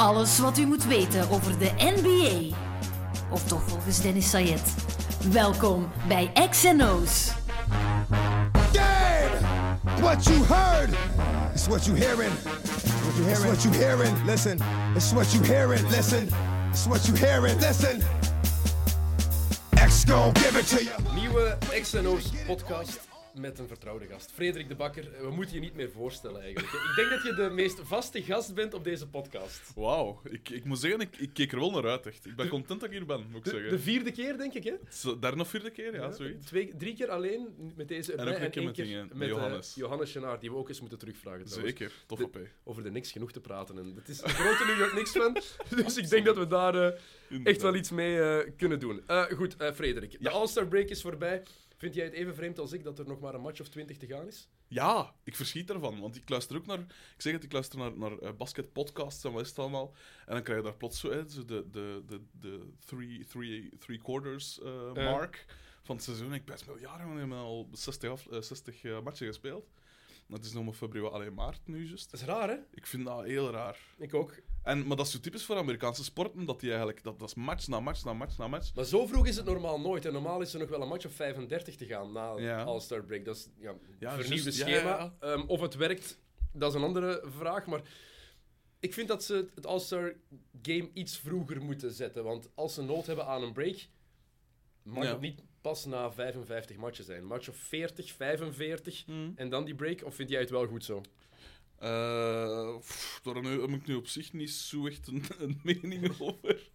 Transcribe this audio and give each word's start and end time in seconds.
Alles 0.00 0.38
wat 0.38 0.58
u 0.58 0.66
moet 0.66 0.84
weten 0.84 1.30
over 1.30 1.58
de 1.58 1.70
NBA. 1.78 2.56
Of 3.30 3.44
toch 3.44 3.62
volgens 3.66 4.00
Dennis 4.00 4.30
Sayed. 4.30 4.74
Welkom 5.30 5.90
bij 6.08 6.32
XNO's. 6.50 7.30
Game! 8.72 9.38
What 10.00 10.24
you 10.24 10.44
heard 10.44 10.90
is 11.54 11.66
what 11.66 11.84
you 11.84 11.98
hearing. 11.98 12.32
What 12.42 13.16
you 13.16 13.26
hearing? 13.26 13.52
It's 13.52 13.62
what 13.62 13.62
you 13.62 13.74
hearing. 13.74 14.24
Listen. 14.24 14.58
It's 14.94 15.12
what 15.12 15.32
you 15.32 15.44
hearing. 15.44 15.88
Listen. 15.88 16.28
It's 16.70 16.86
what 16.86 17.06
you 17.06 17.16
hearing. 17.16 17.60
Listen. 17.60 18.02
X 19.74 20.04
gon' 20.04 20.32
give 20.32 20.56
it 20.56 20.66
to 20.66 20.84
you. 20.84 20.90
Nieuwe 21.14 21.58
XNO's 21.82 22.30
podcast 22.46 23.09
met 23.34 23.58
een 23.58 23.68
vertrouwde 23.68 24.06
gast. 24.06 24.30
Frederik 24.32 24.68
de 24.68 24.74
Bakker, 24.74 25.08
we 25.20 25.30
moeten 25.30 25.54
je 25.54 25.60
niet 25.60 25.74
meer 25.74 25.90
voorstellen 25.90 26.42
eigenlijk. 26.42 26.72
Ik 26.74 26.92
denk 26.96 27.10
dat 27.10 27.22
je 27.22 27.34
de 27.34 27.50
meest 27.54 27.80
vaste 27.82 28.22
gast 28.22 28.54
bent 28.54 28.74
op 28.74 28.84
deze 28.84 29.06
podcast. 29.08 29.72
Wauw, 29.74 30.20
ik, 30.24 30.48
ik 30.48 30.64
moet 30.64 30.78
zeggen, 30.78 31.00
ik, 31.00 31.16
ik 31.16 31.30
keek 31.32 31.52
er 31.52 31.58
wel 31.58 31.70
naar 31.70 31.86
uit, 31.90 32.06
echt. 32.06 32.26
Ik 32.26 32.36
ben 32.36 32.48
content 32.48 32.80
dat 32.80 32.88
ik 32.90 32.96
hier 32.96 33.06
ben, 33.06 33.26
moet 33.30 33.36
ik 33.38 33.44
De, 33.44 33.50
zeggen. 33.50 33.70
de 33.70 33.78
vierde 33.78 34.12
keer, 34.12 34.38
denk 34.38 34.54
ik, 34.54 34.64
hè? 34.64 34.74
Derde 35.20 35.40
of 35.40 35.48
vierde 35.48 35.70
keer, 35.70 35.94
ja, 35.94 36.12
zoiets. 36.12 36.46
Twee, 36.46 36.72
drie 36.78 36.94
keer 36.94 37.08
alleen 37.10 37.72
met 37.76 37.88
deze 37.88 38.14
En 38.14 38.42
een 38.42 38.50
keer 38.50 38.62
met 38.64 38.74
dingen, 38.74 39.08
met 39.12 39.20
eh, 39.28 39.34
Johannes. 39.34 39.74
Johannes 39.74 40.12
Chenaar, 40.12 40.40
die 40.40 40.50
we 40.50 40.56
ook 40.56 40.68
eens 40.68 40.80
moeten 40.80 40.98
terugvragen. 40.98 41.44
trouwens. 41.44 41.78
Zeker, 41.78 41.92
tof 42.06 42.18
De- 42.18 42.24
op, 42.24 42.34
hè. 42.34 42.42
Over 42.64 42.82
de 42.82 42.90
niks 42.90 43.12
genoeg 43.12 43.32
te 43.32 43.40
praten. 43.40 43.78
En 43.78 43.92
het 43.96 44.08
is 44.08 44.22
een 44.22 44.28
grote 44.30 44.64
New 44.64 44.78
York 44.78 44.90
Knicks 44.90 45.10
fan, 45.10 45.32
dus 45.84 45.96
ik 45.96 46.08
denk 46.10 46.24
dat 46.24 46.36
we 46.36 46.46
daar 46.46 46.74
eh, 46.74 46.98
echt 47.44 47.62
wel 47.62 47.74
iets 47.74 47.90
mee 47.90 48.20
eh, 48.20 48.50
kunnen 48.56 48.80
doen. 48.80 49.02
Eh, 49.06 49.24
goed, 49.24 49.56
eh, 49.56 49.72
Frederik, 49.72 50.16
de. 50.20 50.30
All-Star 50.30 50.66
break 50.66 50.88
is 50.88 51.00
voorbij. 51.02 51.42
Vind 51.80 51.94
jij 51.94 52.04
het 52.04 52.14
even 52.14 52.34
vreemd 52.34 52.58
als 52.58 52.72
ik 52.72 52.84
dat 52.84 52.98
er 52.98 53.06
nog 53.06 53.20
maar 53.20 53.34
een 53.34 53.40
match 53.40 53.60
of 53.60 53.68
twintig 53.68 53.96
te 53.96 54.06
gaan 54.06 54.26
is? 54.26 54.48
Ja, 54.68 55.14
ik 55.24 55.36
verschiet 55.36 55.70
ervan, 55.70 56.00
want 56.00 56.16
ik 56.16 56.28
luister 56.28 56.56
ook 56.56 56.66
naar... 56.66 56.78
Ik 56.78 57.14
zeg 57.16 57.32
het, 57.32 57.44
ik 57.44 57.52
luister 57.52 57.78
naar, 57.78 57.98
naar 57.98 58.18
eh, 58.18 58.32
basketpodcasts 58.36 59.24
en 59.24 59.32
wat 59.32 59.42
is 59.42 59.48
het 59.48 59.58
allemaal. 59.58 59.94
En 60.26 60.34
dan 60.34 60.42
krijg 60.42 60.58
je 60.58 60.64
daar 60.64 60.76
plots 60.76 61.00
zo, 61.00 61.10
hè, 61.10 61.28
zo 61.28 61.44
de, 61.44 61.70
de, 61.70 62.02
de, 62.06 62.20
de 62.40 62.72
three, 62.86 63.24
three, 63.24 63.70
three 63.78 63.98
quarters 63.98 64.60
eh, 64.60 64.92
mark 64.92 65.46
van 65.82 65.96
het 65.96 66.04
seizoen. 66.04 66.34
Ik 66.34 66.44
best 66.44 66.66
wel 66.66 66.78
jaren, 66.78 67.32
al 67.32 67.68
60, 67.72 68.10
af, 68.10 68.26
eh, 68.26 68.40
60 68.40 68.82
eh, 68.82 69.00
matchen 69.02 69.26
gespeeld. 69.26 69.70
Dat 70.30 70.44
is 70.44 70.52
nog 70.52 70.64
maar 70.64 70.72
februari, 70.72 71.14
alleen 71.14 71.34
maart 71.34 71.60
nu, 71.64 71.86
juist. 71.86 72.10
Dat 72.10 72.20
is 72.20 72.26
raar, 72.26 72.48
hè? 72.48 72.56
Ik 72.72 72.86
vind 72.86 73.04
dat 73.04 73.24
heel 73.24 73.50
raar. 73.50 73.78
Ik 73.98 74.14
ook. 74.14 74.34
En, 74.62 74.86
maar 74.86 74.96
dat 74.96 75.06
is 75.06 75.12
zo 75.12 75.20
typisch 75.20 75.44
voor 75.44 75.56
Amerikaanse 75.56 76.04
sporten, 76.04 76.44
dat 76.44 76.60
die 76.60 76.68
eigenlijk... 76.68 77.02
Dat, 77.02 77.18
dat 77.18 77.28
is 77.28 77.34
match 77.34 77.68
na 77.68 77.80
match 77.80 78.04
na 78.04 78.12
match 78.12 78.38
na 78.38 78.48
match. 78.48 78.74
Maar 78.74 78.84
zo 78.84 79.06
vroeg 79.06 79.26
is 79.26 79.36
het 79.36 79.44
normaal 79.44 79.80
nooit. 79.80 80.04
En 80.06 80.12
normaal 80.12 80.40
is 80.40 80.52
er 80.54 80.60
nog 80.60 80.68
wel 80.68 80.82
een 80.82 80.88
match 80.88 81.06
of 81.06 81.12
35 81.12 81.76
te 81.76 81.86
gaan 81.86 82.12
na 82.12 82.38
Ja. 82.38 82.62
All-Star 82.62 83.04
break. 83.04 83.24
Dat 83.24 83.36
is 83.36 83.48
ja, 83.58 83.74
Ja, 83.98 84.14
vernieuwde 84.14 84.50
schema. 84.50 84.98
ja, 84.98 85.14
Ehm, 85.20 85.40
of 85.46 85.60
het 85.60 85.74
werkt, 85.74 86.18
dat 86.52 86.70
is 86.70 86.78
een 86.80 86.86
andere 86.86 87.22
vraag. 87.26 87.66
Maar 87.66 87.80
ik 88.80 88.94
vind 88.94 89.08
dat 89.08 89.24
ze 89.24 89.48
het 89.54 89.66
All-Star 89.66 90.14
game 90.62 90.90
iets 90.94 91.18
vroeger 91.18 91.62
moeten 91.62 91.90
zetten. 91.92 92.24
Want 92.24 92.48
als 92.54 92.74
ze 92.74 92.82
nood 92.82 93.06
hebben 93.06 93.26
aan 93.26 93.42
een 93.42 93.52
break, 93.52 93.86
mag 94.82 95.04
het 95.08 95.20
niet 95.20 95.42
pas 95.60 95.84
na 95.84 96.12
55 96.12 96.76
matchen 96.76 97.04
zijn. 97.04 97.24
Match 97.26 97.48
of 97.48 97.56
40, 97.56 98.12
45 98.12 99.04
en 99.34 99.48
dan 99.48 99.64
die 99.64 99.74
break. 99.74 100.04
Of 100.04 100.14
vind 100.14 100.30
jij 100.30 100.40
het 100.40 100.50
wel 100.50 100.66
goed 100.66 100.84
zo? 100.84 101.00
Eh, 101.78 102.76
pff, 102.78 103.20
daar 103.22 103.40
nu- 103.42 103.60
heb 103.60 103.70
ik 103.70 103.86
nu 103.86 103.94
op 103.94 104.06
zich 104.06 104.32
niet 104.32 104.50
zo 104.50 104.86
echt 104.86 105.06
een, 105.08 105.22
een 105.38 105.60
mening 105.62 106.14
over. 106.18 106.70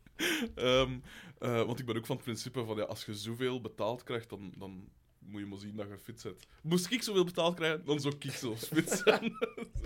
Ehm, 0.56 1.00
eh, 1.40 1.66
want 1.66 1.80
ik 1.80 1.86
ben 1.86 1.96
ook 1.98 2.06
van 2.06 2.16
het 2.16 2.26
principe 2.26 2.66
van 2.66 2.78
ja, 2.78 2.84
als 2.84 3.06
je 3.06 3.16
zoveel 3.16 3.62
betaald 3.62 4.04
krijgt, 4.04 4.30
dan, 4.30 4.54
dan 4.58 4.90
moet 5.20 5.40
je 5.42 5.46
maar 5.48 5.58
zien 5.60 5.76
dat 5.76 5.88
je 5.88 5.98
fit 5.98 6.24
bent. 6.24 6.46
Moest 6.62 6.92
ik 6.92 7.04
zoveel 7.04 7.24
betaald 7.24 7.56
krijgen, 7.56 7.86
dan 7.86 8.00
zou 8.00 8.16
ik 8.20 8.32
zelfs 8.32 8.66
fit 8.68 8.90
zijn. 9.06 9.34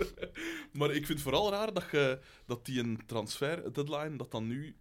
maar 0.78 0.88
ik 0.90 1.06
vind 1.06 1.08
het 1.08 1.20
vooral 1.20 1.50
raar 1.50 1.72
dat, 1.72 1.88
je, 1.90 2.18
dat 2.46 2.64
die 2.66 2.80
een 2.80 3.00
transfer 3.06 3.72
deadline, 3.72 4.16
dat 4.16 4.30
dan 4.30 4.46
nu 4.46 4.76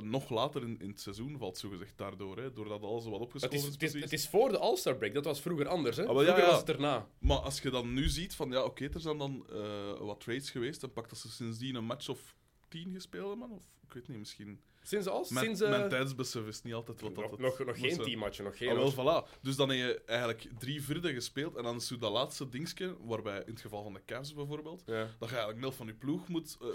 nog 0.00 0.28
later 0.28 0.62
in, 0.62 0.80
in 0.80 0.88
het 0.88 1.00
seizoen 1.00 1.38
valt, 1.38 1.58
zogezegd 1.58 1.98
daardoor. 1.98 2.36
Hè, 2.36 2.52
doordat 2.52 2.82
alles 2.82 3.04
wat 3.04 3.20
opgeschoven 3.20 3.58
is. 3.58 3.64
het, 3.64 3.82
is, 3.82 3.92
het 3.92 4.12
is 4.12 4.28
voor 4.28 4.48
de 4.48 4.58
All-Star 4.58 4.96
break. 4.96 5.14
Dat 5.14 5.24
was 5.24 5.40
vroeger 5.40 5.68
anders. 5.68 5.96
Hè? 5.96 6.06
Ah, 6.06 6.14
wel, 6.14 6.20
ja, 6.20 6.24
vroeger 6.24 6.44
ja. 6.44 6.50
was 6.50 6.60
het 6.60 6.68
erna. 6.68 7.08
Maar 7.18 7.38
als 7.38 7.60
je 7.60 7.70
dan 7.70 7.92
nu 7.92 8.08
ziet 8.08 8.34
van, 8.34 8.50
ja, 8.50 8.64
oké, 8.64 8.88
er 8.88 9.00
zijn 9.00 9.18
dan 9.18 9.46
eh, 9.52 9.98
wat 9.98 10.20
trades 10.20 10.50
geweest, 10.50 10.80
dan 10.80 10.92
pakt 10.92 11.10
dat 11.10 11.18
ze 11.18 11.30
sindsdien 11.30 11.74
een 11.74 11.84
match 11.84 12.08
of 12.08 12.34
tien 12.68 12.92
gespeeld 12.92 13.28
hebben, 13.28 13.50
of 13.50 13.64
ik 13.86 13.92
weet 13.92 14.08
niet, 14.08 14.18
misschien... 14.18 14.60
Sinds 14.88 15.06
All- 15.06 15.24
Mijn, 15.28 15.44
sinds, 15.44 15.60
eh, 15.60 15.70
mijn 15.70 15.88
tijdsbesef 15.88 16.46
is 16.46 16.62
niet 16.62 16.74
altijd 16.74 17.00
wat 17.00 17.14
dat 17.14 17.24
nog, 17.30 17.38
nog, 17.38 17.66
nog 17.66 17.78
geen 17.78 17.90
zijn. 17.90 18.02
teammatchen, 18.06 18.44
nog 18.44 18.56
geen... 18.58 18.68
Ah, 18.68 18.76
wel, 18.76 18.92
voilà. 19.24 19.40
Dus 19.42 19.56
dan 19.56 19.68
heb 19.68 19.78
je 19.78 20.00
eigenlijk 20.06 20.48
drie 20.58 20.82
vierde 20.82 21.12
gespeeld, 21.12 21.56
en 21.56 21.62
dan 21.62 21.76
is 21.76 21.88
dat 21.98 22.12
laatste 22.12 22.48
dingetje, 22.48 22.96
waarbij 23.04 23.38
in 23.46 23.52
het 23.52 23.60
geval 23.60 23.82
van 23.82 23.92
de 23.92 24.00
Cavs 24.06 24.34
bijvoorbeeld, 24.34 24.82
Ja. 24.86 24.94
dat 25.18 25.28
je 25.28 25.34
eigenlijk 25.34 25.58
nul 25.58 25.72
van 25.72 25.86
je 25.86 25.94
ploeg 25.94 26.28
moet 26.28 26.56
eh, 26.60 26.66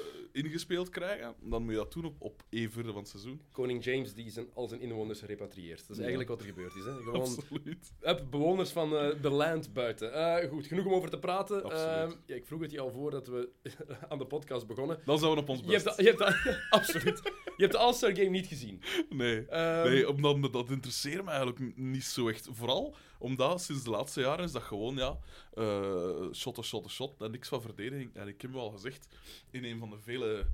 ingespeeld 0.44 0.90
krijgen, 0.90 1.34
dan 1.42 1.62
moet 1.64 1.72
je 1.72 1.78
dat 1.78 1.94
doen 1.94 2.06
op, 2.06 2.16
op 2.22 2.44
één 2.50 2.72
vierde 2.72 2.92
van 2.92 3.00
het 3.02 3.10
seizoen. 3.10 3.42
Koning 3.52 3.84
James 3.84 4.14
die 4.14 4.30
zijn, 4.30 4.48
al 4.54 4.68
zijn 4.68 4.82
inwoners 4.82 5.22
repatrieert. 5.22 5.80
Dat 5.80 5.90
is 5.90 5.98
eigenlijk 5.98 6.30
wat 6.30 6.40
er 6.40 6.46
gebeurd 6.46 6.76
is. 6.76 6.84
Hè? 6.86 6.92
Gewoon 7.04 7.22
Absoluut. 7.22 7.92
bewoners 8.30 8.70
van 8.72 8.96
eh, 8.98 9.22
de 9.22 9.30
land 9.30 9.74
buiten. 9.74 10.48
Goed, 10.50 10.68
genoeg 10.68 10.86
om 10.86 10.94
over 10.94 11.10
te 11.10 11.20
praten. 11.20 11.68
Ja, 11.70 12.36
ik 12.36 12.46
vroeg 12.46 12.62
het 12.62 12.72
je 12.72 12.80
al 12.80 12.92
voordat 12.92 13.28
we 13.28 13.50
aan 14.10 14.18
de 14.18 14.26
podcast 14.26 14.68
begonnen. 14.68 15.00
Dan 15.06 15.20
zijn 15.20 15.32
we 15.32 15.38
op 15.38 15.50
ons 15.50 15.60
Je 15.66 15.72
hebt, 15.72 15.84
best. 15.84 16.00
je, 16.00 16.04
hebt 16.04 16.22
absoluut. 16.70 17.22
je 17.24 17.54
hebt 17.58 17.72
de 17.72 17.78
All-Star 18.04 18.24
Game 18.26 18.38
niet 18.38 18.48
gezien. 18.48 18.82
Nee. 19.10 19.46
Ehm, 19.46 19.90
Nee, 19.90 20.10
omdat 20.10 20.54
dat 20.54 20.70
interesseert 20.70 21.24
me 21.24 21.30
eigenlijk 21.30 21.78
niet 21.78 22.04
zo 22.04 22.30
echt. 22.30 22.48
Vooral 22.52 22.96
omdat 23.18 23.62
sinds 23.62 23.84
de 23.84 23.90
laatste 23.90 24.22
jaren 24.22 24.46
is 24.46 24.52
dat 24.52 24.62
gewoon, 24.64 24.96
ja, 24.96 25.18
eh 25.54 26.32
shot, 26.34 26.64
shot, 26.64 26.90
shot 26.90 27.22
en 27.22 27.32
niks 27.32 27.48
van 27.48 27.62
verdediging. 27.62 28.16
En 28.16 28.28
ik 28.28 28.42
heb 28.42 28.52
wel 28.52 28.70
gezegd 28.70 29.08
in 29.52 29.64
een 29.64 29.80
van 29.80 29.90
de 29.90 29.98
vele, 30.00 30.46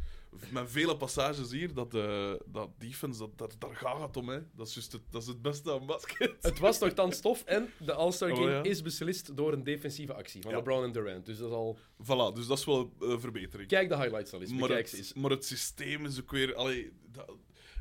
mijn 0.51 0.69
vele 0.69 0.97
passages 0.97 1.51
hier, 1.51 1.73
dat, 1.73 1.93
eh, 1.93 2.33
dat 2.45 2.69
defense, 2.77 3.19
dat, 3.19 3.37
dat, 3.37 3.55
daar 3.59 3.75
gaat 3.75 4.01
het 4.01 4.17
om, 4.17 4.29
hè. 4.29 4.39
Dat 4.55 4.67
is, 4.67 4.75
het, 4.75 4.99
dat 5.09 5.21
is 5.21 5.27
het 5.27 5.41
beste 5.41 5.71
aan 5.71 5.85
basket. 5.85 6.35
Het 6.41 6.59
was 6.59 6.79
nogthans 6.79 7.15
stof 7.15 7.43
en 7.43 7.69
de 7.79 7.93
All-Star 7.93 8.31
Oh, 8.31 8.37
Game 8.37 8.49
ja. 8.51 8.63
is 8.63 8.81
beslist 8.81 9.37
door 9.37 9.53
een 9.53 9.63
defensieve 9.63 10.13
actie 10.13 10.41
van 10.41 10.51
Ja. 10.51 10.57
LeBron 10.57 10.83
en 10.83 10.91
Durant. 10.91 11.25
Dus 11.25 11.37
dat 11.37 11.49
is 11.49 11.55
al... 11.55 11.77
Voilà, 12.03 12.35
dus 12.35 12.47
dat 12.47 12.57
is 12.57 12.65
wel 12.65 12.93
een 12.99 13.19
verbetering. 13.19 13.69
Kijk 13.69 13.89
de 13.89 13.95
highlights 13.97 14.33
al 14.33 14.41
eens, 14.41 14.53
maar, 14.53 14.69
het, 14.69 14.93
eens. 14.93 15.13
maar 15.13 15.31
het 15.31 15.45
systeem 15.45 16.05
is 16.05 16.19
ook 16.19 16.31
weer... 16.31 16.55
Allee, 16.55 16.91
dat, 17.11 17.31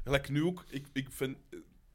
gelijk 0.05 0.29
nu 0.29 0.43
ook, 0.45 0.65
ik, 0.69 0.87
ik 0.93 1.07
vind... 1.11 1.37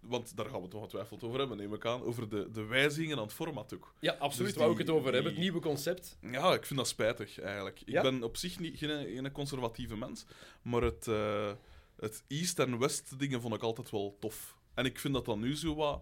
Want 0.06 0.36
daar 0.38 0.46
gaan 0.46 0.58
we 0.60 0.66
het 0.66 0.74
ongetwijfeld 0.74 1.24
over 1.24 1.40
hebben, 1.40 1.58
neem 1.58 1.74
ik 1.74 1.86
aan. 1.86 2.02
Over 2.04 2.30
de, 2.30 2.52
de 2.52 2.64
wijzigingen 2.66 3.18
aan 3.18 3.24
het 3.24 3.34
format 3.34 3.74
ook. 3.74 3.94
Ja, 4.00 4.14
absoluut. 4.20 4.50
Dus 4.50 4.58
wou 4.58 4.72
ik 4.72 4.78
die- 4.78 4.86
het 4.86 4.96
over 4.96 5.14
hebben. 5.14 5.32
Het 5.32 5.42
nieuwe 5.42 5.60
concept. 5.60 6.18
Ja, 6.22 6.54
ik 6.54 6.66
vind 6.66 6.80
dat 6.80 6.88
spijtig, 6.88 7.40
eigenlijk. 7.40 7.82
Ik 7.82 7.88
Ja? 7.94 8.02
ben 8.02 8.24
op 8.24 8.38
zich 8.38 8.60
niet, 8.60 8.78
geen, 8.78 8.90
geen 9.14 9.32
conservatieve 9.32 9.98
mens, 9.98 10.26
maar 10.62 10.82
het, 10.82 11.08
eh, 11.08 11.52
het 11.96 12.24
East- 12.28 12.60
en 12.60 12.80
West-dingen 12.80 13.42
vond 13.42 13.54
ik 13.54 13.62
altijd 13.62 13.90
wel 13.90 14.18
tof. 14.20 14.58
En 14.74 14.86
ik 14.86 15.00
vind 15.00 15.14
dat 15.14 15.26
dan 15.26 15.40
nu 15.40 15.56
zo 15.56 15.76
wat... 15.76 16.02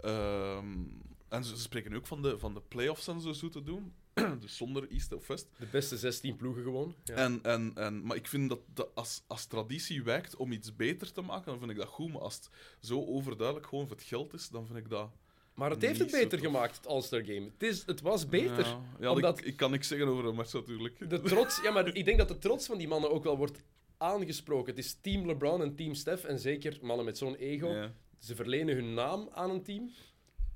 ehm, 0.00 0.72
en 1.28 1.44
ze, 1.44 1.56
ze 1.56 1.62
spreken 1.62 1.94
ook 1.94 2.06
van 2.06 2.22
de, 2.22 2.38
van 2.38 2.54
de 2.54 2.60
playoffs 2.68 3.08
en 3.08 3.20
zo, 3.20 3.32
zo 3.32 3.48
te 3.48 3.62
doen. 3.62 3.94
dus 4.40 4.56
zonder 4.56 4.90
East 4.90 5.12
of 5.12 5.26
West. 5.26 5.48
De 5.58 5.66
beste 5.70 5.96
16 5.96 6.36
ploegen 6.36 6.62
gewoon. 6.62 6.94
Ja. 7.04 7.14
En, 7.14 7.38
en, 7.42 7.72
en, 7.74 8.06
maar 8.06 8.16
ik 8.16 8.26
vind 8.26 8.48
dat, 8.74 8.94
als, 8.94 9.22
als 9.26 9.46
traditie 9.46 10.02
wijkt 10.02 10.36
om 10.36 10.52
iets 10.52 10.76
beter 10.76 11.12
te 11.12 11.20
maken, 11.20 11.46
dan 11.46 11.58
vind 11.58 11.70
ik 11.70 11.76
dat 11.76 11.86
goed. 11.86 12.12
Maar 12.12 12.20
als 12.22 12.34
het 12.34 12.48
zo 12.80 13.04
overduidelijk 13.06 13.66
gewoon 13.66 13.86
voor 13.86 13.96
het 13.96 14.06
geld 14.06 14.32
is, 14.34 14.48
dan 14.48 14.66
vind 14.66 14.78
ik 14.78 14.88
dat... 14.88 15.10
Maar 15.54 15.70
het 15.70 15.82
heeft 15.82 15.98
het 15.98 16.10
beter 16.10 16.38
tof. 16.38 16.46
gemacht, 16.46 16.76
het 16.76 16.86
All-Star 16.86 17.24
Game. 17.24 17.50
Het, 17.58 17.62
is, 17.62 17.86
het 17.86 18.00
was 18.00 18.28
beter. 18.28 18.66
Ja, 18.66 18.80
ja, 19.00 19.10
omdat- 19.12 19.38
ik, 19.38 19.44
ik 19.44 19.56
kan 19.56 19.70
niks 19.70 19.88
zeggen 19.88 20.08
over 20.08 20.24
een 20.24 20.34
match 20.34 20.52
natuurlijk. 20.52 21.10
De 21.10 21.20
trots, 21.20 21.60
ja, 21.62 21.70
maar 21.70 21.94
ik 21.96 22.04
denk 22.04 22.18
dat 22.18 22.28
de 22.28 22.38
trots 22.38 22.66
van 22.66 22.78
die 22.78 22.88
mannen 22.88 23.10
ook 23.10 23.24
wel 23.24 23.36
wordt 23.36 23.62
aangesproken. 23.96 24.74
Het 24.74 24.84
is 24.84 24.96
team 25.00 25.26
LeBron 25.26 25.62
en 25.62 25.74
team 25.74 25.94
Steph. 25.94 26.24
En 26.24 26.38
zeker 26.38 26.78
mannen 26.82 27.04
met 27.04 27.18
zo'n 27.18 27.34
ego. 27.34 27.68
Ja. 27.68 27.92
Ze 28.18 28.34
verlenen 28.34 28.74
hun 28.74 28.94
naam 28.94 29.28
aan 29.32 29.50
een 29.50 29.62
team. 29.62 29.90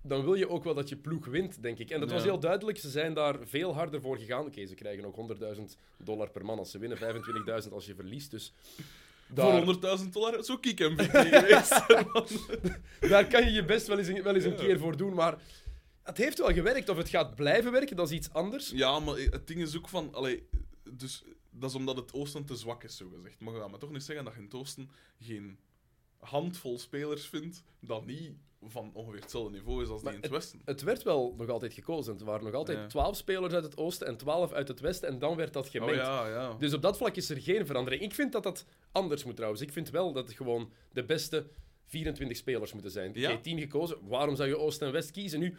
Dan 0.02 0.22
wil 0.24 0.34
je 0.34 0.48
ook 0.48 0.64
wel 0.64 0.74
dat 0.74 0.88
je 0.88 0.96
ploeg 0.96 1.26
wint, 1.26 1.62
denk 1.62 1.78
ik. 1.78 1.90
En 1.90 2.00
dat 2.00 2.10
was 2.10 2.22
heel 2.22 2.38
duidelijk. 2.40 2.78
Ze 2.78 2.90
zijn 2.90 3.14
daar 3.14 3.36
veel 3.46 3.74
harder 3.74 4.00
voor 4.00 4.16
gegaan. 4.18 4.46
Oké, 4.46 4.66
ze 4.66 4.74
krijgen 4.74 5.04
ook 5.04 5.16
100.000 5.56 5.62
dollar 5.96 6.30
per 6.30 6.44
man 6.44 6.58
als 6.58 6.70
ze 6.70 6.78
winnen. 6.78 6.98
25.000 7.64 7.72
als 7.72 7.86
je 7.86 7.94
verliest. 7.94 8.30
Dus 8.30 8.52
daar, 9.28 9.64
Voor 9.64 9.74
100.000 9.98 10.08
dollar 10.10 10.38
ik 10.60 10.78
MVP 10.78 11.10
geweest. 11.10 11.86
daar 13.12 13.26
kan 13.26 13.44
je 13.44 13.50
je 13.50 13.64
best 13.64 13.86
wel 13.86 13.98
eens, 13.98 14.08
een- 14.08 14.22
wel 14.22 14.34
eens 14.34 14.44
een 14.44 14.50
Ja. 14.50 14.56
keer 14.56 14.78
voor 14.78 14.96
doen. 14.96 15.14
Maar 15.14 15.38
het 16.02 16.16
heeft 16.16 16.38
wel 16.38 16.52
gewerkt. 16.52 16.88
Of 16.88 16.96
het 16.96 17.08
gaat 17.08 17.34
blijven 17.34 17.72
werken, 17.72 17.96
dat 17.96 18.10
is 18.10 18.16
iets 18.16 18.32
anders. 18.32 18.70
ja, 18.70 18.98
maar 18.98 19.16
het 19.16 19.46
ding 19.46 19.60
is 19.60 19.76
ook 19.76 19.88
van... 19.88 20.14
Allee, 20.14 20.48
dus, 20.92 21.22
dat 21.50 21.70
is 21.70 21.76
omdat 21.76 21.96
het 21.96 22.12
oosten 22.12 22.44
te 22.44 22.56
zwak 22.56 22.84
is, 22.84 22.96
zo 22.96 23.08
gezegd. 23.16 23.40
Maar 23.40 23.54
je 23.54 23.60
gaat 23.60 23.70
me 23.70 23.78
toch 23.78 23.90
niet 23.90 24.02
zeggen 24.02 24.24
dat 24.24 24.34
in 24.34 24.42
het 24.42 24.54
oosten 24.54 24.90
geen 25.20 25.58
handvol 26.18 26.78
spelers 26.78 27.26
vindt 27.26 27.62
dat 27.80 28.06
niet 28.06 28.32
van 28.62 28.90
ongeveer 28.94 29.20
hetzelfde 29.20 29.50
niveau 29.50 29.82
is 29.82 29.88
als 29.88 30.02
die 30.02 30.12
in 30.12 30.20
het 30.20 30.30
westen. 30.30 30.60
Het 30.64 30.82
werd 30.82 31.02
wel 31.02 31.34
nog 31.36 31.48
altijd 31.48 31.72
gekozen. 31.74 32.18
Er 32.18 32.24
waren 32.24 32.44
nog 32.44 32.54
altijd 32.54 32.78
Ja. 32.78 32.86
12 32.86 33.16
spelers 33.16 33.54
uit 33.54 33.64
het 33.64 33.76
oosten 33.76 34.06
en 34.06 34.16
12 34.16 34.52
uit 34.52 34.68
het 34.68 34.80
westen. 34.80 35.08
En 35.08 35.18
dan 35.18 35.36
werd 35.36 35.52
dat 35.52 35.64
Oh 35.64 35.70
gemengd. 35.70 35.94
ja, 35.94 36.28
ja. 36.28 36.54
Dus 36.58 36.74
op 36.74 36.82
dat 36.82 36.96
vlak 36.96 37.16
is 37.16 37.30
er 37.30 37.40
geen 37.40 37.66
verandering. 37.66 38.02
Ik 38.02 38.14
vind 38.14 38.32
dat 38.32 38.42
dat 38.42 38.64
anders 38.92 39.24
moet 39.24 39.34
trouwens. 39.36 39.62
Ik 39.62 39.72
vind 39.72 39.90
wel 39.90 40.12
dat 40.12 40.26
het 40.28 40.36
gewoon 40.36 40.72
de 40.92 41.04
beste 41.04 41.46
24 41.86 42.36
spelers 42.36 42.72
moeten 42.72 42.90
zijn. 42.90 43.10
Ja. 43.14 43.20
Je 43.20 43.26
hebt 43.26 43.42
10 43.42 43.58
gekozen. 43.58 43.98
Waarom 44.02 44.36
zou 44.36 44.48
je 44.48 44.58
Oost 44.58 44.82
en 44.82 44.92
West 44.92 45.10
kiezen? 45.10 45.40
Nu, 45.40 45.46
je 45.46 45.54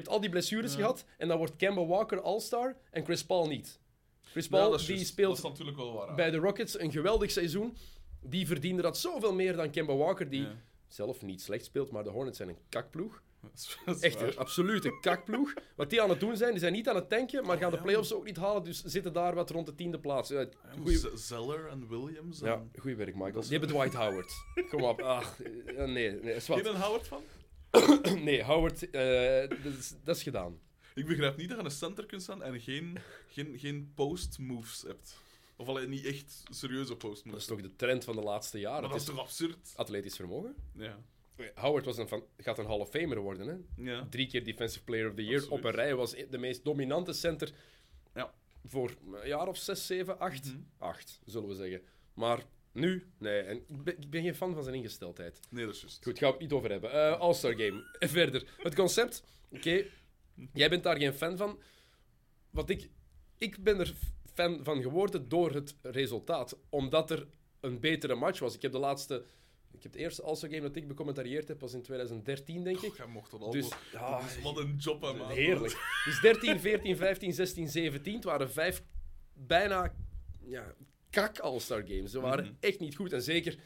hebt 0.00 0.08
al 0.08 0.20
die 0.20 0.30
blessures 0.30 0.72
Ja. 0.72 0.78
gehad 0.78 1.04
en 1.18 1.28
dan 1.28 1.38
wordt 1.38 1.56
Kemba 1.56 1.86
Walker 1.86 2.20
All-Star 2.20 2.76
en 2.90 3.04
Chris 3.04 3.24
Paul 3.24 3.46
niet. 3.46 3.80
Chris 4.22 4.44
Ja, 4.44 4.50
Paul 4.50 4.76
die 4.76 5.04
speelt 5.04 6.14
bij 6.16 6.30
de 6.30 6.36
Rockets 6.36 6.78
een 6.80 6.92
geweldig 6.92 7.30
seizoen. 7.30 7.76
Die 8.20 8.46
verdiende 8.46 8.82
dat 8.82 8.98
zoveel 8.98 9.34
meer 9.34 9.56
dan 9.56 9.70
Kemba 9.70 9.94
Walker, 9.96 10.28
die 10.30 10.42
Ja. 10.42 10.56
zelf 10.88 11.22
niet 11.22 11.42
slecht 11.42 11.64
speelt, 11.64 11.90
maar 11.90 12.04
de 12.04 12.10
Hornets 12.10 12.36
zijn 12.36 12.48
een 12.48 12.58
kakploeg. 12.68 13.22
Echt 14.00 14.20
een 14.20 14.36
absolute 14.36 14.98
kakploeg. 15.00 15.52
Wat 15.76 15.90
die 15.90 16.02
aan 16.02 16.10
het 16.10 16.20
doen 16.20 16.36
zijn, 16.36 16.50
die 16.50 16.60
zijn 16.60 16.72
niet 16.72 16.88
aan 16.88 16.94
het 16.94 17.08
tanken, 17.08 17.46
maar 17.46 17.58
gaan 17.58 17.70
de 17.70 17.80
playoffs 17.80 18.12
ook 18.12 18.24
niet 18.24 18.36
halen, 18.36 18.64
dus 18.64 18.82
zitten 18.84 19.12
daar 19.12 19.34
wat 19.34 19.50
rond 19.50 19.66
de 19.66 19.74
tiende 19.74 19.98
plaats. 19.98 20.32
Goeie, 20.78 21.00
Zeller 21.14 21.68
en 21.68 21.88
Williams. 21.88 22.40
En... 22.40 22.46
ja, 22.48 22.62
goeie 22.78 22.96
werk, 22.96 23.14
Michael. 23.14 23.40
Die 23.40 23.50
hebben 23.50 23.68
Dwight 23.68 23.94
Howard. 23.94 24.32
Kom 24.68 24.82
op. 24.82 25.00
Ach, 25.00 25.40
eh, 25.42 25.84
nee, 25.84 26.10
nee, 26.10 26.38
wat. 26.46 26.66
een 26.66 26.76
Howard 26.80 27.06
van? 27.08 27.22
Nee, 28.24 28.42
Howard, 28.44 28.90
eh, 28.90 29.48
dat, 29.48 29.72
is, 29.78 29.94
dat 30.04 30.16
is 30.16 30.22
gedaan. 30.22 30.58
Ik 30.94 31.06
begrijp 31.06 31.36
niet 31.36 31.48
dat 31.48 31.58
je 31.58 31.64
een 31.64 31.70
center 31.70 32.06
kunt 32.06 32.22
staan 32.22 32.42
en 32.42 32.60
geen, 32.60 32.98
geen, 33.28 33.58
geen 33.58 33.92
post-moves 33.94 34.82
hebt. 34.86 35.18
Of 35.60 35.68
alleen 35.68 35.88
niet 35.90 36.04
echt 36.04 36.42
serieuze 36.50 36.88
Dat 36.88 36.98
post-moves. 36.98 37.40
is 37.40 37.46
toch 37.46 37.60
de 37.60 37.76
trend 37.76 38.04
van 38.04 38.16
de 38.16 38.22
laatste 38.22 38.58
jaren. 38.58 38.80
Maar 38.80 38.90
dat 38.90 39.00
is 39.00 39.06
toch 39.06 39.18
absurd? 39.18 39.72
atletisch 39.76 40.16
vermogen. 40.16 40.54
Ja. 40.74 40.98
Howard 41.54 41.84
was 41.84 41.98
een 41.98 42.08
van, 42.08 42.24
gaat 42.36 42.58
een 42.58 42.66
Hall 42.66 42.78
of 42.78 42.88
Famer 42.90 43.18
worden, 43.18 43.46
hè? 43.46 43.82
Ja. 43.90 44.06
Drie 44.10 44.26
keer 44.26 44.44
Defensive 44.44 44.84
Player 44.84 45.08
of 45.08 45.14
the 45.14 45.24
Year 45.24 45.36
Absoluut. 45.36 45.58
op 45.58 45.64
een 45.64 45.70
rij. 45.74 45.94
Was 45.94 46.14
de 46.30 46.38
meest 46.38 46.64
dominante 46.64 47.12
center 47.12 47.52
Ja. 48.14 48.34
voor 48.64 48.94
een 49.12 49.28
jaar 49.28 49.48
of 49.48 49.56
zes, 49.56 49.86
zeven, 49.86 50.18
acht. 50.18 50.44
Mhm. 50.46 50.56
Acht, 50.78 51.20
zullen 51.24 51.48
we 51.48 51.54
zeggen. 51.54 51.82
Maar 52.14 52.44
nu, 52.72 53.06
nee. 53.18 53.40
En 53.40 53.56
ik, 53.56 53.84
ben, 53.84 53.98
ik 54.00 54.10
ben 54.10 54.22
geen 54.22 54.34
fan 54.34 54.54
van 54.54 54.62
zijn 54.62 54.74
ingesteldheid. 54.76 55.40
Nee, 55.50 55.64
dat 55.66 55.74
is 55.74 55.80
juist. 55.80 56.02
Goed, 56.04 56.18
gaan 56.18 56.26
we 56.28 56.32
het 56.34 56.42
niet 56.42 56.52
over 56.52 56.70
hebben. 56.70 56.92
Eh, 56.92 57.20
All-Star 57.20 57.54
Game. 57.54 57.84
Verder. 57.98 58.44
Het 58.56 58.74
concept. 58.74 59.22
Oké, 59.50 59.84
jij 60.52 60.68
bent 60.68 60.82
daar 60.82 60.96
geen 60.96 61.14
fan 61.14 61.36
van. 61.36 61.58
Wat 62.50 62.70
ik... 62.70 62.88
Ik 63.38 63.62
ben 63.62 63.80
er 63.80 63.94
fan 64.40 64.60
van 64.64 64.82
geworden 64.82 65.28
door 65.28 65.50
het 65.52 65.74
resultaat. 65.82 66.58
Omdat 66.68 67.10
er 67.10 67.26
een 67.60 67.80
betere 67.80 68.14
match 68.14 68.38
was. 68.38 68.54
Ik 68.54 68.62
heb 68.62 68.72
de 68.72 68.78
laatste... 68.78 69.24
Ik 69.72 69.82
heb 69.82 69.92
de 69.92 69.98
eerste 69.98 70.22
All-Star 70.22 70.48
Game 70.50 70.62
dat 70.62 70.76
ik 70.76 70.88
becommentarieerd 70.88 71.48
heb, 71.48 71.60
was 71.60 71.72
in 71.74 71.82
2013, 71.82 72.64
denk 72.64 72.80
ik. 72.80 72.96
Jij 72.96 73.06
mocht 73.06 73.30
dat 73.30 73.40
al. 73.40 73.50
Dus, 73.50 73.68
Dus, 73.68 73.78
ja, 73.92 74.20
wat 74.42 74.56
een 74.58 74.76
job, 74.76 75.02
hè, 75.02 75.14
man. 75.14 75.30
Heerlijk. 75.30 76.02
Dus 76.04 76.20
13, 76.20 76.60
14, 76.60 76.96
15, 76.96 77.32
16, 77.32 77.68
17. 77.68 78.14
Het 78.14 78.24
waren 78.24 78.50
vijf 78.50 78.82
bijna 79.34 79.94
ja, 80.46 80.74
kak 81.10 81.38
All-Star 81.38 81.82
Games. 81.86 82.10
Ze 82.10 82.20
waren 82.20 82.44
Mhm. 82.44 82.54
echt 82.60 82.80
niet 82.80 82.96
goed. 82.96 83.12
En 83.12 83.22
zeker 83.22 83.58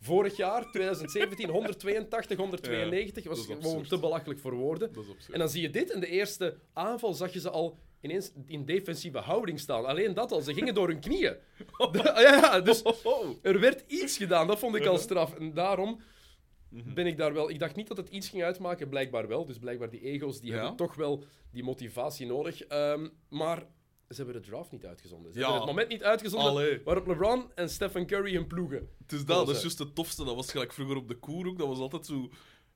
vorig 0.00 0.36
jaar, 0.36 0.70
2017, 0.70 1.48
182, 1.48 2.36
192. 2.38 3.22
Ja, 3.22 3.28
was 3.30 3.46
gewoon 3.46 3.82
te 3.82 3.98
belachelijk 3.98 4.40
voor 4.40 4.54
woorden. 4.54 4.90
En 5.32 5.38
dan 5.38 5.48
zie 5.48 5.62
je 5.62 5.70
dit. 5.70 5.90
In 5.90 6.00
de 6.00 6.06
eerste 6.08 6.56
aanval 6.72 7.14
zag 7.14 7.32
je 7.32 7.40
ze 7.40 7.50
al 7.50 7.78
ineens 8.02 8.32
in 8.46 8.64
defensieve 8.64 9.18
houding 9.18 9.60
staan. 9.60 9.84
Alleen 9.86 10.14
dat 10.14 10.32
al. 10.32 10.40
Ze 10.40 10.54
gingen 10.54 10.74
door 10.74 10.88
hun 10.88 11.00
knieën. 11.00 11.36
De- 11.92 11.98
ja, 12.02 12.20
ja, 12.20 12.60
dus 12.60 12.82
er 13.42 13.60
werd 13.60 13.84
iets 13.86 14.16
gedaan. 14.16 14.46
Dat 14.46 14.58
vond 14.58 14.74
ik 14.76 14.86
al 14.86 14.98
straf. 14.98 15.34
En 15.34 15.54
daarom 15.54 16.00
Mhm. 16.68 16.94
ben 16.94 17.06
ik 17.06 17.16
daar 17.16 17.32
wel... 17.32 17.50
Ik 17.50 17.58
dacht 17.58 17.76
niet 17.76 17.88
dat 17.88 17.96
het 17.96 18.08
iets 18.08 18.28
ging 18.28 18.42
uitmaken. 18.42 18.88
Blijkbaar 18.88 19.28
wel. 19.28 19.46
Dus 19.46 19.58
blijkbaar 19.58 19.90
die 19.90 20.00
ego's, 20.00 20.40
die 20.40 20.50
Ja. 20.50 20.56
hebben 20.58 20.76
toch 20.76 20.94
wel 20.94 21.24
die 21.50 21.62
motivatie 21.64 22.26
nodig. 22.26 22.62
Ehm, 22.62 23.08
maar 23.28 23.58
ze 24.08 24.16
hebben 24.22 24.34
de 24.42 24.48
draft 24.48 24.70
niet 24.72 24.84
uitgezonden. 24.86 25.32
Ze 25.32 25.38
Ja. 25.38 25.44
hebben 25.44 25.62
het 25.62 25.70
moment 25.70 25.88
niet 25.92 26.02
uitgezonden 26.02 26.50
Allee. 26.50 26.80
waarop 26.84 27.06
LeBron 27.06 27.50
en 27.54 27.68
Stephen 27.70 28.06
Curry 28.06 28.34
hun 28.34 28.46
ploegen. 28.46 28.88
Het 29.02 29.12
is 29.12 29.24
dat, 29.24 29.46
Dat 29.46 29.56
is 29.56 29.60
juist 29.62 29.78
het 29.78 29.94
tofste. 29.94 30.24
Dat 30.24 30.34
was 30.34 30.50
gelijk 30.50 30.72
vroeger 30.72 30.96
op 30.96 31.08
de 31.08 31.14
koer 31.18 31.46
ook. 31.46 31.58
Dat 31.58 31.68
was 31.68 31.78
altijd 31.78 32.06
zo... 32.06 32.30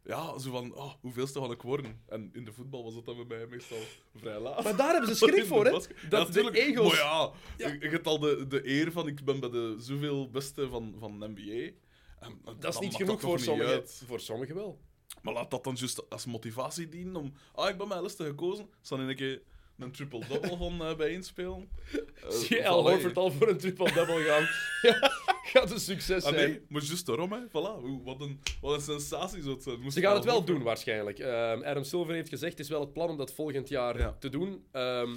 Ja, 0.06 0.38
zo 0.38 0.50
van, 0.50 0.74
oh, 0.74 0.92
hoeveelste 1.00 1.40
ga 1.40 1.50
ik 1.50 1.62
worden? 1.62 2.00
En 2.08 2.30
in 2.32 2.44
de 2.44 2.52
voetbal 2.52 2.84
was 2.84 2.94
dat 2.94 3.04
dan 3.04 3.16
bij 3.16 3.36
mij 3.38 3.46
meestal 3.46 3.78
vrij 4.14 4.38
laat. 4.40 4.64
Maar 4.64 4.76
daar 4.76 4.92
hebben 4.92 5.16
ze 5.16 5.16
schrik 5.26 5.46
voor, 5.46 5.64
hè? 5.64 5.70
Dat 5.70 5.88
Ja, 6.10 6.24
de 6.24 6.50
egos... 6.50 6.92
Maar 6.92 6.96
ja, 6.96 7.30
Ja. 7.56 7.68
Je, 7.68 7.80
je 7.80 7.88
hebt 7.88 8.06
al 8.06 8.18
de, 8.18 8.46
de 8.46 8.68
eer 8.68 8.92
van, 8.92 9.06
ik 9.06 9.24
ben 9.24 9.40
bij 9.40 9.50
de 9.50 9.76
zoveel 9.78 10.30
beste 10.30 10.68
van, 10.68 10.94
van 10.98 11.20
de 11.20 11.28
NBA. 11.28 11.76
En, 12.20 12.40
Dat 12.58 12.74
is 12.74 12.80
niet 12.80 12.94
genoeg 12.94 13.20
voor 13.20 13.40
sommigen. 13.40 13.88
Voor 13.88 14.20
sommigen 14.20 14.54
wel. 14.54 14.78
Maar 15.22 15.34
laat 15.34 15.50
dat 15.50 15.64
dan 15.64 15.74
juist 15.78 16.10
als 16.10 16.26
motivatie 16.26 16.88
dienen 16.88 17.16
om... 17.16 17.32
Ah, 17.54 17.68
ik 17.68 17.76
ben 17.78 17.88
mijn 17.88 18.00
lijsten 18.00 18.26
gekozen. 18.26 18.68
Zal 18.80 18.98
in 18.98 19.08
een 19.08 19.16
keer 19.16 19.42
een 19.78 19.92
triple-double 19.92 20.56
van 20.66 20.84
eh 20.84 20.96
bij 20.96 21.10
inspelen. 21.10 21.68
Uh, 21.92 22.30
Zie 22.30 22.56
je 22.56 22.68
Al 22.68 22.90
Horford 22.90 23.16
al 23.16 23.32
voor 23.32 23.48
een 23.48 23.58
triple-double 23.58 24.22
gaan? 24.22 24.46
ja, 24.92 25.10
gaat 25.52 25.70
een 25.70 25.80
succes 25.80 26.24
Ah, 26.24 26.32
zijn. 26.34 26.50
nee, 26.50 26.60
maar 26.68 26.82
juist 26.82 27.06
daarom, 27.06 27.32
hè. 27.32 27.40
Voilà. 27.48 28.02
Wat 28.04 28.20
een, 28.20 28.40
wat 28.60 28.74
een 28.74 28.80
sensatie 28.80 29.42
zou 29.42 29.54
het 29.54 29.62
zijn. 29.62 29.80
Moest 29.80 29.94
Ze 29.94 30.00
gaan 30.00 30.14
het 30.14 30.24
wel 30.24 30.44
doen, 30.44 30.62
waarschijnlijk. 30.62 31.18
Ehm, 31.18 31.62
Adam 31.62 31.84
Silver 31.84 32.14
heeft 32.14 32.28
gezegd, 32.28 32.52
het 32.52 32.60
is 32.60 32.68
wel 32.68 32.80
het 32.80 32.92
plan 32.92 33.08
om 33.08 33.16
dat 33.16 33.32
volgend 33.32 33.68
jaar 33.68 33.98
Ja. 33.98 34.16
te 34.18 34.28
doen. 34.28 34.64
Ehm, 34.72 35.10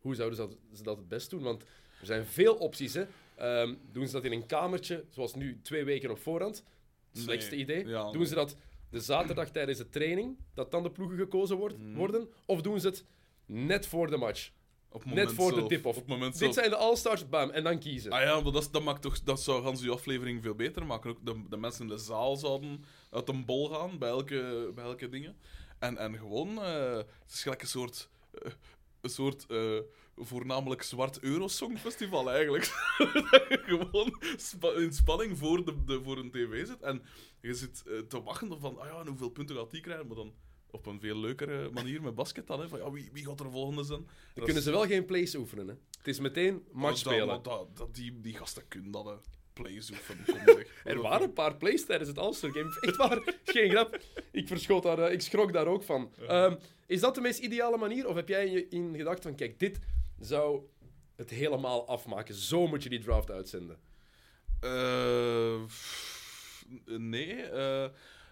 hoe 0.00 0.14
zouden 0.14 0.36
ze 0.38 0.46
dat, 0.46 0.56
ze 0.76 0.82
dat 0.82 0.96
het 0.96 1.08
best 1.08 1.30
doen? 1.30 1.42
Want 1.42 1.62
er 2.00 2.06
zijn 2.06 2.26
veel 2.26 2.54
opties, 2.54 2.94
hè. 2.94 3.04
Ehm, 3.36 3.74
doen 3.92 4.06
ze 4.06 4.12
dat 4.12 4.24
in 4.24 4.32
een 4.32 4.46
kamertje, 4.46 5.04
zoals 5.08 5.34
nu, 5.34 5.60
twee 5.62 5.84
weken 5.84 6.10
op 6.10 6.18
voorhand? 6.18 6.64
Het 7.12 7.22
slechtste 7.22 7.50
Nee. 7.54 7.60
idee. 7.64 7.86
Ja, 7.86 8.02
doen 8.10 8.18
nee. 8.18 8.26
ze 8.26 8.34
dat 8.34 8.56
de 8.90 9.00
zaterdag 9.00 9.50
tijdens 9.50 9.78
de 9.78 9.88
training, 9.88 10.36
dat 10.54 10.70
dan 10.70 10.82
de 10.82 10.90
ploegen 10.90 11.16
gekozen 11.18 11.56
wordt- 11.56 11.78
Mhm. 11.78 11.94
worden? 11.96 12.28
Of 12.46 12.60
doen 12.62 12.80
ze 12.80 12.86
het 12.86 13.04
net 13.46 13.86
voor 13.86 14.10
de 14.10 14.16
match? 14.16 14.50
Op 14.92 15.04
het 15.04 15.14
Net 15.14 15.24
moment 15.28 15.36
voor 15.36 15.54
de 15.62 15.66
tip-off. 15.66 15.98
Op 15.98 16.06
moment 16.06 16.32
Dit 16.32 16.40
zelf. 16.40 16.54
zijn 16.54 16.70
de 16.70 16.76
All-Stars, 16.76 17.28
bam, 17.28 17.50
en 17.50 17.64
dan 17.64 17.78
kiezen. 17.78 18.12
Ah 18.12 18.22
ja, 18.22 18.40
maar 18.40 18.52
dat, 18.52 18.68
dat, 18.72 18.82
maakt 18.82 19.02
toch, 19.02 19.20
dat 19.20 19.40
zou 19.40 19.62
Hans 19.62 19.88
aflevering 19.88 20.42
veel 20.42 20.54
beter 20.54 20.86
maken. 20.86 21.10
Ook 21.10 21.26
de, 21.26 21.42
de 21.48 21.56
mensen 21.56 21.82
in 21.82 21.88
de 21.88 21.98
zaal 21.98 22.36
zouden 22.36 22.84
uit 23.10 23.28
een 23.28 23.44
bol 23.44 23.68
gaan 23.68 23.98
bij 23.98 24.08
elke, 24.08 24.72
bij 24.74 24.84
elke 24.84 25.08
dingen. 25.08 25.36
En, 25.78 25.96
en 25.98 26.18
gewoon, 26.18 26.62
eh, 26.62 26.96
het 26.96 27.32
is 27.32 27.42
gelijk 27.42 27.62
een 27.62 27.68
soort, 27.68 28.08
eh, 28.32 28.52
een 29.00 29.10
soort 29.10 29.46
eh, 29.46 29.78
voornamelijk 30.16 30.82
zwart 30.82 31.20
Eurosongfestival 31.20 32.30
eigenlijk. 32.30 32.64
Dat 33.30 33.44
je 33.48 33.60
gewoon 33.66 34.22
spa- 34.36 34.74
in 34.76 34.92
spanning 34.92 35.38
voor, 35.38 35.64
de, 35.64 35.84
de, 35.84 36.02
voor 36.02 36.18
een 36.18 36.30
tv 36.30 36.66
zit. 36.66 36.80
En 36.82 37.02
je 37.40 37.54
zit 37.54 37.82
te 38.08 38.22
wachten 38.22 38.60
van, 38.60 38.78
ah 38.78 38.86
ja, 38.86 39.04
hoeveel 39.06 39.30
punten 39.30 39.56
gaat 39.56 39.70
die 39.70 39.80
krijgen? 39.80 40.06
Maar 40.06 40.16
dan 40.16 40.34
op 40.72 40.86
een 40.86 41.00
veel 41.00 41.16
leukere 41.16 41.70
manier 41.70 42.02
met 42.02 42.14
basket 42.14 42.46
dan. 42.46 42.60
Hè, 42.60 42.68
van, 42.68 42.78
ja, 42.78 42.90
wie, 42.90 43.08
wie 43.12 43.26
gaat 43.26 43.40
er 43.40 43.50
volgende 43.50 43.84
zijn? 43.84 44.08
Dan 44.34 44.44
kunnen 44.44 44.62
ze 44.62 44.70
wel 44.70 44.86
geen 44.86 45.04
plays 45.04 45.34
oefenen, 45.34 45.68
hè. 45.68 45.74
Het 45.98 46.08
is 46.08 46.20
meteen 46.20 46.64
match 46.72 46.98
spelen. 46.98 47.42
dat- 47.42 47.76
dat- 47.76 47.94
die, 47.94 48.20
die 48.20 48.36
gasten 48.36 48.68
kunnen 48.68 48.90
dat, 48.90 49.04
hè. 49.04 49.14
Plays 49.52 49.90
oefenen. 49.90 50.24
kom 50.24 50.36
zeg. 50.54 50.82
Er 50.84 51.00
waren 51.00 51.26
een 51.26 51.32
paar 51.32 51.56
plays 51.56 51.84
tijdens 51.86 52.08
het 52.08 52.18
All-Star 52.18 52.50
Game. 52.52 52.76
Echt 52.80 52.96
waar, 52.96 53.34
geen 53.44 53.70
grap. 53.70 53.98
Ik, 54.32 54.48
verschoot 54.48 54.82
daar, 54.82 54.98
eh, 54.98 55.12
ik 55.12 55.20
schrok 55.20 55.52
daar 55.52 55.66
ook 55.66 55.82
van. 55.82 56.12
Ehm, 56.28 56.56
is 56.86 57.00
dat 57.00 57.14
de 57.14 57.20
meest 57.20 57.38
ideale 57.38 57.76
manier? 57.76 58.08
Of 58.08 58.14
heb 58.14 58.28
jij 58.28 58.46
in, 58.46 58.52
je- 58.52 58.68
in 58.68 58.96
gedacht 58.96 59.22
van, 59.22 59.34
kijk, 59.34 59.58
dit 59.58 59.78
zou 60.20 60.60
het 61.16 61.30
helemaal 61.30 61.86
afmaken. 61.88 62.34
Zo 62.34 62.66
moet 62.66 62.82
je 62.82 62.88
die 62.88 63.00
draft 63.00 63.30
uitzenden. 63.30 63.78
Pff, 65.66 66.64
nee. 66.86 67.42
eh, 67.42 67.88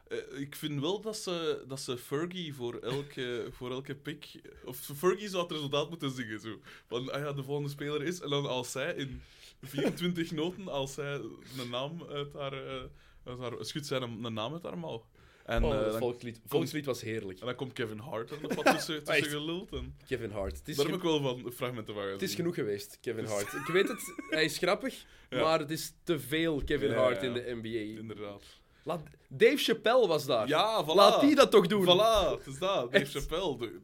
eh, 0.08 0.40
ik 0.40 0.54
vind 0.56 0.80
wel 0.80 1.00
dat 1.00 1.16
ze, 1.16 1.64
dat 1.68 1.80
ze 1.80 1.98
Fergie 1.98 2.54
voor 2.54 2.74
elke, 2.78 3.46
voor 3.56 3.70
elke 3.70 3.94
pick... 3.94 4.26
Of 4.64 4.76
Fergie 4.96 5.28
zou 5.28 5.42
het 5.42 5.52
resultaat 5.52 5.88
moeten 5.88 6.10
zingen. 6.10 6.40
Zo. 6.40 6.58
Van, 6.86 7.12
ah 7.12 7.20
ja, 7.20 7.32
de 7.32 7.42
volgende 7.42 7.70
speler 7.70 8.02
is... 8.02 8.20
En 8.20 8.30
dan 8.30 8.46
als 8.46 8.70
zij 8.72 8.94
in 8.94 9.20
24 9.62 10.30
noten, 10.40 10.68
als 10.68 10.94
zij 10.94 11.14
een 11.14 11.70
naam 11.70 12.02
uit 12.10 12.32
haar... 12.32 12.52
eh, 12.52 12.82
uit 13.24 13.38
haar 13.38 13.52
schudt 13.60 13.86
zij 13.86 14.00
een, 14.00 14.24
een 14.24 14.34
naam 14.34 14.52
uit 14.52 14.62
haar 14.62 14.78
mouw. 14.78 15.04
En, 15.44 15.64
Oh, 15.64 15.70
dan, 15.90 15.98
volkslied, 15.98 16.40
volkslied 16.46 16.84
was 16.84 17.00
heerlijk. 17.00 17.40
en 17.40 17.46
dan 17.46 17.54
komt 17.54 17.72
Kevin 17.72 17.98
Hart 17.98 18.30
er 18.30 18.38
nog 18.40 18.54
wat 18.54 18.64
tussen, 18.64 19.04
tussen 19.04 19.24
geluld. 19.30 19.72
En 19.72 19.96
Kevin 20.06 20.30
Hart. 20.30 20.58
Het 20.58 20.68
is, 20.68 20.76
daar 20.76 20.86
heb 20.86 20.94
ik 20.94 21.02
wel 21.02 21.20
van 21.20 21.52
fragmenten 21.52 21.94
van 21.94 22.02
het 22.02 22.22
is 22.22 22.34
genoeg 22.34 22.54
geweest, 22.54 22.98
Kevin 23.00 23.24
Hart. 23.24 23.52
Ik 23.52 23.66
weet 23.72 23.88
het, 23.88 24.14
hij 24.30 24.44
is 24.44 24.58
grappig, 24.58 25.04
Ja. 25.30 25.40
maar 25.42 25.58
het 25.58 25.70
is 25.70 25.92
te 26.02 26.20
veel 26.20 26.64
Kevin 26.64 26.90
Ja, 26.90 26.96
Hart 26.96 27.20
ja. 27.22 27.26
in 27.26 27.32
de 27.32 27.58
NBA. 27.62 27.98
Inderdaad. 28.00 28.42
Laat, 28.88 29.02
Dave 29.28 29.56
Chappelle 29.56 30.06
was 30.06 30.26
daar. 30.26 30.48
Ja, 30.48 30.84
voilà. 30.84 30.94
Laat 30.94 31.20
die 31.20 31.34
dat 31.34 31.50
toch 31.50 31.66
doen. 31.66 31.84
Voilà, 31.84 32.38
het 32.38 32.46
is 32.46 32.58
dat. 32.58 32.92
Dave 32.92 33.04
Echt. 33.04 33.10
Chappelle. 33.12 33.56
De- 33.58 33.80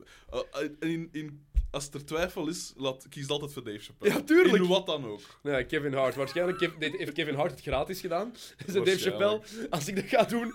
uh, 0.80 0.90
in, 0.90 1.08
in, 1.12 1.46
als 1.70 1.88
er 1.92 2.04
twijfel 2.04 2.48
is, 2.48 2.72
laat, 2.76 3.06
kies 3.08 3.28
altijd 3.28 3.52
voor 3.52 3.64
Dave 3.64 3.78
Chappelle. 3.78 4.14
Ja, 4.14 4.20
tuurlijk. 4.20 4.62
In 4.62 4.68
wat 4.68 4.86
dan 4.86 5.06
ook. 5.06 5.20
Ja, 5.42 5.62
Kevin 5.62 5.92
Hart. 5.94 6.14
Waarschijnlijk 6.14 6.60
heeft 6.78 7.12
Kevin 7.12 7.34
Hart 7.34 7.50
het 7.50 7.60
gratis 7.60 8.00
gedaan. 8.00 8.34
Zei 8.66 8.84
Dave. 8.84 8.98
Chappelle, 8.98 9.40
als 9.70 9.88
ik 9.88 9.96
dat 9.96 10.04
ga 10.04 10.24
doen... 10.24 10.52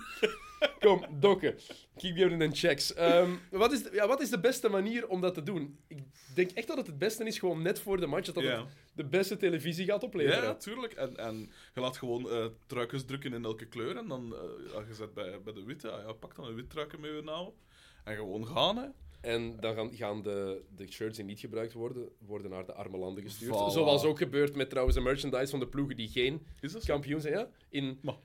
Kom, 0.80 1.06
dokken. 1.20 1.56
Keep 1.98 2.16
you 2.16 2.32
in 2.44 2.56
checks. 2.56 2.94
Ehm, 2.94 3.32
wat, 3.52 3.72
is 3.72 3.84
de, 3.84 3.90
ja, 3.94 4.08
wat 4.08 4.22
is 4.22 4.30
de 4.30 4.40
beste 4.40 4.70
manier 4.70 5.08
om 5.08 5.22
dat 5.22 5.34
te 5.34 5.44
doen? 5.44 5.80
Ik 5.88 6.04
denk 6.36 6.52
echt 6.52 6.68
dat 6.68 6.78
het 6.78 6.88
het 6.88 6.98
beste 6.98 7.24
is, 7.24 7.40
gewoon 7.40 7.62
net 7.62 7.80
voor 7.80 8.00
de 8.00 8.06
match, 8.08 8.26
dat 8.32 8.44
het 8.44 8.66
de 8.94 9.06
beste 9.06 9.38
televisie 9.38 9.86
gaat 9.86 10.04
opleveren. 10.04 10.44
ja, 10.44 10.56
tuurlijk. 10.56 10.94
En, 10.94 11.18
en 11.18 11.52
je 11.74 11.82
laat 11.82 11.98
gewoon 11.98 12.30
eh 12.30 12.46
truikens 12.68 13.06
drukken 13.06 13.34
in 13.34 13.46
elke 13.46 13.66
kleur. 13.66 13.98
En 13.98 14.08
dan, 14.08 14.36
eh 14.36 14.74
ja, 14.74 14.84
je 14.88 14.94
zet 14.94 15.14
bij, 15.14 15.42
bij 15.42 15.54
de 15.54 15.64
witte, 15.64 15.92
ah 15.92 16.04
ja, 16.06 16.14
pak 16.14 16.36
dan 16.36 16.46
een 16.46 16.56
wit 16.56 16.70
truiken 16.70 17.00
met 17.00 17.10
je 17.10 17.22
naam. 17.22 17.54
En 18.04 18.16
gewoon 18.16 18.48
gaan, 18.48 18.78
hè. 18.78 18.88
En 19.22 19.60
dan 19.60 19.76
gaan, 19.76 19.96
gaan 19.96 20.22
de, 20.22 20.62
de 20.76 20.92
shirts 20.92 21.16
die 21.18 21.26
niet 21.26 21.40
gebruikt 21.40 21.74
worden, 21.74 22.10
worden 22.26 22.52
naar 22.52 22.66
de 22.66 22.74
arme 22.74 22.98
landen 22.98 23.24
gestuurd. 23.24 23.54
Voilà. 23.54 23.72
Zoals 23.74 24.04
ook 24.04 24.18
gebeurt 24.18 24.56
met 24.56 24.70
trouwens 24.70 24.98
de 24.98 25.04
merchandise 25.04 25.48
van 25.50 25.60
de 25.60 25.68
ploegen 25.68 25.96
die 25.96 26.08
geen 26.08 26.46
kampioen 26.86 27.22
zijn. 27.22 27.34
Ja? 27.34 27.50
In, 27.70 28.00
Maar- 28.02 28.16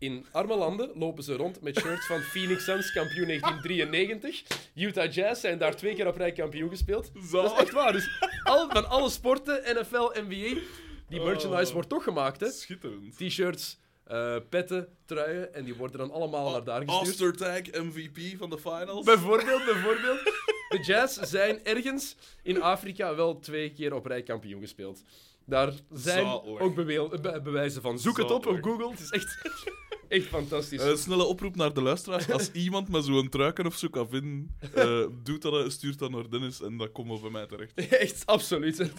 In 0.00 0.26
arme 0.32 0.56
landen 0.56 0.90
lopen 0.94 1.22
ze 1.24 1.34
rond 1.36 1.60
met 1.62 1.78
shirts 1.78 2.06
van 2.06 2.20
Phoenix 2.20 2.64
Suns, 2.64 2.92
kampioen 2.92 3.26
1993. 3.26 4.42
Utah 4.74 5.12
Jazz 5.12 5.40
zijn 5.40 5.58
daar 5.58 5.76
twee 5.76 5.94
keer 5.94 6.06
op 6.06 6.16
rij 6.16 6.32
kampioen 6.32 6.68
gespeeld. 6.70 7.10
Dat 7.30 7.44
is 7.52 7.58
echt 7.58 7.72
waar. 7.72 7.92
Dus 7.92 8.08
al, 8.44 8.70
van 8.70 8.88
alle 8.88 9.10
sporten, 9.10 9.62
NFL, 9.80 10.10
NBA, 10.14 10.60
die 11.08 11.20
merchandise 11.20 11.66
Oh. 11.66 11.72
wordt 11.72 11.88
toch 11.88 12.02
gemaakt. 12.04 12.40
Hè? 12.40 12.50
Schitterend. 12.50 13.16
T-shirts, 13.16 13.78
eh, 14.04 14.36
petten, 14.48 14.88
truien. 15.04 15.54
En 15.54 15.64
die 15.64 15.74
worden 15.74 15.98
dan 15.98 16.10
allemaal 16.10 16.50
naar 16.50 16.64
daar 16.64 16.82
gestuurd. 16.86 17.32
Ostertag 17.32 17.82
MVP 17.82 18.38
van 18.38 18.50
de 18.50 18.58
finals. 18.58 19.04
Bijvoorbeeld, 19.04 19.64
bijvoorbeeld. 19.64 20.20
De 20.70 20.78
Jazz 20.82 21.20
zijn 21.22 21.64
ergens 21.64 22.16
in 22.42 22.62
Afrika 22.62 23.14
wel 23.14 23.38
twee 23.38 23.72
keer 23.72 23.94
op 23.94 24.06
rij 24.06 24.22
kampioen 24.22 24.60
gespeeld. 24.60 25.02
Daar 25.50 25.72
zijn 25.92 26.24
Zalig. 26.24 26.60
ook 26.60 26.74
be- 26.74 27.40
bewijzen 27.42 27.82
van. 27.82 27.98
Zoek 27.98 28.16
het 28.16 28.30
op 28.30 28.46
op. 28.46 28.58
Google. 28.62 28.90
Het 28.90 29.00
is 29.00 29.10
echt, 29.10 29.38
echt 30.08 30.26
fantastisch. 30.26 30.80
Eh, 30.82 30.94
snelle 30.94 31.24
oproep 31.24 31.56
naar 31.56 31.72
de 31.74 31.82
luisteraars. 31.82 32.30
Als 32.30 32.50
iemand 32.66 32.88
met 32.88 33.04
zo'n 33.04 33.28
truiken 33.28 33.66
of 33.66 33.76
zo 33.76 33.88
kan 33.88 34.08
vinden, 34.08 34.56
eh, 34.74 35.04
doet 35.22 35.42
dat, 35.42 35.64
eh, 35.64 35.68
stuurt 35.68 35.98
dat 35.98 36.10
naar 36.10 36.30
Dennis 36.30 36.60
en 36.62 36.76
dat 36.76 36.92
komt 36.92 37.20
bij 37.20 37.30
mij 37.30 37.46
terecht. 37.46 37.74
echt, 38.04 38.26
absoluut. 38.26 38.90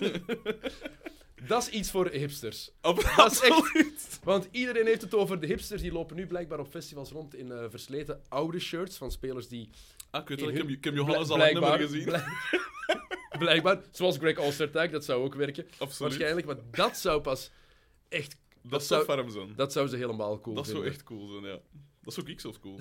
Dat 1.47 1.61
is 1.61 1.69
iets 1.69 1.91
voor 1.91 2.07
hipsters. 2.09 2.71
Ab- 2.81 3.13
Dat 3.17 3.31
is 3.31 3.39
echt... 3.41 4.19
Want 4.23 4.47
iedereen 4.51 4.85
heeft 4.85 5.01
het 5.01 5.13
over 5.15 5.39
de 5.39 5.47
hipsters. 5.47 5.81
Die 5.81 5.91
lopen 5.91 6.15
nu 6.15 6.27
blijkbaar 6.27 6.59
op 6.59 6.67
festivals 6.69 7.11
rond 7.11 7.35
in 7.35 7.51
eh, 7.51 7.65
versleten 7.69 8.21
oude 8.29 8.59
shirts 8.59 8.97
van 8.97 9.11
spelers 9.11 9.47
die... 9.47 9.69
Ah, 10.11 10.21
ik 10.21 10.27
weet 10.27 10.39
ik 10.41 10.45
heb, 10.45 10.55
hun- 10.65 10.69
ik 10.75 10.83
heb 10.83 10.95
Johannes 10.95 11.29
al 11.29 11.37
lang 11.37 11.51
niet 11.53 11.61
meer 11.61 11.77
gezien. 11.79 12.09
Blijk- 13.45 13.61
blijkbaar, 13.61 13.89
zoals 13.91 14.17
Greg 14.17 14.37
Ostertag, 14.37 14.89
dat 14.89 15.05
zou 15.05 15.23
ook 15.23 15.35
werken. 15.35 15.65
Absoluut. 15.77 15.97
Waarschijnlijk, 15.97 16.45
maar 16.47 16.57
dat 16.71 16.97
zou 16.97 17.21
pas 17.21 17.51
echt... 18.09 18.35
Dat, 18.63 18.83
zou- 18.83 19.03
zou 19.05 19.17
ferm 19.19 19.29
zijn. 19.31 19.53
Dat 19.55 19.71
zou 19.71 19.87
ze 19.87 19.95
helemaal 19.95 20.41
cool 20.41 20.55
Dat 20.55 20.65
zou 20.65 20.77
vinden. 20.77 20.93
echt 20.93 21.03
cool 21.03 21.27
zijn, 21.27 21.43
ja. 21.43 21.59
Dat 22.01 22.13
zou 22.13 22.29
ik 22.31 22.39
zelfs 22.39 22.59
cool 22.59 22.79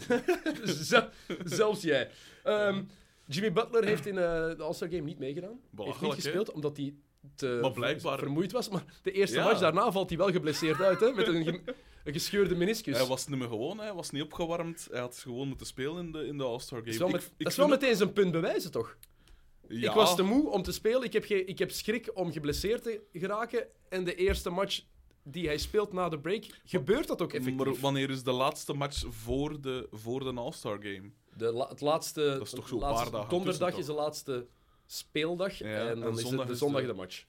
Zelfs 1.45 1.83
jij. 1.83 2.11
Ehm, 2.45 2.83
Jimmy 3.27 3.53
Butler 3.53 3.85
heeft 3.85 4.07
in 4.07 4.19
eh, 4.19 4.23
de 4.57 4.63
All-Star 4.63 4.89
Game 4.89 5.01
niet 5.01 5.19
meegedaan. 5.19 5.61
Heeft 5.77 6.01
niet 6.01 6.13
gespeeld, 6.13 6.53
omdat 6.53 6.77
hij 6.77 6.95
te 7.35 7.59
Maar 7.61 7.71
blijkbaar- 7.73 8.11
ver- 8.19 8.19
vermoeid 8.25 8.53
was. 8.53 8.69
Maar 8.69 8.85
de 9.03 9.13
eerste 9.13 9.37
Ja. 9.37 9.45
match 9.45 9.61
daarna 9.61 9.93
valt 9.93 10.09
hij 10.09 10.19
wel 10.19 10.31
geblesseerd 10.31 10.81
uit, 10.81 11.01
hè, 11.01 11.13
met 11.13 11.27
een, 11.27 11.45
ge- 11.45 11.61
een 12.05 12.13
gescheurde 12.13 12.55
meniscus. 12.55 12.97
Hij 12.99 13.07
was 13.07 13.27
niet 13.27 13.39
meer 13.39 13.49
gewoon, 13.49 13.79
hij 13.79 13.93
was 13.95 14.11
niet 14.11 14.23
opgewarmd. 14.23 14.89
Hij 14.91 15.01
had 15.01 15.17
gewoon 15.19 15.49
moeten 15.49 15.67
spelen 15.67 16.05
in 16.07 16.13
de, 16.13 16.27
in 16.27 16.39
de 16.39 16.45
All-Star 16.45 16.79
Game. 16.79 16.91
dat 16.91 16.95
is 16.95 16.99
wel, 16.99 17.09
Ik- 17.09 17.15
met- 17.15 17.25
ik 17.25 17.33
dat 17.45 17.53
is 17.53 17.59
wel 17.59 17.69
meteen 17.69 17.97
zijn 17.97 18.13
punt 18.13 18.33
bewijzen, 18.33 18.71
toch? 18.71 18.97
Ja, 19.73 19.89
Ik 19.89 19.95
was 19.95 20.17
te 20.17 20.23
moe 20.23 20.49
om 20.51 20.63
te 20.63 20.73
spelen. 20.73 21.03
Ik 21.03 21.13
heb, 21.13 21.25
ge- 21.25 21.45
ik 21.45 21.59
heb 21.59 21.71
schrik 21.71 22.11
om 22.15 22.33
geblesseerd 22.33 22.83
te 22.83 23.01
geraken. 23.13 23.67
En 23.89 24.05
de 24.05 24.15
eerste 24.15 24.51
match 24.51 24.81
die 25.23 25.47
hij 25.47 25.59
speelt 25.59 25.93
na 25.93 26.09
de 26.09 26.19
break, 26.19 26.45
gebeurt 26.65 27.07
dat 27.09 27.23
ook 27.23 27.33
effectief. 27.33 27.65
Maar 27.67 27.75
wanneer 27.81 28.11
is 28.11 28.23
de 28.23 28.33
laatste 28.33 28.73
match 28.73 29.05
voor 29.09 29.61
de, 29.61 29.89
voor 29.91 30.21
de 30.25 30.41
All-Star 30.41 30.79
Game? 30.83 31.11
De 31.37 31.53
la- 31.53 31.69
het 31.69 31.81
laatste, 31.81 32.21
Dat 32.25 32.43
is 32.43 32.51
toch 32.51 32.69
zo'n 32.69 32.81
laatste- 32.81 33.03
paar 33.03 33.13
dagen 33.21 33.31
Donderdag 33.31 33.77
is 33.79 33.87
de 33.87 33.93
laatste 33.93 34.47
speeldag. 34.87 35.59
Ja, 35.59 35.67
en 35.67 35.89
en 35.89 36.01
dan 36.01 36.13
is 36.15 36.21
zondag 36.21 36.41
het 36.41 36.49
de 36.49 36.55
zondag 36.57 36.81
de- 36.81 36.87
de 36.87 36.93
match. 36.95 37.25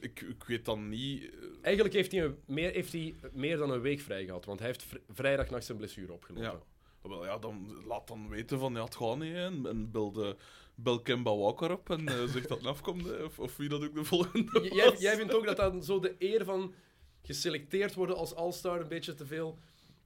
Ik, 0.00 0.20
ik 0.20 0.44
weet 0.46 0.64
dan 0.64 0.88
niet. 0.88 1.22
eh, 1.22 1.28
Eigenlijk 1.62 1.94
heeft 1.94 2.12
hij, 2.12 2.24
een- 2.24 2.36
meer, 2.46 2.72
heeft 2.72 2.92
hij 2.92 3.14
meer 3.32 3.56
dan 3.56 3.70
een 3.70 3.80
week 3.80 4.00
vrij 4.00 4.24
gehad. 4.24 4.44
Want 4.44 4.58
hij 4.58 4.68
heeft 4.68 4.82
vr- 4.82 4.96
vrijdag 5.08 5.50
nacht 5.50 5.64
zijn 5.64 5.78
blessure 5.78 6.12
opgelopen. 6.12 6.44
Ja. 6.44 6.60
Wel 7.08 7.24
ja, 7.24 7.38
dan 7.38 7.82
laat 7.86 8.08
dan 8.08 8.28
weten 8.28 8.58
van 8.58 8.72
ja, 8.74 8.84
het 8.84 8.96
gaat 8.96 9.18
niet. 9.18 9.34
En, 9.34 9.66
en 9.66 9.90
bel, 9.90 10.12
de, 10.12 10.36
bel 10.74 11.00
Kemba 11.02 11.36
Walker 11.36 11.70
op 11.72 11.90
en 11.90 12.08
eh 12.08 12.24
zegt 12.28 12.48
dat 12.48 12.58
het 12.58 12.66
afkomt. 12.66 13.22
Of, 13.22 13.38
of 13.38 13.56
wie 13.56 13.68
dat 13.68 13.84
ook 13.84 13.94
de 13.94 14.04
volgende. 14.04 14.60
J- 14.62 14.74
Jij, 14.74 14.96
jij 14.98 15.16
vindt 15.16 15.34
ook 15.34 15.46
dat 15.46 15.56
dan 15.56 15.82
zo 15.82 16.00
de 16.00 16.14
eer 16.18 16.44
van 16.44 16.74
geselecteerd 17.22 17.94
worden 17.94 18.16
als 18.16 18.34
All-Star 18.34 18.80
een 18.80 18.88
beetje 18.88 19.14
te 19.14 19.26
veel 19.26 19.58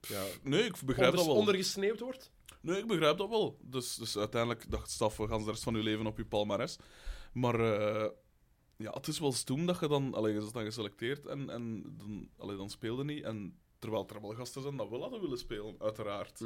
ja, 0.09 0.25
Nee, 0.43 0.63
ik 0.65 0.77
begrijp 0.85 1.15
dat 1.15 1.27
wel. 1.27 1.35
ondergesneeuwd 1.35 2.01
wordt? 2.01 2.31
Nee, 2.61 2.79
ik 2.79 2.87
begrijp 2.87 3.19
dat 3.19 3.29
wel. 3.29 3.59
Dus, 3.63 3.95
dus 3.95 4.17
uiteindelijk 4.19 4.71
dacht 4.71 4.91
staf 4.91 5.15
voor 5.15 5.29
gans 5.29 5.45
de 5.45 5.51
rest 5.51 5.63
van 5.63 5.75
je 5.75 5.83
leven 5.83 6.07
op 6.07 6.17
je 6.17 6.25
palmares. 6.25 6.77
Maar 7.33 7.61
eh, 7.61 8.09
ja, 8.77 8.91
het 8.93 9.07
is 9.07 9.19
wel 9.19 9.33
stoem 9.33 9.67
dat 9.67 9.81
je 9.81 9.89
dan, 9.89 10.15
allee, 10.15 10.33
je 10.35 10.41
is 10.41 10.53
dan 10.53 10.65
geselecteerd 10.65 11.27
en, 11.27 11.51
en 11.51 11.83
dan, 11.99 12.29
allee, 12.37 12.57
dan 12.57 12.71
speelde 12.71 13.05
niet. 13.05 13.25
En 13.25 13.59
terwijl 13.79 14.09
er 14.09 14.21
wel 14.21 14.35
gasten 14.35 14.63
zijn 14.63 14.77
dat 14.77 14.89
wel 14.89 15.01
hadden 15.01 15.21
willen 15.21 15.39
spelen, 15.39 15.75
uiteraard. 15.79 16.41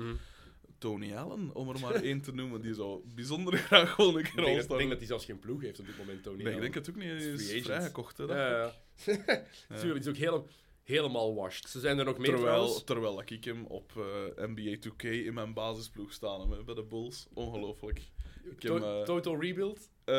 Tony 0.79 1.15
Allen, 1.15 1.55
om 1.55 1.69
er 1.69 1.81
maar 1.81 1.95
één 1.95 2.21
te 2.21 2.33
noemen, 2.35 2.61
die 2.61 2.75
zou 2.75 3.01
bijzonder 3.15 3.59
graag 3.59 3.91
gewoon 3.95 4.15
een 4.15 4.19
Ik 4.25 4.25
keer 4.35 4.45
denk, 4.45 4.57
dat- 4.61 4.71
ik 4.71 4.77
denk 4.79 4.89
dat 4.91 4.99
hij 4.99 5.07
zelfs 5.07 5.25
geen 5.25 5.39
ploeg 5.39 5.63
heeft 5.63 5.79
op 5.81 5.87
dit 5.87 5.99
moment, 5.99 6.23
Tony. 6.23 6.43
Nee, 6.43 6.55
ik 6.55 6.61
denk 6.61 6.75
het 6.75 6.91
ook 6.91 6.97
niet. 6.97 7.05
Hij 7.09 7.21
Free 7.21 7.33
is 7.35 7.49
agent. 7.51 7.65
vrijgekocht, 7.65 8.17
hè, 8.19 8.27
dacht 8.27 8.39
Ja, 8.41 8.73
ik. 9.13 9.25
ja. 9.85 9.95
Is 9.95 10.09
ook 10.09 10.17
heel, 10.17 10.47
helemaal 10.83 11.35
washed. 11.35 11.69
Ze 11.71 11.81
zijn 11.81 11.99
er 11.99 12.05
nog 12.05 12.17
meer 12.19 12.27
Terwijl, 12.27 12.47
trouwens. 12.55 12.85
terwijl 12.85 13.23
ik 13.27 13.45
hem 13.45 13.65
op 13.67 13.93
eh, 14.37 14.45
NBA 14.47 14.77
2K 14.81 15.03
in 15.03 15.35
mijn 15.35 15.53
basisploeg 15.55 16.13
staan 16.13 16.41
heb, 16.41 16.51
hè, 16.59 16.65
bij 16.65 16.75
de 16.75 16.83
Bulls. 16.85 17.27
Ongelooflijk. 17.35 18.01
Ik 18.45 18.65
eh, 18.65 19.03
Total 19.03 19.41
rebuild. 19.41 19.89
Eh, 20.05 20.15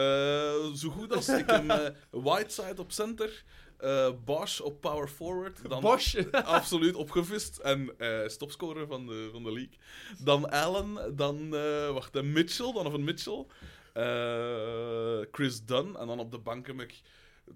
zo 0.73 0.89
goed 0.89 1.13
als 1.13 1.29
ik 1.29 1.49
hem 1.49 1.69
eh, 1.71 1.89
Whiteside 2.11 2.81
op 2.81 2.91
center, 2.91 3.43
eh 3.77 4.10
Bosch 4.25 4.60
op 4.62 4.82
power 4.82 5.08
forward, 5.08 5.70
dan 5.70 5.82
Bosch. 5.82 6.15
absoluut 6.32 6.96
opgevist 6.96 7.58
en 7.58 7.94
eh 7.98 8.27
stopscorer 8.27 8.88
van 8.88 9.08
de, 9.08 9.29
van 9.32 9.44
de 9.44 9.51
league. 9.51 9.77
Dan 10.20 10.50
Allen, 10.50 11.15
dan 11.15 11.55
eh 11.55 11.91
wacht, 11.91 12.22
Mitchell, 12.22 12.74
dan 12.74 12.86
of 12.86 12.94
een 12.94 13.03
Mitchell, 13.03 13.46
Chris 15.32 15.65
Dunn 15.65 15.96
en 15.98 16.08
dan 16.08 16.20
op 16.20 16.32
de 16.32 16.38
bank 16.38 16.67
heb 16.67 16.82
ik 16.82 17.01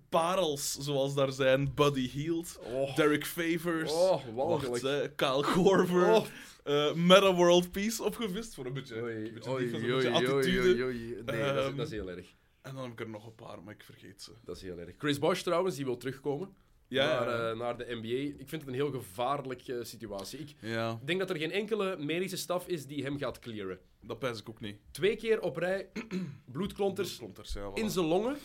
parels 0.10 0.78
zoals 0.80 1.16
daar 1.16 1.32
zijn, 1.32 1.74
Buddy 1.76 2.10
Hield, 2.10 2.60
Oh. 2.64 2.96
Derek 2.96 3.26
Favors, 3.26 3.92
Oh, 3.92 4.22
wacht, 4.36 4.84
eh, 4.84 5.00
Kyle 5.16 5.44
Korver. 5.54 6.14
Oh. 6.14 6.94
Meta 6.94 7.34
World 7.36 7.72
Peace 7.72 8.04
opgevist 8.04 8.54
voor 8.56 8.66
een 8.66 8.74
beetje, 8.74 9.02
Oei, 9.02 9.16
een 9.28 9.34
beetje, 9.34 9.50
oei, 9.52 9.64
defense, 9.66 9.86
een 9.86 9.94
oei, 9.94 10.04
beetje 10.04 10.26
oei, 10.26 10.38
attitude. 10.38 10.70
oei, 10.70 10.84
oei. 10.84 10.98
Nee, 10.98 11.24
dat, 11.26 11.36
is, 11.36 11.42
Ehm, 11.66 11.76
dat 11.76 11.86
is 11.86 11.92
heel 11.92 12.10
erg. 12.10 12.26
En 12.62 12.74
dan 12.76 12.84
heb 12.84 12.92
ik 12.92 13.00
er 13.00 13.10
nog 13.10 13.26
een 13.26 13.36
paar, 13.36 13.64
maar 13.64 13.74
ik 13.74 13.84
vergeet 13.84 14.22
ze. 14.22 14.32
Dat 14.44 14.56
is 14.56 14.62
heel 14.62 14.80
erg. 14.80 14.94
Chris 14.98 15.20
Bosch 15.20 15.42
trouwens, 15.44 15.76
die 15.76 15.86
wil 15.86 15.98
terugkomen 15.98 16.54
Ja, 16.88 17.06
naar, 17.06 17.28
ja. 17.30 17.50
eh, 17.52 17.58
naar 17.58 17.78
de 17.78 17.86
NBA. 17.90 18.38
Ik 18.42 18.50
vind 18.50 18.62
het 18.62 18.68
een 18.68 18.74
heel 18.74 18.92
gevaarlijke 18.92 19.84
situatie. 19.84 20.40
Ik 20.40 20.56
ja, 20.62 21.00
denk 21.04 21.20
dat 21.20 21.30
er 21.30 21.38
geen 21.38 21.52
enkele 21.52 21.98
medische 21.98 22.38
staf 22.38 22.68
is 22.68 22.86
die 22.86 23.04
hem 23.04 23.18
gaat 23.18 23.40
clearen. 23.40 23.80
dat 24.02 24.20
pijs 24.20 24.40
ik 24.40 24.50
ook 24.50 24.60
niet. 24.60 24.78
Twee 24.92 25.16
keer 25.16 25.42
op 25.42 25.58
rij 25.58 25.90
bloedklonters 26.52 27.22
voilà. 27.22 27.74
in 27.74 27.90
zijn 27.90 28.06
longen. 28.06 28.38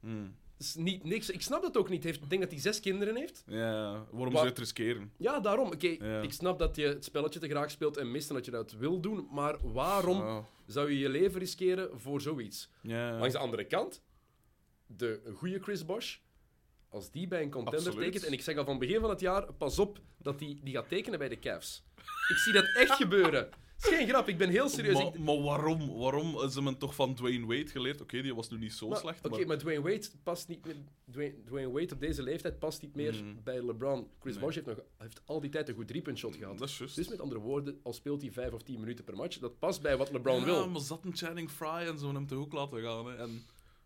Hmm. 0.00 0.34
Is 0.60 0.74
niet 0.74 1.04
niks. 1.04 1.30
Ik 1.30 1.42
snap 1.42 1.62
dat 1.62 1.76
ook 1.76 1.88
niet. 1.88 2.04
Heeft- 2.04 2.22
Ik 2.22 2.28
denk 2.30 2.42
dat 2.42 2.50
hij 2.50 2.60
zes 2.60 2.80
kinderen 2.80 3.16
heeft. 3.16 3.42
Ja, 3.46 3.90
waarom 3.92 4.18
Wa- 4.18 4.30
zou 4.30 4.42
je 4.42 4.48
het 4.48 4.58
riskeren? 4.58 5.12
Ja, 5.16 5.40
daarom. 5.40 5.66
Oké, 5.72 5.86
Ja. 5.98 6.20
ik 6.20 6.32
snap 6.32 6.58
dat 6.58 6.76
je 6.76 6.86
het 6.86 7.04
spelletje 7.04 7.40
te 7.40 7.48
graag 7.48 7.70
speelt 7.70 7.96
en 7.96 8.10
mist 8.10 8.28
en 8.28 8.34
dat 8.34 8.44
je 8.44 8.50
dat 8.50 8.72
wil 8.72 9.00
doen. 9.00 9.28
Maar 9.30 9.56
waarom 9.72 10.20
Oh, 10.20 10.44
zou 10.66 10.90
je 10.90 10.98
je 10.98 11.08
leven 11.08 11.38
riskeren 11.40 12.00
voor 12.00 12.20
zoiets? 12.20 12.70
ja. 12.82 13.18
Langs 13.18 13.32
de 13.32 13.38
andere 13.38 13.64
kant, 13.64 14.02
de 14.86 15.20
goede 15.34 15.58
Chris 15.60 15.84
Bosch, 15.84 16.16
als 16.88 17.10
die 17.10 17.28
bij 17.28 17.42
een 17.42 17.50
contender 17.50 17.80
Absoluut. 17.86 18.04
tekent, 18.04 18.24
en 18.24 18.32
ik 18.32 18.40
zeg 18.42 18.56
al 18.56 18.64
van 18.64 18.78
begin 18.78 19.00
van 19.00 19.10
het 19.10 19.20
jaar, 19.20 19.52
pas 19.52 19.78
op 19.78 19.98
dat 20.18 20.38
die, 20.38 20.60
die 20.62 20.74
gaat 20.74 20.88
tekenen 20.88 21.18
bij 21.18 21.28
de 21.28 21.38
Cavs. 21.38 21.82
Ik 22.28 22.36
zie 22.36 22.52
dat 22.52 22.64
echt 22.76 22.92
gebeuren. 22.92 23.48
Is 23.82 23.88
geen 23.96 24.08
grap, 24.08 24.28
ik 24.28 24.38
ben 24.38 24.48
heel 24.48 24.68
serieus. 24.68 24.94
Maar, 24.94 25.06
Ik- 25.06 25.18
maar 25.18 25.42
waarom? 25.42 25.98
Waarom 25.98 26.50
ze 26.50 26.62
men 26.62 26.78
toch 26.78 26.94
van 26.94 27.14
Dwayne 27.14 27.46
Wade 27.46 27.66
geleerd? 27.66 28.00
Oké, 28.00 28.22
die 28.22 28.34
was 28.34 28.48
nu 28.50 28.58
niet 28.58 28.72
zo 28.72 28.88
maar- 28.88 28.98
slecht, 28.98 29.26
Oké, 29.26 29.36
maar... 29.38 29.46
maar 29.46 29.58
Dwayne 29.58 29.82
Wade 29.82 30.06
past 30.22 30.48
niet 30.48 30.64
meer. 30.64 30.76
Dwayne, 31.10 31.34
Dwayne 31.44 31.70
Wade 31.70 31.94
op 31.94 32.00
deze 32.00 32.22
leeftijd 32.22 32.58
past 32.58 32.82
niet 32.82 32.94
meer 32.94 33.14
Mm. 33.24 33.40
bij 33.44 33.62
LeBron. 33.64 34.06
Chris 34.20 34.34
Nee. 34.34 34.42
Bosch 34.44 34.54
heeft, 34.54 34.66
nog, 34.66 34.78
heeft 34.98 35.20
al 35.24 35.40
die 35.40 35.50
tijd 35.50 35.68
een 35.68 35.74
goed 35.74 35.88
driepuntshot 35.88 36.36
gehad. 36.36 36.58
Dat 36.58 36.68
is 36.68 36.78
juist. 36.78 36.96
Dus 36.96 37.08
met 37.08 37.20
andere 37.20 37.40
woorden, 37.40 37.80
al 37.82 37.92
speelt 37.92 38.22
hij 38.22 38.30
vijf 38.30 38.52
of 38.52 38.62
tien 38.62 38.80
minuten 38.80 39.04
per 39.04 39.16
match, 39.16 39.38
dat 39.38 39.58
past 39.58 39.82
bij 39.82 39.96
wat 39.96 40.10
LeBron 40.12 40.38
ja, 40.38 40.44
wil. 40.44 40.68
maar 40.68 40.80
zat 40.80 41.04
een 41.04 41.16
Channing 41.16 41.50
Frye 41.50 41.84
en 41.90 41.98
zo 41.98 42.12
hem 42.12 42.26
te 42.26 42.34
hoek 42.34 42.52
laten 42.52 42.82
gaan. 42.82 43.06
Hè. 43.06 43.16
En 43.16 43.42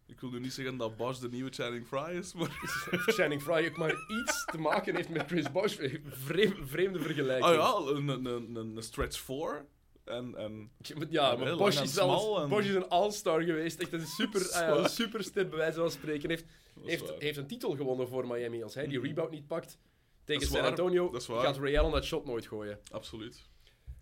ik 0.06 0.20
wil 0.20 0.30
nu 0.30 0.40
niet 0.40 0.52
zeggen 0.52 0.76
dat 0.76 0.96
Bosch 0.96 1.20
de 1.20 1.28
nieuwe 1.28 1.50
Channing 1.50 1.86
Frye 1.86 2.18
is, 2.18 2.32
maar... 2.34 2.50
Channing 3.16 3.42
Frye 3.42 3.68
ook 3.70 3.76
maar 3.76 3.90
iets 4.20 4.44
te 4.44 4.58
maken 4.58 4.94
heeft 4.94 5.08
met 5.08 5.26
Chris 5.26 5.52
Bosch. 5.52 5.76
Vreem- 6.06 6.66
vreemde 6.66 6.98
vergelijking. 7.00 7.44
Ah 7.44 7.54
ja, 7.86 7.92
een, 7.92 8.08
een, 8.08 8.24
een, 8.24 8.56
een 8.76 8.82
stretch 8.82 9.20
4. 9.20 9.66
En, 10.14 10.34
en... 10.36 10.70
Ja, 11.10 11.36
maar 11.36 11.56
Bosch 11.56 11.82
is, 11.82 11.96
en- 11.96 12.48
Bosch 12.48 12.68
is 12.68 12.74
een 12.74 12.88
all-star 12.88 13.42
geweest. 13.42 13.80
Echt 13.80 13.92
een 13.92 14.06
super, 14.18 14.40
ja, 14.40 14.68
een 14.68 14.74
Zwaar. 14.74 14.88
superster, 14.90 15.48
bij 15.48 15.58
wijze 15.58 15.78
van 15.78 15.90
spreken. 15.90 16.28
Heeft, 16.28 16.44
heeft, 16.84 17.08
waar. 17.10 17.18
heeft 17.18 17.38
een 17.38 17.46
titel 17.46 17.76
gewonnen 17.76 18.08
voor 18.08 18.26
Miami. 18.26 18.62
Als 18.62 18.74
hij 18.74 18.86
die 18.86 18.98
Mhm. 18.98 19.06
rebound 19.06 19.30
niet 19.30 19.46
pakt 19.46 19.78
tegen 20.24 20.46
San 20.46 20.64
Antonio, 20.64 21.10
gaat 21.12 21.56
Ray 21.56 21.78
Allen 21.78 21.92
dat 21.92 22.04
shot 22.04 22.24
nooit 22.26 22.46
gooien. 22.46 22.78
Absoluut. 22.90 23.42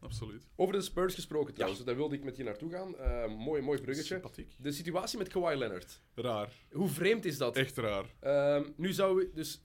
Absoluut. 0.00 0.47
Over 0.57 0.75
de 0.75 0.81
Spurs 0.81 1.14
gesproken 1.14 1.54
trouwens, 1.54 1.85
daar 1.85 1.97
wilde 1.97 2.14
ik 2.14 2.25
met 2.25 2.37
je 2.37 2.42
naartoe 2.45 2.71
gaan. 2.71 2.97
Eh, 2.97 3.26
mooi, 3.37 3.62
mooi 3.62 3.81
bruggetje. 3.81 4.14
Sympathiek. 4.14 4.54
De 4.59 4.73
situatie 4.73 5.19
met 5.19 5.28
Kawhi 5.28 5.57
Leonard. 5.57 6.00
Raar. 6.14 6.52
Hoe 6.73 6.88
vreemd 6.88 7.25
is 7.25 7.38
dat? 7.38 7.57
Echt 7.57 7.76
raar. 7.76 8.04
Ehm, 8.21 8.64
nu 8.76 8.92
zou 8.92 9.16
we 9.16 9.31
dus 9.35 9.61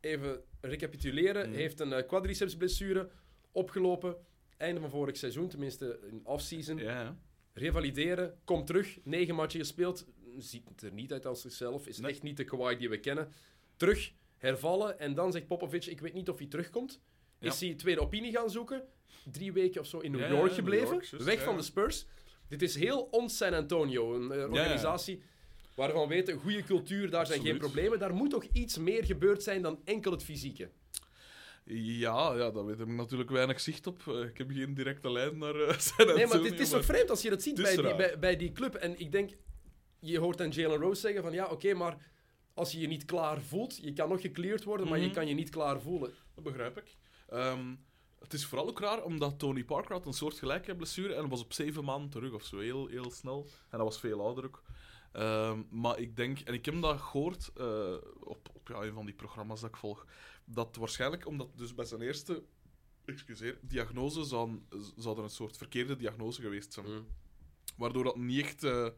even 0.00 0.40
recapituleren. 0.60 1.48
Mhm. 1.48 1.58
Heeft 1.58 1.80
een 1.80 1.92
eh, 1.92 2.06
quadriceps 2.06 2.56
blessure 2.56 3.10
opgelopen. 3.52 4.16
Einde 4.56 4.80
van 4.80 4.90
vorig 4.90 5.16
seizoen, 5.16 5.48
tenminste 5.48 5.98
in 6.10 6.20
off-season. 6.24 6.76
Ja. 6.78 7.16
Revalideren, 7.52 8.34
komt 8.44 8.66
terug, 8.66 8.98
negen 9.04 9.34
matchen 9.34 9.60
gespeeld. 9.60 10.06
Ziet 10.38 10.68
het 10.68 10.82
er 10.82 10.92
niet 10.92 11.12
uit 11.12 11.26
als 11.26 11.40
zichzelf. 11.40 11.86
Is 11.86 11.98
Nee. 11.98 12.10
echt 12.10 12.22
niet 12.22 12.36
de 12.36 12.44
Kawhi 12.44 12.76
die 12.76 12.88
we 12.88 13.00
kennen. 13.00 13.32
Terug, 13.76 14.12
hervallen. 14.36 14.98
En 14.98 15.14
dan 15.14 15.32
zegt 15.32 15.46
Popovic, 15.46 15.84
ik 15.86 16.00
weet 16.00 16.12
niet 16.14 16.28
of 16.28 16.38
hij 16.38 16.46
terugkomt. 16.46 17.00
Ja. 17.38 17.48
Is 17.48 17.60
hij 17.60 17.74
tweede 17.74 18.00
opinie 18.00 18.32
gaan 18.32 18.50
zoeken. 18.50 18.82
Drie 19.32 19.52
weken 19.52 19.80
of 19.80 19.86
zo 19.86 19.98
in 19.98 20.10
New 20.10 20.20
Ja, 20.20 20.28
York 20.28 20.42
New 20.44 20.54
gebleven. 20.54 20.92
York, 21.10 21.22
weg 21.22 21.42
van 21.42 21.56
de 21.56 21.62
Spurs. 21.62 22.06
Dit 22.48 22.62
is 22.62 22.74
heel 22.74 23.02
ons 23.10 23.36
San 23.36 23.54
Antonio. 23.54 24.14
Een 24.14 24.32
eh, 24.32 24.42
organisatie 24.42 25.22
waarvan 25.74 26.08
we 26.08 26.14
weten, 26.14 26.38
goede 26.38 26.62
cultuur, 26.62 27.10
daar 27.10 27.26
zijn 27.26 27.40
geen 27.42 27.58
problemen. 27.58 27.98
Daar 27.98 28.14
moet 28.14 28.30
toch 28.30 28.44
iets 28.52 28.78
meer 28.78 29.04
gebeurd 29.04 29.42
zijn 29.42 29.62
dan 29.62 29.80
enkel 29.84 30.12
het 30.12 30.22
fysieke. 30.24 30.70
Ja, 31.68 32.34
ja, 32.34 32.50
daar 32.50 32.64
weet 32.66 32.80
ik 32.80 32.86
natuurlijk 32.86 33.30
weinig 33.30 33.60
zicht 33.60 33.86
op. 33.86 34.02
Eh, 34.08 34.20
ik 34.20 34.38
heb 34.38 34.50
geen 34.50 34.74
directe 34.74 35.10
lijn 35.10 35.38
naar 35.38 35.54
eh 35.54 35.78
San 35.88 36.06
Nee, 36.06 36.26
maar 36.26 36.40
het 36.40 36.60
is 36.60 36.68
toch 36.70 36.84
vreemd 36.84 37.10
als 37.10 37.22
je 37.22 37.30
dat 37.30 37.42
ziet 37.42 37.54
bij 37.62 37.76
die, 37.76 37.94
bij, 37.94 38.18
bij 38.18 38.36
die 38.36 38.52
club. 38.52 38.74
En 38.74 38.98
ik 39.00 39.12
denk, 39.12 39.30
je 40.00 40.18
hoort 40.18 40.38
dan 40.38 40.48
Jalen 40.50 40.78
Rose 40.78 41.00
zeggen 41.00 41.22
van 41.22 41.32
ja, 41.32 41.46
oké, 41.46 41.74
maar 41.74 41.96
als 42.54 42.72
je 42.72 42.80
je 42.80 42.86
niet 42.86 43.04
klaar 43.04 43.40
voelt, 43.42 43.76
je 43.76 43.92
kan 43.92 44.08
nog 44.08 44.20
gecleared 44.20 44.64
worden, 44.64 44.88
maar 44.88 44.98
je 44.98 45.04
Mhm. 45.04 45.14
kan 45.14 45.26
je 45.26 45.34
niet 45.34 45.50
klaar 45.50 45.80
voelen. 45.80 46.14
Dat 46.34 46.44
begrijp 46.44 46.76
ik. 46.78 46.96
Ehm, 47.28 47.74
het 48.18 48.32
is 48.32 48.44
vooral 48.46 48.68
ook 48.68 48.80
raar, 48.80 49.02
omdat 49.02 49.38
Tony 49.38 49.64
Parker 49.64 49.92
had 49.92 50.06
een 50.06 50.12
soort 50.12 50.38
gelijke 50.38 50.76
blessure 50.76 51.14
en 51.14 51.28
was 51.28 51.40
op 51.42 51.52
zeven 51.52 51.84
maanden 51.84 52.10
terug 52.10 52.32
of 52.32 52.44
zo, 52.44 52.58
heel, 52.58 52.86
heel 52.86 53.10
snel. 53.10 53.46
En 53.70 53.78
dat 53.78 53.86
was 53.86 54.00
veel 54.00 54.20
ouder 54.20 54.44
ook. 54.44 54.62
Ehm, 55.12 55.62
maar 55.70 55.98
ik 55.98 56.16
denk, 56.16 56.38
en 56.40 56.54
ik 56.54 56.64
heb 56.64 56.80
dat 56.82 57.00
gehoord 57.00 57.50
eh, 57.56 57.94
op, 58.20 58.48
op 58.54 58.68
ja, 58.68 58.82
een 58.82 58.92
van 58.92 59.04
die 59.06 59.14
programma's 59.14 59.60
dat 59.60 59.70
ik 59.70 59.76
volg, 59.76 60.06
dat 60.46 60.76
waarschijnlijk 60.76 61.26
omdat 61.26 61.48
dus 61.56 61.74
bij 61.74 61.84
zijn 61.84 62.00
eerste 62.00 62.42
excuseer, 63.04 63.58
diagnose 63.62 64.24
zou, 64.24 64.62
zou 64.96 65.16
er 65.18 65.24
een 65.24 65.30
soort 65.30 65.56
verkeerde 65.56 65.96
diagnose 65.96 66.40
geweest 66.40 66.72
zijn. 66.72 66.86
Mm. 66.86 67.06
Waardoor 67.76 68.04
dat 68.04 68.16
niet 68.16 68.44
echt 68.44 68.64
eh, 68.64 68.88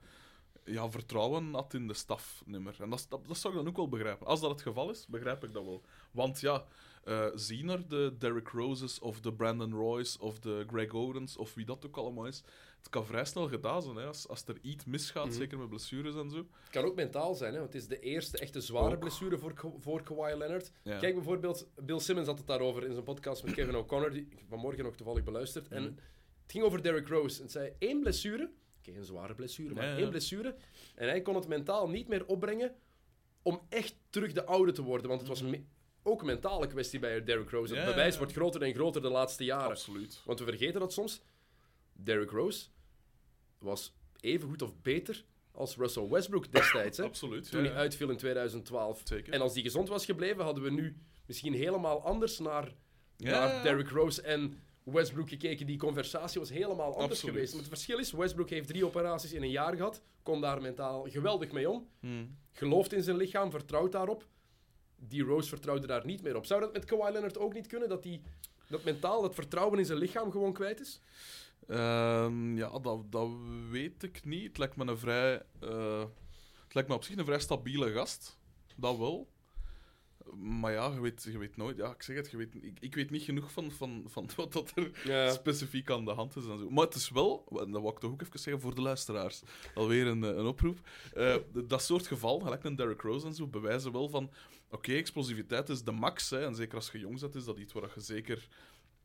ja, 0.65 0.91
vertrouwen 0.91 1.55
had 1.55 1.75
in 1.75 1.87
de 1.87 1.95
staf 1.95 2.43
nimmer. 2.47 2.77
En 2.79 2.91
dat, 2.91 3.07
dat, 3.09 3.27
dat 3.27 3.39
zou 3.39 3.55
ik 3.55 3.61
dan 3.61 3.69
ook 3.69 3.77
wel 3.77 3.89
begrijpen. 3.89 4.27
Als 4.27 4.41
dat 4.41 4.51
het 4.51 4.63
geval 4.63 4.91
is, 4.91 5.07
begrijp 5.07 5.45
ik 5.45 5.53
dat 5.53 5.65
wel. 5.65 5.85
Want 6.11 6.41
ja, 6.41 6.67
eh 7.09 7.27
zien 7.35 7.69
er 7.69 7.89
de 7.89 8.15
Derrick 8.19 8.49
Roses 8.49 8.99
of 8.99 9.21
de 9.21 9.33
Brandon 9.33 9.73
Royce 9.73 10.21
of 10.21 10.39
de 10.39 10.65
Greg 10.67 10.93
Odens 10.93 11.37
of 11.37 11.55
wie 11.55 11.65
dat 11.65 11.87
ook 11.87 11.97
allemaal 11.97 12.27
is. 12.27 12.43
Het 12.79 12.89
kan 12.89 13.07
vrij 13.07 13.25
snel 13.25 13.49
gedaan 13.49 13.83
zijn. 13.83 13.97
Hè. 13.97 14.07
Als, 14.07 14.29
als 14.29 14.45
er 14.47 14.59
iets 14.63 14.85
misgaat, 14.85 15.27
Mhm. 15.27 15.35
zeker 15.35 15.59
met 15.59 15.69
blessures 15.69 16.15
en 16.15 16.31
zo. 16.31 16.37
Het 16.37 16.71
kan 16.71 16.85
ook 16.85 16.95
mentaal 16.95 17.35
zijn, 17.35 17.53
hè, 17.53 17.59
want 17.59 17.73
het 17.73 17.83
is 17.83 17.89
de 17.89 17.99
eerste 17.99 18.39
echte 18.39 18.61
zware 18.61 18.95
Ook. 18.95 19.01
blessure 19.01 19.39
voor, 19.39 19.53
voor 19.79 20.03
Kawhi 20.03 20.37
Leonard. 20.37 20.71
Ja. 20.83 20.99
Kijk 20.99 21.15
bijvoorbeeld, 21.15 21.69
Bill 21.83 21.99
Simmons 21.99 22.29
had 22.29 22.39
het 22.39 22.47
daarover 22.47 22.85
in 22.85 22.93
zijn 22.93 23.05
podcast 23.05 23.45
met 23.45 23.55
Kevin 23.55 23.77
O'Connor, 23.77 24.11
die 24.11 24.21
ik 24.23 24.39
vanmorgen 24.49 24.85
nog 24.85 24.97
toevallig 24.97 25.25
beluisterd. 25.25 25.69
En 25.69 25.83
Mhm. 25.83 25.93
het 26.43 26.51
ging 26.53 26.65
over 26.65 26.83
Derrick 26.83 27.09
Rose. 27.09 27.37
En 27.37 27.43
het 27.43 27.53
zei 27.53 27.73
één 27.79 28.01
blessure, 28.01 28.51
oké, 28.79 28.97
een 28.99 29.05
zware 29.05 29.35
blessure, 29.35 29.75
maar 29.75 29.85
ja. 29.87 29.97
één 29.97 30.11
blessure. 30.11 30.55
En 30.95 31.09
hij 31.09 31.23
kon 31.23 31.35
het 31.35 31.49
mentaal 31.49 31.89
niet 31.89 32.09
meer 32.09 32.27
opbrengen 32.27 32.75
om 33.43 33.61
echt 33.69 33.95
terug 34.11 34.33
de 34.33 34.45
oude 34.47 34.73
te 34.73 34.83
worden. 34.83 35.09
Want 35.09 35.21
het 35.21 35.29
was 35.29 35.43
me- 35.43 35.63
ook 36.03 36.21
een 36.21 36.27
mentale 36.27 36.67
kwestie 36.67 36.99
bij 36.99 37.25
Derrick 37.25 37.51
Rose. 37.51 37.75
Het 37.75 37.83
Ja, 37.85 37.91
bewijs 37.91 38.13
ja. 38.13 38.19
wordt 38.19 38.33
groter 38.33 38.63
en 38.63 38.75
groter 38.75 39.03
de 39.03 39.09
laatste 39.09 39.45
jaren. 39.45 39.71
Absoluut. 39.71 40.23
Want 40.25 40.39
we 40.39 40.45
vergeten 40.45 40.81
dat 40.81 40.93
soms. 40.93 41.21
Derrick 41.93 42.31
Rose 42.31 42.67
was 43.59 43.95
even 44.21 44.49
goed 44.49 44.63
of 44.63 44.73
beter 44.83 45.25
als 45.53 45.77
Russell 45.77 46.09
Westbrook 46.09 46.53
destijds. 46.53 46.99
Hè? 46.99 47.05
Absoluut. 47.13 47.51
Toen 47.51 47.63
ja, 47.65 47.69
hij 47.69 47.79
uitviel 47.79 48.11
in 48.11 48.17
2012. 48.17 49.01
Zeker. 49.05 49.33
En 49.33 49.41
als 49.41 49.53
die 49.53 49.63
gezond 49.63 49.89
was 49.89 50.05
gebleven, 50.05 50.45
hadden 50.45 50.63
we 50.63 50.71
nu 50.71 50.97
misschien 51.27 51.55
helemaal 51.55 52.03
anders 52.03 52.39
naar, 52.39 52.75
naar. 53.17 53.63
Derrick 53.63 53.89
Rose 53.89 54.23
en 54.23 54.59
Westbrook 54.83 55.29
gekeken. 55.29 55.67
Die 55.67 55.79
conversatie 55.79 56.41
was 56.41 56.51
helemaal 56.51 56.93
anders 56.95 57.11
Absoluut. 57.11 57.35
geweest. 57.35 57.53
Maar 57.53 57.61
het 57.61 57.71
verschil 57.71 57.99
is, 57.99 58.13
Westbrook 58.13 58.51
heeft 58.51 58.69
drie 58.69 58.87
operaties 58.87 59.33
in 59.33 59.43
een 59.43 59.51
jaar 59.51 59.77
gehad. 59.77 60.03
Kon 60.23 60.41
daar 60.41 60.63
mentaal 60.63 61.07
geweldig 61.09 61.53
mee 61.53 61.71
om. 61.71 61.89
Hmm. 62.01 62.37
Gelooft 62.53 62.93
in 62.93 63.03
zijn 63.03 63.17
lichaam, 63.17 63.51
vertrouwt 63.51 63.93
daarop. 63.93 64.27
Die 64.99 65.23
Rose 65.25 65.49
vertrouwde 65.49 65.87
daar 65.87 66.07
niet 66.07 66.23
meer 66.23 66.37
op. 66.37 66.47
Zou 66.47 66.61
dat 66.61 66.73
met 66.73 66.85
Kawhi 66.85 67.13
Leonard 67.13 67.39
ook 67.39 67.55
niet 67.55 67.67
kunnen? 67.67 67.89
Dat, 67.89 68.03
die, 68.03 68.23
dat 68.67 68.85
mentaal, 68.85 69.23
dat 69.23 69.35
vertrouwen 69.35 69.79
in 69.79 69.85
zijn 69.87 69.99
lichaam 69.99 70.31
gewoon 70.31 70.53
kwijt 70.53 70.81
is? 70.81 71.01
Ehm, 71.67 72.57
ja, 72.57 72.79
dat, 72.79 73.13
dat 73.13 73.29
weet 73.71 74.03
ik 74.03 74.25
niet. 74.25 74.47
Het 74.47 74.59
lijkt 74.59 74.77
me 74.77 74.85
een 74.87 74.99
vrij... 74.99 75.43
eh, 75.61 76.05
het 76.65 76.75
lijkt 76.75 76.89
me 76.89 76.95
op 76.95 77.05
zich 77.05 77.17
een 77.17 77.25
vrij 77.25 77.41
stabiele 77.41 77.93
gast. 77.93 78.39
Dat 78.77 78.97
wel. 78.99 79.29
Maar 80.37 80.73
ja, 80.73 80.93
je 80.93 81.01
weet, 81.01 81.23
je 81.23 81.39
weet 81.39 81.57
nooit. 81.57 81.77
Ja, 81.77 81.91
ik 81.91 82.03
zeg 82.03 82.17
het, 82.17 82.31
je 82.31 82.37
weet, 82.37 82.55
ik, 82.55 82.77
ik 82.81 82.95
weet 82.95 83.11
niet 83.11 83.23
genoeg 83.23 83.53
van, 83.53 83.71
van, 83.71 84.05
van 84.07 84.29
wat 84.37 84.53
dat 84.53 84.73
er 84.75 84.91
Ja. 85.05 85.31
specifiek 85.33 85.91
aan 85.91 86.05
de 86.05 86.11
hand 86.13 86.37
is 86.37 86.47
en 86.47 86.59
zo. 86.59 86.71
Maar 86.71 86.85
het 86.85 86.95
is 86.95 87.11
wel, 87.11 87.45
en 87.51 87.71
dat 87.71 87.81
wil 87.83 87.91
ik 87.91 87.99
toch 87.99 88.11
ook 88.11 88.23
even 88.23 88.39
zeggen 88.39 88.63
voor 88.63 88.75
de 88.75 88.81
luisteraars, 88.81 89.43
alweer 89.75 90.07
een, 90.07 90.25
eh, 90.25 90.31
een 90.37 90.47
oproep. 90.47 90.79
Eh, 91.15 91.37
dat 91.53 91.83
soort 91.83 92.07
geval, 92.07 92.39
gelijk 92.41 92.65
een 92.65 92.77
Derrick 92.77 93.01
Rose 93.01 93.27
en 93.27 93.35
zo, 93.35 93.47
bewijzen 93.47 93.93
wel 93.93 94.09
van, 94.09 94.31
oké, 94.71 94.93
explosiviteit 94.93 95.69
is 95.69 95.83
de 95.83 95.93
max, 95.93 96.31
hè, 96.31 96.45
en 96.45 96.55
zeker 96.55 96.75
als 96.75 96.91
je 96.91 96.99
jong 96.99 97.21
bent, 97.21 97.35
is 97.35 97.45
dat 97.45 97.59
iets 97.59 97.73
waar 97.73 97.91
je 97.95 98.01
zeker 98.01 98.49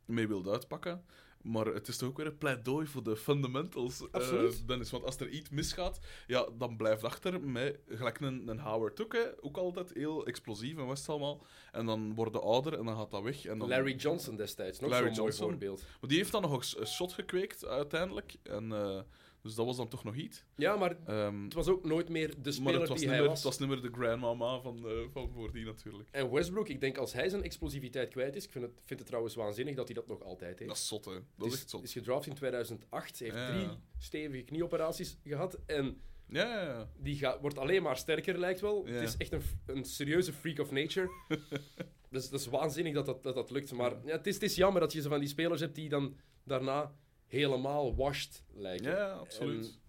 mee 0.05 0.27
wilt 0.27 0.47
uitpakken. 0.47 1.05
Maar 1.43 1.65
het 1.65 1.87
is 1.87 1.97
toch 1.97 2.09
ook 2.09 2.17
weer 2.17 2.25
een 2.25 2.37
pleidooi 2.37 2.87
voor 2.87 3.03
de 3.03 3.17
fundamentals, 3.17 4.09
eh. 4.11 4.49
Dennis. 4.65 4.91
Want 4.91 5.03
als 5.03 5.17
er 5.17 5.29
iets 5.29 5.49
misgaat, 5.49 5.99
ja, 6.27 6.47
dan 6.57 6.77
blijft 6.77 7.03
achter 7.03 7.41
met 7.41 7.79
gelijk 7.87 8.19
een, 8.19 8.47
een 8.47 8.59
Howard 8.59 9.01
ook, 9.01 9.13
hè, 9.13 9.25
ook 9.41 9.57
altijd 9.57 9.93
heel 9.93 10.25
explosief 10.25 10.77
en 10.77 10.87
West 10.87 11.09
allemaal. 11.09 11.45
En 11.71 11.85
dan 11.85 12.15
worden 12.15 12.41
ouder 12.41 12.77
en 12.77 12.85
dan 12.85 12.95
gaat 12.95 13.11
dat 13.11 13.23
weg. 13.23 13.45
En 13.45 13.57
dan... 13.57 13.67
Larry 13.67 13.95
Johnson 13.95 14.35
destijds, 14.35 14.79
nog 14.79 14.95
zo'n 14.95 15.11
mooi 15.15 15.33
voorbeeld. 15.33 15.83
Maar 15.99 16.09
die 16.09 16.17
heeft 16.17 16.31
dan 16.31 16.41
nog 16.41 16.75
een 16.75 16.87
shot 16.87 17.13
gekweekt 17.13 17.65
uiteindelijk. 17.65 18.35
En, 18.43 18.71
eh, 18.71 19.01
dus 19.43 19.55
dat 19.55 19.65
was 19.65 19.77
dan 19.77 19.87
toch 19.87 20.03
nog 20.03 20.15
iets. 20.15 20.43
Ja, 20.55 20.75
maar 20.75 20.97
Ehm, 21.05 21.43
het 21.43 21.53
was 21.53 21.67
ook 21.67 21.83
nooit 21.85 22.09
meer 22.09 22.33
de 22.41 22.51
speler 22.51 22.79
het 22.79 22.89
was, 22.89 22.99
die 22.99 23.07
hij 23.07 23.17
meer, 23.19 23.27
was. 23.27 23.35
het 23.43 23.47
was 23.47 23.59
niet 23.59 23.69
meer 23.69 23.81
de 23.91 23.97
grandmama 23.97 24.59
van, 24.59 24.87
eh 24.89 24.91
van 25.11 25.29
voordien 25.33 25.65
natuurlijk. 25.65 26.09
En 26.11 26.31
Westbrook, 26.31 26.69
ik 26.69 26.79
denk 26.81 26.97
als 26.97 27.13
hij 27.13 27.29
zijn 27.29 27.43
explosiviteit 27.43 28.09
kwijt 28.09 28.35
is, 28.35 28.43
ik 28.45 28.51
vind 28.51 28.63
het, 28.65 28.81
vind 28.85 28.99
het 28.99 29.07
trouwens 29.07 29.35
waanzinnig 29.35 29.75
dat 29.75 29.85
hij 29.87 29.95
dat 29.95 30.07
nog 30.07 30.21
altijd 30.23 30.57
heeft. 30.59 30.69
Dat 30.69 30.79
is 30.79 30.87
zot, 30.87 31.05
hè. 31.05 31.11
Dat 31.11 31.23
Het 31.37 31.53
is 31.53 31.59
echt 31.59 31.69
zot. 31.69 31.83
is 31.83 31.91
gedraft 31.93 32.27
in 32.27 32.33
2008, 32.33 33.19
hij 33.19 33.27
heeft 33.29 33.39
Ja. 33.39 33.47
drie 33.47 33.67
stevige 33.97 34.43
knieoperaties 34.43 35.17
gehad 35.23 35.59
en 35.65 36.01
Ja, 36.27 36.45
ja, 36.47 36.63
ja. 36.63 36.89
die 36.97 37.15
gaat, 37.17 37.41
wordt 37.41 37.57
alleen 37.57 37.83
maar 37.83 37.97
sterker, 37.97 38.37
lijkt 38.39 38.59
wel. 38.61 38.85
Het 38.85 39.01
is 39.09 39.17
echt 39.17 39.31
een, 39.31 39.41
een 39.65 39.85
serieuze 39.85 40.33
freak 40.33 40.59
of 40.59 40.71
nature. 40.71 41.09
dus 42.09 42.29
dat 42.29 42.39
is 42.39 42.45
waanzinnig 42.47 42.93
dat 42.93 43.05
dat, 43.05 43.23
dat, 43.23 43.35
dat 43.35 43.49
lukt. 43.51 43.71
Maar 43.73 43.91
ja, 44.05 44.11
het, 44.11 44.27
is, 44.27 44.33
het 44.33 44.43
is 44.43 44.55
jammer 44.55 44.81
dat 44.81 44.93
je 44.93 45.01
zo 45.01 45.09
van 45.09 45.19
die 45.19 45.27
spelers 45.29 45.61
hebt 45.61 45.75
die 45.75 45.89
dan 45.89 46.15
daarna 46.43 46.93
helemaal 47.27 47.95
washed 47.95 48.43
lijken. 48.53 48.91
Ja, 48.91 49.09
absoluut. 49.11 49.65
En- 49.65 49.81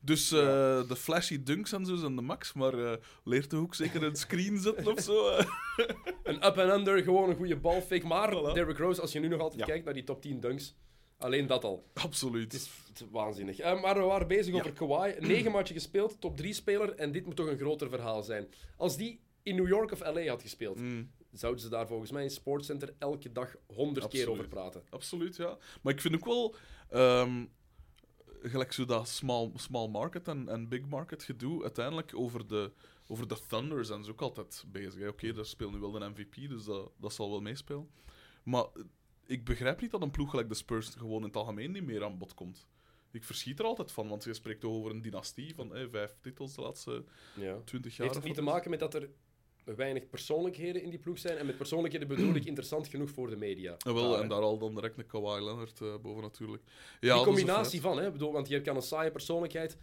Dus 0.00 0.32
eh, 0.32 0.38
de 0.88 0.96
flashy 0.96 1.42
dunks 1.42 1.72
en 1.72 1.86
zo 1.86 1.96
zijn 1.96 2.16
de 2.16 2.22
max, 2.22 2.52
maar 2.52 2.78
eh, 2.92 2.96
leert 3.24 3.50
de 3.50 3.56
hoek 3.56 3.74
zeker 3.74 4.02
een 4.02 4.16
screen 4.16 4.58
zetten 4.58 4.92
of 4.92 5.00
zo? 5.00 5.26
Een 6.22 6.36
up 6.46 6.58
and 6.58 6.72
under, 6.72 7.02
gewoon 7.02 7.28
een 7.30 7.36
goede 7.36 7.56
balfake. 7.56 8.06
Maar 8.06 8.30
Voilà. 8.34 8.52
Derrick 8.54 8.78
Rose, 8.78 9.00
als 9.00 9.12
je 9.12 9.20
nu 9.20 9.28
nog 9.28 9.40
altijd 9.40 9.60
Ja. 9.60 9.66
kijkt 9.66 9.84
naar 9.84 9.94
die 9.94 10.04
top 10.04 10.22
10 10.22 10.40
dunks, 10.40 10.74
alleen 11.18 11.46
dat 11.46 11.64
al. 11.64 11.86
Absoluut. 11.94 12.52
Het 12.52 12.60
is, 12.60 12.70
het 12.88 13.00
is 13.00 13.06
waanzinnig. 13.10 13.58
Eh, 13.58 13.80
maar 13.82 13.94
we 13.94 14.00
waren 14.00 14.28
bezig 14.28 14.54
Ja. 14.54 14.60
over 14.60 14.72
Kawhi. 14.72 15.14
Negen 15.18 15.50
matchen 15.52 15.74
gespeeld, 15.74 16.20
top 16.20 16.36
3 16.36 16.52
speler. 16.52 16.94
En 16.94 17.12
dit 17.12 17.24
moet 17.26 17.36
toch 17.36 17.46
een 17.48 17.58
groter 17.58 17.88
verhaal 17.88 18.22
zijn. 18.22 18.46
Als 18.76 18.96
die 18.96 19.20
in 19.42 19.54
New 19.56 19.68
York 19.68 19.92
of 19.92 20.00
LA 20.00 20.26
had 20.26 20.42
gespeeld, 20.42 20.78
Mm, 20.78 21.10
zouden 21.38 21.62
ze 21.62 21.68
daar 21.68 21.86
volgens 21.86 22.10
mij 22.10 22.22
in 22.22 22.30
Sportcenter 22.30 22.94
elke 22.98 23.32
dag 23.32 23.56
honderd 23.66 24.08
keer 24.08 24.30
over 24.30 24.48
praten. 24.48 24.82
absoluut, 24.90 25.36
ja. 25.36 25.56
Maar 25.82 25.92
ik 25.92 26.00
vind 26.00 26.14
ook 26.14 26.24
wel... 26.24 26.54
ehm, 26.90 27.44
gelijk 28.42 28.72
zo 28.72 28.84
dat 28.84 29.08
small, 29.08 29.50
small 29.54 29.88
market 29.88 30.28
en, 30.28 30.48
en 30.48 30.68
big 30.68 30.86
market 30.86 31.22
gedoe, 31.22 31.62
uiteindelijk 31.62 32.12
over 32.14 32.46
de, 32.46 32.72
over 33.06 33.28
de 33.28 33.38
Thunder 33.48 33.84
zijn 33.84 34.04
ze 34.04 34.10
ook 34.10 34.20
altijd 34.20 34.64
bezig. 34.66 35.08
Oké, 35.08 35.32
daar 35.32 35.46
speelt 35.46 35.72
nu 35.72 35.78
wel 35.78 35.90
de 35.90 36.08
MVP, 36.08 36.34
dus 36.48 36.64
dat, 36.64 36.90
dat 36.96 37.12
zal 37.12 37.30
wel 37.30 37.40
meespelen. 37.40 37.90
Maar 38.42 38.66
ik 39.26 39.44
begrijp 39.44 39.80
niet 39.80 39.90
dat 39.90 40.02
een 40.02 40.10
ploeg 40.10 40.30
gelijk 40.30 40.48
de 40.48 40.54
Spurs 40.54 40.88
gewoon 40.88 41.20
in 41.20 41.26
het 41.26 41.36
algemeen 41.36 41.72
niet 41.72 41.84
meer 41.84 42.04
aan 42.04 42.18
bod 42.18 42.34
komt. 42.34 42.66
Ik 43.10 43.24
verschiet 43.24 43.58
er 43.58 43.64
altijd 43.64 43.92
van, 43.92 44.08
want 44.08 44.24
je 44.24 44.34
spreekt 44.34 44.64
over 44.64 44.90
een 44.90 45.02
dynastie 45.02 45.54
van 45.54 45.74
eh, 45.74 45.86
vijf 45.90 46.16
titels 46.20 46.54
de 46.54 46.60
laatste 46.62 47.04
Ja. 47.34 47.60
twintig 47.64 47.96
jaar. 47.96 48.06
Heeft 48.06 48.18
het 48.18 48.24
niet 48.24 48.34
te 48.34 48.42
maken 48.42 48.70
met 48.70 48.78
dat 48.80 48.94
er 48.94 49.10
weinig 49.74 50.08
persoonlijkheden 50.08 50.82
in 50.82 50.90
die 50.90 50.98
ploeg 50.98 51.18
zijn? 51.18 51.38
En 51.38 51.46
met 51.46 51.56
persoonlijkheden 51.56 52.08
bedoel 52.08 52.34
ik 52.34 52.44
interessant 52.44 52.88
genoeg 52.88 53.10
voor 53.10 53.30
de 53.30 53.36
media. 53.36 53.72
het? 53.72 53.82
Wel, 53.82 54.10
Daar, 54.10 54.20
en 54.22 54.28
daar 54.28 54.40
al 54.40 54.58
dan 54.58 54.74
direct 54.74 54.98
een 54.98 55.06
Kawhi 55.06 55.44
Leonard 55.44 55.80
eh, 55.80 55.94
boven 56.02 56.22
natuurlijk. 56.22 56.62
Ja, 57.00 57.14
die 57.14 57.24
combinatie 57.24 57.80
van, 57.80 57.98
hè, 57.98 58.10
bedoel, 58.10 58.32
want 58.32 58.48
hier 58.48 58.60
kan 58.62 58.76
een 58.76 58.82
saaie 58.82 59.10
persoonlijkheid. 59.10 59.76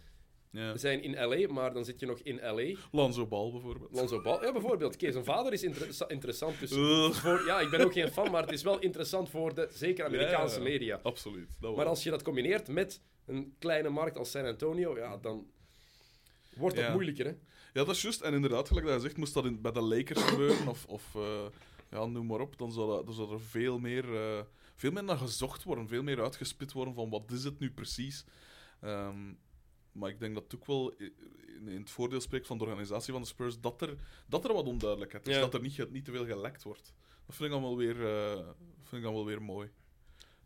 Ja. 0.50 0.76
zijn 0.76 1.02
in 1.02 1.14
LA, 1.28 1.52
maar 1.52 1.72
dan 1.72 1.84
zit 1.84 2.00
je 2.00 2.06
nog 2.06 2.18
in 2.18 2.40
LA. 2.42 2.76
Lonzo 2.92 3.26
Ball 3.26 3.50
bijvoorbeeld. 3.50 3.94
Lonzo 3.94 4.20
Ball, 4.22 4.44
ja, 4.44 4.52
bijvoorbeeld. 4.52 4.94
Oké, 4.94 5.12
zijn 5.12 5.24
vader 5.24 5.52
is 5.52 5.62
inter- 5.62 6.10
interessant. 6.10 6.60
Dus 6.60 6.70
voor, 7.18 7.42
ja, 7.46 7.60
ik 7.60 7.70
ben 7.70 7.80
ook 7.84 7.92
geen 7.92 8.08
fan, 8.08 8.30
maar 8.30 8.42
het 8.42 8.52
is 8.52 8.62
wel 8.62 8.78
interessant 8.78 9.30
voor 9.30 9.54
de 9.54 9.68
zeker 9.72 10.04
Amerikaanse 10.04 10.56
Ja, 10.56 10.62
media. 10.62 11.00
Absoluut. 11.02 11.48
Maar 11.60 11.86
als 11.86 12.02
je 12.02 12.10
dat 12.10 12.22
combineert 12.22 12.68
met 12.68 13.00
een 13.26 13.54
kleine 13.58 13.88
markt 13.88 14.16
als 14.18 14.30
San 14.30 14.44
Antonio, 14.46 14.96
ja, 14.98 15.16
dan 15.16 15.46
wordt 16.56 16.76
dat 16.76 16.84
Ja. 16.84 16.92
moeilijker. 16.92 17.24
Hè? 17.26 17.32
Ja, 17.74 17.84
dat 17.84 17.94
is 17.94 18.02
juist. 18.02 18.20
En 18.20 18.34
inderdaad, 18.34 18.68
gelijk 18.68 18.86
dat 18.86 18.94
je 18.94 19.00
zegt, 19.00 19.16
moest 19.16 19.34
dat 19.34 19.44
in, 19.44 19.60
bij 19.60 19.72
de 19.72 19.80
Lakers 19.80 20.22
gebeuren, 20.22 20.68
of, 20.68 20.84
of 20.86 21.14
eh, 21.14 21.46
ja, 21.90 22.06
noem 22.06 22.26
maar 22.26 22.40
op, 22.40 22.58
dan 22.58 22.72
zou, 22.72 22.88
dat, 22.88 23.06
dan 23.06 23.14
zou 23.14 23.32
er 23.32 23.40
veel 23.40 23.78
meer, 23.78 24.14
eh, 24.14 24.44
veel 24.74 24.90
meer 24.90 25.04
naar 25.04 25.16
gezocht 25.16 25.62
worden, 25.62 25.88
veel 25.88 26.02
meer 26.02 26.22
uitgespit 26.22 26.72
worden 26.72 26.94
van 26.94 27.10
wat 27.10 27.30
is 27.30 27.44
het 27.44 27.58
nu 27.58 27.72
precies. 27.72 28.24
Ehm, 28.80 29.32
maar 29.92 30.10
ik 30.10 30.20
denk 30.20 30.34
dat 30.34 30.42
het 30.42 30.54
ook 30.54 30.66
wel 30.66 30.92
in, 30.96 31.68
in 31.68 31.80
het 31.80 31.90
voordeel 31.90 32.20
spreekt 32.20 32.46
van 32.46 32.58
de 32.58 32.64
organisatie 32.64 33.12
van 33.12 33.22
de 33.22 33.28
Spurs 33.28 33.60
dat 33.60 33.82
er, 33.82 33.96
dat 34.26 34.44
er 34.44 34.52
wat 34.52 34.66
onduidelijkheid 34.66 35.28
is. 35.28 35.34
Ja. 35.34 35.40
Dat 35.40 35.54
er 35.54 35.60
niet, 35.60 35.90
niet 35.90 36.04
te 36.04 36.10
veel 36.12 36.26
gelekt 36.26 36.62
wordt. 36.62 36.94
Dat 37.26 37.36
vind 37.36 37.48
ik 37.48 37.54
dan 37.54 37.62
wel 37.62 37.76
weer, 37.76 38.06
eh, 38.06 38.48
vind 38.82 38.92
ik 38.92 39.02
dan 39.02 39.14
wel 39.14 39.24
weer 39.24 39.42
mooi. 39.42 39.70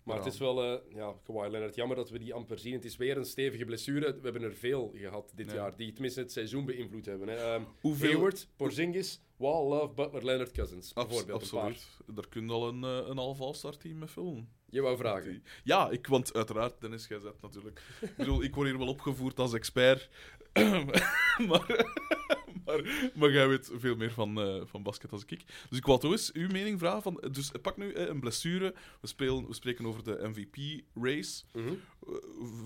Maar 0.09 0.25
het 0.25 0.33
is 0.33 0.38
wel, 0.38 0.62
eh 0.62 0.94
ja, 0.94 1.14
Kawhi 1.25 1.49
Leonard, 1.51 1.75
jammer 1.75 1.97
dat 1.97 2.11
we 2.11 2.18
die 2.18 2.35
amper 2.35 2.59
zien. 2.59 2.73
Het 2.73 2.85
is 2.85 2.97
weer 2.97 3.16
een 3.16 3.25
stevige 3.25 3.64
blessure. 3.64 4.14
We 4.14 4.21
hebben 4.23 4.42
er 4.42 4.55
veel 4.55 4.90
gehad 4.94 5.33
dit 5.35 5.51
Ja. 5.51 5.57
jaar, 5.57 5.77
die 5.77 5.92
tenminste 5.92 6.21
het 6.21 6.33
seizoen 6.33 6.64
beïnvloed 6.64 7.07
hebben. 7.07 7.29
Hè. 7.29 7.35
Ehm, 7.37 7.62
Hoeveel- 7.81 8.11
Hayward, 8.12 8.49
Porzingis, 8.57 9.21
Wall, 9.37 9.66
Love, 9.68 9.94
Butler, 9.94 10.25
Leonard, 10.25 10.53
Cousins. 10.53 10.94
Abs- 10.94 11.07
Bijvoorbeeld 11.09 11.40
absoluut. 11.42 11.87
Daar 12.07 12.29
kun 12.29 12.47
je 12.47 12.53
al 12.53 12.68
een, 12.68 12.85
eh, 12.85 13.09
een 13.09 13.16
half 13.18 13.40
all-star 13.40 13.77
team 13.77 13.99
mee 13.99 14.09
vullen. 14.09 14.49
Je 14.71 14.81
wou 14.81 14.97
vragen. 14.97 15.42
Ja, 15.64 15.90
ik, 15.90 16.07
want 16.07 16.35
uiteraard, 16.35 16.81
Dennis, 16.81 17.07
jij 17.07 17.18
zet 17.18 17.42
natuurlijk. 17.42 17.83
Ik 18.01 18.16
bedoel, 18.16 18.42
ik 18.42 18.55
word 18.55 18.68
hier 18.68 18.79
wel 18.79 18.88
opgevoerd 18.88 19.38
als 19.38 19.53
expert. 19.55 20.09
maar, 21.48 21.96
maar, 22.64 23.11
maar 23.14 23.30
jij 23.30 23.48
weet 23.48 23.70
veel 23.74 23.96
meer 23.96 24.12
van, 24.12 24.40
eh, 24.40 24.62
van 24.64 24.82
basket 24.82 25.12
als 25.12 25.24
ik. 25.26 25.44
Dus 25.68 25.78
ik 25.78 25.84
wou 25.87 26.00
toch 26.00 26.11
eens 26.12 26.32
uw 26.32 26.48
mening 26.48 26.78
vragen. 26.78 27.02
Van, 27.02 27.22
dus 27.32 27.50
pak 27.62 27.76
nu 27.76 27.92
eh, 27.92 28.06
een 28.06 28.20
blessure. 28.20 28.74
We, 29.00 29.06
spelen, 29.06 29.46
we 29.46 29.54
spreken 29.54 29.87
over 29.87 30.04
de 30.04 30.28
MVP-race. 30.28 31.44
Mhm. 31.52 31.74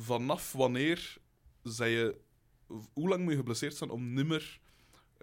vanaf 0.00 0.52
wanneer 0.52 1.16
zij 1.62 1.90
je... 1.90 2.16
Hoe 2.92 3.08
lang 3.08 3.22
moet 3.22 3.30
je 3.30 3.36
geblesseerd 3.38 3.74
zijn 3.74 3.90
om 3.90 4.12
nimmer 4.12 4.60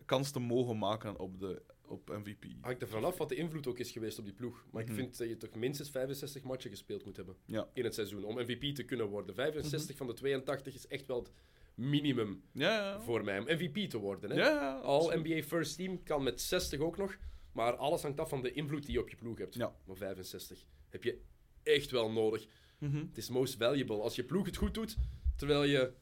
kans 0.05 0.31
te 0.31 0.39
mogen 0.39 0.77
maken 0.77 1.19
op, 1.19 1.39
de, 1.39 1.61
op 1.85 2.09
MVP? 2.23 2.45
Hangt 2.61 2.81
er 2.81 2.87
vanaf 2.87 3.17
wat 3.17 3.29
de 3.29 3.35
invloed 3.35 3.67
ook 3.67 3.79
is 3.79 3.91
geweest 3.91 4.19
op 4.19 4.25
die 4.25 4.33
ploeg. 4.33 4.65
Maar 4.71 4.83
Mhm. 4.83 4.91
ik 4.91 4.97
vind 4.99 5.17
dat 5.17 5.27
je 5.27 5.37
toch 5.37 5.55
minstens 5.55 5.89
65 5.89 6.43
matchen 6.43 6.69
gespeeld 6.69 7.05
moet 7.05 7.15
hebben 7.15 7.35
Ja. 7.45 7.67
in 7.73 7.83
het 7.83 7.93
seizoen 7.93 8.23
om 8.23 8.35
MVP 8.35 8.75
te 8.75 8.83
kunnen 8.83 9.07
worden. 9.07 9.35
65 9.35 9.97
van 9.97 10.07
de 10.07 10.13
82 10.13 10.73
is 10.73 10.87
echt 10.87 11.07
wel 11.07 11.27
minimum 11.79 12.43
Ja, 12.51 12.69
ja. 12.75 13.01
voor 13.01 13.23
mij 13.23 13.39
om 13.39 13.45
MVP 13.45 13.89
te 13.89 13.97
worden. 13.97 14.29
Hè? 14.29 14.35
Ja, 14.35 14.49
ja, 14.49 14.79
All 14.79 14.95
absoluut. 14.99 15.25
NBA 15.25 15.41
First 15.41 15.75
Team 15.77 16.03
kan 16.03 16.23
met 16.23 16.41
60 16.41 16.79
ook 16.79 16.97
nog. 16.97 17.17
Maar 17.51 17.75
alles 17.75 18.01
hangt 18.01 18.19
af 18.19 18.29
van 18.29 18.41
de 18.41 18.51
invloed 18.51 18.85
die 18.85 18.93
je 18.93 19.01
op 19.01 19.09
je 19.09 19.15
ploeg 19.15 19.37
hebt. 19.37 19.57
Maar 19.57 19.95
65 19.95 20.65
heb 20.89 21.03
je 21.03 21.21
echt 21.63 21.91
wel 21.91 22.11
nodig. 22.11 22.47
Mhm. 22.79 22.97
Het 22.97 23.17
is 23.17 23.29
most 23.29 23.55
valuable. 23.57 24.01
Als 24.01 24.15
je 24.15 24.23
ploeg 24.23 24.45
het 24.45 24.57
goed 24.57 24.73
doet, 24.73 24.97
terwijl 25.35 25.63
je 25.63 25.93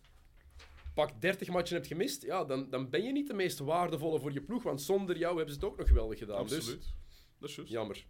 pak 0.94 1.22
30 1.22 1.48
matchen 1.48 1.76
hebt 1.76 1.88
gemist, 1.88 2.22
ja, 2.24 2.46
dan, 2.46 2.70
dan 2.70 2.90
ben 2.90 3.04
je 3.04 3.12
niet 3.12 3.28
de 3.28 3.34
meest 3.34 3.60
waardevolle 3.60 4.20
voor 4.20 4.32
je 4.34 4.42
ploeg. 4.42 4.64
Want 4.64 4.82
zonder 4.82 5.18
jou 5.18 5.36
hebben 5.36 5.54
ze 5.54 5.60
het 5.60 5.70
ook 5.70 5.78
nog 5.78 5.88
geweldig 5.88 6.18
gedaan. 6.20 6.48
Dus 6.48 6.58
Absoluut. 6.58 6.94
Dat 7.40 7.50
is 7.50 7.56
juist. 7.56 7.72
jammer. 7.72 8.06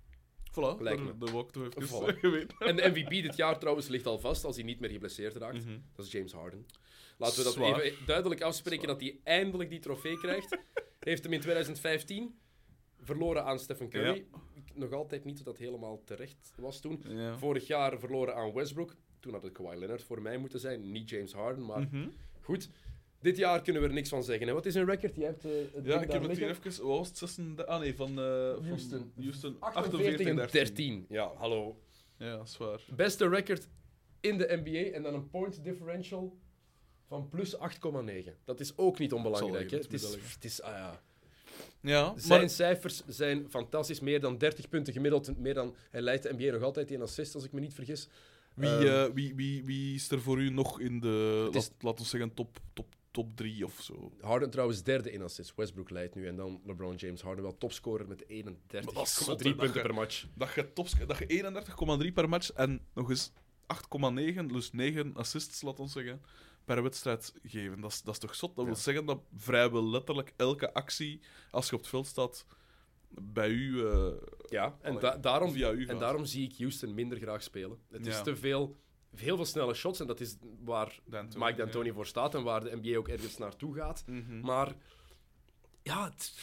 Voilà, 0.52 0.82
Lijkt 0.82 1.02
me. 1.04 1.18
de, 1.18 1.26
de 1.26 1.32
walk 1.32 1.52
toch 1.52 1.64
even 1.76 1.88
Voilà. 2.16 2.20
geweten. 2.20 2.58
En 2.58 2.76
de 2.76 2.90
MVP 2.90 3.10
dit 3.10 3.36
jaar 3.36 3.60
trouwens 3.60 3.88
ligt 3.88 4.06
al 4.06 4.20
vast 4.20 4.44
als 4.46 4.56
hij 4.56 4.66
niet 4.66 4.80
meer 4.80 4.90
geblesseerd 4.90 5.36
raakt. 5.36 5.66
Mhm. 5.66 5.78
Dat 5.96 6.06
is 6.06 6.12
James 6.12 6.32
Harden. 6.32 6.66
Laten 7.18 7.38
we 7.38 7.44
dat 7.44 7.54
Zwaar. 7.54 7.80
even 7.80 8.06
duidelijk 8.06 8.42
afspreken 8.42 8.84
Zwaar. 8.84 8.98
dat 9.00 9.08
hij 9.08 9.20
eindelijk 9.24 9.70
die 9.70 9.80
trofee 9.80 10.18
krijgt. 10.18 10.58
Heeft 11.00 11.24
hem 11.24 11.34
in 11.34 11.40
2015 11.42 12.40
verloren 13.02 13.44
aan 13.46 13.60
Stephen 13.60 13.90
Curry. 13.90 14.26
Nog 14.74 14.92
altijd 14.92 15.24
niet 15.26 15.36
dat 15.38 15.46
dat 15.46 15.58
helemaal 15.58 16.02
terecht 16.04 16.54
was 16.58 16.80
toen. 16.80 17.02
Ja. 17.08 17.38
Vorig 17.38 17.68
jaar 17.68 18.00
verloren 18.00 18.36
aan 18.36 18.54
Westbrook. 18.54 18.96
Toen 19.20 19.34
had 19.34 19.44
het 19.44 19.52
Kawhi 19.52 19.78
Leonard 19.78 20.04
voor 20.04 20.22
mij 20.22 20.38
moeten 20.38 20.60
zijn, 20.60 20.92
niet 20.92 21.10
James 21.10 21.34
Harden. 21.34 21.66
Maar 21.66 21.80
Mhm. 21.82 22.08
goed, 22.42 22.70
dit 23.22 23.38
jaar 23.38 23.62
kunnen 23.62 23.82
we 23.82 23.88
er 23.88 23.94
niks 23.94 24.10
van 24.10 24.24
zeggen. 24.24 24.48
Hè. 24.48 24.54
Wat 24.54 24.66
is 24.66 24.76
een 24.76 24.86
record? 24.86 25.16
Je 25.16 25.24
hebt 25.24 25.46
eh, 25.46 25.52
het 25.74 25.86
Ja, 25.86 26.02
ik 26.02 26.12
heb 26.12 26.22
het 26.22 26.38
hier 26.38 26.50
even... 26.50 26.64
Wat 26.88 26.98
was 26.98 27.08
het? 27.08 27.18
36 27.18 27.66
Ah 27.66 27.80
nee, 27.80 27.96
van... 27.96 28.10
eh, 28.20 28.54
van 28.54 28.66
Houston. 28.66 29.12
Houston. 29.16 29.56
48 29.60 30.28
en 30.28 30.48
13. 30.52 31.06
Ja, 31.10 31.32
hallo. 31.36 31.80
Ja, 32.18 32.38
dat 32.38 32.48
is 32.48 32.58
waar. 32.58 32.82
Beste 32.96 33.30
record 33.30 33.68
in 34.20 34.38
de 34.38 34.62
NBA 34.64 34.96
en 34.96 35.04
dan 35.04 35.14
een 35.14 35.30
point 35.30 35.64
differential 35.64 36.38
van 37.08 37.30
plus 37.30 37.56
8,9. 37.56 37.60
Dat 38.46 38.60
is 38.60 38.78
ook 38.78 39.00
niet 39.00 39.14
onbelangrijk. 39.14 39.72
Hè? 39.72 39.78
Het 39.78 39.94
is, 39.94 40.14
het 40.34 40.44
is, 40.46 40.62
ah 40.62 40.72
ja. 40.74 41.02
Ja, 41.82 42.14
Zijn 42.18 42.40
maar... 42.40 42.50
cijfers 42.50 43.04
zijn 43.08 43.50
fantastisch. 43.50 44.00
Meer 44.00 44.20
dan 44.20 44.38
30 44.38 44.70
punten 44.70 44.94
gemiddeld. 44.94 45.38
Meer 45.38 45.54
dan, 45.54 45.76
hij 45.90 46.02
leidt 46.02 46.24
de 46.24 46.34
NBA 46.38 46.52
nog 46.52 46.62
altijd 46.64 46.92
in 46.92 47.02
assists, 47.02 47.36
als 47.36 47.44
ik 47.44 47.52
me 47.52 47.60
niet 47.60 47.74
vergis. 47.74 48.10
Wie, 48.54 48.70
Ehm, 48.70 48.86
eh, 48.88 49.14
wie, 49.14 49.36
wie, 49.36 49.66
wie 49.66 49.96
is 49.96 50.10
er 50.12 50.22
voor 50.22 50.40
u 50.40 50.50
nog 50.50 50.80
in 50.80 51.00
de... 51.00 51.48
Is- 51.52 51.72
laten 51.80 52.04
we 52.04 52.10
zeggen 52.10 52.34
top, 52.34 52.58
top, 52.74 52.96
top 53.24 53.36
3 53.36 53.66
of 53.66 53.80
zo? 53.82 54.12
Harden 54.22 54.50
trouwens 54.50 54.84
derde 54.84 55.12
in 55.12 55.22
assists. 55.22 55.54
Westbrook 55.56 55.90
leidt 55.90 56.16
nu. 56.16 56.28
En 56.28 56.36
dan 56.36 56.62
LeBron 56.66 56.96
James. 56.96 57.22
Harden 57.22 57.44
wel 57.44 57.58
topscorer 57.58 58.08
met 58.08 58.20
Maar 58.30 58.94
dat 58.94 59.06
is 59.08 59.18
31,3 59.20 59.24
zot, 59.26 59.44
hè, 59.44 59.44
dat 59.50 59.58
punten 59.58 59.82
je- 59.82 59.88
per 59.88 59.94
match. 59.94 60.26
Dat 60.36 60.54
je, 60.54 60.74
tops, 60.74 60.94
dat 61.08 61.18
je 61.18 61.26
31,3 61.28 62.12
per 62.14 62.30
match 62.30 62.52
en 62.52 62.82
nog 62.94 63.10
eens 63.10 63.32
8,9, 63.68 64.48
dus 64.48 64.72
9 64.72 65.14
assists, 65.16 65.62
laat 65.62 65.80
ons 65.80 65.94
zeggen, 65.94 66.22
per 66.66 66.84
wedstrijd 66.84 67.34
geven. 67.44 67.82
Dat 67.82 67.92
is, 67.92 68.02
dat 68.02 68.14
is 68.14 68.20
toch 68.20 68.36
zot? 68.36 68.56
Dat 68.56 68.66
Ja. 68.66 68.72
wil 68.72 68.80
zeggen 68.80 69.06
dat 69.06 69.20
vrijwel 69.36 69.90
letterlijk 69.90 70.34
elke 70.36 70.74
actie, 70.74 71.20
als 71.52 71.70
je 71.70 71.74
op 71.76 71.80
het 71.82 71.90
veld 71.90 72.08
staat, 72.08 72.46
bij 73.10 73.50
u... 73.50 73.86
eh, 73.88 74.08
Ja, 74.50 74.78
en, 74.82 75.00
da- 75.00 75.18
daarom, 75.18 75.52
via 75.52 75.72
u 75.72 75.86
en 75.86 75.98
daarom 76.00 76.26
zie 76.26 76.50
ik 76.50 76.58
Houston 76.58 76.94
minder 76.94 77.18
graag 77.18 77.44
spelen. 77.44 77.78
Het 77.90 78.06
is 78.06 78.22
te 78.22 78.36
veel, 78.36 78.76
heel 79.16 79.36
veel 79.36 79.46
snelle 79.46 79.74
shots. 79.74 80.00
En 80.00 80.08
dat 80.08 80.20
is 80.20 80.36
waar 80.64 81.00
D'Antoni, 81.06 81.46
Mike 81.46 81.58
D'Antoni 81.58 81.92
voor 81.92 82.06
staat 82.06 82.36
en 82.36 82.44
waar 82.44 82.64
de 82.64 82.76
NBA 82.82 82.98
ook 82.98 83.08
ergens 83.08 83.38
naartoe 83.38 83.76
gaat. 83.76 84.04
Mhm. 84.08 84.40
Maar 84.40 84.76
ja, 85.84 86.04
het, 86.04 86.34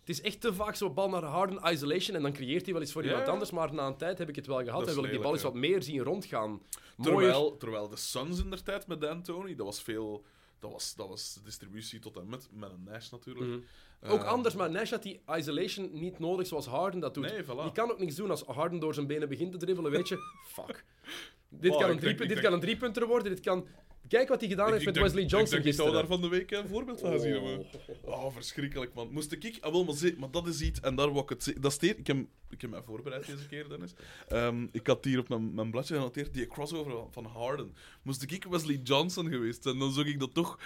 het 0.00 0.08
is 0.08 0.20
echt 0.20 0.40
te 0.40 0.54
vaak 0.54 0.74
zo'n 0.74 0.94
bal 0.94 1.08
naar 1.08 1.22
Harden 1.24 1.72
isolation 1.72 2.16
en 2.16 2.22
dan 2.22 2.32
creëert 2.32 2.64
hij 2.64 2.72
wel 2.72 2.82
iets 2.82 2.92
voor 2.92 3.02
Ja, 3.04 3.08
iemand 3.10 3.28
anders. 3.28 3.50
Maar 3.50 3.74
na 3.74 3.86
een 3.86 3.96
tijd 3.96 4.18
heb 4.18 4.28
ik 4.28 4.36
het 4.36 4.46
wel 4.46 4.62
gehad 4.64 4.80
Dat 4.80 4.88
en 4.88 4.94
wil 4.94 5.04
ik 5.04 5.10
die 5.10 5.20
bal 5.20 5.32
eens 5.32 5.42
wat 5.42 5.54
meer 5.54 5.82
zien 5.82 6.02
rondgaan. 6.02 6.62
Mooier. 6.96 7.18
Terwijl, 7.18 7.56
terwijl 7.56 7.88
de 7.88 7.96
Suns 7.96 8.40
in 8.40 8.50
der 8.50 8.62
tijd 8.62 8.86
met 8.86 9.00
D'Antoni, 9.00 9.54
dat 9.54 9.66
was 9.66 9.82
veel... 9.82 10.24
Dat 10.58 10.72
was, 10.72 10.94
dat 10.94 11.08
was 11.08 11.40
distributie 11.44 11.98
tot 11.98 12.16
en 12.16 12.28
met, 12.28 12.48
met 12.50 12.70
een 12.70 12.82
Nash 12.82 13.10
natuurlijk. 13.10 13.46
Mhm. 13.46 13.58
Eh, 14.00 14.12
Ook 14.12 14.22
anders, 14.22 14.54
maar 14.54 14.70
Nash 14.70 14.90
had 14.90 15.02
die 15.02 15.20
isolation 15.26 15.90
niet 15.92 16.18
nodig 16.18 16.46
zoals 16.46 16.66
Harden 16.66 17.00
dat 17.00 17.14
doet. 17.14 17.24
Nee, 17.24 17.42
voilà. 17.44 17.62
Die 17.62 17.72
kan 17.72 17.90
ook 17.90 17.98
niks 17.98 18.14
doen 18.14 18.30
als 18.30 18.42
Harden 18.42 18.78
door 18.78 18.94
zijn 18.94 19.06
benen 19.06 19.28
begint 19.28 19.52
te 19.52 19.58
dribbelen, 19.58 19.90
weet 19.90 20.08
je. 20.08 20.16
Fuck. 20.54 20.84
Dit, 21.60 21.72
Oh, 21.72 21.78
kan, 21.78 21.86
ik 21.90 21.94
een 21.94 22.00
denk- 22.00 22.00
drie, 22.00 22.12
ik 22.12 22.18
dit 22.18 22.28
denk- 22.28 22.40
kan 22.42 22.52
een 22.52 22.60
driepunter 22.60 23.06
worden. 23.06 23.32
Dit 23.34 23.40
kan... 23.40 23.66
Kijk 24.08 24.28
wat 24.28 24.40
hij 24.40 24.48
gedaan 24.48 24.66
heeft 24.66 24.78
Ik 24.80 24.84
met 24.86 24.94
denk- 24.94 25.06
Wesley 25.06 25.22
Johnson 25.24 25.58
Ik 25.58 25.62
denk, 25.64 25.74
ik 25.76 25.80
zou 25.82 25.92
daar 25.94 26.06
van 26.06 26.20
de 26.20 26.28
week 26.28 26.50
een 26.50 26.68
voorbeeld 26.68 27.00
van 27.00 27.10
gezien 27.12 27.32
hebben. 27.32 27.66
Oh, 28.02 28.32
verschrikkelijk, 28.32 28.94
man. 28.94 29.08
Moest 29.12 29.32
ik... 29.32 29.58
Ah, 29.60 29.72
wel, 29.72 29.84
maar, 29.84 29.94
maar 30.18 30.30
dat 30.30 30.46
is 30.46 30.60
iets, 30.60 30.80
en 30.80 30.94
daar 30.94 31.08
wou 31.12 31.22
ik 31.22 31.28
het. 31.28 31.54
Dat 31.62 31.72
steeds... 31.72 31.98
Ik 31.98 32.06
heb, 32.06 32.16
ik 32.50 32.60
heb 32.60 32.70
mij 32.70 32.82
voorbereid 32.82 33.26
deze 33.26 33.46
keer, 33.48 33.68
Dennis. 33.68 33.92
Ehm, 34.28 34.66
ik 34.72 34.86
had 34.86 35.04
hier 35.04 35.18
op 35.18 35.28
mijn, 35.28 35.54
mijn 35.54 35.70
bladje 35.70 35.94
genoteerd, 35.94 36.34
die 36.34 36.46
crossover 36.46 36.92
van- 37.10 37.24
Harden. 37.24 37.74
Moest 38.02 38.22
ik 38.22 38.44
Wesley 38.50 38.80
Johnson 38.82 39.28
geweest 39.28 39.62
zijn, 39.62 39.78
dan 39.78 39.92
zou 39.92 40.08
ik 40.08 40.18
dat 40.20 40.34
toch... 40.34 40.58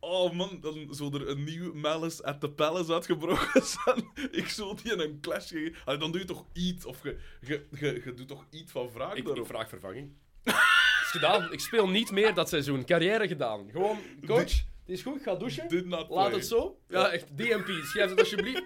Oh 0.00 0.32
man, 0.32 0.58
dan 0.60 0.86
zou 0.90 1.14
er 1.20 1.28
een 1.28 1.44
nieuw 1.44 1.74
Malice 1.74 2.24
at 2.24 2.40
the 2.40 2.50
Palace 2.50 2.92
uitgebroken 2.92 3.62
zijn. 3.84 4.04
Ik 4.30 4.48
zou 4.48 4.76
die 4.82 4.92
in 4.92 5.00
een 5.00 5.20
clash 5.20 5.48
geven. 5.48 5.98
Dan 5.98 6.10
doe 6.12 6.20
je 6.20 6.26
toch 6.26 6.44
iets, 6.52 6.84
of 6.84 7.02
je, 7.02 7.16
je, 7.40 7.66
je, 7.80 8.02
je 8.04 8.14
doet 8.14 8.28
toch 8.28 8.46
iets 8.50 8.72
van 8.72 8.90
vraag 8.90 9.10
Ik, 9.12 9.16
ik 9.18 9.24
daarop. 9.24 9.46
vraag 9.46 9.68
vervanging. 9.68 10.10
Gedaan. 11.18 11.52
Ik 11.52 11.60
speel 11.60 11.88
niet 11.88 12.10
meer 12.10 12.34
dat 12.34 12.48
seizoen. 12.48 12.84
Carrière 12.84 13.28
gedaan. 13.28 13.68
Gewoon, 13.72 13.98
coach, 14.26 14.40
het 14.40 14.86
is 14.86 15.02
goed, 15.02 15.22
ga 15.22 15.34
douchen. 15.34 15.88
Laat 15.88 16.08
play. 16.08 16.30
het 16.30 16.46
zo. 16.46 16.78
Ja, 16.88 17.08
echt, 17.10 17.36
DMP. 17.36 17.68
Schrijf 17.84 18.10
het 18.10 18.18
alsjeblieft. 18.18 18.62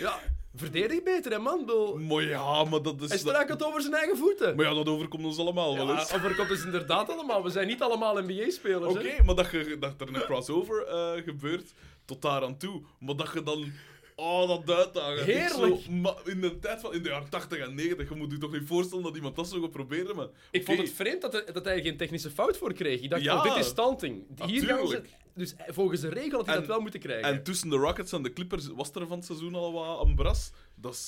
Ja, 0.00 0.20
verdedig 0.54 1.02
beter, 1.02 1.32
hè, 1.32 1.38
man. 1.38 1.58
Bedoel, 1.66 1.96
Maar 1.98 2.22
ja, 2.22 2.64
maar 2.64 2.82
dat 2.82 3.00
is... 3.02 3.08
Hij 3.08 3.18
struikelt 3.18 3.64
over 3.64 3.80
zijn 3.80 3.94
eigen 3.94 4.16
voeten. 4.16 4.56
Maar 4.56 4.66
ja, 4.66 4.74
dat 4.74 4.88
overkomt 4.88 5.24
ons 5.24 5.38
allemaal 5.38 5.76
wel 5.76 5.86
Ja, 5.86 5.98
eens. 5.98 6.12
overkomt 6.16 6.48
dus 6.48 6.64
inderdaad 6.64 7.10
allemaal. 7.10 7.42
We 7.42 7.50
zijn 7.50 7.66
niet 7.66 7.82
allemaal 7.82 8.22
NBA-spelers. 8.22 8.94
Oké, 8.94 9.22
maar 9.24 9.34
dat, 9.34 9.50
je, 9.50 9.76
dat 9.80 10.00
er 10.00 10.08
een 10.08 10.20
crossover 10.20 10.86
eh, 10.86 11.22
gebeurt 11.24 11.72
tot 12.04 12.22
daar 12.22 12.42
aan 12.42 12.56
toe. 12.56 12.82
Maar 12.98 13.16
dat 13.16 13.30
je 13.32 13.42
dan. 13.42 13.72
Oh, 14.18 14.48
dat 14.48 14.76
uitdagen. 14.76 15.24
Heerlijk. 15.24 15.80
Zo, 15.82 15.90
maar 15.90 16.14
in 16.24 16.40
de 16.40 16.58
tijd 16.58 16.80
van 16.80 16.94
in 16.94 17.02
de 17.02 17.08
jaren 17.08 17.28
80 17.28 17.58
en 17.58 17.74
90, 17.74 18.08
je 18.08 18.14
moet 18.14 18.30
je 18.30 18.38
toch 18.38 18.52
niet 18.52 18.66
voorstellen 18.66 19.04
dat 19.04 19.16
iemand 19.16 19.36
dat 19.36 19.48
zou 19.48 19.60
gaan 19.60 19.70
proberen. 19.70 20.16
Maar, 20.16 20.26
Ik 20.50 20.64
vond 20.64 20.78
het 20.78 20.90
vreemd 20.92 21.20
dat, 21.20 21.34
er, 21.34 21.52
dat 21.52 21.64
hij 21.64 21.76
er 21.76 21.82
geen 21.82 21.96
technische 21.96 22.30
fout 22.30 22.56
voor 22.56 22.72
kreeg. 22.72 23.00
Ik 23.00 23.10
dacht, 23.10 23.22
Ja. 23.22 23.36
oh, 23.36 23.42
dit 23.42 23.56
is 23.56 23.66
stunting. 23.66 24.24
Hier 24.46 24.64
gaan 24.64 24.88
ze... 24.88 25.02
Dus 25.36 25.54
volgens 25.68 26.00
de 26.00 26.08
regel 26.08 26.36
had 26.38 26.46
hij 26.46 26.54
En- 26.54 26.60
dat 26.60 26.70
wel 26.70 26.80
moeten 26.80 27.00
krijgen. 27.00 27.28
En 27.28 27.42
tussen 27.42 27.68
de 27.70 27.76
Rockets 27.76 28.12
en 28.12 28.22
de 28.22 28.32
Clippers 28.32 28.66
was 28.66 28.90
er 28.92 29.06
van 29.06 29.16
het 29.16 29.26
seizoen 29.26 29.54
al 29.54 29.72
wat 29.72 30.04
een 30.06 30.14
bras. 30.14 30.50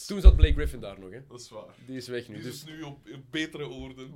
Toen 0.07 0.21
zat 0.21 0.37
Blake 0.37 0.53
Griffin 0.55 0.81
daar 0.81 0.99
nog, 1.01 1.11
hè. 1.11 1.21
dat 1.29 1.41
is 1.41 1.49
waar. 1.51 1.75
Die 1.87 1.97
is 1.97 2.09
weg 2.09 2.29
nu. 2.29 2.35
Die 2.35 2.43
Dus, 2.45 2.55
is 2.55 2.65
nu 2.65 2.83
op, 2.83 2.99
op 3.15 3.21
betere 3.31 3.69
oorden. 3.69 4.07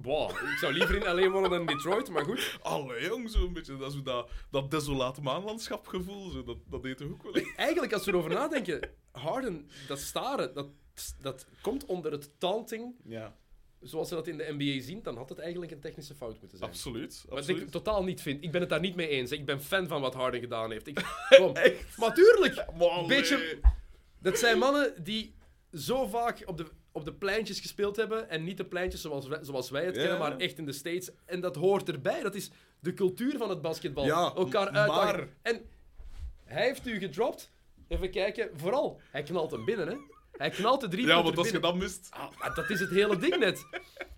ik 0.53 0.57
zou 0.61 0.73
liever 0.73 0.95
in 0.97 1.15
LA 1.15 1.31
wonen 1.31 1.51
dan 1.51 1.61
in 1.61 1.67
Detroit, 1.67 2.11
maar 2.11 2.25
goed. 2.25 2.59
Allee, 2.63 3.07
jong, 3.07 3.31
zo'n 3.31 3.53
beetje. 3.53 3.77
Dat, 3.77 3.93
zo 3.93 4.03
dat, 4.03 4.31
dat 4.51 4.71
desolate 4.71 5.21
maanlandschapgevoel, 5.23 6.31
zo, 6.31 6.45
dat, 6.45 6.57
dat 6.71 6.83
deed 6.83 6.97
toch 6.97 7.09
ook 7.11 7.23
wel. 7.23 7.43
Eigenlijk, 7.57 7.93
als 7.93 8.05
we 8.05 8.11
erover 8.11 8.31
nadenken, 8.31 8.91
Harden, 9.13 9.69
dat 9.89 9.99
staren, 9.99 10.55
dat, 10.55 10.67
dat 11.21 11.47
komt 11.61 11.85
onder 11.85 12.13
het 12.13 12.31
taunting, 12.39 12.95
Ja, 13.05 13.37
zoals 13.83 14.09
ze 14.09 14.15
dat 14.15 14.27
in 14.27 14.37
de 14.37 14.55
NBA 14.59 14.83
zien, 14.83 15.03
dan 15.03 15.17
had 15.17 15.29
het 15.29 15.39
eigenlijk 15.39 15.73
een 15.73 15.81
technische 15.81 16.15
fout 16.15 16.39
moeten 16.41 16.59
zijn. 16.59 16.71
absoluut. 16.71 17.25
Wat 17.29 17.39
absoluut. 17.39 17.63
ik 17.63 17.69
totaal 17.71 18.05
niet 18.05 18.21
vind. 18.21 18.45
Ik 18.45 18.51
ben 18.51 18.61
het 18.61 18.71
daar 18.71 18.81
niet 18.81 18.95
mee 18.95 19.09
eens. 19.09 19.31
Ik 19.33 19.45
ben 19.45 19.61
fan 19.63 19.89
van 19.89 20.01
wat 20.01 20.15
Harden 20.15 20.41
gedaan 20.41 20.71
heeft. 20.71 20.87
Ik, 20.87 21.05
kom. 21.39 21.53
Maar 21.97 22.15
tuurlijk! 22.15 22.65
Beetje- 23.09 23.59
Dat 24.21 24.39
zijn 24.39 24.59
mannen 24.59 25.05
die 25.05 25.35
zo 25.73 26.07
vaak 26.07 26.43
op 26.47 26.57
de, 26.57 26.67
op 26.93 27.05
de 27.05 27.13
pleintjes 27.13 27.61
gespeeld 27.61 27.97
hebben. 27.97 28.29
En 28.31 28.45
niet 28.45 28.57
de 28.57 28.65
pleintjes 28.65 29.01
zoals 29.01 29.27
wij, 29.27 29.39
zoals 29.43 29.71
wij 29.71 29.85
het 29.85 29.97
kennen, 29.97 30.19
maar 30.19 30.37
echt 30.37 30.59
in 30.59 30.65
de 30.67 30.73
States. 30.73 31.11
En 31.25 31.41
dat 31.41 31.57
hoort 31.57 31.89
erbij. 31.89 32.23
Dat 32.23 32.35
is 32.35 32.51
de 32.81 32.95
cultuur 32.95 33.37
van 33.39 33.49
het 33.51 33.63
basketbal. 33.63 34.05
Ja, 34.05 34.33
Elkaar 34.35 34.69
uitdagen. 34.69 35.17
maar- 35.19 35.29
En 35.43 35.61
hij 36.45 36.67
heeft 36.67 36.87
u 36.87 36.99
gedropt. 36.99 37.51
Even 37.89 38.11
kijken. 38.11 38.51
Vooral, 38.55 39.01
hij 39.11 39.23
knalt 39.23 39.51
hem 39.51 39.65
binnen, 39.65 39.89
hè. 39.89 39.97
Hij 40.33 40.51
knalt 40.51 40.81
de 40.81 40.89
drie 40.89 41.07
Ja, 41.07 41.23
want 41.23 41.39
als 41.39 41.51
je 41.51 41.59
dat 41.59 41.75
mist... 41.77 42.09
Ah, 42.11 42.55
dat 42.55 42.71
is 42.71 42.81
het 42.81 42.91
hele 42.91 43.17
ding 43.17 43.37
net. 43.39 43.67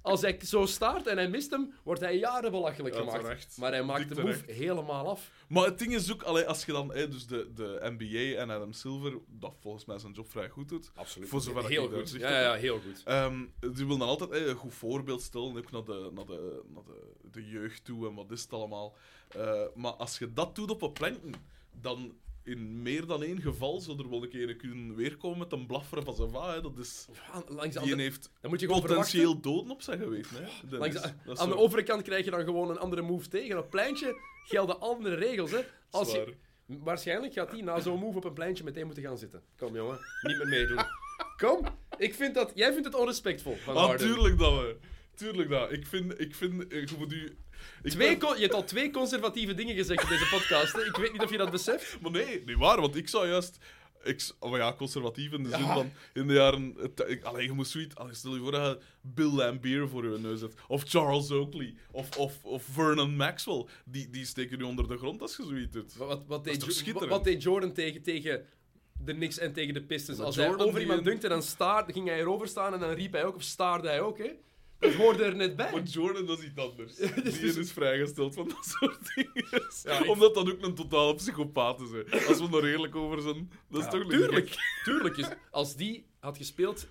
Als 0.03 0.21
hij 0.21 0.39
zo 0.45 0.67
staart 0.67 1.07
en 1.07 1.17
hij 1.17 1.29
mist 1.29 1.51
hem, 1.51 1.75
wordt 1.83 2.01
hij 2.01 2.19
jaren 2.19 2.51
belachelijk 2.51 2.95
Ja, 2.95 3.01
gemaakt. 3.01 3.21
terecht. 3.21 3.57
Maar 3.59 3.73
hij 3.73 3.83
maakt 3.83 4.09
Dik 4.09 4.17
de 4.17 4.23
move 4.25 4.39
terecht. 4.41 4.59
helemaal 4.59 5.09
af. 5.09 5.31
Maar 5.49 5.65
het 5.65 5.79
ding 5.79 5.95
is 5.95 6.13
ook, 6.13 6.23
allee, 6.23 6.45
als 6.45 6.65
je 6.65 6.73
dan 6.73 6.89
dus 6.89 7.27
de, 7.27 7.51
de 7.55 7.79
NBA 7.99 8.41
en 8.41 8.51
Adam 8.51 8.73
Silver, 8.73 9.13
dat 9.27 9.55
volgens 9.61 9.85
mij 9.85 9.99
zijn 9.99 10.13
job 10.13 10.31
vrij 10.31 10.49
goed 10.49 10.69
doet. 10.69 10.91
Absoluut. 10.95 11.29
Voor 11.29 11.41
zover 11.41 11.69
heel 11.69 11.89
goed. 11.89 12.11
Ja, 12.11 12.31
ja, 12.31 12.41
ja, 12.41 12.55
heel 12.55 12.81
goed. 12.81 13.03
Ehm, 13.05 13.45
die 13.61 13.87
wil 13.87 13.99
dan 13.99 14.09
altijd 14.09 14.31
een 14.33 14.55
goed 14.55 14.75
voorbeeld 14.75 15.23
stellen, 15.23 15.57
ook 15.57 15.71
naar 15.71 15.85
de, 15.85 16.11
naar 16.15 16.27
de, 16.27 16.63
naar 16.75 16.85
de, 16.85 17.01
de 17.31 17.49
jeugd 17.49 17.85
toe 17.85 18.09
en 18.09 18.15
wat 18.15 18.31
is 18.31 18.43
het 18.43 18.53
allemaal. 18.53 18.97
Eh, 19.29 19.61
maar 19.75 19.93
als 19.93 20.19
je 20.19 20.33
dat 20.33 20.55
doet 20.55 20.71
op 20.71 20.83
een 20.83 20.93
planken, 20.93 21.33
dan 21.81 22.15
in 22.45 22.83
meer 22.83 23.07
dan 23.07 23.23
één 23.23 23.41
geval 23.41 23.81
zou 23.81 23.99
er 23.99 24.11
wel 24.11 24.23
een 24.23 24.29
keer 24.29 24.57
kunnen 24.57 24.95
weerkomen 24.97 25.39
met 25.39 25.53
een 25.53 25.67
blafferen 25.67 26.05
van 26.05 26.15
zijn 26.15 26.31
va. 26.31 26.55
Hè. 26.55 26.61
Dat 26.61 26.79
is, 26.79 27.07
Langs 27.49 27.75
de, 27.75 27.81
die 27.83 27.95
heeft 27.97 28.31
dan 28.41 28.51
moet 28.51 28.61
je 28.61 28.67
verwachten. 28.67 28.95
potentieel 28.97 29.41
doden 29.41 29.71
op 29.71 29.83
zijn 29.83 29.99
geweten. 29.99 30.31
Hè. 30.37 30.79
Langs 30.79 31.03
de- 31.03 31.09
aan 31.09 31.15
de 31.25 31.37
zo 31.37 31.51
overkant 31.55 32.03
krijg 32.03 32.25
je 32.25 32.31
dan 32.31 32.45
gewoon 32.45 32.71
een 32.71 32.79
andere 32.79 33.03
move 33.03 33.29
tegen. 33.29 33.57
Op 33.57 33.61
het 33.63 33.71
pleintje 33.71 34.17
gelden 34.45 34.81
andere 34.81 35.15
regels. 35.15 35.51
Hè. 35.51 35.61
Als 35.91 36.13
je, 36.13 36.35
waarschijnlijk 36.67 37.33
gaat 37.33 37.51
hij 37.51 37.61
na 37.61 37.81
zo'n 37.81 37.99
move 37.99 38.17
op 38.17 38.25
een 38.25 38.33
pleintje 38.33 38.65
meteen 38.65 38.85
moeten 38.87 39.03
gaan 39.03 39.19
zitten. 39.19 39.43
Kom 39.57 39.75
jongen, 39.75 39.99
niet 40.23 40.37
meer 40.37 40.49
meedoen. 40.49 40.85
Kom, 41.37 41.61
ik 41.99 42.15
vind 42.15 42.35
dat, 42.35 42.53
jij 42.55 42.73
vindt 42.73 42.87
het 42.87 42.95
onrespectvol 42.95 43.57
van 43.57 43.77
Ah, 43.77 43.95
tuurlijk 43.95 44.39
dat 44.39 44.53
we. 44.61 44.77
Tuurlijk 45.15 45.49
dat. 45.51 45.73
Ik 45.73 45.87
vind, 45.87 46.21
ik 46.21 46.35
vind, 46.35 46.67
eh, 46.69 46.81
je 46.87 46.95
moet 46.99 47.13
u... 47.13 47.37
Twee 47.83 48.17
ben- 48.19 48.35
je 48.35 48.41
hebt 48.43 48.55
al 48.55 48.65
twee 48.65 48.91
conservatieve 48.91 49.55
dingen 49.55 49.75
gezegd 49.75 50.03
in 50.03 50.09
deze 50.09 50.29
podcast. 50.31 50.73
Hè. 50.73 50.85
Ik 50.85 50.97
weet 50.97 51.13
niet 51.13 51.23
of 51.23 51.31
je 51.31 51.37
dat 51.37 51.51
beseft. 51.51 51.97
Maar 52.01 52.11
nee, 52.11 52.43
niet 52.47 52.57
waar, 52.57 52.81
want 52.81 52.97
ik 52.97 53.09
zou 53.09 53.29
juist... 53.29 53.59
Ik, 54.05 54.31
oh 54.39 54.57
ja, 54.57 54.73
conservatief 54.75 55.33
in 55.33 55.43
de 55.43 55.49
zin 55.49 55.59
Ja. 55.59 55.75
van 55.75 55.93
in 56.15 56.27
de 56.27 56.33
jaren. 56.35 56.75
het- 56.81 57.05
ik- 57.07 57.25
Allee, 57.25 57.45
je 57.47 57.53
moet 57.53 57.69
zoiets. 57.69 57.95
Allee, 57.95 58.15
stel 58.15 58.35
je 58.35 58.41
voor 58.41 58.51
dat 58.53 58.79
je 58.79 58.79
Bill 59.01 59.31
Lambier 59.33 59.89
voor 59.89 60.11
je 60.13 60.19
neus 60.19 60.41
hebt. 60.41 60.61
Of 60.69 60.83
Charles 60.87 61.31
Oakley. 61.31 61.75
Of, 61.91 62.17
of, 62.17 62.45
of 62.45 62.63
Vernon 62.73 63.17
Maxwell. 63.17 63.65
Die, 63.85 64.11
die 64.11 64.25
steken 64.27 64.59
je 64.59 64.67
onder 64.67 64.89
de 64.89 64.97
grond 64.97 65.23
als 65.23 65.37
je 65.37 65.45
zoiets 65.45 65.73
doet. 65.73 65.97
Wat, 65.97 66.23
wat, 66.27 66.45
deed, 66.45 66.63
schitterend? 66.69 67.11
wat 67.11 67.25
deed 67.25 67.43
Jordan 67.43 67.73
tegen, 67.73 68.03
tegen 68.03 68.45
de 69.05 69.13
Knicks 69.15 69.39
en 69.39 69.53
tegen 69.53 69.75
de 69.75 69.83
Pistons? 69.83 70.17
Maar 70.19 70.27
Als 70.27 70.37
Jordan 70.37 70.57
hij 70.59 70.67
over 70.67 70.81
iemand 70.81 71.05
dunkte, 71.05 71.29
dan 71.29 71.43
staar, 71.43 71.85
ging 71.93 72.09
hij 72.09 72.19
erover 72.19 72.49
staan 72.49 72.73
en 72.75 72.81
dan 72.81 72.91
riep 72.91 73.13
hij 73.13 73.25
ook, 73.25 73.35
of 73.37 73.43
staarde 73.43 73.89
hij 73.89 74.01
ook. 74.01 74.19
Hè? 74.19 74.31
Dat 74.85 74.95
hoorde 74.95 75.25
er 75.25 75.37
net 75.37 75.57
bij. 75.57 75.73
Maar 75.73 75.83
Jordan 75.83 76.27
dat 76.27 76.39
is 76.39 76.45
iets 76.45 76.59
anders. 76.59 76.95
Die 77.41 77.59
is 77.61 77.73
vrijgesteld 77.73 78.35
van 78.35 78.49
dat 78.49 78.65
soort 78.79 79.15
dingen. 79.15 79.33
Ja, 79.83 79.99
ik- 80.03 80.09
Omdat 80.11 80.35
dat 80.35 80.51
ook 80.53 80.63
een 80.63 80.75
totale 80.75 81.15
psychopaat 81.15 81.81
is. 81.81 81.91
Hè. 81.91 82.27
Als 82.27 82.41
we 82.49 82.57
er 82.57 82.71
eerlijk 82.73 82.97
over 82.97 83.21
zijn. 83.21 83.51
Dat 83.71 83.79
is 83.81 83.85
Ja, 83.85 83.91
toch 83.91 84.01
niet 84.03 84.11
tuurlijk, 84.11 84.57
tuurlijk. 84.85 85.17
Is, 85.17 85.27
als 85.51 85.77
die 85.77 86.07
had 86.21 86.37
gespeeld 86.37 86.87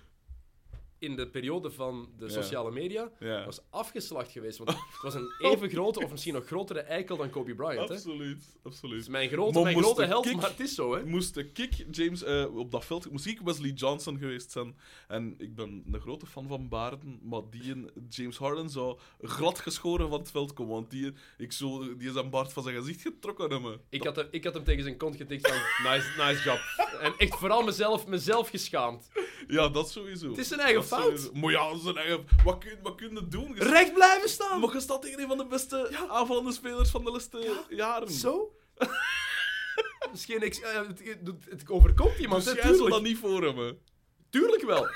in 1.04 1.16
de 1.16 1.28
periode 1.28 1.70
van 1.70 2.08
de 2.18 2.28
sociale 2.28 2.70
media, 2.70 3.10
Ja. 3.18 3.44
was 3.44 3.60
afgeslacht 3.70 4.30
geweest. 4.30 4.58
Want 4.58 4.70
het 4.92 5.02
was 5.02 5.14
een 5.14 5.32
even 5.38 5.70
grote, 5.70 6.04
of 6.04 6.10
misschien 6.10 6.34
nog 6.34 6.46
grotere 6.46 6.80
eikel 6.80 7.16
dan 7.16 7.30
Kobe 7.30 7.54
Bryant. 7.54 7.88
Hè? 7.88 7.94
Het 7.94 8.04
Absoluut. 8.06 8.44
Absoluut. 8.62 9.00
is 9.00 9.08
mijn 9.08 9.28
grote, 9.28 9.52
Maar 9.52 9.62
mijn 9.62 9.82
grote 9.82 10.04
held, 10.04 10.26
kick- 10.26 10.36
maar 10.36 10.50
het 10.50 10.60
is 10.60 10.74
zo. 10.74 10.94
Hè? 10.94 11.04
Moest 11.04 11.34
de 11.34 11.44
kick 11.44 11.86
James 11.90 12.22
eh, 12.22 12.56
op 12.56 12.70
dat 12.70 12.84
veld, 12.84 13.10
moest 13.10 13.26
ik 13.26 13.40
Wesley 13.40 13.70
Johnson 13.70 14.18
geweest 14.18 14.50
zijn. 14.50 14.76
En 15.08 15.34
ik 15.38 15.54
ben 15.54 15.84
een 15.92 16.00
grote 16.00 16.26
fan 16.26 16.48
van 16.48 16.68
Baarden, 16.68 17.18
maar 17.22 17.40
die 17.50 17.72
en 17.72 17.90
James 18.08 18.36
Harden 18.36 18.70
zou 18.70 18.98
glad 19.22 19.58
geschoren 19.60 20.08
van 20.08 20.18
het 20.18 20.30
veld 20.30 20.52
komen. 20.52 20.72
Want 20.74 20.90
die, 20.90 21.12
ik 21.38 21.52
zo, 21.52 21.96
die 21.96 22.06
is 22.08 22.12
zijn 22.14 22.30
baard 22.30 22.52
van 22.52 22.62
zijn 22.62 22.74
gezicht 22.76 23.00
getrokken 23.00 23.50
hebben. 23.50 23.80
Ik 23.88 24.02
had, 24.04 24.16
hem, 24.16 24.26
ik 24.30 24.44
had 24.44 24.54
hem 24.54 24.64
tegen 24.64 24.82
zijn 24.82 24.96
kont 24.96 25.16
getikt 25.16 25.48
van 25.48 25.56
nice, 25.92 26.08
nice 26.18 26.42
job. 26.44 26.58
En 27.00 27.14
echt 27.18 27.34
vooral 27.38 27.62
mezelf, 27.62 28.06
mezelf 28.06 28.48
geschaamd. 28.48 29.08
Ja, 29.46 29.68
dat 29.68 29.90
sowieso. 29.90 30.28
Het 30.28 30.38
is 30.38 30.48
zijn 30.48 30.60
eigen 30.60 30.84
fout. 30.94 31.18
sowieso. 31.18 31.32
Maar 31.32 31.50
ja, 31.50 31.78
zijn 31.78 31.96
eigen... 31.96 32.26
Wat 32.44 32.58
kun, 32.58 32.78
wat 32.82 32.94
kun 32.94 33.14
je 33.14 33.28
doen? 33.28 33.54
Je 33.54 33.64
Recht 33.64 33.94
blijven 33.94 34.28
staan! 34.28 34.60
Maar 34.60 34.72
je 34.72 34.80
staat 34.80 35.02
tegen 35.02 35.20
een 35.20 35.28
van 35.28 35.38
de 35.38 35.46
beste 35.46 35.90
aanvallende 36.08 36.52
spelers 36.52 36.90
van 36.90 37.04
de 37.04 37.10
laatste 37.10 37.64
jaren. 37.68 38.10
Zo? 38.10 38.56
Misschien 40.10 40.42
ex- 40.42 40.60
eh, 40.60 40.76
het, 40.86 41.02
het, 41.50 41.70
overkomt 41.70 42.18
iemand, 42.18 42.44
Dus 42.44 42.54
jij 42.54 42.74
zou 42.74 42.90
dat 42.90 43.02
niet 43.02 43.18
voor 43.18 43.42
hebben. 43.42 43.78
Tuurlijk 44.30 44.62
wel. 44.62 44.88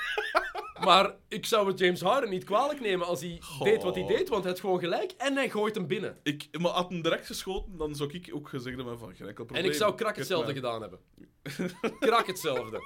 Maar 0.79 1.15
ik 1.27 1.45
zou 1.45 1.67
het 1.67 1.79
James 1.79 2.01
Harden 2.01 2.29
niet 2.29 2.43
kwalijk 2.43 2.79
nemen 2.79 3.07
als 3.07 3.21
hij 3.21 3.37
Goh. 3.41 3.63
deed 3.63 3.83
wat 3.83 3.95
hij 3.95 4.05
deed, 4.05 4.29
want 4.29 4.43
hij 4.43 4.51
had 4.51 4.61
gewoon 4.61 4.79
gelijk 4.79 5.11
en 5.17 5.35
hij 5.35 5.49
gooit 5.49 5.75
hem 5.75 5.87
binnen. 5.87 6.17
Ik, 6.23 6.47
maar 6.59 6.71
had 6.71 6.89
hem 6.89 7.01
direct 7.01 7.25
geschoten, 7.25 7.77
dan 7.77 7.95
zou 7.95 8.09
ik 8.13 8.29
ook 8.33 8.49
gezegd 8.49 8.75
hebben 8.75 8.99
van 8.99 9.13
probleem. 9.33 9.63
En 9.63 9.65
ik 9.65 9.73
zou 9.73 9.95
Krak 9.95 10.15
hetzelfde 10.15 10.53
gedaan 10.53 10.81
hebben. 10.81 10.99
Krak 11.99 12.27
hetzelfde. 12.27 12.81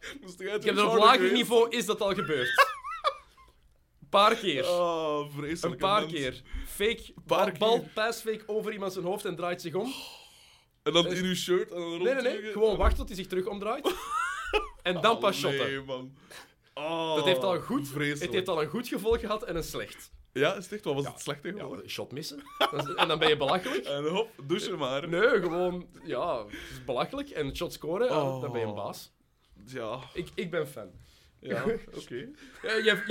Moest 0.20 0.40
Ik 0.40 0.62
heb 0.64 0.78
op 0.78 0.94
lager 0.96 1.32
niveau 1.32 1.68
is 1.76 1.86
dat 1.86 2.00
al 2.00 2.14
gebeurd. 2.14 2.48
Een 4.00 4.08
paar 4.18 4.34
keer. 4.34 4.68
Oh, 4.68 5.30
vreselijk. 5.36 5.74
Een 5.74 5.88
paar 5.88 6.00
mens. 6.00 6.12
keer. 6.12 6.42
Fake, 6.66 7.14
paar 7.26 7.54
bal, 7.58 7.88
bal 7.94 8.12
fake 8.12 8.42
over 8.46 8.72
iemand 8.72 8.92
zijn 8.92 9.04
hoofd 9.04 9.24
en 9.24 9.36
draait 9.36 9.60
zich 9.60 9.74
om. 9.74 9.92
En 10.82 10.92
dan 10.92 11.06
in 11.06 11.24
uw 11.24 11.34
shirt 11.34 11.70
en 11.72 11.80
dan 11.80 11.88
Nee, 11.88 11.98
nee, 11.98 12.04
nee. 12.04 12.14
rondvliegen. 12.14 12.52
Gewoon 12.52 12.76
wachten 12.76 12.96
tot 12.98 13.06
hij 13.08 13.16
zich 13.16 13.26
terug 13.26 13.46
omdraait. 13.46 13.94
En 14.82 15.00
dan 15.00 15.18
pas 15.18 15.44
Allee, 15.44 15.58
shotten. 15.58 15.84
man. 15.84 16.16
Oh, 16.74 17.14
Dat 17.14 17.24
heeft 17.24 17.42
al 17.42 17.60
goed, 17.60 17.88
vreselijk. 17.88 18.22
het 18.22 18.32
heeft 18.32 18.48
al 18.48 18.62
een 18.62 18.68
goed 18.68 18.88
gevolg 18.88 19.20
gehad 19.20 19.42
en 19.42 19.56
een 19.56 19.62
slecht. 19.64 20.10
Ja, 20.32 20.54
is 20.54 20.64
het 20.64 20.72
echt? 20.72 20.84
Wat 20.84 20.94
was 20.94 21.06
het 21.06 21.20
slechte 21.20 21.52
Ja, 21.56 21.62
een 21.64 21.82
shot 21.90 22.12
missen. 22.12 22.42
En 22.96 23.08
dan 23.08 23.18
ben 23.18 23.28
je 23.28 23.36
belachelijk. 23.36 23.84
En 23.84 24.06
hop, 24.08 24.28
douchen 24.46 24.78
maar. 24.78 25.08
Nee, 25.08 25.28
gewoon, 25.40 25.86
ja, 26.04 26.38
het 26.44 26.52
is 26.70 26.84
belachelijk. 26.84 27.30
En 27.30 27.56
shot 27.56 27.72
scoren, 27.72 28.10
Oh. 28.10 28.40
dan 28.40 28.52
ben 28.52 28.60
je 28.60 28.66
een 28.66 28.74
baas. 28.74 29.12
Ja, 29.66 30.00
Ik, 30.14 30.28
ik 30.34 30.50
ben 30.50 30.68
fan. 30.68 30.90
ja, 31.40 31.64
oké. 32.02 32.28
Jij, 32.62 33.02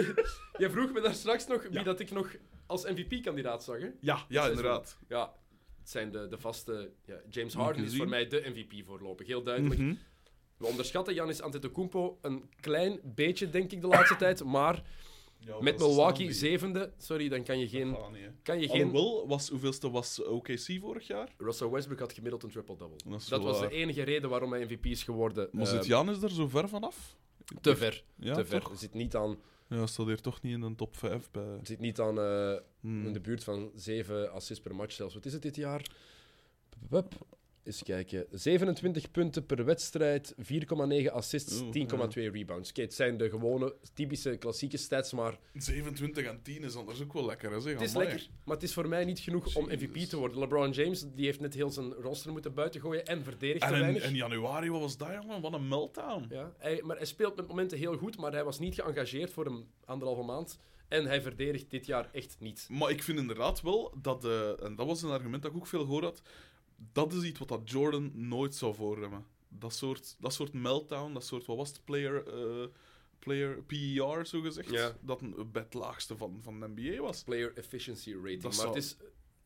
jij 0.57 0.69
vroeg 0.69 0.91
me 0.91 1.01
daar 1.01 1.13
straks 1.13 1.47
nog 1.47 1.67
wie 1.67 1.83
dat 1.83 1.99
ik 1.99 2.11
nog 2.11 2.35
als 2.65 2.83
MVP-kandidaat 2.83 3.63
zag. 3.63 3.79
Hè? 3.79 3.89
Ja, 3.99 4.25
ja, 4.29 4.47
inderdaad. 4.47 4.97
Ja, 5.07 5.33
het 5.79 5.89
zijn 5.89 6.11
de, 6.11 6.27
de 6.27 6.37
vaste... 6.37 6.91
Ja, 7.05 7.15
James 7.29 7.53
Harden 7.53 7.83
is 7.85 7.95
voor 7.95 8.09
mij 8.09 8.27
de 8.27 8.43
MVP 8.53 8.85
voorlopig, 8.85 9.27
heel 9.27 9.43
duidelijk. 9.43 9.79
Mhm. 9.79 9.93
We 10.57 10.65
onderschatten 10.65 11.13
Giannis 11.13 11.41
Antetokounmpo 11.41 12.17
een 12.21 12.49
klein 12.59 12.99
beetje, 13.03 13.49
denk 13.49 13.71
ik, 13.71 13.81
de 13.81 13.87
laatste 13.87 14.15
tijd. 14.25 14.43
Maar 14.43 14.83
Ja, 15.45 15.61
met 15.61 15.77
Milwaukee 15.79 16.33
zevende, 16.33 16.91
sorry, 16.97 17.29
dan 17.29 17.43
kan 17.43 17.59
je 17.59 17.67
geen... 17.67 17.95
Gaat 17.95 18.11
niet. 18.11 18.21
Kan 18.43 18.59
je 18.59 18.67
geen 18.69 18.81
Alhoewel, 18.85 19.27
was, 19.27 19.49
hoeveelste 19.49 19.89
was 19.89 20.23
OKC 20.23 20.77
vorig 20.79 21.07
jaar? 21.07 21.33
Russell 21.37 21.69
Westbrook 21.69 21.99
had 21.99 22.13
gemiddeld 22.13 22.43
een 22.43 22.49
triple-double. 22.49 22.97
Dat 23.29 23.41
was 23.43 23.59
de 23.59 23.69
enige 23.69 24.03
reden 24.03 24.29
waarom 24.29 24.51
hij 24.51 24.63
MVP 24.63 24.85
is 24.85 25.03
geworden. 25.03 25.49
Maar 25.51 25.67
zit 25.67 25.85
Janis 25.85 26.21
er 26.21 26.31
zo 26.31 26.47
ver 26.47 26.69
vanaf? 26.69 27.15
te 27.61 27.75
ver. 27.75 28.03
Ja, 28.15 28.33
te 28.33 28.45
ver. 28.45 28.69
Er 28.71 28.77
zit 28.77 28.93
niet 28.93 29.15
aan, 29.15 29.37
Ja, 29.69 29.85
staat 29.85 30.05
hier 30.05 30.21
toch 30.21 30.41
niet 30.41 30.53
in 30.53 30.61
de 30.61 30.75
top 30.75 30.97
5 30.97 31.31
bij. 31.31 31.59
zit 31.63 31.79
niet 31.79 31.99
aan 31.99 32.19
eh, 32.19 32.55
Hmm. 32.81 33.05
in 33.05 33.13
de 33.13 33.19
buurt 33.19 33.43
van 33.43 33.71
7 33.75 34.31
assists 34.31 34.63
per 34.63 34.75
match 34.75 34.91
zelfs. 34.93 35.13
Wat 35.13 35.25
is 35.25 35.33
het 35.33 35.41
dit 35.41 35.55
jaar? 35.55 35.85
Eens 37.65 37.83
kijken. 37.83 38.25
27 38.31 39.11
punten 39.11 39.45
per 39.45 39.65
wedstrijd, 39.65 40.35
4,9 40.37 41.11
assists, 41.11 41.61
Oeh, 41.61 41.71
10,2 41.73 42.31
rebounds. 42.31 42.69
Oké, 42.69 42.81
het 42.81 42.93
zijn 42.93 43.17
de 43.17 43.29
gewone, 43.29 43.75
typische, 43.93 44.37
klassieke 44.37 44.77
stats, 44.77 45.13
maar 45.13 45.37
27 45.53 46.25
en 46.25 46.41
10 46.41 46.63
is 46.63 46.75
anders 46.75 47.01
ook 47.01 47.13
wel 47.13 47.25
lekker, 47.25 47.51
hè? 47.51 47.59
Zeg. 47.59 47.73
het 47.73 47.81
is 47.81 47.95
Amai. 47.95 48.07
lekker. 48.07 48.27
Maar 48.43 48.55
het 48.55 48.63
is 48.63 48.73
voor 48.73 48.87
mij 48.87 49.05
niet 49.05 49.19
genoeg 49.19 49.55
om. 49.55 49.65
MVP 49.65 49.97
te 49.97 50.17
worden. 50.17 50.39
LeBron 50.39 50.71
James 50.71 51.05
die 51.15 51.25
heeft 51.25 51.39
net 51.39 51.53
heel 51.53 51.69
zijn 51.69 51.93
roster 51.93 52.31
moeten 52.31 52.53
buiten 52.53 52.81
gooien 52.81 53.05
en 53.05 53.23
verdedigt 53.23 53.59
te 53.61 53.65
En 53.67 53.73
in, 53.73 53.79
weinig. 53.79 54.03
in 54.03 54.15
januari, 54.15 54.69
wat 54.69 54.81
was 54.81 54.97
dat, 54.97 55.09
jongen? 55.21 55.41
Wat 55.41 55.53
een 55.53 55.67
meltdown. 55.67 56.25
Ja, 56.29 56.51
hij, 56.57 56.81
maar 56.83 56.97
hij 56.97 57.05
speelt 57.05 57.35
met 57.35 57.47
momenten 57.47 57.77
heel 57.77 57.97
goed, 57.97 58.17
maar 58.17 58.31
hij 58.31 58.43
was 58.43 58.59
niet 58.59 58.75
geëngageerd 58.75 59.31
voor 59.31 59.45
een 59.45 59.67
anderhalve 59.85 60.21
maand. 60.23 60.59
En 60.87 61.05
hij 61.05 61.21
verdedigt 61.21 61.69
dit 61.69 61.85
jaar 61.85 62.09
echt 62.11 62.35
niet. 62.39 62.67
Maar 62.71 62.89
ik 62.89 63.03
vind 63.03 63.19
inderdaad 63.19 63.61
wel 63.61 63.93
dat, 64.01 64.25
eh, 64.25 64.63
en 64.63 64.75
dat 64.75 64.85
was 64.87 65.01
een 65.01 65.09
argument 65.09 65.41
dat 65.43 65.51
ik 65.51 65.57
ook 65.57 65.67
veel 65.67 65.83
gehoord 65.83 66.03
had, 66.03 66.21
dat 66.91 67.13
is 67.13 67.23
iets 67.23 67.39
wat 67.39 67.47
dat 67.47 67.69
Jordan 67.69 68.11
nooit 68.13 68.55
zou 68.55 68.73
voorremmen. 68.75 69.25
Dat 69.47 69.73
soort, 69.73 70.15
dat 70.19 70.33
soort 70.33 70.53
meltdown, 70.53 71.13
dat 71.13 71.25
soort, 71.25 71.45
wat 71.45 71.57
was 71.57 71.69
het, 71.69 71.81
player, 71.83 72.27
eh, 72.27 72.67
player 73.19 73.63
PER, 73.63 74.25
zo 74.25 74.41
gezegd, 74.41 74.93
dat 75.01 75.21
een, 75.21 75.51
bij 75.51 75.61
het 75.61 75.73
laagste 75.73 76.17
van, 76.17 76.39
van 76.41 76.59
de 76.59 76.67
NBA 76.75 77.01
was. 77.01 77.23
Player 77.23 77.57
efficiency 77.57 78.13
rating. 78.13 78.41
Dat 78.41 78.51
maar 78.51 78.53
zou- 78.61 78.67
het 78.75 78.83
is... 78.83 78.97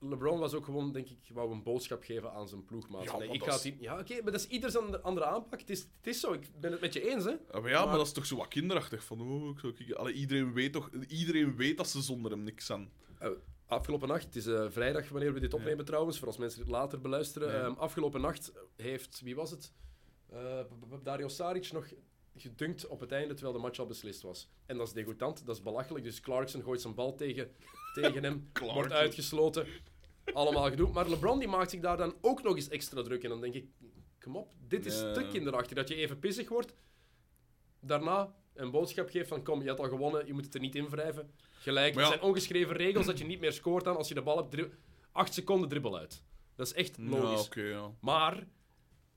LeBron 0.02 0.40
was 0.40 0.54
ook 0.54 0.66
gewoon, 0.66 0.92
denk 0.92 1.08
ik, 1.10 1.18
wou 1.34 1.52
een 1.52 1.64
boodschap 1.64 2.04
geven 2.04 2.32
aan 2.34 2.48
zijn 2.48 2.66
ploegmaat. 2.66 3.04
Ja, 3.04 3.18
Nee, 3.18 3.30
ik 3.30 3.44
ga 3.44 3.54
is- 3.54 3.72
Ja, 3.80 4.00
oké, 4.00 4.14
maar 4.22 4.32
dat 4.32 4.42
is 4.42 4.48
ieders 4.48 4.74
een 4.74 5.02
andere 5.02 5.26
aanpak. 5.26 5.60
Het 5.60 5.70
is, 5.70 5.80
het 5.80 6.08
is 6.08 6.20
zo, 6.20 6.34
ik 6.34 6.50
ben 6.60 6.72
het 6.72 6.82
met 6.82 6.94
je 6.94 7.10
eens, 7.10 7.24
hè. 7.24 7.30
Ja, 7.30 7.38
maar 7.60 7.70
ja, 7.70 7.78
maar 7.78 7.88
Maar- 7.88 7.98
dat 7.98 8.06
is 8.06 8.12
toch 8.14 8.26
zo 8.26 8.36
wat 8.38 8.48
kinderachtig. 8.48 9.04
Van, 9.04 9.22
oh, 9.22 9.50
ik 9.50 9.60
zou. 9.60 9.94
Allee, 9.96 10.14
iedereen, 10.14 10.54
weet 10.54 10.74
toch, 10.74 10.90
iedereen 11.08 11.56
weet 11.56 11.78
dat 11.78 11.90
ze 11.90 12.02
zonder 12.02 12.32
hem 12.32 12.44
niks 12.44 12.66
zijn. 12.66 12.92
Eh, 13.20 13.30
afgelopen 13.70 14.08
nacht, 14.08 14.24
het 14.24 14.36
is 14.36 14.46
eh, 14.46 14.66
vrijdag 14.70 15.10
wanneer 15.10 15.34
we 15.34 15.40
dit 15.40 15.54
opnemen 15.54 15.86
trouwens, 15.86 16.18
voor 16.18 16.28
als 16.28 16.38
mensen 16.38 16.60
het 16.60 16.70
later 16.70 17.02
beluisteren. 17.02 17.52
Ja. 17.52 17.64
Ehm, 17.64 17.74
afgelopen 17.74 18.22
nacht 18.22 18.54
heeft, 18.76 19.22
wie 19.24 19.36
was 19.36 19.52
het? 19.52 19.74
Eh, 20.30 20.60
Dario 21.04 21.28
Saric 21.28 21.72
nog 21.72 21.88
gedunkt 22.36 22.88
op 22.88 23.00
het 23.00 23.12
einde 23.12 23.34
terwijl 23.34 23.56
de 23.56 23.62
match 23.62 23.80
al 23.80 23.86
beslist 23.86 24.22
was. 24.22 24.50
En 24.66 24.78
dat 24.78 24.88
is 24.88 24.94
degoutant, 24.94 25.46
dat 25.46 25.56
is 25.56 25.62
belachelijk. 25.62 26.04
Dus 26.04 26.20
Clarkson 26.20 26.64
gooit 26.64 26.82
zijn 26.82 26.96
bal 26.96 27.16
tegen, 27.16 27.52
tegen 27.94 28.24
hem, 28.24 28.50
wordt 28.60 28.92
uitgesloten. 28.92 29.68
allemaal 30.34 30.70
gedoe. 30.70 30.92
Maar 30.92 31.10
LeBron 31.10 31.40
die 31.40 31.48
maakt 31.48 31.70
zich 31.70 31.82
daar 31.82 31.98
dan 31.98 32.16
ook 32.22 32.44
nog 32.44 32.56
eens 32.56 32.70
extra 32.70 33.02
druk. 33.02 33.24
En 33.24 33.30
dan 33.30 33.42
denk 33.42 33.54
ik, 33.54 33.68
kom 34.20 34.36
op, 34.36 34.54
dit 34.68 34.86
is 34.86 34.98
te 34.98 35.28
kinderachtig. 35.32 35.76
Dat 35.76 35.88
je 35.88 35.96
even 35.96 36.20
pissig 36.20 36.50
wordt, 36.50 36.74
daarna 37.80 38.34
een 38.54 38.72
boodschap 38.72 39.10
geeft 39.10 39.28
van 39.28 39.44
kom, 39.44 39.62
je 39.62 39.68
hebt 39.68 39.80
al 39.80 39.90
gewonnen, 39.90 40.26
je 40.26 40.34
moet 40.34 40.46
het 40.46 40.54
er 40.54 40.60
niet 40.60 40.76
in 40.76 40.90
wrijven. 40.90 41.34
Gelijk, 41.60 41.94
Maar 41.96 42.04
er 42.04 42.10
ja. 42.10 42.16
zijn 42.18 42.30
ongeschreven 42.30 42.76
regels 42.76 43.06
dat 43.06 43.18
je 43.18 43.26
niet 43.26 43.40
meer 43.40 43.54
scoort 43.54 43.84
dan 43.84 43.96
als 43.98 44.08
je 44.08 44.14
de 44.14 44.22
bal 44.22 44.38
hebt. 44.38 44.52
dri- 44.52 44.72
Acht 45.12 45.34
seconden 45.34 45.70
dribbel 45.70 45.98
uit. 45.98 46.24
Dat 46.56 46.68
is 46.68 46.74
echt 46.74 46.96
Ja, 46.98 47.04
logisch. 47.10 47.46
oké, 47.46 47.62
ja. 47.62 47.92
Maar, 48.02 48.48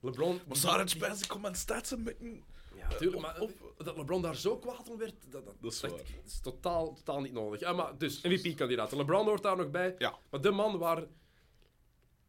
LeBron... 0.00 0.40
Maar 0.46 0.88
Spence, 0.88 1.22
ik 1.22 1.28
kom 1.28 1.40
mijn 1.40 1.54
stats 1.54 1.90
een 1.90 2.02
beetje... 2.02 2.40
Ja, 2.76 2.88
tuurlijk, 2.88 3.22
maar 3.22 3.40
Op- 3.40 3.74
dat 3.84 3.96
LeBron 3.96 4.22
daar 4.22 4.36
zo 4.36 4.56
kwaad 4.58 4.90
om 4.90 4.98
werd, 4.98 5.14
dat, 5.30 5.44
dat, 5.44 5.54
Dat 5.60 5.72
is 5.72 5.80
dat 5.80 6.42
totaal, 6.42 6.94
totaal 6.94 7.20
niet 7.20 7.32
nodig. 7.32 7.60
Ja, 7.60 7.72
maar 7.72 7.98
dus, 7.98 8.20
MVP-kandidaat. 8.22 8.92
LeBron 8.92 9.26
hoort 9.26 9.42
daar 9.42 9.56
nog 9.56 9.70
bij. 9.70 9.94
Ja. 9.98 10.18
Maar 10.30 10.40
de 10.40 10.50
man 10.50 10.78
waar, 10.78 11.04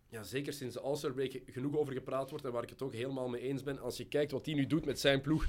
ja, 0.10 0.23
zeker 0.23 0.54
sinds 0.54 0.73
de 0.76 0.82
All-Star 0.82 1.12
Break, 1.12 1.41
genoeg 1.45 1.76
over 1.78 1.93
gepraat 1.93 2.30
wordt 2.30 2.45
en 2.45 2.52
waar 2.52 2.63
ik 2.63 2.69
het 2.69 2.82
ook 2.82 2.93
helemaal 2.93 3.30
mee 3.30 3.41
eens 3.41 3.63
ben, 3.63 3.80
als 3.80 3.97
je 3.97 4.08
kijkt 4.08 4.32
wat 4.32 4.45
hij 4.45 4.56
nu 4.56 4.67
doet 4.67 4.86
met 4.86 4.99
zijn 4.99 5.21
ploeg, 5.21 5.45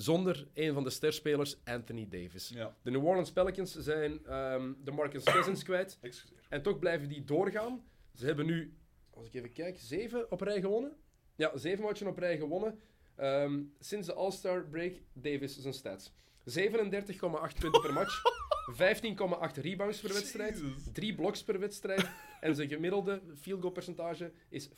zonder 0.00 0.46
een 0.54 0.74
van 0.74 0.84
de 0.84 0.90
sterspelers, 0.90 1.56
Anthony 1.64 2.08
Davis. 2.08 2.48
Ja. 2.48 2.76
De 2.82 2.90
New 2.90 3.06
Orleans 3.06 3.32
Pelicans 3.32 3.74
zijn 3.74 4.26
ehm, 4.26 4.72
de 4.84 4.90
Marcus 4.90 5.24
Cousins 5.24 5.62
kwijt. 5.62 5.98
Excuseer. 6.00 6.38
En 6.48 6.62
toch 6.62 6.78
blijven 6.78 7.08
die 7.08 7.24
doorgaan. 7.24 7.84
Ze 8.14 8.26
hebben 8.26 8.46
nu, 8.46 8.74
als 9.10 9.26
ik 9.26 9.34
even 9.34 9.52
kijk, 9.52 9.78
zeven 9.78 10.30
op 10.30 10.40
rij 10.40 10.60
gewonnen. 10.60 10.96
Ja, 11.36 11.58
zeven 11.58 11.84
matchen 11.84 12.06
op 12.06 12.18
rij 12.18 12.36
gewonnen. 12.36 12.80
Ehm, 13.16 13.62
sinds 13.78 14.06
de 14.06 14.14
All-Star 14.14 14.64
break, 14.64 14.92
Davis 15.12 15.58
zijn 15.58 15.74
stats. 15.74 16.12
37,8 16.44 17.58
punten 17.58 17.80
per 17.80 17.92
match. 17.92 18.22
15,8 18.70 19.60
rebounds 19.60 20.00
per 20.00 20.12
wedstrijd. 20.12 20.58
Jezus. 20.58 20.92
3 20.92 21.14
blocks 21.14 21.44
per 21.44 21.58
wedstrijd. 21.58 22.10
En 22.40 22.54
zijn 22.54 22.68
gemiddelde 22.68 23.22
field 23.40 23.60
goal 23.60 23.72
percentage 23.72 24.32
is 24.48 24.68
50%. 24.68 24.72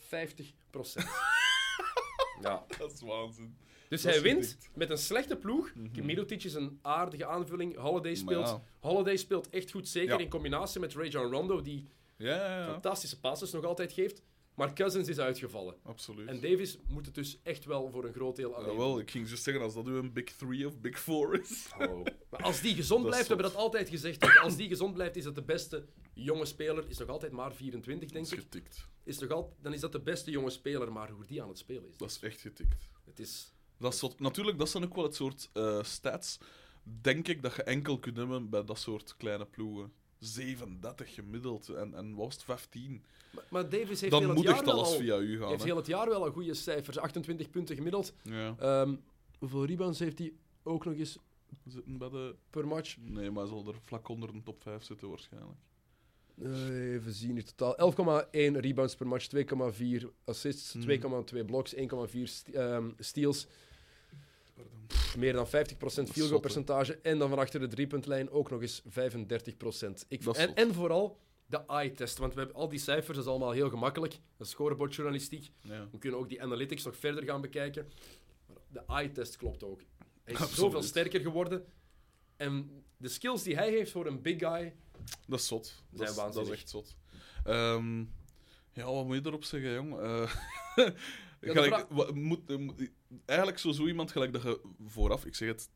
ja. 2.41 2.65
Dat 2.79 2.93
is 2.93 3.01
waanzin. 3.01 3.57
Dus 3.93 4.03
Dat 4.03 4.13
hij 4.13 4.23
wint 4.23 4.47
getikt. 4.47 4.71
met 4.75 4.91
een 4.91 4.99
slechte 4.99 5.37
ploeg. 5.37 5.73
Middleton 6.03 6.39
is 6.39 6.55
een 6.55 6.79
aardige 6.83 7.27
aanvulling. 7.27 7.77
Holiday 7.77 8.15
speelt, 8.15 8.49
ja. 8.49 8.63
Holiday 8.81 9.17
speelt 9.17 9.49
echt 9.49 9.71
goed, 9.71 9.89
zeker 9.89 10.13
Ja. 10.13 10.19
in 10.19 10.29
combinatie 10.29 10.81
met 10.81 10.95
Rajon 10.95 11.31
Rondo, 11.33 11.61
die 11.63 11.85
Ja, 12.17 12.67
fantastische 12.71 13.21
passes 13.21 13.53
nog 13.53 13.65
altijd 13.65 13.93
geeft. 13.93 14.23
Maar 14.55 14.73
Cousins 14.75 15.09
is 15.09 15.19
uitgevallen. 15.19 15.75
Absoluut. 15.83 16.29
En 16.29 16.41
Davis 16.41 16.79
moet 16.89 17.07
het 17.07 17.15
dus 17.15 17.39
echt 17.43 17.65
wel 17.65 17.91
voor 17.91 18.05
een 18.05 18.13
groot 18.13 18.37
deel 18.37 18.55
alleen 18.55 18.71
Ja, 18.71 18.77
wel, 18.77 18.99
ik 18.99 19.11
ging 19.11 19.29
zo 19.29 19.37
zeggen, 19.37 19.63
als 19.63 19.75
dat 19.75 19.85
nu 19.85 19.93
een 19.95 20.13
Big 20.13 20.25
Three 20.25 20.67
of 20.67 20.79
Big 20.81 21.01
Four 21.01 21.41
is. 21.41 21.67
Hallo. 21.71 22.03
Maar 22.31 22.43
als 22.43 22.61
die 22.61 22.75
gezond 22.75 23.01
Dat 23.01 23.11
blijft, 23.11 23.29
hebben 23.29 23.47
we 23.47 23.53
zot. 23.53 23.61
dat 23.61 23.69
altijd 23.71 23.89
gezegd. 23.89 24.39
Als 24.43 24.57
die 24.57 24.69
gezond 24.69 24.95
blijft, 24.95 25.17
is 25.17 25.25
dat 25.25 25.35
de 25.35 25.43
beste 25.43 25.85
jonge 26.15 26.45
speler. 26.45 26.85
Is 26.89 26.99
nog 26.99 27.09
altijd 27.09 27.33
maar 27.33 27.55
24, 27.55 28.05
Dat 28.09 28.13
denk 28.13 28.27
is 28.27 28.33
ik. 28.33 28.39
getikt. 28.39 28.89
Is 29.05 29.19
nog 29.19 29.31
al, 29.31 29.57
dan 29.61 29.73
is 29.73 29.81
dat 29.81 29.93
de 29.93 30.01
beste 30.01 30.31
jonge 30.31 30.51
speler. 30.51 30.93
Maar 30.93 31.11
hoe 31.11 31.25
die 31.27 31.43
aan 31.43 31.49
het 31.49 31.59
spelen 31.59 31.89
is. 31.89 31.97
Dat 31.97 32.11
is 32.11 32.19
echt 32.21 32.41
getikt. 32.41 32.89
Het 33.05 33.19
is... 33.19 33.53
Dat 33.83 33.97
zot. 33.97 34.21
Natuurlijk, 34.21 34.59
dat 34.59 34.69
zijn 34.69 34.85
ook 34.85 34.95
wel 34.95 35.05
het 35.05 35.15
soort 35.15 35.51
eh, 35.53 35.83
stats, 35.83 36.39
denk 36.83 37.29
ik, 37.29 37.43
dat 37.43 37.55
je 37.55 37.63
enkel 37.63 37.99
kunt 37.99 38.17
hebben 38.17 38.51
bij 38.51 38.65
dat 38.65 38.79
soort 38.79 39.15
kleine 39.17 39.47
ploegen. 39.47 39.93
37 40.19 41.15
gemiddeld 41.15 41.69
en, 41.69 41.95
en 41.95 42.15
was 42.15 42.35
het 42.35 42.43
15? 42.45 43.03
Maar, 43.31 43.45
maar 43.51 43.69
Davis 43.69 43.89
heeft 44.01 44.01
heel 44.01 44.11
Dan 44.11 44.23
het 44.25 44.35
moet 44.37 44.45
jaar 44.47 44.65
alles 44.65 44.89
al... 44.89 44.99
via 44.99 45.19
u 45.19 45.39
gaan. 45.39 45.49
heeft 45.49 45.65
heel 45.65 45.77
het 45.77 45.87
jaar 45.87 46.09
wel 46.09 46.25
al 46.25 46.31
goede 46.31 46.55
cijfers. 46.55 46.99
28 46.99 47.51
punten 47.51 47.77
gemiddeld. 47.77 48.13
Ja. 48.23 48.55
Ehm, 48.59 48.95
hoeveel 49.39 49.65
rebounds 49.65 49.99
heeft 49.99 50.19
hij 50.19 50.33
ook 50.63 50.85
nog 50.85 50.95
eens 50.95 51.19
zitten 51.69 51.99
bij 51.99 52.09
de... 52.09 52.35
per 52.51 52.67
match? 52.67 52.97
Nee, 53.01 53.31
maar 53.31 53.43
hij 53.43 53.53
zal 53.53 53.67
er 53.67 53.75
vlak 53.85 54.09
onder 54.09 54.33
de 54.33 54.43
top 54.43 54.63
5 54.63 54.83
zitten 54.85 55.09
waarschijnlijk. 55.09 55.59
Eh, 56.43 56.93
even 56.93 57.13
zien, 57.13 57.37
in 57.37 57.45
totaal 57.55 57.93
11,1 57.93 58.31
rebounds 58.61 58.95
per 58.97 59.07
match, 59.07 59.27
2,4 59.29 60.07
assists, 60.25 60.73
Hmm. 60.73 60.83
2,2 61.35 61.45
blocks, 61.47 61.75
1,4 61.75 62.23
st- 62.23 62.49
ehm, 62.49 62.91
steals. 62.99 63.47
Meer 65.19 65.33
dan 65.33 65.47
50% 65.47 65.51
field 65.51 66.29
goal 66.29 66.41
percentage. 66.41 66.99
En 67.03 67.19
dan 67.19 67.29
van 67.29 67.39
achter 67.39 67.61
de 67.61 67.69
driepuntlijn 67.69 68.31
ook 68.31 68.51
nog 68.51 68.61
eens 68.61 68.83
35%. 68.83 68.85
Ik, 70.09 70.25
en, 70.25 70.55
en 70.55 70.75
vooral 70.75 71.19
de 71.47 71.67
eye-test. 71.67 72.19
Want 72.19 72.33
we 72.35 72.39
hebben 72.39 72.57
al 72.59 72.69
die 72.69 72.79
cijfers, 72.79 73.17
dat 73.17 73.25
is 73.27 73.31
allemaal 73.31 73.51
heel 73.51 73.69
gemakkelijk. 73.69 74.13
Dat 74.37 74.47
is 74.47 74.53
scorebordjournalistiek. 74.53 75.51
Ja. 75.61 75.89
We 75.91 75.99
kunnen 75.99 76.19
ook 76.21 76.29
die 76.29 76.43
analytics 76.43 76.85
nog 76.85 76.97
verder 76.97 77.25
gaan 77.25 77.41
bekijken. 77.41 77.89
Maar 78.47 78.57
de 78.69 78.83
eye-test 78.87 79.37
klopt 79.37 79.65
ook. 79.65 79.81
Hij 80.25 80.35
is 80.35 80.41
Absoluut. 80.41 80.55
zoveel 80.59 80.83
sterker 80.83 81.21
geworden. 81.21 81.65
En 82.37 82.85
de 82.97 83.09
skills 83.09 83.43
die 83.43 83.55
hij 83.57 83.71
heeft 83.71 83.91
voor 83.91 84.07
een 84.07 84.23
big 84.23 84.39
guy... 84.39 84.75
Dat 85.27 85.39
is 85.39 85.47
zot. 85.47 85.63
Dat 85.91 85.93
is, 85.93 85.99
dat 85.99 86.09
is 86.09 86.15
waanzinnig. 86.17 86.53
echt 86.53 86.69
zot. 86.69 86.97
Ehm, 87.45 87.99
ja, 88.73 88.85
wat 88.93 89.07
moet 89.07 89.17
je 89.17 89.27
erop 89.27 89.45
zeggen, 89.45 89.73
jong? 89.73 89.93
Eh, 90.01 90.35
de 90.77 90.95
gelijk, 91.41 91.75
vraag- 91.75 91.87
wat 91.89 92.15
moet, 92.15 92.51
eh, 92.51 92.57
moet- 92.57 92.91
eigenlijk 93.25 93.59
zo, 93.59 93.71
zo 93.71 93.87
iemand 93.87 94.13
gelijk 94.13 94.33
dat 94.33 94.43
je 94.43 94.61
vooraf, 94.87 95.25
ik 95.25 95.35
zeg 95.35 95.49
het, 95.49 95.69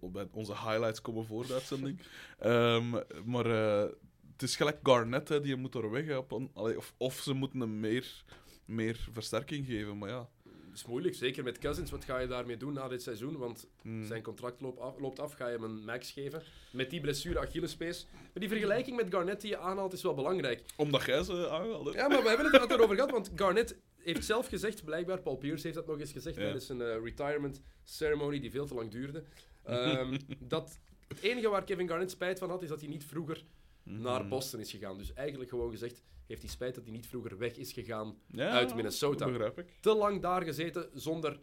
bij 0.00 0.28
onze 0.32 0.52
highlights 0.52 1.00
komen 1.00 1.26
voor 1.26 1.46
de 1.46 1.52
uitzending. 1.52 2.00
Ehm, 2.38 2.90
maar 3.24 3.46
eh, 3.46 3.90
het 4.32 4.42
is 4.42 4.56
gelijk 4.56 4.78
Garnet, 4.82 5.28
hè, 5.28 5.40
die 5.40 5.56
moet 5.56 5.74
er 5.74 5.90
weg. 5.90 6.16
op 6.16 6.32
een- 6.32 6.50
allee, 6.54 6.76
of, 6.76 6.94
of 6.96 7.14
ze 7.18 7.32
moeten 7.32 7.60
hem 7.60 7.80
meer, 7.80 8.24
meer 8.64 9.08
versterking 9.12 9.66
geven, 9.66 9.98
maar 9.98 10.08
ja. 10.08 10.28
Het 10.70 10.82
is 10.82 10.88
moeilijk, 10.88 11.14
zeker 11.14 11.44
met 11.44 11.58
Cousins. 11.58 11.90
Wat 11.90 12.04
ga 12.04 12.18
je 12.18 12.26
daarmee 12.26 12.56
doen 12.56 12.72
na 12.72 12.88
dit 12.88 13.02
seizoen? 13.02 13.36
Want 13.36 13.66
Hmm. 13.82 14.06
zijn 14.06 14.22
contract 14.22 14.60
loopt 14.60 14.80
af, 14.80 14.98
loopt 14.98 15.20
af. 15.20 15.32
Ga 15.32 15.46
je 15.48 15.52
hem 15.54 15.62
een 15.64 15.84
max 15.84 16.10
geven? 16.10 16.42
Met 16.72 16.90
die 16.90 17.00
blessure 17.00 17.38
Achillespees. 17.38 18.06
Maar 18.12 18.30
die 18.32 18.48
vergelijking 18.48 18.96
met 18.96 19.06
Garnett 19.10 19.40
die 19.40 19.50
je 19.50 19.58
aanhaalt 19.58 19.92
is 19.92 20.02
wel 20.02 20.14
belangrijk. 20.14 20.62
Omdat 20.76 21.04
jij 21.04 21.22
ze 21.22 21.48
aanhaalde. 21.50 21.92
Ja, 21.92 22.08
maar 22.08 22.22
we 22.22 22.28
hebben 22.28 22.46
het 22.52 22.54
er 22.70 22.70
erover 22.70 22.94
gehad. 22.94 23.10
Want 23.10 23.30
Garnett 23.34 23.76
heeft 24.04 24.24
zelf 24.24 24.46
gezegd, 24.48 24.84
blijkbaar, 24.84 25.20
Paul 25.22 25.36
Pierce 25.36 25.62
heeft 25.62 25.74
dat 25.78 25.86
nog 25.86 26.00
eens 26.00 26.12
gezegd 26.12 26.36
tijdens 26.36 26.68
een 26.68 26.80
eh, 26.80 27.02
retirement 27.02 27.60
ceremony 27.84 28.40
die 28.40 28.50
veel 28.50 28.66
te 28.66 28.74
lang 28.74 28.90
duurde. 28.90 29.24
ehm, 29.64 30.18
dat 30.40 30.78
het 31.08 31.20
enige 31.20 31.48
waar 31.48 31.64
Kevin 31.64 31.88
Garnett 31.88 32.10
spijt 32.10 32.38
van 32.38 32.50
had, 32.50 32.62
is 32.62 32.68
dat 32.68 32.80
hij 32.80 32.88
niet 32.88 33.04
vroeger 33.04 33.44
Mhm. 33.82 34.00
naar 34.02 34.28
Boston 34.28 34.60
is 34.60 34.70
gegaan. 34.70 34.98
Dus 34.98 35.12
eigenlijk 35.12 35.50
gewoon 35.50 35.70
gezegd, 35.70 36.02
heeft 36.26 36.42
hij 36.42 36.50
spijt 36.50 36.74
dat 36.74 36.84
hij 36.84 36.92
niet 36.92 37.06
vroeger 37.06 37.38
weg 37.38 37.56
is 37.56 37.72
gegaan 37.72 38.18
Ja, 38.30 38.50
uit 38.50 38.74
Minnesota. 38.74 39.24
Dat 39.24 39.32
begrijp 39.32 39.58
ik. 39.58 39.74
te 39.80 39.94
lang 39.94 40.22
daar 40.22 40.42
gezeten 40.42 40.90
zonder 40.94 41.40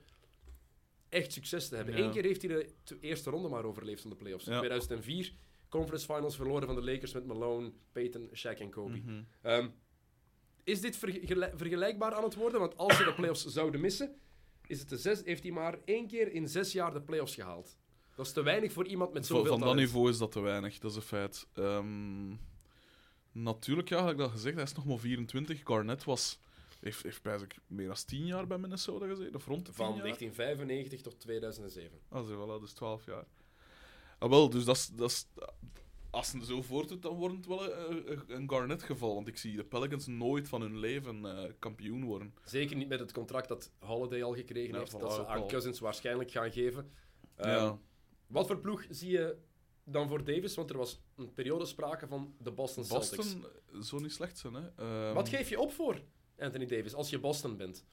echt 1.10 1.32
succes 1.34 1.68
te 1.70 1.76
hebben. 1.76 1.98
Ja. 1.98 2.04
Eén 2.04 2.12
keer 2.12 2.24
heeft 2.24 2.42
hij 2.42 2.68
de 2.84 2.98
eerste 3.00 3.30
ronde 3.30 3.50
maar 3.50 3.64
overleefd 3.66 4.02
van 4.02 4.10
de 4.10 4.16
playoffs. 4.16 4.46
In 4.46 4.52
Ja. 4.54 4.58
2004, 4.60 5.34
conference 5.70 6.06
finals 6.14 6.36
verloren 6.36 6.66
van 6.68 6.76
de 6.76 6.84
Lakers 6.84 7.14
met 7.14 7.26
Malone, 7.26 7.72
Peyton, 7.92 8.30
Shaq 8.30 8.58
en 8.60 8.70
Kobe. 8.70 8.98
Mhm. 8.98 9.22
Ehm, 9.42 9.68
is 10.64 10.82
dit 10.82 10.98
vergel- 10.98 11.50
vergelijkbaar 11.56 12.14
aan 12.14 12.24
het 12.24 12.36
worden? 12.36 12.60
Want 12.60 12.78
als 12.78 12.98
ze 12.98 13.04
de 13.04 13.14
playoffs 13.14 13.46
zouden 13.46 13.82
missen, 13.82 14.16
is 14.68 14.80
het 14.80 14.90
de 14.90 14.98
zes, 14.98 15.22
heeft 15.24 15.44
hij 15.44 15.52
maar 15.52 15.78
één 15.86 16.08
keer 16.08 16.32
in 16.32 16.48
zes 16.48 16.72
jaar 16.72 16.94
de 16.94 17.02
playoffs 17.02 17.36
gehaald. 17.36 17.78
Dat 18.16 18.26
is 18.26 18.32
te 18.32 18.42
weinig 18.44 18.72
voor 18.72 18.88
iemand 18.88 19.14
met 19.14 19.26
zoveel 19.26 19.46
van 19.46 19.60
dat 19.60 19.68
talent. 19.70 19.86
niveau 19.86 20.10
is 20.10 20.18
dat 20.18 20.32
te 20.32 20.40
weinig, 20.40 20.78
dat 20.80 20.92
is 20.92 20.98
een 20.98 21.04
feit. 21.04 21.48
Ehm, 21.54 22.30
natuurlijk, 23.32 23.90
ja, 23.90 24.02
had 24.02 24.12
ik 24.12 24.18
dat 24.18 24.32
gezegd, 24.32 24.56
hij 24.56 24.64
is 24.64 24.74
nog 24.74 24.86
maar 24.86 24.98
24. 25.00 25.62
Garnett 25.64 26.04
was, 26.04 26.40
heeft, 26.80 27.04
heeft 27.04 27.22
bijna 27.22 27.46
meer 27.68 27.88
dan 27.88 27.96
10 28.06 28.26
jaar 28.26 28.48
bij 28.48 28.58
Minnesota 28.58 29.08
gezeten, 29.08 29.36
of 29.36 29.46
rond 29.46 29.60
de 29.66 29.72
10 29.72 29.74
Van 29.74 29.86
jaar. 29.96 30.04
1995 30.04 31.02
tot 31.02 31.20
2007. 31.20 32.00
Ah, 32.10 32.28
zo, 32.28 32.58
voilà, 32.58 32.62
dus 32.62 32.72
12 32.74 33.06
jaar. 33.06 33.26
Ah, 34.18 34.30
wel, 34.30 34.50
dus 34.50 34.66
dat 34.66 34.92
is, 34.98 35.26
als 36.12 36.32
het 36.32 36.46
zo 36.46 36.62
voortdoet, 36.62 37.02
dan 37.02 37.16
wordt 37.16 37.36
het 37.36 37.46
wel 37.46 37.74
een, 37.74 38.12
een- 38.12 38.24
een 38.28 38.50
Garnett-geval. 38.50 39.14
Want 39.16 39.28
ik 39.28 39.38
zie 39.38 39.56
de 39.56 39.64
Pelicans 39.64 40.08
nooit 40.08 40.48
van 40.50 40.62
hun 40.62 40.78
leven 40.78 41.26
eh, 41.26 41.52
kampioen 41.60 42.04
worden. 42.04 42.34
Zeker 42.46 42.76
niet 42.76 42.88
met 42.88 43.00
het 43.00 43.12
contract 43.12 43.48
dat 43.48 43.72
Holiday 43.80 44.24
al 44.24 44.34
gekregen 44.36 44.74
Ja, 44.74 44.80
heeft, 44.80 45.00
dat 45.00 45.14
ze 45.14 45.26
aan. 45.26 45.48
Cousins 45.48 45.80
waarschijnlijk 45.80 46.32
gaan 46.32 46.52
geven. 46.52 46.92
Ehm, 47.36 47.50
ja. 47.50 47.80
Wat 48.28 48.48
voor 48.48 48.60
ploeg 48.60 48.86
zie 48.90 49.12
je 49.12 49.38
dan 49.84 50.08
voor 50.08 50.24
Davis? 50.24 50.56
Want 50.56 50.70
er 50.70 50.78
was 50.78 51.02
een 51.16 51.34
periode 51.34 51.66
sprake 51.66 52.08
van 52.08 52.36
de 52.40 52.52
Boston 52.52 52.86
Celtics. 52.86 53.16
Boston 53.16 53.44
eh, 53.46 53.80
zou 53.82 54.02
niet 54.02 54.12
slecht 54.14 54.38
zijn, 54.38 54.54
hè. 54.54 54.68
Ehm, 54.76 55.14
Wat 55.14 55.30
geef 55.30 55.50
je 55.50 55.60
op 55.60 55.72
voor 55.72 56.02
Anthony 56.38 56.66
Davis 56.66 56.94
als 56.94 57.10
je 57.10 57.20
Boston 57.20 57.58
bent? 57.58 57.86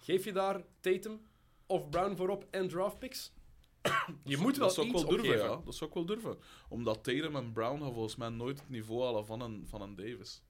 Geef 0.00 0.24
je 0.24 0.32
daar 0.32 0.64
Tatum 0.80 1.20
of 1.66 1.88
Brown 1.88 2.16
voor 2.16 2.28
op 2.28 2.46
en 2.50 2.68
draft 2.68 2.98
picks? 2.98 3.32
je 4.24 4.36
moet 4.36 4.56
wel 4.56 4.66
dat 4.66 4.74
zou 4.74 4.86
ik 4.86 4.92
wel 4.92 5.02
durven, 5.08 5.18
opgeven. 5.28 5.50
ja. 5.50 5.60
Dat 5.64 5.74
zou 5.74 5.90
ik 5.90 5.96
wel 5.96 6.04
durven. 6.06 6.38
Omdat 6.68 7.04
Tatum 7.04 7.36
en 7.36 7.52
Brown 7.52 7.80
gaan 7.82 7.92
volgens 7.92 8.16
mij 8.16 8.28
nooit 8.28 8.60
het 8.60 8.68
niveau 8.68 9.04
halen 9.04 9.26
van 9.26 9.40
een, 9.40 9.64
van 9.68 9.82
een 9.82 9.94
Davis. 9.96 10.42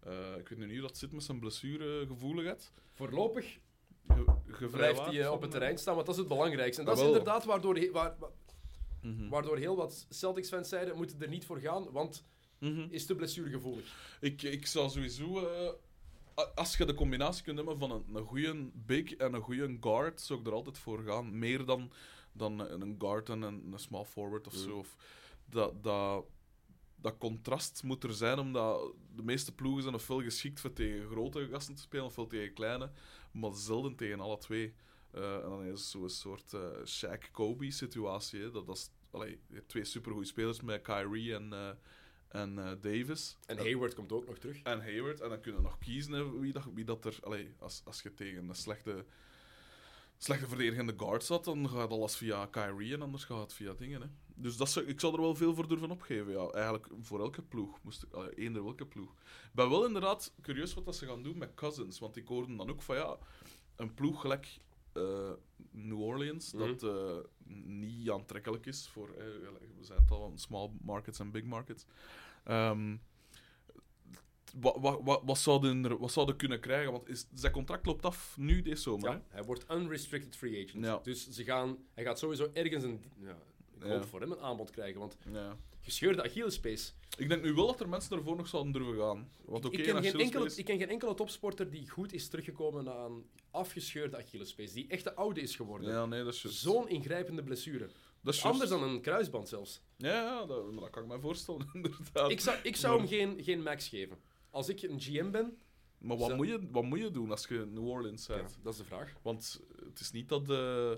Eh, 0.00 0.36
ik 0.38 0.48
weet 0.48 0.58
nu 0.58 0.66
niet 0.66 0.78
hoe 0.78 0.86
dat 0.86 0.96
zit 0.98 1.12
met 1.12 1.22
zijn 1.22 1.38
blessuregevoeligheid. 1.38 2.72
Voorlopig 2.92 3.58
Ge, 4.46 4.66
blijft 4.66 5.00
hij 5.00 5.20
eh, 5.22 5.32
op 5.32 5.40
het 5.40 5.50
terrein 5.50 5.78
staan, 5.78 5.94
want 5.94 6.06
dat 6.06 6.14
is 6.14 6.20
het 6.20 6.30
belangrijkste. 6.30 6.80
En 6.80 6.86
dat 6.86 6.98
is 6.98 7.04
inderdaad 7.04 7.44
waardoor, 7.44 7.76
he- 7.76 7.90
waar, 7.90 8.14
wa- 8.18 8.30
mhm. 9.02 9.28
waardoor 9.28 9.56
heel 9.58 9.76
wat 9.76 10.06
Celtics-fans 10.08 10.68
zeiden, 10.68 10.92
we 10.92 10.98
moeten 10.98 11.20
er 11.22 11.28
niet 11.28 11.46
voor 11.46 11.58
gaan, 11.60 11.90
want 11.92 12.24
Mhm. 12.58 12.86
is 12.90 13.06
te 13.06 13.14
blessuregevoelig. 13.14 14.16
Ik, 14.20 14.42
ik 14.42 14.66
zou 14.66 14.90
sowieso... 14.90 15.38
eh, 15.48 15.70
als 16.54 16.76
je 16.76 16.84
de 16.84 16.94
combinatie 16.94 17.42
kunt 17.44 17.56
hebben 17.56 17.78
van 17.78 17.90
een, 17.90 18.04
een 18.14 18.24
goede 18.26 18.70
big 18.74 19.14
en 19.14 19.34
een 19.34 19.40
goede 19.42 19.76
guard, 19.80 20.20
zou 20.20 20.40
ik 20.40 20.46
er 20.46 20.52
altijd 20.52 20.78
voor 20.78 21.02
gaan. 21.02 21.38
Meer 21.38 21.64
dan, 21.64 21.90
dan 22.36 22.58
een 22.60 22.94
guard 22.98 23.28
en 23.28 23.42
een, 23.42 23.72
een 23.72 23.78
small 23.78 24.04
forward 24.04 24.46
of 24.46 24.52
Mm. 24.52 24.58
zo. 24.62 24.76
Of, 24.78 24.96
dat, 25.50 25.82
dat, 25.82 26.24
dat 26.96 27.18
contrast 27.18 27.82
moet 27.82 28.04
er 28.04 28.12
zijn, 28.14 28.38
omdat 28.38 28.92
de 29.14 29.22
meeste 29.22 29.54
ploegen 29.54 29.82
zijn 29.82 29.94
ofwel 29.94 30.22
geschikt 30.22 30.60
voor 30.60 30.72
tegen 30.72 31.08
grote 31.08 31.48
gasten 31.50 31.74
te 31.74 31.82
spelen, 31.82 32.04
ofwel 32.04 32.26
tegen 32.26 32.54
kleine, 32.54 32.90
maar 33.32 33.54
zelden 33.54 33.96
tegen 33.96 34.20
alle 34.20 34.38
twee. 34.38 34.74
Eh, 35.10 35.34
en 35.34 35.48
dan 35.48 35.62
is 35.64 35.70
het 35.70 35.88
zo'n 35.88 36.08
soort 36.08 36.52
eh 36.54 36.60
Shaq-Kobe-situatie. 36.84 38.50
Dat, 38.50 38.66
dat 38.66 38.76
is 38.76 38.90
allee, 39.10 39.30
je 39.48 39.54
hebt 39.54 39.68
twee 39.68 39.84
supergoeie 39.84 40.26
spelers 40.26 40.60
met 40.60 40.82
Kyrie 40.82 41.34
en, 41.34 41.52
eh, 41.52 41.70
en 42.28 42.54
Davis. 42.80 43.36
En 43.46 43.56
Hayward 43.58 43.94
komt 43.94 44.12
ook 44.12 44.26
nog 44.26 44.38
terug. 44.38 44.62
En 44.62 44.80
Hayward. 44.80 45.20
En 45.20 45.28
dan 45.28 45.40
kunnen 45.40 45.62
we 45.62 45.68
nog 45.68 45.78
kiezen 45.78 46.12
hè, 46.12 46.38
wie, 46.38 46.52
dat, 46.52 46.64
wie 46.74 46.84
dat 46.84 47.04
er... 47.04 47.18
Allee, 47.22 47.54
als, 47.58 47.82
als 47.84 48.02
je 48.02 48.14
tegen 48.14 48.48
een 48.48 48.54
slechte, 48.54 49.04
slechte 50.18 50.46
verdedigende 50.48 50.94
guard 50.96 51.24
zat, 51.24 51.44
dan 51.44 51.68
gaat 51.68 51.90
alles 51.90 52.16
via 52.16 52.46
Kyrie 52.46 52.94
en 52.94 53.02
anders 53.02 53.24
gaat 53.24 53.40
het 53.40 53.52
via 53.52 53.72
dingen. 53.72 54.00
Hè. 54.00 54.06
Dus 54.34 54.56
dat 54.56 54.70
zou, 54.70 54.86
ik 54.86 55.00
zou 55.00 55.14
er 55.14 55.20
wel 55.20 55.34
veel 55.34 55.54
voor 55.54 55.68
durven 55.68 55.90
opgeven. 55.90 56.32
Ja. 56.32 56.48
Eigenlijk 56.50 56.88
voor 57.00 57.20
elke 57.20 57.42
ploeg. 57.42 57.78
Moest 57.82 58.02
ik, 58.02 58.12
allee, 58.12 58.34
eender 58.34 58.62
welke 58.64 58.86
ploeg. 58.86 59.10
Ik 59.12 59.50
ben 59.52 59.70
wel 59.70 59.86
inderdaad 59.86 60.32
curieus 60.42 60.74
wat 60.74 60.84
dat 60.84 60.96
ze 60.96 61.06
gaan 61.06 61.22
doen 61.22 61.38
met 61.38 61.54
Cousins. 61.54 61.98
Want 61.98 62.16
ik 62.16 62.26
hoorde 62.26 62.56
dan 62.56 62.70
ook 62.70 62.82
van 62.82 62.96
ja, 62.96 63.16
een 63.76 63.94
ploeg 63.94 64.20
gelijk 64.20 64.58
eh, 64.92 65.30
New 65.70 66.00
Orleans, 66.00 66.52
Mhm. 66.52 66.66
dat 66.66 66.82
eh, 66.82 67.16
niet 67.64 68.10
aantrekkelijk 68.10 68.66
is 68.66 68.88
voor... 68.88 69.08
we 69.16 69.84
zijn 69.84 70.00
het 70.00 70.10
al, 70.10 70.32
small 70.34 70.70
markets 70.82 71.18
en 71.18 71.30
big 71.30 71.44
markets. 71.44 71.86
Ehm, 72.44 72.96
wat, 74.60 74.76
wat, 74.80 75.00
wat, 75.04 75.22
wat, 75.24 75.38
zouden 75.38 75.84
er, 75.84 75.98
wat 75.98 76.12
zouden 76.12 76.36
kunnen 76.36 76.60
krijgen? 76.60 76.92
Want 76.92 77.08
is, 77.08 77.26
zijn 77.34 77.52
contract 77.52 77.86
loopt 77.86 78.04
af 78.04 78.36
nu 78.38 78.62
deze 78.62 78.82
zomer. 78.82 79.10
Ja, 79.10 79.22
hij 79.28 79.42
wordt 79.42 79.64
unrestricted 79.70 80.36
free 80.36 80.64
agent. 80.64 80.84
Ja. 80.84 81.00
Dus 81.02 81.30
ze 81.30 81.44
gaan, 81.44 81.76
hij 81.94 82.04
gaat 82.04 82.18
sowieso 82.18 82.50
ergens 82.52 82.84
een... 82.84 83.04
Ja, 83.20 83.36
ik 83.80 83.82
hoop 83.82 84.04
voor 84.04 84.20
hem 84.20 84.32
een 84.32 84.40
aanbod 84.40 84.70
krijgen, 84.70 85.00
want 85.00 85.16
gescheurde 85.80 86.22
Achillespees. 86.22 86.94
Ik 87.16 87.28
denk 87.28 87.42
nu 87.42 87.52
wel 87.52 87.66
dat 87.66 87.80
er 87.80 87.88
mensen 87.88 88.16
ervoor 88.16 88.36
nog 88.36 88.48
zouden 88.48 88.72
durven 88.72 88.96
gaan. 88.96 89.30
Want 89.44 89.64
ik, 89.64 89.82
ken 89.82 89.96
een 89.96 90.02
geen 90.02 90.20
enkele, 90.20 90.52
ik 90.56 90.64
ken 90.64 90.78
geen 90.78 90.88
enkele 90.88 91.14
topsporter 91.14 91.70
die 91.70 91.88
goed 91.88 92.12
is 92.12 92.28
teruggekomen 92.28 92.84
na 92.84 93.04
een 93.04 93.26
afgescheurde 93.50 94.16
Achillespees. 94.16 94.72
Die 94.72 94.86
echt 94.88 95.04
de 95.04 95.14
oude 95.14 95.40
is 95.40 95.56
geworden. 95.56 95.90
Ja, 95.90 96.06
nee, 96.06 96.24
dat 96.24 96.32
is. 96.32 96.44
Zo'n 96.44 96.88
ingrijpende 96.88 97.42
blessure. 97.42 97.88
Dat 98.20 98.34
is 98.34 98.44
Anders 98.44 98.70
dan 98.70 98.82
een 98.82 99.00
kruisband 99.00 99.48
zelfs. 99.48 99.80
Ja, 99.96 100.46
dat 100.46 100.90
kan 100.90 101.02
ik 101.02 101.08
me 101.08 101.20
voorstellen, 101.20 101.70
inderdaad. 101.74 102.30
Ik 102.30 102.40
zou, 102.40 102.58
ik 102.62 102.76
zou 102.76 102.98
hem 102.98 103.08
geen, 103.08 103.42
geen 103.42 103.62
max 103.62 103.88
geven. 103.88 104.18
Als 104.56 104.68
ik 104.68 104.82
een 104.82 105.00
GM 105.00 105.30
ben, 105.30 105.58
Maar 105.98 106.16
wat 106.16 106.36
moet, 106.36 106.48
je, 106.48 106.68
wat 106.70 106.84
moet 106.84 106.98
je 106.98 107.10
doen 107.10 107.30
als 107.30 107.46
je 107.46 107.66
New 107.70 107.86
Orleans 107.86 108.26
ja, 108.26 108.34
bent? 108.34 108.58
dat 108.62 108.72
is 108.72 108.78
de 108.78 108.84
vraag. 108.84 109.14
Want 109.22 109.60
het 109.84 110.00
is 110.00 110.10
niet 110.10 110.28
dat 110.28 110.50
eh, 110.50 110.92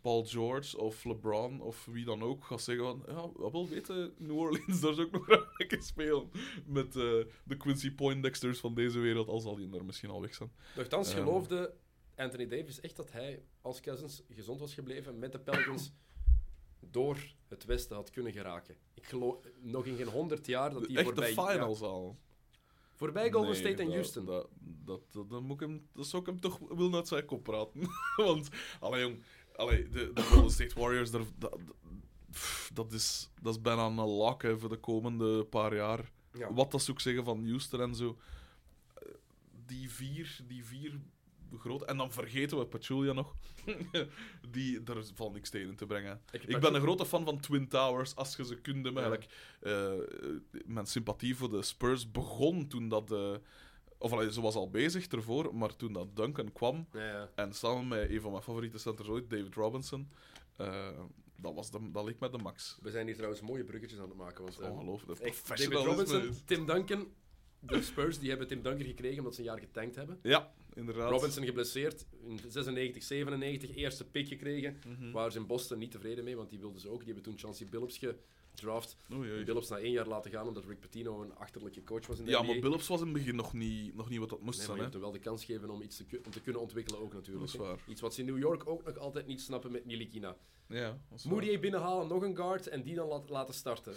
Paul 0.00 0.24
George 0.24 0.78
of 0.78 1.04
LeBron 1.04 1.60
of 1.60 1.84
wie 1.84 2.04
dan 2.04 2.22
ook 2.22 2.44
gaat 2.44 2.60
zeggen 2.60 2.84
van... 2.84 3.02
Ja, 3.06 3.30
wat 3.32 3.52
wil 3.52 3.68
weten, 3.68 4.14
New 4.18 4.36
Orleans, 4.36 4.80
daar 4.80 4.94
zou 4.94 5.06
ook 5.06 5.12
nog 5.12 5.24
graag 5.24 5.58
een 5.58 5.68
keer 5.68 5.82
spelen. 5.82 6.30
Met 6.66 6.86
eh, 6.86 7.24
de 7.44 7.56
Quincy 7.58 7.94
Poindexters 7.94 8.58
van 8.58 8.74
deze 8.74 8.98
wereld, 8.98 9.28
al 9.28 9.40
zal 9.40 9.56
die 9.56 9.74
er 9.76 9.84
misschien 9.84 10.10
al 10.10 10.20
weg 10.20 10.34
zijn. 10.34 10.52
Nochtans 10.76 11.08
Ehm. 11.08 11.18
geloofde 11.18 11.74
Anthony 12.16 12.46
Davis 12.46 12.80
echt 12.80 12.96
dat 12.96 13.12
hij 13.12 13.42
als 13.60 13.80
Cousins 13.80 14.22
gezond 14.28 14.60
was 14.60 14.74
gebleven 14.74 15.18
met 15.18 15.32
de 15.32 15.40
Pelicans 15.40 15.92
door 16.80 17.18
het 17.48 17.64
Westen 17.64 17.96
had 17.96 18.10
kunnen 18.10 18.32
geraken. 18.32 18.76
Ik 18.94 19.06
geloof 19.06 19.36
nog 19.60 19.86
in 19.86 19.96
geen 19.96 20.08
honderd 20.08 20.46
jaar 20.46 20.70
dat 20.70 20.86
hij 20.86 20.96
Echt 20.96 21.04
voorbij... 21.04 21.34
de 21.34 21.42
finals 21.42 21.80
ja, 21.80 21.86
al. 21.86 22.18
Voorbij 22.94 23.30
Golden 23.32 23.50
Nee, 23.50 23.60
State 23.60 23.76
en 23.82 23.84
dat- 23.84 23.94
Houston. 23.94 24.24
Dat, 24.24 24.48
dat, 24.84 25.00
dat, 25.10 25.30
dan 25.30 25.44
moet 25.44 25.60
ik 25.60 25.68
hem, 25.68 25.86
dat 25.92 26.06
zou 26.06 26.22
ik 26.22 26.28
hem 26.28 26.40
toch 26.40 26.58
willen 26.68 26.94
uit 26.94 27.08
zijn 27.08 27.24
kop 27.24 27.42
praten. 27.42 27.80
Want, 28.16 28.48
allee 28.80 29.00
jong, 29.00 29.22
allee, 29.56 29.88
de, 29.88 30.12
de 30.12 30.22
Golden 30.22 30.50
State 30.50 30.80
Warriors, 30.80 31.10
daar, 31.10 31.22
dat, 32.72 32.92
is, 32.92 33.30
dat 33.42 33.54
is 33.54 33.60
bijna 33.60 33.86
een 33.86 33.94
lak 33.94 34.42
hè, 34.42 34.58
voor 34.58 34.68
de 34.68 34.76
komende 34.76 35.44
paar 35.44 35.74
jaar. 35.74 36.12
Ja. 36.32 36.52
Wat 36.52 36.70
dat 36.70 36.82
zou 36.82 36.96
ik 36.96 37.02
zeggen 37.02 37.24
van 37.24 37.46
Houston 37.48 37.80
en 37.80 37.94
zo. 37.94 38.18
Eh, 38.94 39.08
Die 39.66 39.90
vier, 39.90 40.40
die 40.46 40.64
vier 40.64 41.00
grote... 41.58 41.84
En 41.84 41.96
dan 41.96 42.12
vergeten 42.12 42.58
we 42.58 42.66
Pachulia 42.66 43.12
nog. 43.12 43.34
die, 44.50 44.82
daar 44.82 45.04
valt 45.14 45.32
niks 45.32 45.50
tegen 45.50 45.76
te 45.76 45.86
brengen. 45.86 46.20
Ik 46.30 46.60
ben 46.60 46.74
een 46.74 46.80
grote 46.80 47.06
fan 47.06 47.24
van 47.24 47.40
Twin 47.40 47.68
Towers, 47.68 48.16
als 48.16 48.36
je 48.36 48.44
ze. 48.44 48.58
Ja. 48.62 48.82
Eigenlijk, 48.82 49.26
eh, 49.60 49.92
mijn 50.64 50.86
sympathie 50.86 51.36
voor 51.36 51.50
de 51.50 51.62
Spurs 51.62 52.10
begon 52.10 52.68
toen 52.68 52.88
dat... 52.88 53.12
eh, 53.12 53.34
of 53.98 54.12
allee, 54.12 54.32
ze 54.32 54.40
was 54.40 54.54
al 54.54 54.70
bezig 54.70 55.06
ervoor, 55.06 55.54
maar 55.54 55.76
toen 55.76 55.92
dat 55.92 56.16
Duncan 56.16 56.52
kwam, 56.52 56.86
Ja, 56.92 57.06
ja. 57.06 57.30
en 57.34 57.52
samen 57.54 57.88
met 57.88 58.10
een 58.10 58.20
van 58.20 58.30
mijn 58.30 58.42
favoriete 58.42 58.78
centers 58.78 59.08
ooit, 59.08 59.30
David 59.30 59.54
Robinson, 59.54 60.08
eh, 60.56 60.88
dat, 61.36 61.54
was 61.54 61.70
de, 61.70 61.90
dat 61.92 62.04
leek 62.04 62.18
mij 62.18 62.30
de 62.30 62.38
max. 62.38 62.78
We 62.82 62.90
zijn 62.90 63.06
hier 63.06 63.14
trouwens 63.14 63.40
mooie 63.42 63.64
bruggetjes 63.64 63.98
aan 63.98 64.08
het 64.08 64.16
maken. 64.16 64.44
Want, 64.44 64.60
Ongelooflijk. 64.60 65.20
David 65.46 65.72
Robinson, 65.72 66.34
Tim 66.44 66.66
Duncan, 66.66 67.08
de 67.66 67.82
Spurs 67.82 68.18
die 68.18 68.28
hebben 68.28 68.46
Tim 68.46 68.62
Duncan 68.62 68.86
gekregen 68.86 69.18
omdat 69.18 69.34
ze 69.34 69.40
een 69.40 69.46
jaar 69.46 69.58
getankt 69.58 69.96
hebben. 69.96 70.18
Ja, 70.22 70.52
inderdaad. 70.74 71.10
Robinson 71.10 71.44
geblesseerd, 71.44 72.06
in 72.26 72.38
96, 72.48 73.02
97, 73.02 73.76
eerste 73.76 74.04
pick 74.04 74.28
gekregen. 74.28 74.80
Mhm. 74.86 75.10
Waren 75.10 75.32
ze 75.32 75.38
in 75.38 75.46
Boston 75.46 75.78
niet 75.78 75.90
tevreden 75.90 76.24
mee, 76.24 76.36
want 76.36 76.50
die 76.50 76.58
wilden 76.58 76.80
ze 76.80 76.88
ook. 76.88 76.96
Die 76.96 77.06
hebben 77.06 77.22
toen 77.24 77.38
Chauncey 77.38 77.66
Billups 77.66 77.98
gedraft. 77.98 78.96
Oei. 79.12 79.44
Billups 79.44 79.68
na 79.68 79.78
één 79.78 79.92
jaar 79.92 80.06
laten 80.06 80.30
gaan, 80.30 80.46
omdat 80.48 80.64
Rick 80.64 80.80
Pitino 80.80 81.22
een 81.22 81.34
achterlijke 81.34 81.84
coach 81.84 82.06
was 82.06 82.18
in 82.18 82.24
de 82.24 82.30
Ja, 82.30 82.42
NBA. 82.42 82.52
maar 82.52 82.60
Billups 82.60 82.86
was 82.86 83.00
in 83.00 83.06
het 83.06 83.14
begin 83.16 83.36
nog 83.36 83.52
niet, 83.52 83.94
nog 83.94 84.08
niet 84.08 84.18
wat 84.18 84.28
dat 84.30 84.40
moest 84.40 84.58
Nee, 84.58 84.66
maar 84.66 84.76
zijn. 84.76 84.78
je 84.78 84.82
moet 84.84 84.92
hem 84.92 85.02
wel 85.02 85.12
de 85.12 85.28
kans 85.28 85.44
geven 85.44 85.70
om 85.70 85.82
iets 85.82 85.96
te, 85.96 86.20
om 86.24 86.30
te 86.30 86.40
kunnen 86.40 86.60
ontwikkelen 86.62 87.00
ook 87.00 87.12
natuurlijk. 87.12 87.44
Dat 87.46 87.54
is 87.54 87.60
hè. 87.60 87.66
waar. 87.66 87.78
Iets 87.88 88.00
wat 88.00 88.14
ze 88.14 88.20
in 88.20 88.26
New 88.26 88.38
York 88.38 88.66
ook 88.66 88.84
nog 88.84 88.98
altijd 88.98 89.26
niet 89.26 89.40
snappen 89.40 89.72
met 89.72 89.84
Nilikina. 89.84 90.36
Ja, 90.68 90.98
waar. 91.08 91.18
Moody 91.24 91.58
binnenhalen, 91.58 92.08
nog 92.08 92.22
een 92.22 92.36
guard 92.36 92.68
en 92.68 92.82
die 92.82 92.94
dan 92.94 93.24
laten 93.28 93.54
starten. 93.54 93.94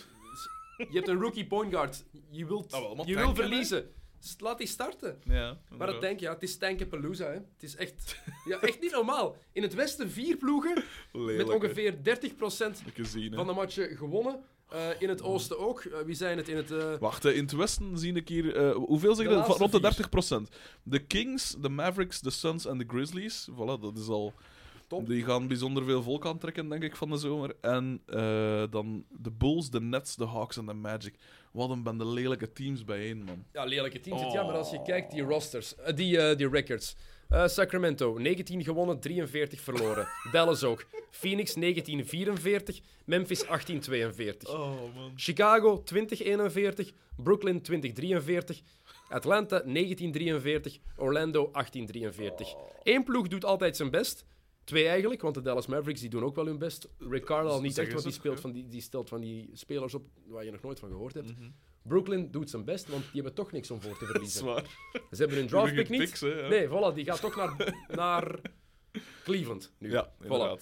Je 0.77 0.87
hebt 0.91 1.07
een 1.07 1.19
rookie 1.21 1.45
point 1.47 1.73
guard. 1.73 2.03
Je, 2.29 2.45
wilt, 2.45 2.71
wel, 2.71 3.03
je 3.05 3.15
wil 3.15 3.27
hè? 3.27 3.35
verliezen. 3.35 3.91
Laat 4.37 4.57
die 4.57 4.67
starten. 4.67 5.21
Ja, 5.25 5.33
Maar 5.33 5.47
dat 5.53 5.71
inderdaad. 5.71 6.01
denk 6.01 6.19
je, 6.19 6.25
ja, 6.25 6.33
het 6.33 6.43
is 6.43 6.57
Tankapalooza. 6.57 7.25
Hè. 7.25 7.33
Het 7.33 7.43
is 7.63 7.75
echt, 7.75 8.15
ja, 8.45 8.59
echt 8.59 8.81
niet 8.81 8.91
normaal. 8.91 9.35
In 9.51 9.61
het 9.61 9.73
Westen 9.73 10.11
vier 10.11 10.37
ploegen 10.37 10.83
Lelijk, 11.13 11.37
met 11.37 11.49
ongeveer 11.55 11.93
30% 11.93 11.97
Heb 12.03 12.95
je 12.95 13.03
gezien, 13.03 13.29
hè. 13.31 13.35
van 13.37 13.47
de 13.47 13.53
matchen 13.53 13.97
gewonnen. 13.97 14.43
Eh, 14.69 14.89
in 14.99 15.09
het 15.09 15.21
Oosten 15.21 15.59
ook. 15.59 15.79
Eh, 15.81 15.99
wie 16.05 16.15
zijn 16.15 16.37
het 16.37 16.47
in 16.47 16.55
het... 16.57 16.71
eh, 16.71 16.97
Wacht, 16.99 17.25
in 17.25 17.43
het 17.43 17.51
Westen 17.51 17.97
zie 17.97 18.13
ik 18.13 18.27
hier... 18.27 18.55
eh, 18.55 18.75
hoeveel 18.75 19.15
zeg 19.15 19.27
je? 19.27 19.33
Rond 19.35 19.71
de 19.71 19.91
vier. 19.93 20.47
30%. 20.49 20.53
De 20.83 20.99
Kings, 20.99 21.55
de 21.59 21.69
Mavericks, 21.69 22.19
de 22.21 22.29
Suns 22.29 22.65
en 22.65 22.77
de 22.77 22.85
Grizzlies. 22.87 23.47
Voilà, 23.51 23.81
dat 23.81 23.97
is 23.97 24.07
al... 24.07 24.33
Top. 24.87 25.07
Die 25.07 25.23
gaan 25.23 25.47
bijzonder 25.47 25.83
veel 25.85 26.03
volk 26.03 26.25
aantrekken, 26.25 26.69
denk 26.69 26.83
ik, 26.83 26.95
van 26.95 27.09
de 27.09 27.17
zomer. 27.17 27.55
En 27.61 28.01
eh, 28.05 28.63
dan 28.69 29.05
de 29.09 29.31
Bulls, 29.31 29.69
de 29.69 29.81
Nets, 29.81 30.15
de 30.15 30.25
Hawks 30.25 30.57
en 30.57 30.65
de 30.65 30.73
Magic. 30.73 31.15
Wat 31.51 31.69
een 31.69 31.83
bende 31.83 32.05
lelijke 32.05 32.51
teams 32.51 32.83
bijeen, 32.83 33.23
man. 33.23 33.45
Ja, 33.53 33.63
lelijke 33.63 33.99
teams. 33.99 34.21
Oh. 34.21 34.33
Ja, 34.33 34.43
maar 34.43 34.55
als 34.55 34.71
je 34.71 34.81
kijkt, 34.81 35.11
die 35.11 35.21
rosters, 35.21 35.75
eh, 35.75 35.95
die, 35.95 36.19
eh, 36.19 36.37
die 36.37 36.49
records. 36.49 36.95
Sacramento, 37.45 38.17
19 38.17 38.63
gewonnen, 38.63 38.99
43 38.99 39.61
verloren. 39.61 40.07
Dallas 40.31 40.63
ook. 40.63 40.85
Phoenix, 41.09 41.53
1944. 41.53 42.79
Memphis, 43.05 43.45
1842. 43.45 44.49
Oh, 44.49 44.95
man. 44.95 45.11
Chicago, 45.15 45.83
2041. 45.83 46.91
Brooklyn, 47.15 47.61
2043. 47.61 48.61
Atlanta, 49.09 49.61
1943. 49.65 50.79
Orlando, 50.97 51.49
1843. 51.51 52.55
Eén 52.83 53.03
ploeg 53.03 53.27
doet 53.27 53.45
altijd 53.45 53.75
zijn 53.75 53.89
best. 53.89 54.25
Twee 54.67 54.87
eigenlijk, 54.87 55.21
want 55.21 55.35
de 55.35 55.41
Dallas 55.41 55.67
Mavericks 55.67 55.99
die 56.01 56.09
doen 56.09 56.23
ook 56.23 56.35
wel 56.35 56.45
hun 56.45 56.57
best. 56.57 56.87
Rick 56.97 57.25
Carlisle 57.25 57.61
niet 57.61 57.77
echt, 57.77 57.91
want 57.91 58.03
die, 58.03 58.13
speelt 58.13 58.39
van 58.39 58.51
die, 58.51 58.67
die 58.67 58.81
stelt 58.81 59.09
van 59.09 59.21
die 59.21 59.49
spelers 59.53 59.93
op 59.93 60.05
waar 60.25 60.45
je 60.45 60.51
nog 60.51 60.61
nooit 60.61 60.79
van 60.79 60.89
gehoord 60.89 61.13
hebt. 61.13 61.37
Mhm. 61.39 61.49
Brooklyn 61.81 62.31
doet 62.31 62.49
zijn 62.49 62.63
best, 62.63 62.87
want 62.87 63.03
die 63.03 63.11
hebben 63.13 63.33
toch 63.33 63.51
niks 63.51 63.71
om 63.71 63.81
voor 63.81 63.97
te 63.97 64.05
verliezen. 64.11 64.63
Ze 65.11 65.15
hebben 65.17 65.37
hun 65.37 65.47
draftpick 65.47 65.89
niet. 65.89 65.99
picks, 65.99 66.19
hè, 66.21 66.27
ja. 66.27 66.47
Nee, 66.47 66.67
voilà, 66.67 66.93
die 66.95 67.05
gaat 67.05 67.21
toch 67.21 67.35
naar, 67.35 67.73
naar 67.87 68.39
Cleveland 69.23 69.71
nu. 69.77 69.91
Ja, 69.91 70.11
Voilà. 70.23 70.61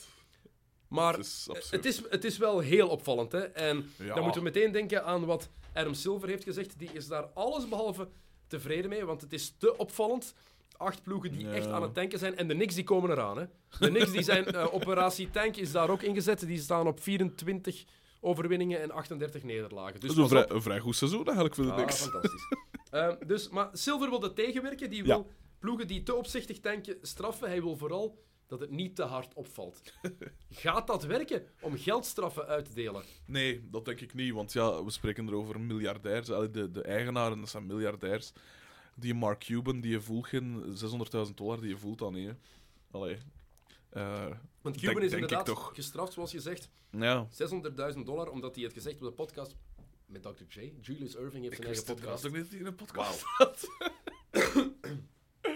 Maar 0.88 1.14
Het 1.14 1.26
is 1.26 1.47
het 1.72 1.86
is, 1.86 2.01
het 2.10 2.24
is 2.24 2.38
wel 2.38 2.60
heel 2.60 2.88
opvallend. 2.89 3.32
Hè? 3.32 3.39
En 3.39 3.89
Ja. 3.97 4.14
dan 4.14 4.24
moeten 4.24 4.41
we 4.43 4.47
meteen 4.47 4.72
denken 4.72 5.03
aan 5.06 5.26
wat 5.26 5.49
Adam 5.74 5.93
Silver 5.93 6.28
heeft 6.30 6.43
gezegd. 6.43 6.80
Die 6.80 6.89
is 6.93 7.08
daar 7.08 7.24
allesbehalve 7.24 8.08
tevreden 8.47 8.89
mee, 8.89 9.06
want 9.06 9.22
het 9.22 9.34
is 9.34 9.56
te 9.58 9.78
opvallend. 9.78 10.34
Acht 10.78 11.03
ploegen 11.03 11.32
die 11.32 11.45
Ja. 11.47 11.51
echt 11.53 11.68
aan 11.68 11.82
het 11.82 11.93
tanken 11.93 12.20
zijn. 12.20 12.38
En 12.38 12.47
de 12.47 12.53
Knicks 12.53 12.76
die 12.76 12.84
komen 12.84 13.09
eraan. 13.09 13.38
Hè? 13.38 13.45
De 13.80 13.88
Knicks 13.89 14.11
die 14.11 14.24
zijn 14.24 14.45
eh, 14.45 14.74
operatie 14.74 15.30
tank 15.30 15.55
is 15.55 15.72
daar 15.72 15.89
ook 15.89 16.01
ingezet. 16.01 16.39
Die 16.47 16.59
staan 16.59 16.88
op 16.88 17.01
24 17.01 17.86
overwinningen 18.20 18.82
en 18.82 18.91
38 18.91 19.43
nederlagen. 19.43 19.99
Dus 19.99 20.16
dat 20.16 20.26
is 20.26 20.32
een 20.32 20.38
op. 20.38 20.43
vrij, 20.45 20.55
een 20.55 20.61
vrij 20.61 20.80
goed 20.80 20.95
seizoen 20.95 21.24
eigenlijk 21.26 21.55
voor 21.55 21.63
de 21.66 21.70
Ah, 21.72 21.78
Knicks. 21.78 22.01
fantastisch. 22.01 22.43
Ehm, 22.91 23.16
dus, 23.28 23.49
maar 23.49 23.70
Silver 23.74 24.09
wil 24.09 24.20
dat 24.20 24.36
tegenwerken. 24.36 24.89
Die 24.89 25.03
wil 25.03 25.32
ploegen 25.59 25.88
die 25.88 26.03
te 26.03 26.13
opzichtig 26.16 26.59
tanken 26.59 26.97
straffen. 27.01 27.47
Hij 27.47 27.61
wil 27.61 27.76
vooral 27.78 28.24
dat 28.47 28.59
het 28.59 28.70
niet 28.72 28.95
te 28.95 29.03
hard 29.03 29.34
opvalt. 29.34 29.93
Gaat 30.49 30.88
dat 30.88 31.03
werken 31.05 31.43
om 31.61 31.78
geldstraffen 31.78 32.45
uit 32.47 32.66
te 32.66 32.74
delen? 32.74 33.03
Nee, 33.26 33.68
dat 33.72 33.86
denk 33.86 33.99
ik 34.01 34.13
niet. 34.13 34.34
Want 34.34 34.53
ja, 34.53 34.84
we 34.84 34.91
spreken 34.91 35.28
er 35.28 35.36
over 35.36 35.59
miljardairs. 35.59 36.28
De, 36.28 36.72
de 36.72 36.82
eigenaren, 36.82 37.39
dat 37.39 37.49
zijn 37.49 37.66
miljardairs. 37.66 38.34
Die 38.98 39.14
Mark 39.14 39.39
Cuban, 39.39 39.82
die 39.82 39.91
je 39.91 40.02
voelt 40.02 40.28
geen 40.28 40.64
600.000 41.28 41.34
dollar, 41.36 41.60
die 41.60 41.70
je 41.70 41.78
voelt 41.78 41.98
dan 42.00 42.14
niet. 42.14 42.28
hè. 42.28 42.34
Allee. 42.91 43.18
Eh, 43.89 44.26
Want 44.62 44.76
Denk- 44.82 44.88
Cuban 44.88 45.04
is 45.04 45.10
denk 45.10 45.24
ik 45.24 45.30
inderdaad 45.30 45.46
toch. 45.46 45.72
gestraft, 45.76 46.14
zoals 46.14 46.32
je 46.32 46.39
zegt, 46.39 46.70
ja. 46.91 47.28
600.000 47.32 48.06
dollar, 48.06 48.30
omdat 48.30 48.56
hij 48.56 48.64
het 48.64 48.74
gezegd 48.74 48.96
op 48.96 49.02
de 49.02 49.12
podcast 49.12 49.56
Met 50.06 50.22
Dr. 50.24 50.43
J. 50.60 50.74
Julius 50.82 51.16
Irving 51.16 51.43
heeft 51.43 51.58
Ik 51.58 51.64
een 51.64 51.70
wist 51.70 51.88
eigen 51.88 51.96
podcast. 51.96 52.24
inderdaad 52.24 52.26
ook 52.26 52.32
niet 52.32 52.41
dat 52.41 52.52
hij 52.52 52.60
in 52.60 52.66
een 52.66 52.76
podcast 52.76 53.26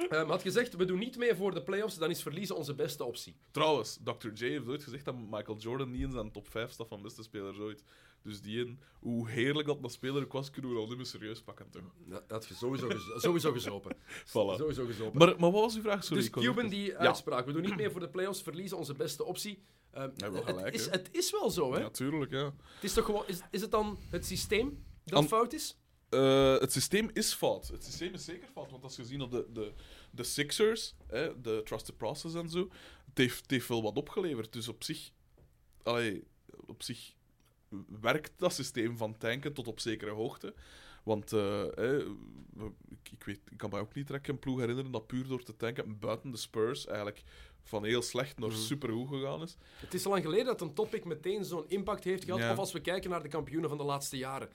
Ehm, 0.10 0.28
had 0.30 0.42
gezegd, 0.42 0.76
we 0.76 0.86
doen 0.86 1.00
niet 1.00 1.18
mee 1.18 1.36
voor 1.36 1.54
de 1.54 1.64
playoffs, 1.64 1.98
dan 1.98 2.10
is 2.10 2.22
verliezen 2.22 2.56
onze 2.56 2.74
beste 2.76 3.04
optie. 3.04 3.36
Trouwens, 3.52 4.00
Dr. 4.04 4.28
J 4.34 4.46
heeft 4.50 4.68
ooit 4.68 4.84
gezegd 4.84 5.06
dat 5.06 5.16
Michael 5.30 5.58
Jordan 5.58 5.92
niet 5.92 6.02
in 6.02 6.12
zijn 6.12 6.32
top 6.32 6.48
5 6.48 6.72
staat 6.72 6.88
van 6.88 7.02
beste 7.02 7.24
spelers 7.24 7.58
ooit. 7.58 7.84
Dus 8.24 8.42
die 8.42 8.66
in, 8.66 8.80
hoe 9.00 9.30
heerlijk 9.30 9.68
dat 9.68 9.78
een 9.84 9.90
speler 9.90 10.24
ook 10.24 10.32
was, 10.34 10.50
kunnen 10.50 10.72
we 10.74 10.78
al 10.80 10.88
niet 10.88 10.98
meer 10.98 11.06
serieus 11.06 11.42
pakken, 11.42 11.70
toch? 11.70 11.82
Dat 12.06 12.24
had 12.28 12.48
je 12.48 12.54
sowieso, 12.54 12.90
sowieso 13.16 13.52
gezopen. 13.52 13.96
Voilà. 14.28 14.56
Sowieso 14.58 14.86
gezopen. 14.86 15.18
Maar, 15.20 15.28
maar 15.40 15.52
wat 15.52 15.62
was 15.62 15.76
uw 15.76 15.82
vraag? 15.82 16.04
Sorry, 16.04 16.22
dus 16.22 16.30
Cuban 16.30 16.68
die 16.68 16.86
Ja. 16.86 16.98
uitspraak, 16.98 17.46
we 17.46 17.52
doen 17.52 17.62
niet 17.62 17.76
mee 17.76 17.90
voor 17.90 18.00
de 18.00 18.10
playoffs, 18.10 18.42
verliezen 18.42 18.78
onze 18.78 18.94
beste 18.94 19.24
optie. 19.24 19.64
Ehm, 19.92 20.10
Ja, 20.16 20.32
wel 20.32 20.46
het, 20.46 20.56
gelijk, 20.56 20.74
is, 20.76 20.86
hè. 20.86 20.92
het 20.92 21.10
is 21.12 21.32
wel 21.32 21.50
zo, 21.50 21.74
hè? 21.74 21.80
Ja, 21.80 21.90
tuurlijk, 21.90 22.32
ja. 22.32 22.44
Het 22.46 22.84
is 22.84 22.94
toch 22.94 23.06
gewoon, 23.06 23.24
is, 23.28 23.40
is 23.52 23.62
het 23.62 23.72
dan 23.72 23.98
het 24.10 24.26
systeem 24.26 24.84
dat 25.06 25.18
An- 25.18 25.28
fout 25.28 25.54
is? 25.54 25.78
Eh, 26.10 26.58
het 26.60 26.72
systeem 26.72 27.10
is 27.14 27.34
fout. 27.34 27.68
Het 27.68 27.84
systeem 27.84 28.14
is 28.14 28.26
zeker 28.26 28.48
fout, 28.54 28.72
want 28.72 28.84
als 28.84 28.96
je 28.96 29.06
ziet 29.06 29.22
op 29.22 29.32
de, 29.32 29.46
de, 29.54 29.74
de 30.12 30.24
Sixers, 30.24 30.96
hè, 31.08 31.42
de 31.42 31.62
Trusted 31.66 31.98
Process 31.98 32.36
en 32.36 32.50
zo, 32.50 32.70
het 33.10 33.18
heeft, 33.18 33.42
het 33.42 33.52
heeft 33.52 33.68
wel 33.68 33.82
wat 33.84 33.98
opgeleverd. 33.98 34.54
Dus 34.54 34.68
op 34.68 34.84
zich, 34.84 35.12
allee, 35.84 36.24
op 36.66 36.84
zich 36.84 37.14
werkt 38.02 38.32
dat 38.38 38.54
systeem 38.54 38.98
van 38.98 39.18
tanken 39.18 39.54
tot 39.54 39.68
op 39.68 39.80
zekere 39.80 40.12
hoogte. 40.12 40.54
Want 41.04 41.34
eh, 41.34 41.64
ik, 42.90 43.12
ik, 43.12 43.24
weet, 43.24 43.40
ik 43.50 43.58
kan 43.58 43.70
mij 43.70 43.80
ook 43.80 43.94
niet 43.94 44.08
direct 44.08 44.28
een 44.28 44.40
ploeg 44.40 44.60
herinneren 44.60 44.92
dat 44.92 45.08
puur 45.08 45.28
door 45.28 45.44
te 45.44 45.56
tanken, 45.56 46.00
buiten 46.00 46.32
de 46.32 46.38
Spurs, 46.38 46.86
eigenlijk 46.86 47.24
van 47.64 47.84
heel 47.86 48.02
slecht 48.02 48.40
naar 48.40 48.50
Mhm. 48.50 48.58
supergoed 48.58 49.08
gegaan 49.08 49.42
is. 49.42 49.58
Het 49.80 49.94
is 49.94 50.06
al 50.06 50.12
lang 50.12 50.24
geleden 50.24 50.46
dat 50.46 50.62
een 50.62 50.74
topic 50.74 51.06
meteen 51.06 51.46
zo'n 51.46 51.66
impact 51.70 52.04
heeft 52.04 52.24
gehad. 52.24 52.40
Ja. 52.40 52.52
Of 52.52 52.58
als 52.58 52.72
we 52.72 52.82
kijken 52.82 53.10
naar 53.10 53.22
de 53.24 53.28
kampioenen 53.30 53.70
van 53.70 53.78
de 53.78 53.84
laatste 53.84 54.18
jaren. 54.18 54.50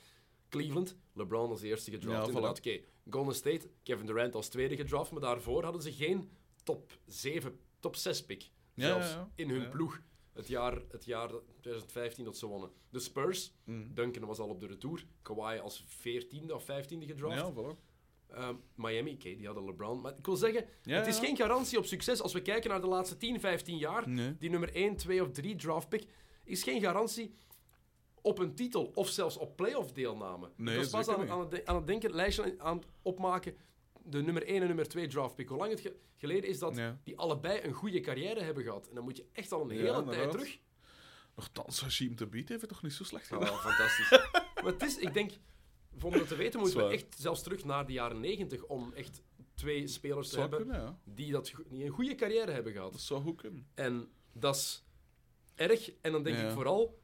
Cleveland, 0.61 0.97
LeBron 1.13 1.51
als 1.51 1.63
eerste 1.63 1.91
gedraft. 1.91 2.21
Ja, 2.21 2.27
inderdaad. 2.27 2.59
Oké, 2.59 2.81
Golden 3.11 3.35
State, 3.35 3.69
Kevin 3.83 4.07
Durant 4.07 4.35
als 4.35 4.49
tweede 4.49 4.77
gedraft. 4.77 5.11
Maar 5.11 5.21
daarvoor 5.21 5.63
hadden 5.65 5.83
ze 5.83 5.93
geen 5.93 6.31
top 6.63 6.99
7, 7.07 7.59
top 7.81 7.97
6 7.97 8.25
pick. 8.25 8.51
Ja, 8.75 8.87
Zelfs 8.87 9.13
ja, 9.13 9.31
in 9.35 9.51
hun 9.51 9.69
ploeg. 9.69 10.01
Het 10.33 10.49
jaar, 10.49 10.83
het 10.91 11.05
jaar 11.05 11.29
2015 11.61 12.25
dat 12.25 12.37
ze 12.37 12.47
wonnen. 12.47 12.71
De 12.91 12.99
Spurs, 12.99 13.53
Mm. 13.65 13.95
Duncan 13.95 14.25
was 14.27 14.39
al 14.39 14.49
op 14.49 14.61
de 14.61 14.67
retour. 14.67 15.05
Kawhi 15.23 15.59
als 15.59 15.85
14e 15.89 16.53
of 16.55 16.65
15e 16.65 17.07
gedraft. 17.07 17.37
Ja. 17.57 17.77
Ehm, 18.29 18.55
Miami, 18.75 19.13
oké, 19.13 19.37
die 19.37 19.47
hadden 19.47 19.65
LeBron. 19.65 20.01
Maar 20.01 20.15
ik 20.19 20.27
wil 20.27 20.37
zeggen, 20.37 20.67
het 20.83 21.07
is 21.07 21.19
geen 21.19 21.37
garantie 21.37 21.79
op 21.79 21.85
succes. 21.87 22.21
Als 22.23 22.33
we 22.33 22.43
kijken 22.43 22.71
naar 22.71 22.81
de 22.81 22.87
laatste 22.87 23.17
10, 23.17 23.41
15 23.41 23.77
jaar, 23.79 24.09
Nee. 24.09 24.37
die 24.39 24.51
nummer 24.51 24.75
1, 24.77 24.97
2 24.97 25.23
of 25.23 25.31
3 25.31 25.57
draft 25.57 25.89
pick, 25.89 26.07
is 26.45 26.63
geen 26.63 26.81
garantie 26.81 27.35
op 28.25 28.39
een 28.39 28.55
titel 28.55 28.91
of 28.95 29.09
zelfs 29.09 29.37
op 29.37 29.57
playoff 29.57 29.93
deelname. 29.93 30.51
Nee, 30.57 30.75
ik 30.75 30.81
was 30.81 30.91
pas 31.07 31.09
aan, 31.17 31.41
het, 31.41 31.51
de- 31.51 31.67
aan 31.67 31.77
het 31.77 31.87
denken, 31.87 32.07
het 32.09 32.17
lijstje 32.17 32.55
aan 32.59 32.77
het 32.77 32.87
opmaken, 33.03 33.57
de 34.05 34.23
nummer 34.23 34.47
1 34.47 34.61
en 34.61 34.67
nummer 34.67 34.89
2 34.89 35.07
draft 35.07 35.35
pick. 35.35 35.49
Hoe 35.49 35.59
lang 35.59 35.71
het 35.71 35.81
ge- 35.81 35.97
geleden 36.17 36.49
is 36.51 36.59
dat 36.59 36.77
Ja. 36.77 36.99
die 37.05 37.17
allebei 37.19 37.61
een 37.63 37.73
goede 37.73 38.01
carrière 38.01 38.41
hebben 38.43 38.65
gehad. 38.65 38.89
En 38.89 38.95
dan 38.95 39.05
moet 39.05 39.17
je 39.17 39.25
echt 39.33 39.53
al 39.53 39.71
een 39.71 39.77
Ja, 39.77 39.83
hele 39.95 40.05
tijd 40.11 40.31
terug. 40.31 40.59
Nochtans, 41.37 41.81
Hashim 41.81 42.17
te 42.17 42.27
beat 42.27 42.49
heeft 42.49 42.61
het 42.61 42.71
toch 42.71 42.83
niet 42.83 42.93
zo 42.93 43.05
slecht 43.05 43.27
gedaan? 43.27 43.49
Oh, 43.51 43.61
fantastisch. 43.65 44.11
maar 44.63 44.73
het 44.73 44.83
is, 44.83 44.99
ik 44.99 45.15
denk, 45.15 45.31
om 46.03 46.13
dat 46.13 46.29
te 46.29 46.37
weten, 46.37 46.61
moeten 46.61 46.87
we 46.87 46.93
echt 46.93 47.15
zelfs 47.19 47.43
terug 47.43 47.65
naar 47.65 47.87
de 47.87 47.93
jaren 47.93 48.21
90 48.21 48.63
om 48.65 48.93
echt 48.93 49.23
twee 49.55 49.87
spelers 49.87 50.29
te 50.29 50.41
hebben 50.41 50.59
kunnen, 50.59 50.81
ja. 50.81 50.99
die, 51.05 51.33
dat, 51.33 51.53
die 51.69 51.85
een 51.85 51.91
goede 51.91 52.15
carrière 52.15 52.51
hebben 52.51 52.73
gehad. 52.73 52.93
Dat 52.93 53.01
zou 53.01 53.23
goed 53.23 53.41
kunnen. 53.41 53.67
En 53.75 54.09
dat 54.33 54.55
is 54.55 54.85
erg. 55.55 55.91
En 56.01 56.13
dan 56.13 56.23
denk 56.23 56.37
Ja. 56.37 56.47
ik 56.47 56.51
vooral, 56.53 56.99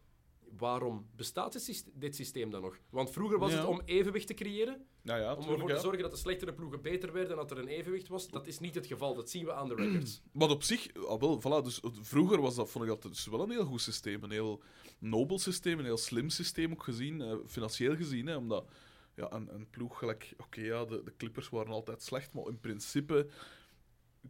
waarom 0.57 1.07
bestaat 1.17 1.53
dit 1.53 1.63
syste- 1.63 1.91
dit 1.95 2.17
systeem 2.17 2.51
dan 2.51 2.63
nog? 2.63 2.79
Want 2.91 3.11
vroeger 3.11 3.39
was 3.39 3.51
Ja. 3.51 3.57
het 3.59 3.67
om 3.67 3.81
evenwicht 3.85 4.27
te 4.27 4.35
creëren, 4.35 4.85
Nou 5.03 5.21
ja, 5.21 5.35
om 5.35 5.49
ervoor 5.49 5.69
te 5.69 5.81
zorgen 5.81 6.03
dat 6.03 6.11
de 6.11 6.17
slechtere 6.17 6.53
ploegen 6.55 6.83
beter 6.83 7.13
werden 7.13 7.31
en 7.31 7.37
dat 7.37 7.51
er 7.51 7.59
een 7.59 7.69
evenwicht 7.69 8.09
was. 8.09 8.29
Dat 8.29 8.47
is 8.47 8.59
niet 8.59 8.75
het 8.75 8.87
geval, 8.87 9.15
dat 9.15 9.31
zien 9.31 9.45
we 9.45 9.53
aan 9.53 9.69
de 9.69 9.75
records. 9.75 10.23
Maar 10.33 10.51
op 10.51 10.63
zich, 10.63 10.95
ah, 10.95 11.21
wel, 11.21 11.39
voilà, 11.41 11.65
dus 11.65 11.77
het- 11.83 11.99
vroeger 12.03 12.41
was 12.41 12.55
dat, 12.55 12.71
vond 12.71 12.85
ik 12.85 12.91
dat 12.91 13.03
dus 13.03 13.27
wel 13.27 13.41
een 13.43 13.51
heel 13.51 13.65
goed 13.65 13.81
systeem. 13.81 14.23
Een 14.23 14.31
heel 14.31 14.63
nobel 14.99 15.39
systeem, 15.39 15.79
een 15.79 15.85
heel 15.85 15.97
slim 15.97 16.29
systeem 16.29 16.73
ook 16.73 16.83
gezien, 16.83 17.21
eh, 17.21 17.37
financieel 17.47 17.97
gezien. 17.97 18.27
Hè, 18.27 18.37
omdat 18.37 18.65
ja, 19.15 19.33
een, 19.33 19.55
een 19.55 19.71
ploeg 19.71 19.99
gelijk, 19.99 20.35
oké, 20.39 20.61
ja, 20.61 20.85
de, 20.85 21.03
de 21.05 21.13
Clippers 21.17 21.49
waren 21.49 21.73
altijd 21.73 22.03
slecht, 22.03 22.35
maar 22.35 22.47
in 22.47 22.61
principe 22.61 23.27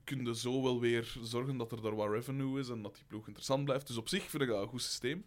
kun 0.05 0.25
je 0.25 0.35
zo 0.37 0.63
wel 0.63 0.81
weer 0.81 1.17
zorgen 1.23 1.57
dat 1.57 1.73
er 1.73 1.83
daar 1.83 1.95
wat 1.95 2.11
revenue 2.11 2.61
is 2.61 2.69
en 2.69 2.83
dat 2.83 2.95
die 2.95 3.05
ploeg 3.05 3.27
interessant 3.27 3.65
blijft. 3.65 3.87
Dus 3.87 3.97
op 3.97 4.09
zich 4.09 4.31
vind 4.31 4.43
ik 4.43 4.49
dat 4.49 4.63
een 4.63 4.69
goed 4.69 4.83
systeem. 4.83 5.25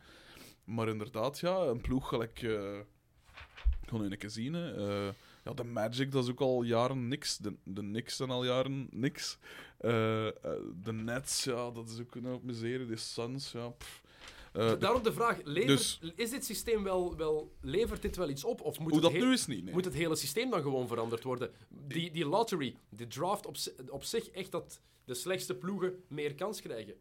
Maar 0.63 0.87
inderdaad, 0.89 1.39
ja, 1.39 1.57
een 1.57 1.81
ploeg 1.81 2.07
gelijk. 2.07 2.39
ga 3.85 3.97
nu 3.97 4.05
een 4.11 4.17
keer 4.17 4.29
zien. 4.29 4.53
Hè. 4.53 4.75
Eh, 5.07 5.13
ja, 5.43 5.53
de 5.53 5.63
Magic, 5.63 6.11
dat 6.11 6.23
is 6.23 6.29
ook 6.29 6.41
al 6.41 6.63
jaren 6.63 7.07
niks. 7.07 7.37
De, 7.37 7.53
de 7.63 7.81
Knicks 7.81 8.15
zijn 8.15 8.29
al 8.29 8.45
jaren 8.45 8.87
niks. 8.91 9.37
Eh, 9.77 9.91
de 10.83 10.93
Nets, 10.93 11.43
ja, 11.43 11.71
dat 11.71 11.89
is 11.89 11.99
ook 11.99 12.15
een 12.15 12.39
miserie. 12.43 12.85
De 12.85 12.95
Suns, 12.97 13.51
ja. 13.51 13.67
pff. 13.69 14.01
De- 14.51 14.75
Daarom 14.79 15.03
de 15.03 15.13
vraag, 15.13 15.39
levert, 15.43 15.67
dus- 15.77 15.99
is 16.15 16.29
dit 16.29 16.45
systeem 16.45 16.83
wel, 16.83 17.15
wel, 17.15 17.55
levert 17.61 18.01
dit 18.01 18.15
wel 18.15 18.29
iets 18.29 18.43
op? 18.43 18.61
Of 18.61 18.79
moet 18.79 18.93
het 18.93 19.01
dat 19.01 19.11
heel- 19.11 19.25
nu 19.25 19.33
is 19.33 19.45
niet, 19.47 19.63
nee. 19.63 19.73
Moet 19.73 19.85
het 19.85 19.93
hele 19.93 20.15
systeem 20.15 20.49
dan 20.49 20.61
gewoon 20.61 20.87
veranderd 20.87 21.23
worden? 21.23 21.51
Die, 21.69 22.11
die 22.11 22.25
lottery, 22.25 22.75
die 22.89 23.07
draft 23.07 23.45
op, 23.45 23.55
op 23.89 24.03
zich, 24.03 24.29
echt 24.29 24.51
dat 24.51 24.81
de 25.05 25.13
slechtste 25.13 25.55
ploegen 25.55 26.03
meer 26.07 26.35
kans 26.35 26.61
krijgen. 26.61 26.93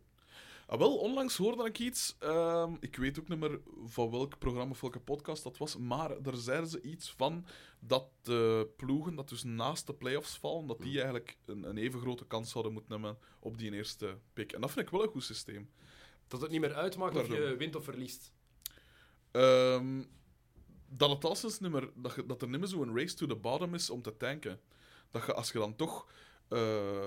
Ah, 0.67 0.79
wel, 0.79 0.97
onlangs 0.99 1.37
hoorde 1.37 1.65
ik 1.65 1.79
iets. 1.79 2.17
ehm, 2.19 2.75
ik 2.81 2.97
weet 2.97 3.19
ook 3.21 3.29
niet 3.29 3.39
meer 3.39 3.61
van 3.85 4.11
welk 4.11 4.39
programma 4.39 4.71
of 4.71 4.81
welke 4.81 5.01
podcast 5.01 5.43
dat 5.43 5.57
was. 5.59 5.77
Maar 5.77 6.23
daar 6.23 6.37
zeiden 6.37 6.69
ze 6.71 6.81
iets 6.83 7.11
van 7.17 7.47
dat 7.79 8.07
de 8.23 8.69
ploegen 8.77 9.15
dat 9.15 9.29
dus 9.29 9.43
naast 9.43 9.87
de 9.87 9.95
playoffs 9.95 10.37
vallen, 10.39 10.67
dat 10.67 10.83
die 10.83 10.95
eigenlijk 10.99 11.37
een, 11.47 11.63
een 11.69 11.77
even 11.79 12.01
grote 12.01 12.27
kans 12.27 12.51
zouden 12.51 12.73
moeten 12.73 12.91
nemen 12.93 13.19
op 13.39 13.59
die 13.59 13.73
eerste 13.73 14.19
pick. 14.33 14.53
En 14.53 14.61
dat 14.61 14.71
vind 14.71 14.87
ik 14.87 14.93
wel 14.93 15.03
een 15.03 15.09
goed 15.11 15.25
systeem. 15.25 15.71
Dat 16.29 16.41
het 16.41 16.51
niet 16.51 16.61
meer 16.61 16.75
uitmaakt 16.75 17.15
of 17.17 17.27
je 17.37 17.57
wint 17.57 17.77
of 17.77 17.85
verliest. 17.85 18.33
Ehm, 19.31 20.03
dat 20.89 21.11
het 21.11 21.25
alleszins 21.25 21.59
niet 21.61 21.71
meer, 21.71 21.91
dat, 21.95 22.15
je- 22.15 22.27
dat 22.27 22.43
er 22.43 22.49
niet 22.49 22.61
meer 22.61 22.69
zo'n 22.69 22.97
race 22.99 23.15
to 23.15 23.27
the 23.27 23.37
bottom 23.37 23.75
is 23.75 23.91
om 23.91 24.03
te 24.03 24.17
tanken. 24.17 24.61
Dat 25.11 25.27
je, 25.27 25.35
als 25.35 25.53
je 25.53 25.59
dan 25.59 25.77
toch, 25.77 26.07
eh, 26.49 26.59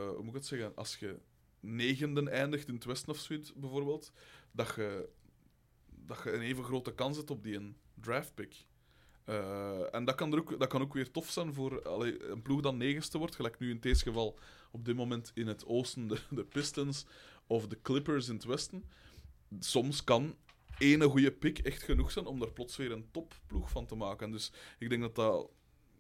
hoe 0.10 0.18
moet 0.18 0.28
ik 0.28 0.34
het 0.34 0.46
zeggen, 0.46 0.76
als 0.76 0.98
je 0.98 1.20
negende 1.66 2.30
eindigt 2.30 2.68
in 2.68 2.74
het 2.74 2.86
westen 2.86 3.10
of 3.14 3.18
zoiets 3.18 3.54
bijvoorbeeld, 3.54 4.12
dat 4.52 4.74
je, 4.76 5.10
dat 5.86 6.22
je 6.24 6.32
een 6.32 6.42
even 6.42 6.64
grote 6.64 6.94
kans 6.94 7.18
hebt 7.18 7.32
op 7.32 7.44
die 7.44 7.56
een 7.56 7.78
draftpick. 7.94 8.66
Eh, 9.24 9.94
en 9.96 10.06
dat 10.06 10.16
kan, 10.16 10.34
er 10.34 10.40
ook, 10.40 10.60
dat 10.60 10.68
kan 10.68 10.82
ook 10.82 10.94
weer 10.94 11.12
tof 11.12 11.30
zijn 11.30 11.54
voor 11.54 11.88
allee, 11.88 12.24
een 12.24 12.42
ploeg 12.42 12.62
dat 12.62 12.76
negenste 12.76 13.18
wordt, 13.18 13.36
gelijk 13.36 13.60
nu 13.60 13.70
in 13.70 13.80
deze 13.80 14.04
geval 14.04 14.40
op 14.72 14.86
dit 14.86 14.96
moment 14.96 15.32
in 15.34 15.48
het 15.48 15.66
oosten 15.66 16.08
de, 16.08 16.20
de 16.30 16.46
Pistons 16.46 17.06
of 17.48 17.68
de 17.68 17.82
Clippers 17.82 18.28
in 18.28 18.36
het 18.36 18.44
westen. 18.44 18.84
Soms 19.60 20.04
kan 20.04 20.36
ene 20.78 21.10
goede 21.10 21.32
pick 21.32 21.60
echt 21.60 21.84
genoeg 21.84 22.12
zijn 22.12 22.26
om 22.26 22.40
daar 22.40 22.52
plots 22.52 22.76
weer 22.76 22.92
een 22.92 23.12
topploeg 23.12 23.70
van 23.70 23.86
te 23.86 23.96
maken. 23.96 24.32
Dus 24.32 24.52
ik 24.80 24.90
denk 24.90 25.02
dat 25.02 25.16
dat... 25.16 25.50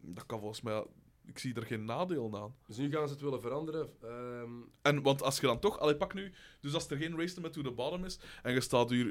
Dat 0.01 0.25
kan 0.25 0.39
volgens 0.39 0.61
mij... 0.61 0.85
Ik 1.25 1.39
zie 1.39 1.53
er 1.53 1.65
geen 1.65 1.85
nadeel 1.85 2.37
aan. 2.37 2.55
Dus 2.67 2.77
nu 2.77 2.91
gaan 2.91 3.07
ze 3.07 3.13
het 3.13 3.23
willen 3.23 3.41
veranderen. 3.41 3.89
Ehm, 4.01 4.51
En, 4.81 5.01
want 5.01 5.21
als 5.21 5.39
je 5.39 5.47
dan 5.47 5.59
toch... 5.59 5.79
Allee, 5.79 5.95
pak 5.95 6.13
nu... 6.13 6.33
Dus 6.59 6.73
als 6.73 6.89
er 6.89 6.97
geen 6.97 7.17
race 7.17 7.41
met 7.41 7.53
to 7.53 7.61
the 7.61 7.71
bottom 7.71 8.03
is, 8.05 8.19
en 8.43 8.53
je 8.53 8.61
staat 8.61 8.89
hier... 8.89 9.05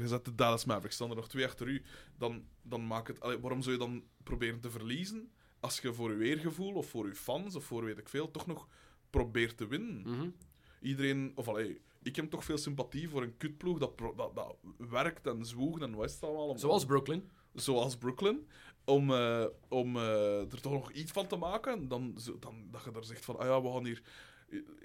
Je 0.00 0.08
zet 0.08 0.24
de 0.24 0.34
Dallas 0.34 0.64
Mavericks, 0.64 0.94
staan 0.94 1.10
er 1.10 1.16
nog 1.16 1.28
twee 1.28 1.44
achter 1.44 1.66
u, 1.66 1.82
dan, 2.18 2.44
dan 2.62 2.86
maakt 2.86 3.08
het... 3.08 3.20
Allee, 3.20 3.40
waarom 3.40 3.62
zou 3.62 3.74
je 3.74 3.80
dan 3.80 4.04
proberen 4.22 4.60
te 4.60 4.70
verliezen, 4.70 5.30
als 5.60 5.80
je 5.80 5.92
voor 5.92 6.12
je 6.12 6.24
eergevoel, 6.24 6.74
of 6.74 6.88
voor 6.88 7.06
je 7.06 7.14
fans, 7.14 7.56
of 7.56 7.64
voor 7.64 7.84
weet 7.84 7.98
ik 7.98 8.08
veel, 8.08 8.30
toch 8.30 8.46
nog 8.46 8.68
probeert 9.10 9.56
te 9.56 9.66
winnen? 9.66 10.02
mhm. 10.02 10.28
iedereen, 10.80 11.32
of 11.34 11.48
allee, 11.48 11.80
ik 12.02 12.16
heb 12.16 12.30
toch 12.30 12.44
veel 12.44 12.58
sympathie 12.58 13.08
voor 13.08 13.22
een 13.22 13.36
kutploeg 13.36 13.78
dat, 13.78 13.98
dat, 14.16 14.34
dat 14.34 14.56
werkt 14.76 15.26
en 15.26 15.44
zwoegt 15.44 15.82
en 15.82 15.94
wat 15.94 16.18
allemaal. 16.20 16.58
Zoals 16.58 16.84
Brooklyn. 16.84 17.30
zoals 17.54 17.96
Brooklyn. 17.96 18.46
Om, 18.84 19.10
eh, 19.10 19.44
om 19.68 19.96
eh, 19.96 20.52
er 20.52 20.60
toch 20.60 20.72
nog 20.72 20.92
iets 20.92 21.12
van 21.12 21.26
te 21.26 21.36
maken. 21.36 21.88
Dan, 21.88 22.14
dan 22.40 22.54
dat 22.70 22.84
je 22.84 22.90
daar 22.90 23.04
zegt 23.04 23.24
van, 23.24 23.38
ah 23.38 23.46
ja, 23.46 23.62
we 23.62 23.72
gaan 23.72 23.84
hier 23.84 24.02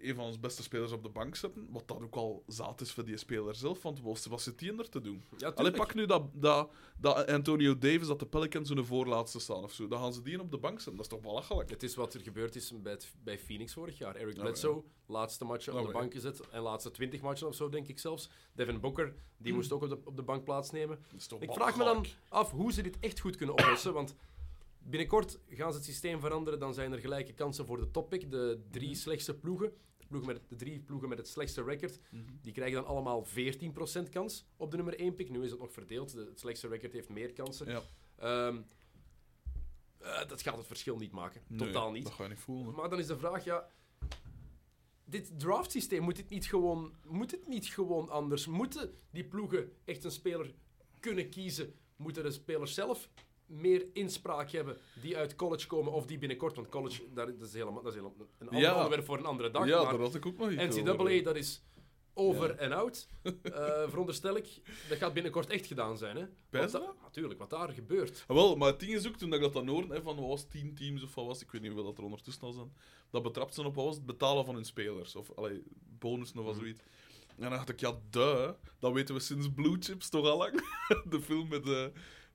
een 0.01 0.15
van 0.15 0.23
onze 0.23 0.39
beste 0.39 0.63
spelers 0.63 0.91
op 0.91 1.03
de 1.03 1.09
bank 1.09 1.35
zetten. 1.35 1.67
Wat 1.71 1.87
dat 1.87 2.01
ook 2.01 2.15
al 2.15 2.43
zaad 2.47 2.81
is 2.81 2.91
voor 2.91 3.05
die 3.05 3.17
speler 3.17 3.55
zelf. 3.55 3.81
Want 3.81 4.01
wat, 4.01 4.41
zit 4.41 4.59
die 4.59 4.77
er 4.77 4.89
te 4.89 5.01
doen? 5.01 5.23
Ja, 5.37 5.47
Allee, 5.47 5.53
tuurlijk. 5.55 5.75
pak 5.75 5.93
nu 5.93 6.05
dat, 6.05 6.23
dat, 6.33 6.71
dat 6.97 7.27
Antonio 7.27 7.77
Davis, 7.77 8.07
dat 8.07 8.19
de 8.19 8.25
Pelicans 8.25 8.69
hun 8.69 8.85
voorlaatste 8.85 9.39
staan 9.39 9.63
of 9.63 9.73
zo. 9.73 9.87
Dan 9.87 9.99
gaan 9.99 10.13
ze 10.13 10.21
die 10.21 10.39
op 10.39 10.51
de 10.51 10.57
bank 10.57 10.75
zetten. 10.77 10.95
Dat 10.95 11.01
is 11.05 11.11
toch 11.11 11.21
belachelijk? 11.21 11.69
Het 11.69 11.83
is 11.83 11.95
wat 11.95 12.13
er 12.13 12.21
gebeurd 12.21 12.55
is 12.55 12.73
bij, 12.81 12.91
het- 12.91 13.13
bij 13.23 13.39
Phoenix 13.39 13.73
vorig 13.73 13.97
jaar. 13.97 14.15
Eric 14.15 14.35
Bledsoe, 14.35 14.83
laatste 15.05 15.45
matchen 15.45 15.73
Ja, 15.73 15.79
op 15.79 15.85
de 15.85 15.91
bank 15.93 16.13
gezet. 16.13 16.49
En 16.49 16.61
laatste 16.61 16.91
20 16.91 17.21
matchen 17.21 17.47
of 17.47 17.55
zo, 17.55 17.69
denk 17.69 17.87
ik 17.87 17.99
zelfs. 17.99 18.29
Devin 18.53 18.79
Booker, 18.79 19.13
die 19.37 19.53
moest 19.53 19.71
ook 19.71 19.81
op 19.83 19.89
de, 19.89 19.97
op 20.03 20.15
de 20.15 20.23
bank 20.23 20.43
plaatsnemen. 20.43 20.99
Ik 21.39 21.53
vraag 21.53 21.77
me 21.77 21.83
dan 21.83 22.05
af 22.29 22.51
hoe 22.51 22.71
ze 22.73 22.81
dit 22.81 22.97
echt 22.99 23.19
goed 23.19 23.35
kunnen 23.35 23.55
oplossen. 23.55 23.93
Want 23.93 24.15
Binnenkort 24.87 25.39
gaan 25.49 25.71
ze 25.71 25.77
het 25.77 25.85
systeem 25.87 26.19
veranderen. 26.19 26.59
Dan 26.59 26.73
zijn 26.73 26.91
er 26.91 26.99
gelijke 26.99 27.33
kansen 27.33 27.65
voor 27.65 27.77
de 27.77 27.91
toppick. 27.91 28.31
De 28.31 28.61
drie 28.71 28.89
Mhm. 28.89 28.97
slechtste 28.97 29.35
ploegen. 29.37 29.73
De, 29.97 30.05
ploegen 30.07 30.33
met, 30.33 30.41
de 30.49 30.55
drie 30.55 30.79
ploegen 30.79 31.09
met 31.09 31.17
het 31.17 31.27
slechtste 31.27 31.63
record. 31.63 31.99
Mhm. 32.11 32.23
Die 32.41 32.53
krijgen 32.53 32.75
dan 32.75 32.85
allemaal 32.85 33.25
14% 33.25 34.09
kans 34.09 34.45
op 34.57 34.71
de 34.71 34.75
nummer 34.77 34.99
1 34.99 35.15
pick. 35.15 35.29
Nu 35.29 35.43
is 35.43 35.51
het 35.51 35.59
nog 35.59 35.71
verdeeld. 35.71 36.11
De, 36.13 36.25
het 36.29 36.39
slechtste 36.39 36.67
record 36.67 36.93
heeft 36.93 37.09
meer 37.09 37.33
kansen. 37.33 37.67
Ja. 37.67 37.81
Ehm, 38.15 38.61
eh, 39.97 40.27
dat 40.27 40.41
gaat 40.41 40.57
het 40.57 40.67
verschil 40.67 40.97
niet 40.97 41.11
maken. 41.11 41.41
Nee, 41.47 41.57
Totaal 41.59 41.91
niet. 41.91 42.03
Dat 42.03 42.13
ga 42.13 42.23
je 42.23 42.29
niet 42.29 42.39
voelen. 42.39 42.75
Maar 42.75 42.89
dan 42.89 42.99
is 42.99 43.07
de 43.07 43.17
vraag, 43.17 43.43
ja... 43.43 43.67
Dit 45.07 45.39
draftsysteem, 45.39 46.01
moet 46.03 46.17
het 46.17 46.29
niet 46.29 46.45
gewoon, 46.45 46.93
moet 47.05 47.31
het 47.31 47.47
niet 47.47 47.65
gewoon 47.65 48.09
anders? 48.09 48.47
Moeten 48.47 48.93
die 49.11 49.23
ploegen 49.25 49.71
echt 49.83 50.03
een 50.03 50.11
speler 50.11 50.53
kunnen 50.99 51.29
kiezen? 51.29 51.73
Moeten 51.95 52.23
de 52.23 52.31
spelers 52.31 52.73
zelf 52.73 53.09
meer 53.45 53.85
inspraak 53.93 54.51
hebben 54.51 54.77
die 55.01 55.17
uit 55.17 55.35
college 55.35 55.67
komen 55.67 55.91
of 55.93 56.05
die 56.05 56.17
binnenkort... 56.17 56.55
Want 56.55 56.69
college, 56.69 57.01
daar, 57.13 57.25
dat 57.37 57.47
is 57.47 57.53
helemaal, 57.53 57.81
dat 57.83 57.93
is 57.93 57.99
helemaal 57.99 58.15
een 58.39 58.47
ander 58.47 58.61
Ja. 58.63 58.75
onderwerp 58.75 59.05
voor 59.05 59.17
een 59.17 59.25
andere 59.25 59.51
dag. 59.51 59.67
ja, 59.67 59.83
maar 59.83 59.91
daar 59.91 60.01
had 60.01 60.15
ik 60.15 60.25
ook 60.25 60.37
nog 60.37 60.49
iets 60.51 60.75
NCAA, 60.75 60.91
over. 60.91 61.23
dat 61.23 61.35
is 61.35 61.63
over 62.13 62.49
Ja. 62.49 62.55
en 62.55 62.71
out, 62.71 63.07
eh, 63.23 63.31
veronderstel 63.89 64.35
ik. 64.35 64.47
Dat 64.89 64.97
gaat 64.97 65.13
binnenkort 65.13 65.49
echt 65.49 65.65
gedaan 65.65 65.97
zijn, 65.97 66.15
hè? 66.17 66.25
Natuurlijk, 67.03 67.39
wat 67.39 67.49
daar 67.49 67.69
gebeurt. 67.69 68.23
Ah, 68.27 68.35
wel, 68.35 68.55
maar 68.55 68.67
het 68.69 68.79
ding 68.79 68.93
is 68.93 69.07
ook, 69.07 69.15
toen 69.15 69.33
ik 69.33 69.41
dat 69.41 69.53
dan 69.53 69.67
hoorde, 69.67 69.93
hè, 69.93 70.01
van 70.01 70.15
wat 70.15 70.25
was 70.27 70.47
tien 70.47 70.75
teams 70.75 71.03
of 71.03 71.15
wat 71.15 71.25
was 71.25 71.41
ik 71.41 71.51
weet 71.51 71.61
niet 71.61 71.71
hoeveel 71.71 71.89
dat 71.89 71.97
er 71.97 72.03
ondertussen 72.03 72.43
al 72.43 72.51
zijn, 72.51 72.73
dat 73.09 73.23
betrapt 73.23 73.53
zijn 73.53 73.67
op 73.67 73.75
wat 73.75 73.85
was 73.85 73.95
het, 73.95 74.05
betalen 74.05 74.45
van 74.45 74.55
hun 74.55 74.65
spelers. 74.65 75.15
Of 75.15 75.31
allee, 75.35 75.63
bonussen 75.99 76.39
of 76.39 76.45
Mhm. 76.45 76.59
zoiets. 76.59 76.79
En 77.27 77.41
dan 77.41 77.49
dacht 77.49 77.69
ik, 77.69 77.79
ja, 77.79 77.99
duh, 78.09 78.49
dat 78.79 78.93
weten 78.93 79.15
we 79.15 79.21
sinds 79.21 79.47
Blue 79.55 79.75
Chips 79.79 80.09
toch 80.09 80.25
al 80.25 80.37
lang. 80.37 80.53
De 81.09 81.21
film 81.21 81.47
met, 81.47 81.67
eh 81.67 81.85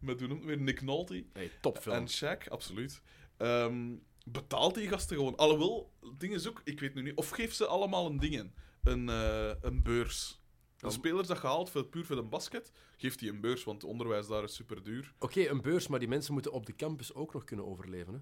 met 0.00 0.20
het 0.20 0.44
weer, 0.44 0.60
Nick 0.60 0.82
Nolte. 0.82 1.24
Nee, 1.32 1.50
topfilm. 1.60 1.94
En 1.96 2.08
Shaq, 2.08 2.48
absoluut. 2.48 3.02
Ehm, 3.36 3.94
betaalt 4.24 4.74
die 4.74 4.88
gasten 4.88 5.16
gewoon. 5.16 5.36
Alhoewel, 5.36 5.92
het 6.00 6.20
ding 6.20 6.34
is 6.34 6.48
ook, 6.48 6.60
ik 6.64 6.80
weet 6.80 6.94
nu 6.94 7.02
niet, 7.02 7.14
of 7.16 7.30
geeft 7.30 7.56
ze 7.56 7.66
allemaal 7.66 8.06
een 8.06 8.18
ding 8.18 8.52
Een, 8.82 9.08
eh, 9.08 9.52
een 9.60 9.82
beurs. 9.82 10.38
De 10.76 10.90
spelers 10.90 11.28
dat 11.28 11.38
gehaald 11.38 11.70
voor, 11.70 11.84
puur 11.84 12.04
voor 12.04 12.16
een 12.16 12.28
basket, 12.28 12.72
geeft 12.96 13.20
hij 13.20 13.28
een 13.28 13.40
beurs, 13.40 13.64
want 13.64 13.82
het 13.82 13.90
onderwijs 13.90 14.26
daar 14.26 14.42
is 14.42 14.54
super 14.54 14.82
duur. 14.82 15.14
Oké, 15.18 15.48
een 15.48 15.60
beurs, 15.62 15.86
maar 15.88 15.98
die 15.98 16.08
mensen 16.08 16.32
moeten 16.32 16.52
op 16.52 16.66
de 16.66 16.74
campus 16.76 17.14
ook 17.14 17.32
nog 17.32 17.44
kunnen 17.44 17.66
overleven. 17.66 18.14
Hè? 18.14 18.20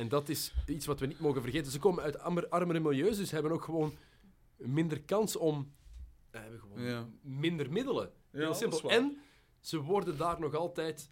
En 0.00 0.08
dat 0.08 0.28
is 0.28 0.54
iets 0.66 0.86
wat 0.86 1.00
we 1.00 1.06
niet 1.06 1.20
mogen 1.20 1.42
vergeten. 1.42 1.72
Ze 1.72 1.78
komen 1.78 2.02
uit 2.02 2.18
armer- 2.18 2.48
armere 2.48 2.80
milieus, 2.80 3.16
dus 3.16 3.30
hebben 3.30 3.52
ook 3.52 3.64
gewoon 3.64 3.96
minder 4.56 5.02
kans 5.02 5.36
om... 5.36 5.74
eh, 6.30 6.40
hebben 6.40 6.60
gewoon 6.60 6.82
Ja. 6.82 7.08
minder 7.22 7.72
middelen. 7.72 8.12
Ja, 8.32 8.38
Heel 8.38 8.54
simpel. 8.54 8.90
En 8.90 9.18
ze 9.66 9.80
worden 9.80 10.16
daar 10.16 10.40
nog 10.40 10.54
altijd 10.54 11.10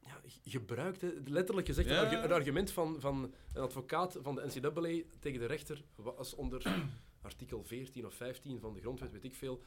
ja, 0.00 0.20
gebruikt. 0.44 1.00
Hè. 1.00 1.08
Letterlijk 1.24 1.66
gezegd, 1.66 1.88
Ja. 1.88 1.98
een, 2.00 2.06
argu- 2.06 2.24
een 2.24 2.32
argument 2.32 2.70
van, 2.70 3.00
van 3.00 3.34
een 3.52 3.62
advocaat 3.62 4.18
van 4.22 4.34
de 4.34 4.46
NCAA 4.54 5.16
tegen 5.20 5.40
de 5.40 5.46
rechter 5.46 5.84
was 5.94 6.34
onder 6.34 6.84
artikel 7.22 7.64
14 7.64 8.06
of 8.06 8.14
15 8.14 8.60
van 8.60 8.74
de 8.74 8.80
grondwet, 8.80 9.12
weet 9.12 9.24
ik 9.24 9.34
veel, 9.34 9.62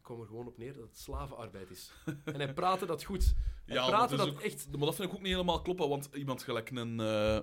kwam 0.00 0.20
er 0.20 0.26
gewoon 0.26 0.46
op 0.46 0.58
neer 0.58 0.72
dat 0.72 0.82
het 0.82 0.98
slavenarbeid 0.98 1.70
is. 1.70 1.92
en 2.24 2.34
hij 2.34 2.54
praatte 2.54 2.86
dat 2.86 3.04
goed. 3.04 3.34
Hij 3.66 3.76
Ja, 3.76 3.86
praatte 3.86 4.16
dat 4.16 4.28
ook- 4.28 4.40
echt... 4.40 4.68
Maar 4.70 4.86
dat 4.86 4.94
vind 4.94 5.08
ik 5.08 5.14
ook 5.14 5.22
niet 5.22 5.32
helemaal 5.32 5.62
kloppen, 5.62 5.88
want 5.88 6.08
iemand 6.14 6.42
gelijk 6.42 6.70
een, 6.70 7.00
eh 7.00 7.38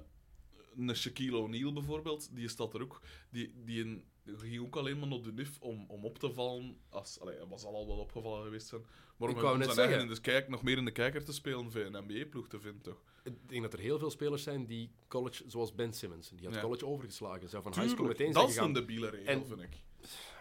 een 0.78 0.96
Shaquille 0.96 1.38
O'Neal 1.38 1.74
bijvoorbeeld, 1.74 2.36
die 2.36 2.48
staat 2.48 2.74
er 2.74 2.82
ook, 2.82 3.02
die, 3.30 3.64
die 3.64 3.82
een, 3.84 4.04
ging 4.26 4.62
ook 4.62 4.76
alleen 4.76 5.00
maar 5.00 5.08
naar 5.08 5.22
de 5.22 5.32
NIF 5.34 5.58
om, 5.60 5.86
om 5.88 6.06
op 6.06 6.20
te 6.20 6.34
vallen. 6.34 6.78
Als, 6.90 7.20
allee, 7.20 7.38
hij 7.38 7.46
was 7.48 7.64
al 7.64 7.88
wel 7.88 7.98
opgevallen 7.98 8.44
geweest 8.44 8.68
zijn. 8.68 8.82
Maar 9.18 9.30
om 9.30 9.36
Ik 9.36 9.42
wou 9.42 9.58
net 9.58 9.74
zeggen. 9.74 10.00
in 10.00 10.08
de 10.08 10.22
kijk, 10.22 10.48
nog 10.50 10.64
meer 10.64 10.78
in 10.78 10.86
de 10.86 10.92
kijker 10.92 11.24
te 11.26 11.34
spelen 11.34 11.72
voor 11.72 11.82
een 11.82 12.04
NBA-ploeg 12.08 12.48
te 12.48 12.60
vinden, 12.60 12.82
toch? 12.82 13.02
Ik 13.24 13.50
denk 13.50 13.62
dat 13.62 13.74
er 13.74 13.80
heel 13.80 14.00
veel 14.00 14.12
spelers 14.12 14.44
zijn 14.44 14.66
die 14.66 14.92
college, 15.08 15.44
zoals 15.48 15.74
Ben 15.76 15.94
Simmons, 15.94 16.30
die 16.30 16.46
had 16.46 16.56
Ja. 16.56 16.62
college 16.62 16.86
overgeslagen, 16.86 17.50
zou 17.50 17.64
van 17.64 17.74
high 17.74 17.88
school 17.90 18.08
meteen 18.08 18.26
dat 18.32 18.36
zijn 18.36 18.48
is 18.48 18.54
gegaan. 18.54 18.68
een 18.68 18.74
debiele 18.74 19.10
regel, 19.10 19.28
En- 19.34 19.46
vind 19.48 19.62
ik. 19.62 19.84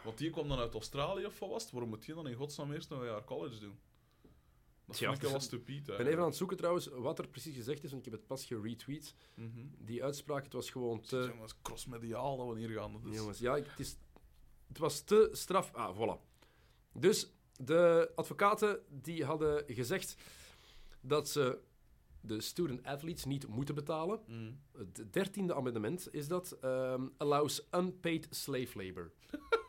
Want 0.05 0.19
die 0.19 0.31
kwam 0.31 0.49
dan 0.49 0.59
uit 0.59 0.75
Australië 0.75 1.27
of 1.27 1.39
wat 1.39 1.49
was 1.49 1.63
het? 1.63 1.73
Waarom 1.73 1.91
moet 1.91 2.05
die 2.05 2.15
dan 2.15 2.27
in 2.29 2.35
godsnaam 2.35 2.73
eerst 2.73 2.89
nog 2.91 2.99
een 3.01 3.07
jaar 3.07 3.25
college 3.25 3.59
doen? 3.61 3.79
Dat 4.93 5.01
Tja, 5.01 5.11
vind 5.11 5.23
ik 5.23 5.29
wel 5.29 5.39
dus- 5.39 5.47
stupid. 5.49 5.89
Ik 5.89 5.97
ben 5.97 6.07
even 6.07 6.19
aan 6.21 6.27
het 6.27 6.37
zoeken 6.37 6.57
trouwens 6.57 6.87
wat 6.87 7.19
er 7.19 7.29
precies 7.29 7.55
gezegd 7.55 7.85
is, 7.85 7.91
want 7.91 8.07
ik 8.07 8.11
heb 8.13 8.21
het 8.21 8.29
pas 8.29 8.45
geretweet. 8.45 9.15
Mhm. 9.35 9.51
Die 9.79 10.05
uitspraak, 10.05 10.45
het 10.45 10.53
was 10.53 10.71
gewoon 10.71 11.01
te... 11.01 11.29
Jongens, 11.33 11.55
crossmediaal 11.63 12.37
dat 12.37 12.49
we 12.55 12.59
hier 12.59 12.69
gaan. 12.71 13.01
Is... 13.11 13.17
Jongens, 13.17 13.39
ja, 13.39 13.57
ik- 13.57 13.67
het, 13.67 13.81
is, 13.81 13.97
het 14.69 14.79
was 14.79 15.01
te 15.01 15.29
straf. 15.33 15.73
Ah, 15.75 15.97
voilà. 15.99 16.21
Dus 16.93 17.33
de 17.57 18.13
advocaten 18.15 18.81
die 18.89 19.25
hadden 19.25 19.65
gezegd 19.67 20.17
dat 21.01 21.29
ze 21.29 21.59
de 22.21 22.41
student-athletes 22.41 23.25
niet 23.25 23.47
moeten 23.49 23.75
betalen. 23.75 24.21
Mhm. 24.27 24.53
Het 24.79 25.13
dertiende 25.13 25.55
amendement 25.55 26.15
is 26.15 26.29
dat. 26.29 26.53
ehm, 26.61 27.07
allows 27.17 27.67
unpaid 27.75 28.27
slave 28.31 28.85
labor. 28.85 29.13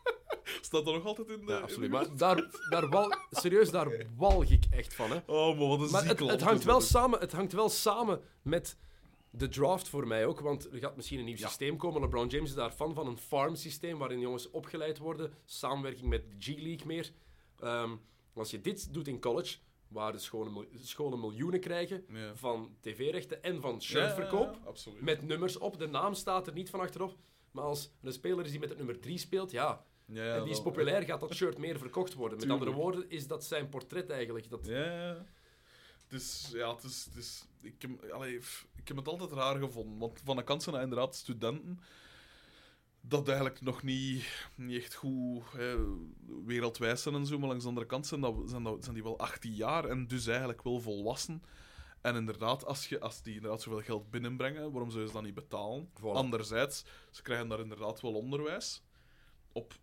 Staat 0.60 0.84
dat 0.84 0.94
nog 0.94 1.04
altijd 1.04 1.28
in 1.28 1.46
de... 1.46 1.52
Ja, 1.52 1.58
absoluut. 1.58 1.90
Maar 1.90 2.16
daar, 2.16 2.50
daar 2.70 2.88
wal, 2.88 3.14
serieus, 3.30 3.70
daar 3.70 4.06
walg 4.16 4.44
ik 4.50 4.64
echt 4.70 4.94
van. 4.94 5.10
Hè. 5.10 5.18
Oh, 5.26 5.58
maar 5.58 5.68
wat 5.68 5.80
een 5.80 5.90
Maar 5.90 6.04
het, 6.06 6.18
het, 6.18 6.40
hangt 6.42 6.64
wel 6.64 6.80
samen, 6.80 7.20
het 7.20 7.32
hangt 7.32 7.52
wel 7.52 7.68
samen 7.68 8.20
met 8.42 8.76
de 9.30 9.48
draft 9.48 9.88
voor 9.88 10.06
mij 10.06 10.26
ook. 10.26 10.40
Want 10.40 10.72
er 10.72 10.78
gaat 10.78 10.96
misschien 10.96 11.18
een 11.18 11.24
nieuw 11.24 11.36
Ja. 11.36 11.46
systeem 11.46 11.76
komen. 11.76 12.00
LeBron 12.00 12.26
James 12.28 12.48
is 12.48 12.54
daar 12.54 12.70
fan 12.70 12.94
van. 12.94 13.06
Een 13.06 13.18
farm 13.18 13.54
systeem 13.54 13.98
waarin 13.98 14.20
jongens 14.20 14.50
opgeleid 14.50 14.98
worden. 14.98 15.32
Samenwerking 15.44 16.08
met 16.08 16.24
de 16.28 16.34
G-League 16.38 16.86
meer. 16.86 17.10
Ehm, 17.60 17.90
als 18.34 18.50
je 18.50 18.60
dit 18.60 18.92
doet 18.94 19.08
in 19.08 19.20
college, 19.20 19.56
waar 19.88 20.12
de 20.12 20.18
scholen, 20.18 20.52
mil- 20.52 20.66
scholen 20.82 21.20
miljoenen 21.20 21.60
krijgen 21.60 22.04
Ja. 22.08 22.34
van 22.34 22.76
tv-rechten 22.80 23.42
en 23.42 23.60
van 23.60 23.82
shirtverkoop. 23.82 24.58
ja. 24.84 24.90
Met 25.00 25.22
nummers 25.22 25.58
op. 25.58 25.78
De 25.78 25.86
naam 25.86 26.14
staat 26.14 26.46
er 26.46 26.52
niet 26.52 26.70
van 26.70 26.80
achterop. 26.80 27.16
Maar 27.50 27.64
als 27.64 27.90
een 28.02 28.12
speler 28.12 28.44
is 28.44 28.50
die 28.50 28.60
met 28.60 28.68
het 28.68 28.78
nummer 28.78 29.00
3 29.00 29.18
speelt, 29.18 29.50
ja, 29.50 29.84
Ja, 30.06 30.24
ja, 30.24 30.34
en 30.34 30.42
die 30.42 30.52
is 30.52 30.62
populair, 30.62 31.02
gaat 31.02 31.20
dat 31.20 31.34
shirt 31.34 31.58
meer 31.58 31.78
verkocht 31.78 32.14
worden. 32.14 32.38
Met 32.38 32.46
Tuurlijk. 32.46 32.68
andere 32.68 32.84
woorden, 32.84 33.10
is 33.10 33.26
dat 33.26 33.44
zijn 33.44 33.68
portret 33.68 34.10
eigenlijk. 34.10 34.50
Dat, 34.50 34.66
Ja, 34.66 35.24
is, 36.14 36.50
ja, 36.52 36.74
het 36.74 36.84
is, 36.84 37.04
het 37.04 37.16
is, 37.16 37.46
ik, 37.60 37.82
heb, 37.82 38.10
allee, 38.10 38.40
ik 38.76 38.88
heb 38.88 38.96
het 38.96 39.08
altijd 39.08 39.32
raar 39.32 39.58
gevonden. 39.58 39.98
Want 39.98 40.20
van 40.24 40.36
de 40.36 40.44
kant 40.44 40.62
zijn 40.62 40.82
inderdaad 40.82 41.14
studenten 41.14 41.80
dat 43.00 43.26
eigenlijk 43.28 43.60
nog 43.60 43.82
niet, 43.82 44.48
niet 44.54 44.82
echt 44.82 44.94
goed 44.94 45.52
hè, 45.52 45.76
wereldwijs 46.44 47.02
zijn 47.02 47.14
en 47.14 47.26
zo. 47.26 47.38
Maar 47.38 47.48
langs 47.48 47.62
de 47.62 47.68
andere 47.68 47.86
kant 47.86 48.06
zijn, 48.06 48.20
dat, 48.20 48.34
zijn, 48.46 48.62
dat, 48.62 48.82
zijn 48.82 48.94
die 48.94 49.02
wel 49.02 49.18
18 49.18 49.52
jaar 49.54 49.84
en 49.84 50.06
dus 50.06 50.26
eigenlijk 50.26 50.62
wel 50.62 50.80
volwassen. 50.80 51.42
En 52.00 52.16
inderdaad, 52.16 52.64
als, 52.64 52.88
je, 52.88 53.00
als 53.00 53.22
die 53.22 53.34
inderdaad 53.34 53.62
zoveel 53.62 53.80
geld 53.80 54.10
binnenbrengen, 54.10 54.70
waarom 54.72 54.90
zouden 54.90 55.08
ze 55.08 55.14
dat 55.14 55.24
niet 55.24 55.34
betalen? 55.34 55.88
Voilà. 55.88 56.02
Anderzijds, 56.02 56.84
ze 57.10 57.22
krijgen 57.22 57.48
daar 57.48 57.60
inderdaad 57.60 58.00
wel 58.00 58.14
onderwijs. 58.14 58.82
Op, 59.52 59.74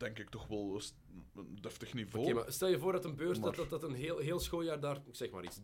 denk 0.00 0.18
ik, 0.18 0.28
toch 0.30 0.46
wel 0.46 0.80
een 1.36 1.58
deftig 1.60 1.94
niveau. 1.94 2.24
Oké, 2.24 2.34
maar 2.34 2.52
stel 2.52 2.68
je 2.68 2.78
voor 2.78 2.92
dat 2.92 3.04
een 3.04 3.16
beurs 3.16 3.38
dat, 3.40 3.46
Maar- 3.56 3.56
dat, 3.56 3.80
dat 3.80 3.82
een 3.90 3.94
heel, 3.96 4.18
heel 4.18 4.38
schooljaar 4.40 4.80
daar, 4.80 4.96
ik 5.06 5.14
zeg 5.14 5.30
maar 5.30 5.44
iets, 5.44 5.58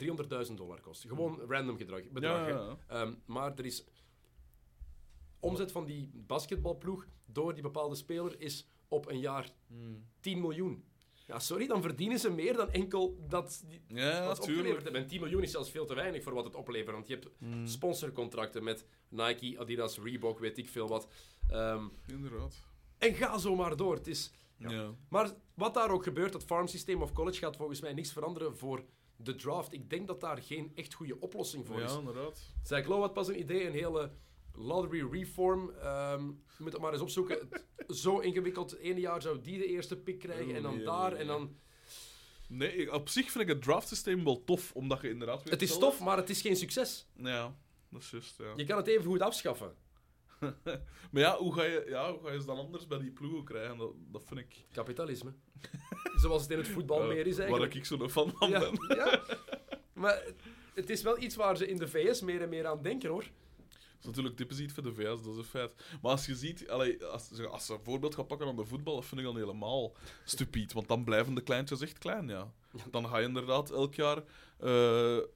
300.000 0.49 0.55
dollar 0.57 0.81
kost. 0.81 1.05
Gewoon 1.07 1.41
random 1.49 1.77
gedrag, 1.77 2.01
bedrag. 2.11 2.37
ja, 2.39 2.45
hè. 2.45 2.51
ja, 2.51 2.77
ja. 2.89 3.03
Ehm, 3.03 3.15
maar 3.27 3.53
er 3.59 3.65
is 3.65 3.85
omzet 5.41 5.73
van 5.73 5.85
die 5.85 6.11
basketbalploeg 6.15 7.07
door 7.27 7.55
die 7.55 7.63
bepaalde 7.63 7.95
speler 7.95 8.41
is 8.41 8.67
op 8.89 9.09
een 9.09 9.19
jaar 9.21 9.51
Hmm. 9.67 10.05
10 10.21 10.41
miljoen. 10.41 10.85
Ja, 11.27 11.39
sorry, 11.39 11.67
dan 11.67 11.83
verdienen 11.83 12.19
ze 12.19 12.31
meer 12.31 12.57
dan 12.57 12.71
enkel 12.71 13.25
dat 13.29 13.65
die, 13.69 13.81
Ja, 13.89 14.27
wat 14.27 14.37
ze 14.37 14.41
opgeleverd 14.43 14.47
natuurlijk. 14.57 14.83
hebben. 14.83 15.01
En 15.03 15.07
10 15.09 15.21
miljoen 15.21 15.43
is 15.43 15.51
zelfs 15.51 15.71
veel 15.71 15.87
te 15.87 15.95
weinig 15.95 16.23
voor 16.23 16.35
wat 16.35 16.45
het 16.45 16.55
oplevert. 16.55 16.95
Want 16.95 17.07
je 17.09 17.15
hebt 17.15 17.29
Hmm. 17.39 17.67
sponsorcontracten 17.67 18.65
met 18.65 18.85
Nike, 19.09 19.59
Adidas, 19.59 19.99
Reebok, 19.99 20.39
weet 20.39 20.59
ik 20.59 20.69
veel 20.69 20.89
wat. 20.89 21.09
Ehm, 21.49 21.85
Inderdaad. 22.07 22.65
En 22.99 23.15
ga 23.15 23.39
zo 23.39 23.57
maar 23.57 23.77
door. 23.77 23.95
Het 23.95 24.07
is, 24.07 24.33
Ja. 24.57 24.95
maar 25.09 25.31
wat 25.55 25.75
daar 25.75 25.91
ook 25.91 26.03
gebeurt, 26.03 26.33
dat 26.33 26.45
farm 26.45 26.67
systeem 26.67 27.03
of 27.03 27.13
college 27.13 27.39
gaat 27.39 27.57
volgens 27.57 27.81
mij 27.81 27.93
niks 27.93 28.13
veranderen 28.13 28.57
voor 28.57 28.85
de 29.17 29.35
draft. 29.35 29.73
Ik 29.73 29.91
denk 29.91 30.07
dat 30.07 30.21
daar 30.21 30.43
geen 30.43 30.73
echt 30.75 30.95
goede 30.95 31.21
oplossing 31.21 31.67
voor 31.67 31.81
is. 31.81 31.93
Ja, 31.93 31.99
inderdaad. 31.99 32.41
Zij 32.63 32.83
Glow 32.85 33.01
had 33.01 33.13
pas 33.13 33.29
een 33.29 33.39
idee, 33.39 33.67
een 33.67 33.73
hele 33.73 34.11
lottery 34.53 35.09
reform. 35.11 35.71
Ehm, 35.71 36.25
je 36.27 36.63
moet 36.63 36.73
het 36.73 36.81
maar 36.83 36.93
eens 36.93 37.03
opzoeken. 37.03 37.49
Zo 37.89 38.19
ingewikkeld. 38.19 38.71
Het 38.71 38.81
ene 38.81 39.01
jaar 39.01 39.23
zou 39.23 39.41
die 39.41 39.59
de 39.59 39.67
eerste 39.67 39.97
pick 39.97 40.19
krijgen 40.19 40.55
en 40.55 40.63
dan 40.63 40.77
nee, 40.77 40.85
daar 40.85 41.11
nee, 41.11 41.21
en 41.21 41.27
dan... 41.27 41.57
Nee, 42.49 42.93
op 42.93 43.09
zich 43.09 43.31
vind 43.31 43.45
ik 43.45 43.51
het 43.51 43.63
draftsysteem 43.63 44.25
wel 44.25 44.45
tof, 44.45 44.73
omdat 44.73 45.01
je 45.01 45.09
inderdaad... 45.09 45.49
Het 45.49 45.63
is 45.63 45.79
tof, 45.79 46.01
maar 46.01 46.17
het 46.17 46.31
is 46.31 46.41
geen 46.41 46.57
succes. 46.57 47.07
Ja, 47.17 47.57
dat 47.89 48.01
is 48.03 48.11
juist, 48.11 48.39
ja. 48.39 48.53
Je 48.57 48.65
kan 48.65 48.77
het 48.77 48.87
even 48.87 49.05
goed 49.05 49.21
afschaffen. 49.21 49.75
Maar 51.11 51.23
ja 51.23 51.37
hoe, 51.37 51.55
ga 51.55 51.63
je, 51.63 51.85
ja, 51.89 52.13
hoe 52.13 52.21
ga 52.25 52.33
je 52.33 52.41
ze 52.41 52.47
dan 52.47 52.59
anders 52.59 52.87
bij 52.87 52.99
die 52.99 53.11
ploegen 53.11 53.45
krijgen? 53.45 53.79
Dat, 53.79 53.93
dat 54.13 54.23
vind 54.27 54.41
ik... 54.41 54.65
Kapitalisme. 54.73 55.33
Zoals 56.23 56.43
het 56.43 56.51
in 56.51 56.59
het 56.59 56.69
voetbal 56.69 57.03
meer 57.07 57.27
is 57.27 57.33
Waar 57.37 57.45
eigenlijk. 57.47 57.75
ik 57.75 57.85
zo 57.85 58.09
fan 58.09 58.31
van 58.37 58.49
Ja, 58.51 58.59
ben. 58.61 58.97
ja. 58.97 59.21
Maar 59.93 60.23
het 60.75 60.91
is 60.91 61.03
wel 61.03 61.23
iets 61.23 61.37
waar 61.37 61.57
ze 61.57 61.67
in 61.67 61.77
de 61.77 61.89
VS 61.89 62.21
meer 62.21 62.43
en 62.43 62.49
meer 62.49 62.67
aan 62.67 62.83
denken, 62.83 63.11
hoor. 63.11 63.23
Dat 63.23 64.01
is 64.01 64.05
natuurlijk 64.07 64.37
typisch 64.37 64.59
iets 64.61 64.73
voor 64.73 64.83
de 64.83 64.95
VS, 64.95 65.23
dat 65.23 65.27
is 65.33 65.37
een 65.37 65.45
feit. 65.45 65.73
Maar 66.03 66.11
als 66.11 66.27
je 66.27 66.35
ziet, 66.35 66.69
allee, 66.69 67.05
als, 67.05 67.29
ze- 67.29 67.47
als 67.49 67.67
ze 67.67 67.73
een 67.73 67.81
voorbeeld 67.85 68.15
gaan 68.15 68.27
pakken 68.27 68.47
aan 68.49 68.57
de 68.57 68.65
voetbal, 68.65 68.95
dat 68.95 69.05
vind 69.05 69.21
ik 69.21 69.27
dan 69.27 69.37
helemaal 69.37 69.93
stupid. 70.25 70.73
Want 70.73 70.89
dan 70.89 71.05
blijven 71.05 71.35
de 71.35 71.41
kleintjes 71.43 71.81
echt 71.81 71.99
klein, 71.99 72.29
ja. 72.29 72.53
Dan 72.91 73.07
ga 73.09 73.19
je 73.19 73.27
inderdaad 73.27 73.71
elk 73.71 73.95
jaar... 73.95 74.23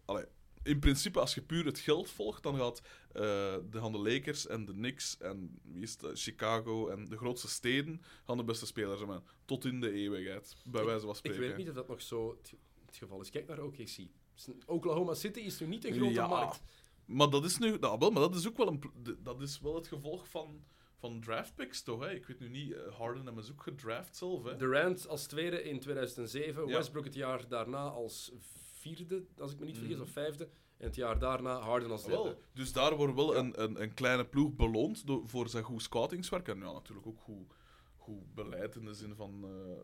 allee, 0.04 0.24
in 0.62 0.78
principe, 0.78 1.20
als 1.20 1.34
je 1.34 1.42
puur 1.42 1.64
het 1.64 1.78
geld 1.78 2.10
volgt, 2.10 2.42
dan 2.42 2.56
gaat 2.56 2.80
eh, 3.12 3.22
de, 3.70 3.78
gaan 3.78 3.92
de 3.92 3.98
Lakers 3.98 4.46
en 4.46 4.64
de 4.64 4.72
Knicks 4.72 5.18
en 5.18 5.60
wie 5.62 5.82
is 5.82 5.96
het, 6.00 6.20
Chicago 6.20 6.88
en 6.88 7.08
de 7.08 7.16
grootste 7.16 7.48
steden 7.48 8.02
gaan 8.26 8.36
de 8.36 8.44
beste 8.44 8.66
spelers 8.66 8.98
hebben. 8.98 9.22
Tot 9.44 9.64
in 9.64 9.80
de 9.80 9.92
eeuwigheid, 9.92 10.56
bij 10.64 10.84
wijze 10.84 11.00
van 11.00 11.10
Ik 11.10 11.16
spreken. 11.16 11.40
weet 11.40 11.56
niet 11.56 11.68
of 11.68 11.74
dat 11.74 11.88
nog 11.88 12.02
zo 12.02 12.30
het, 12.30 12.54
het 12.86 12.96
geval 12.96 13.20
is. 13.20 13.30
Kijk 13.30 13.46
naar 13.46 13.62
OKC. 13.62 13.98
Oklahoma 14.66 15.14
City 15.14 15.40
is 15.40 15.60
nu 15.60 15.66
niet 15.66 15.84
een 15.84 15.92
grote 15.94 16.12
Ja, 16.12 16.26
markt. 16.26 16.62
Maar 17.04 17.30
dat 17.30 17.44
is 17.44 17.58
nu, 17.58 17.78
nou, 17.78 17.98
wel, 17.98 18.10
maar 18.10 18.22
dat 18.22 18.34
is 18.34 18.48
ook 18.48 18.56
wel, 18.56 18.68
een, 18.68 18.82
dat 19.22 19.40
is 19.40 19.60
wel 19.60 19.74
het 19.74 19.88
gevolg 19.88 20.28
van, 20.28 20.64
van 20.96 21.20
draftpicks, 21.20 21.82
toch? 21.82 22.00
Hè? 22.00 22.10
Ik 22.14 22.26
weet 22.26 22.40
nu 22.40 22.48
niet, 22.48 22.72
eh, 22.72 22.96
Harden 22.98 23.24
hebben 23.24 23.44
ze 23.44 23.52
ook 23.52 23.62
gedraft 23.62 24.16
zelf. 24.16 24.44
Hè? 24.44 24.56
Durant 24.56 25.08
als 25.08 25.26
tweede 25.26 25.62
in 25.62 25.80
2007. 25.80 26.66
Ja. 26.66 26.72
Westbrook 26.72 27.04
het 27.04 27.14
jaar 27.14 27.48
daarna 27.48 27.88
als 27.88 28.32
vierde, 28.80 29.24
als 29.38 29.52
ik 29.52 29.58
me 29.58 29.64
niet 29.66 29.76
vergis, 29.78 29.94
Mhm. 29.94 30.02
of 30.04 30.10
vijfde. 30.10 30.44
En 30.76 30.86
het 30.86 30.94
jaar 30.94 31.18
daarna 31.18 31.58
Harden 31.60 31.90
als 31.90 32.04
derde. 32.04 32.36
Dus 32.54 32.72
daar 32.72 32.96
wordt 32.96 33.14
wel 33.14 33.36
een, 33.36 33.62
een, 33.62 33.82
een 33.82 33.94
kleine 33.94 34.24
ploeg 34.26 34.54
beloond 34.54 35.06
door, 35.06 35.28
voor 35.28 35.48
zijn 35.48 35.64
goed 35.64 35.82
scoutingswerk. 35.82 36.48
En 36.48 36.58
ja, 36.58 36.72
natuurlijk 36.72 37.06
ook 37.06 37.20
goed, 37.20 37.52
goed 37.96 38.34
beleid 38.34 38.76
in 38.76 38.84
de 38.84 38.94
zin 38.94 39.14
van 39.14 39.44
eh, 39.44 39.76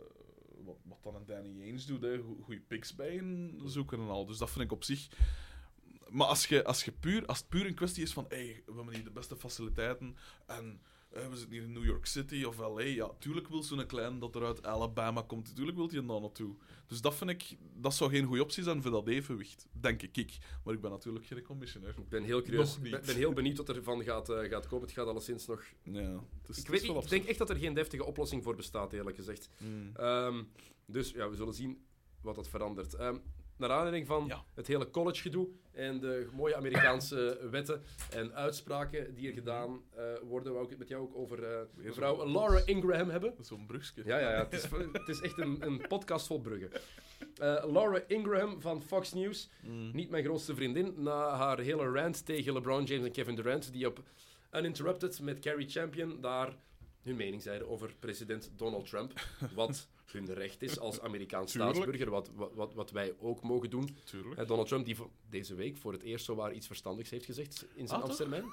wat, 0.64 0.76
wat 0.84 1.02
dan 1.02 1.14
een 1.14 1.26
Danny 1.26 1.60
Ainge 1.62 1.86
doet. 1.86 2.02
hè, 2.02 2.18
Goe- 2.18 2.42
Goeie 2.42 2.60
picks 2.60 2.94
bij 2.94 3.14
hen 3.14 3.60
zoeken 3.64 3.98
en 4.00 4.08
al. 4.08 4.26
Dus 4.26 4.38
dat 4.38 4.50
vind 4.50 4.64
ik 4.64 4.72
op 4.72 4.84
zich... 4.84 5.08
Maar 6.08 6.26
als, 6.26 6.46
je, 6.46 6.64
als, 6.64 6.84
je 6.84 6.92
puur, 6.92 7.26
als 7.26 7.38
het 7.38 7.48
puur 7.48 7.66
een 7.66 7.74
kwestie 7.74 8.02
is 8.02 8.12
van 8.12 8.24
hey, 8.28 8.62
we 8.66 8.72
hebben 8.74 8.94
hier 8.94 9.04
de 9.04 9.10
beste 9.10 9.36
faciliteiten 9.36 10.16
en 10.46 10.80
we 11.08 11.36
zitten 11.36 11.50
hier 11.50 11.62
in 11.62 11.72
New 11.72 11.84
York 11.84 12.06
City 12.06 12.44
of 12.44 12.58
LA, 12.58 12.80
ja, 12.80 13.10
tuurlijk 13.18 13.48
wil 13.48 13.62
zo'n 13.62 13.86
klein 13.86 14.18
dat 14.18 14.34
er 14.34 14.44
uit 14.44 14.64
Alabama 14.66 15.22
komt, 15.22 15.54
tuurlijk 15.54 15.76
wil 15.76 15.90
er 15.90 16.06
dan 16.06 16.20
naartoe. 16.20 16.54
Dus 16.86 17.00
dat 17.00 17.14
vind 17.14 17.30
ik, 17.30 17.56
dat 17.74 17.94
zou 17.94 18.10
geen 18.10 18.24
goede 18.24 18.42
optie 18.42 18.62
zijn 18.62 18.82
voor 18.82 18.90
dat 18.90 19.08
evenwicht, 19.08 19.66
denk 19.72 20.02
ik. 20.02 20.38
Maar 20.64 20.74
ik 20.74 20.80
ben 20.80 20.90
natuurlijk 20.90 21.26
geen 21.26 21.42
commissioner. 21.42 21.88
Ik 21.88 22.08
ben 22.08 22.24
heel 22.24 22.42
curieus. 22.42 22.80
Ben, 22.80 23.02
ben 23.06 23.16
heel 23.16 23.32
benieuwd 23.32 23.56
wat 23.56 23.68
er 23.68 23.82
van 23.82 24.02
gaat, 24.02 24.28
eh, 24.28 24.48
gaat 24.48 24.66
komen. 24.66 24.86
Het 24.86 24.96
gaat 24.96 25.06
alleszins 25.06 25.46
nog. 25.46 25.64
Ja, 25.82 26.20
is, 26.46 26.58
Ik, 26.58 26.68
weet 26.68 26.82
ik 26.82 27.08
denk 27.08 27.24
echt 27.24 27.38
dat 27.38 27.50
er 27.50 27.56
geen 27.56 27.74
deftige 27.74 28.04
oplossing 28.04 28.42
voor 28.42 28.56
bestaat, 28.56 28.92
eerlijk 28.92 29.16
gezegd. 29.16 29.48
Mm. 29.58 29.90
Ehm, 29.96 30.42
dus 30.86 31.10
ja, 31.10 31.30
we 31.30 31.36
zullen 31.36 31.54
zien 31.54 31.84
wat 32.20 32.34
dat 32.34 32.48
verandert. 32.48 32.94
Ehm, 32.94 33.16
naar 33.56 33.70
aanleiding 33.70 34.06
van 34.06 34.24
Ja. 34.26 34.44
het 34.54 34.66
hele 34.66 34.90
college-gedoe 34.90 35.48
en 35.72 36.00
de 36.00 36.28
mooie 36.32 36.56
Amerikaanse 36.56 37.38
wetten 37.50 37.82
en 38.10 38.34
uitspraken 38.34 39.14
die 39.14 39.28
er 39.28 39.34
gedaan 39.34 39.80
eh, 39.96 40.04
worden, 40.22 40.52
wou 40.52 40.64
ik 40.64 40.70
het 40.70 40.78
met 40.78 40.88
jou 40.88 41.02
ook 41.02 41.16
over 41.16 41.44
eh, 41.44 41.60
mevrouw 41.74 42.32
Laura 42.32 42.60
Ingraham 42.64 43.10
hebben. 43.10 43.34
Zo'n 43.40 43.66
brugje. 43.66 44.02
Ja, 44.04 44.18
ja, 44.18 44.30
ja 44.30 44.38
het, 44.38 44.52
is, 44.52 44.62
het 44.92 45.08
is 45.08 45.20
echt 45.20 45.38
een, 45.38 45.56
een 45.66 45.80
podcast 45.88 46.26
vol 46.26 46.40
bruggen. 46.40 46.70
Eh, 46.72 47.64
Laura 47.72 48.00
Ingraham 48.06 48.60
van 48.60 48.82
Fox 48.82 49.12
News, 49.12 49.50
Mm. 49.62 49.90
niet 49.92 50.10
mijn 50.10 50.24
grootste 50.24 50.54
vriendin, 50.54 50.94
na 50.96 51.28
haar 51.36 51.58
hele 51.60 51.90
rant 51.90 52.26
tegen 52.26 52.52
LeBron 52.52 52.84
James 52.84 53.06
en 53.06 53.12
Kevin 53.12 53.34
Durant, 53.34 53.72
die 53.72 53.86
op 53.86 54.02
Uninterrupted 54.52 55.20
met 55.20 55.38
Carrie 55.38 55.68
Champion 55.68 56.20
daar 56.20 56.56
hun 57.02 57.16
mening 57.16 57.42
zeiden 57.42 57.68
over 57.68 57.94
president 57.98 58.50
Donald 58.56 58.88
Trump. 58.88 59.12
Wat 59.54 59.88
hun 60.12 60.34
recht 60.34 60.62
is 60.62 60.78
als 60.78 61.00
Amerikaans 61.00 61.52
staatsburger, 61.52 62.10
wat, 62.10 62.30
wat, 62.54 62.74
wat, 62.74 62.90
wij 62.90 63.14
ook 63.18 63.42
mogen 63.42 63.70
doen. 63.70 63.96
Tuurlijk. 64.04 64.48
Donald 64.48 64.68
Trump, 64.68 64.84
die 64.84 64.96
deze 65.30 65.54
week 65.54 65.76
voor 65.76 65.92
het 65.92 66.02
eerst 66.02 66.24
zowaar 66.24 66.52
iets 66.52 66.66
verstandigs 66.66 67.10
heeft 67.10 67.24
gezegd 67.24 67.66
in 67.74 67.88
zijn 67.88 68.02
Ah. 68.02 68.44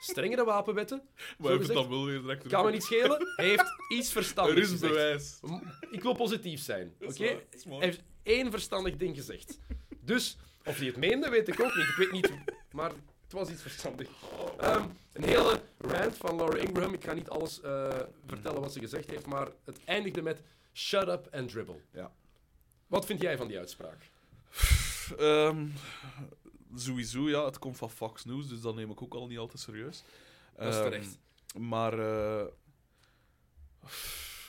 Strengere 0.00 0.44
wapenwetten, 0.44 1.02
Maar 1.38 1.52
gezegd, 1.56 1.74
dan 1.74 1.88
wel 1.88 2.04
weer 2.04 2.20
direct 2.20 2.46
kan 2.46 2.64
me 2.64 2.70
niet 2.70 2.82
schelen. 2.82 3.32
Hij 3.36 3.46
heeft 3.48 3.74
iets 3.88 4.06
Er 4.06 4.12
verstandigs 4.12 4.60
is 4.60 4.70
gezegd. 4.70 4.92
bewijs. 4.92 5.40
Ik 5.90 6.02
wil 6.02 6.14
positief 6.14 6.60
zijn. 6.60 6.94
Oké? 7.00 7.24
Hij 7.24 7.44
heeft 7.78 8.02
één 8.22 8.50
verstandig 8.50 8.96
ding 8.96 9.16
gezegd. 9.16 9.58
Dus, 10.00 10.36
of 10.64 10.76
hij 10.76 10.86
het 10.86 10.96
meende, 10.96 11.28
weet 11.30 11.48
ik 11.48 11.60
ook 11.60 11.74
niet. 11.76 11.88
Ik 11.88 11.94
weet 11.96 12.12
niet, 12.12 12.30
maar 12.72 12.90
het 13.22 13.32
was 13.32 13.50
iets 13.50 13.62
verstandig. 13.62 14.08
Ehm, 14.58 14.84
een 15.12 15.24
hele 15.24 15.60
rant 15.78 16.16
van 16.16 16.36
Laura 16.36 16.56
Ingraham. 16.56 16.94
Ik 16.94 17.04
ga 17.04 17.12
niet 17.12 17.28
alles 17.28 17.60
eh, 17.60 17.98
vertellen 18.26 18.60
wat 18.60 18.72
ze 18.72 18.80
gezegd 18.80 19.10
heeft, 19.10 19.26
maar 19.26 19.48
het 19.64 19.78
eindigde 19.84 20.22
met 20.22 20.42
shut 20.80 21.08
up 21.08 21.28
and 21.30 21.48
dribble. 21.48 21.80
Ja. 21.92 22.12
Wat 22.86 23.06
vind 23.06 23.20
jij 23.20 23.36
van 23.36 23.48
die 23.48 23.58
uitspraak? 23.58 24.10
Ehm, 25.18 25.66
sowieso, 26.74 27.28
ja, 27.28 27.44
het 27.44 27.58
komt 27.58 27.76
van 27.76 27.90
Fox 27.90 28.24
News, 28.24 28.48
dus 28.48 28.60
dat 28.60 28.74
neem 28.74 28.90
ik 28.90 29.02
ook 29.02 29.14
al 29.14 29.26
niet 29.26 29.38
al 29.38 29.46
te 29.46 29.58
serieus. 29.58 30.02
Dat 30.56 30.66
is 30.68 30.74
Ehm, 30.74 30.84
terecht. 30.84 31.18
Maar, 31.58 31.92
eh, 31.98 32.46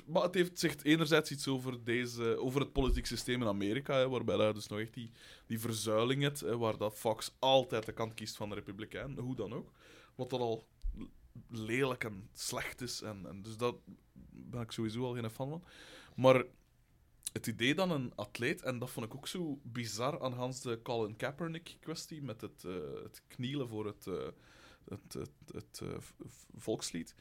maar 0.05 0.23
het 0.23 0.33
heeft, 0.33 0.59
zegt 0.59 0.83
enerzijds 0.83 1.31
iets 1.31 1.47
over, 1.47 1.83
deze, 1.83 2.37
over 2.39 2.61
het 2.61 2.71
politiek 2.71 3.05
systeem 3.05 3.41
in 3.41 3.47
Amerika, 3.47 3.97
hè, 3.97 4.09
waarbij 4.09 4.47
je 4.47 4.53
dus 4.53 4.67
nog 4.67 4.79
echt 4.79 4.93
die, 4.93 5.11
die 5.45 5.59
verzuiling 5.59 6.21
hebt, 6.21 6.39
hè, 6.39 6.57
waar 6.57 6.77
dat 6.77 6.95
Fox 6.97 7.35
altijd 7.39 7.85
de 7.85 7.91
kant 7.93 8.13
kiest 8.13 8.35
van 8.35 8.49
de 8.49 8.55
Republikein, 8.55 9.17
hoe 9.17 9.35
dan 9.35 9.53
ook. 9.53 9.71
Wat 10.15 10.29
dan 10.29 10.41
al 10.41 10.67
lelijk 11.49 12.03
en 12.03 12.29
slecht 12.33 12.81
is. 12.81 13.01
En, 13.01 13.25
en 13.25 13.41
dus 13.41 13.57
dat 13.57 13.75
ben 14.29 14.61
ik 14.61 14.71
sowieso 14.71 15.05
al 15.05 15.13
geen 15.13 15.29
fan 15.29 15.49
van. 15.49 15.63
Maar 16.15 16.43
het 17.33 17.47
idee 17.47 17.75
dan 17.75 17.91
een 17.91 18.11
atleet, 18.15 18.61
en 18.61 18.79
dat 18.79 18.89
vond 18.89 19.05
ik 19.05 19.15
ook 19.15 19.27
zo 19.27 19.59
bizar 19.63 20.21
aan 20.21 20.33
Hans 20.33 20.61
de 20.61 20.79
Colin 20.81 21.15
Kaepernick-kwestie, 21.15 22.21
met 22.21 22.41
het, 22.41 22.63
eh, 22.63 23.03
het 23.03 23.21
knielen 23.27 23.67
voor 23.67 23.85
het, 23.85 24.07
eh, 24.07 24.27
het, 24.89 25.13
het, 25.13 25.29
het 25.53 25.81
eh, 25.83 26.25
volkslied. 26.57 27.15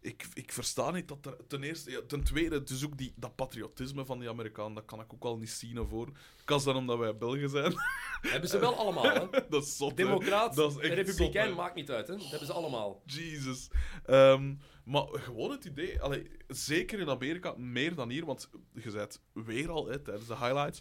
Ik, 0.00 0.26
ik 0.34 0.52
versta 0.52 0.90
niet 0.90 1.08
dat 1.08 1.26
er... 1.26 1.36
Ten 1.46 1.62
eerste... 1.62 1.90
Ja, 1.90 2.00
ten 2.06 2.24
tweede, 2.24 2.62
dus 2.62 2.84
ook 2.84 2.98
die, 2.98 3.12
dat 3.16 3.36
patriotisme 3.36 4.04
van 4.04 4.18
die 4.18 4.28
Amerikanen, 4.28 4.74
dat 4.74 4.84
kan 4.84 5.00
ik 5.00 5.12
ook 5.12 5.24
al 5.24 5.38
niet 5.38 5.50
zien 5.50 5.86
voor. 5.88 6.08
Kan 6.44 6.60
zijn 6.60 6.76
omdat 6.76 6.98
wij 6.98 7.16
Belgen 7.16 7.50
zijn. 7.50 7.74
Hebben 8.32 8.50
ze 8.50 8.58
wel 8.58 8.74
allemaal, 8.74 9.04
hè? 9.04 9.26
dat 9.48 9.62
is 9.62 9.76
zot. 9.76 9.96
Democraat, 9.96 10.54
Dat 10.54 10.70
is 10.70 10.78
echt 10.78 10.94
republikein, 10.94 11.48
zot, 11.48 11.56
maakt 11.56 11.74
niet 11.74 11.90
uit, 11.90 12.08
hè? 12.08 12.16
Dat 12.16 12.30
hebben 12.30 12.46
ze 12.46 12.52
allemaal. 12.52 13.02
Jesus. 13.06 13.68
Ehm, 14.04 14.54
maar 14.86 15.06
gewoon 15.08 15.50
het 15.50 15.64
idee, 15.64 16.00
allee, 16.00 16.30
zeker 16.48 17.00
in 17.00 17.08
Amerika, 17.08 17.54
meer 17.56 17.94
dan 17.94 18.10
hier, 18.10 18.24
want 18.24 18.50
je 18.72 18.90
het 18.90 19.20
weer 19.32 19.70
al 19.70 19.86
hè, 19.86 19.98
tijdens 19.98 20.26
de 20.26 20.36
highlights, 20.36 20.80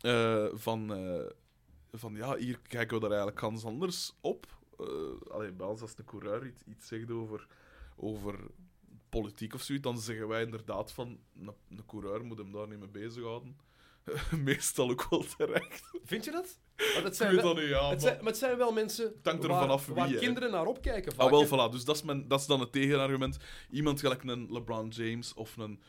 eh, 0.00 0.46
van, 0.52 0.94
eh, 0.94 1.30
van 1.92 2.14
ja, 2.14 2.36
hier 2.36 2.58
kijken 2.60 2.94
we 2.94 3.00
daar 3.00 3.10
eigenlijk 3.10 3.40
ganz 3.40 3.64
anders 3.64 4.12
op. 4.20 4.46
Eh 4.78 5.30
allee, 5.30 5.52
bij 5.52 5.66
als 5.66 5.94
de 5.94 6.04
coureur 6.04 6.46
iets, 6.46 6.62
iets 6.62 6.86
zegt 6.86 7.10
over, 7.10 7.46
over 7.96 8.38
politiek 9.08 9.54
of 9.54 9.62
zoiets, 9.62 9.84
dan 9.84 9.98
zeggen 9.98 10.28
wij 10.28 10.42
inderdaad 10.42 10.92
van 10.92 11.20
een 11.68 11.86
coureur 11.86 12.24
moet 12.24 12.38
hem 12.38 12.52
daar 12.52 12.68
niet 12.68 12.78
mee 12.78 12.88
bezighouden. 12.88 13.56
Meestal 14.44 14.90
ook 14.90 15.06
wel 15.10 15.24
terecht. 15.36 15.90
Vind 16.04 16.24
je 16.24 16.30
dat? 16.30 16.58
Maar 16.76 17.02
dat 17.02 17.06
Ik 17.06 17.14
zijn 17.14 17.30
weet 17.34 17.42
wel- 17.42 17.54
dat 17.54 17.64
ja. 17.64 17.70
het, 17.80 17.90
maar- 17.90 18.00
zijn, 18.00 18.16
maar 18.16 18.26
het 18.26 18.36
zijn 18.36 18.56
wel 18.56 18.72
mensen 18.72 19.14
waar, 19.22 19.80
vanaf 19.80 19.86
kinderen 20.18 20.50
naar 20.50 20.66
opkijken. 20.66 21.12
Ah, 21.16 21.30
wel, 21.30 21.46
voilà. 21.46 21.72
Dus 21.72 21.84
dat 21.84 21.96
is, 21.96 22.02
mijn, 22.02 22.28
dat 22.28 22.40
is 22.40 22.46
dan 22.46 22.60
het 22.60 22.72
tegenargument. 22.72 23.36
Iemand 23.70 24.00
gelijk 24.00 24.22
een 24.24 24.46
LeBron 24.52 24.88
James 24.88 25.34
of 25.34 25.56
een... 25.56 25.80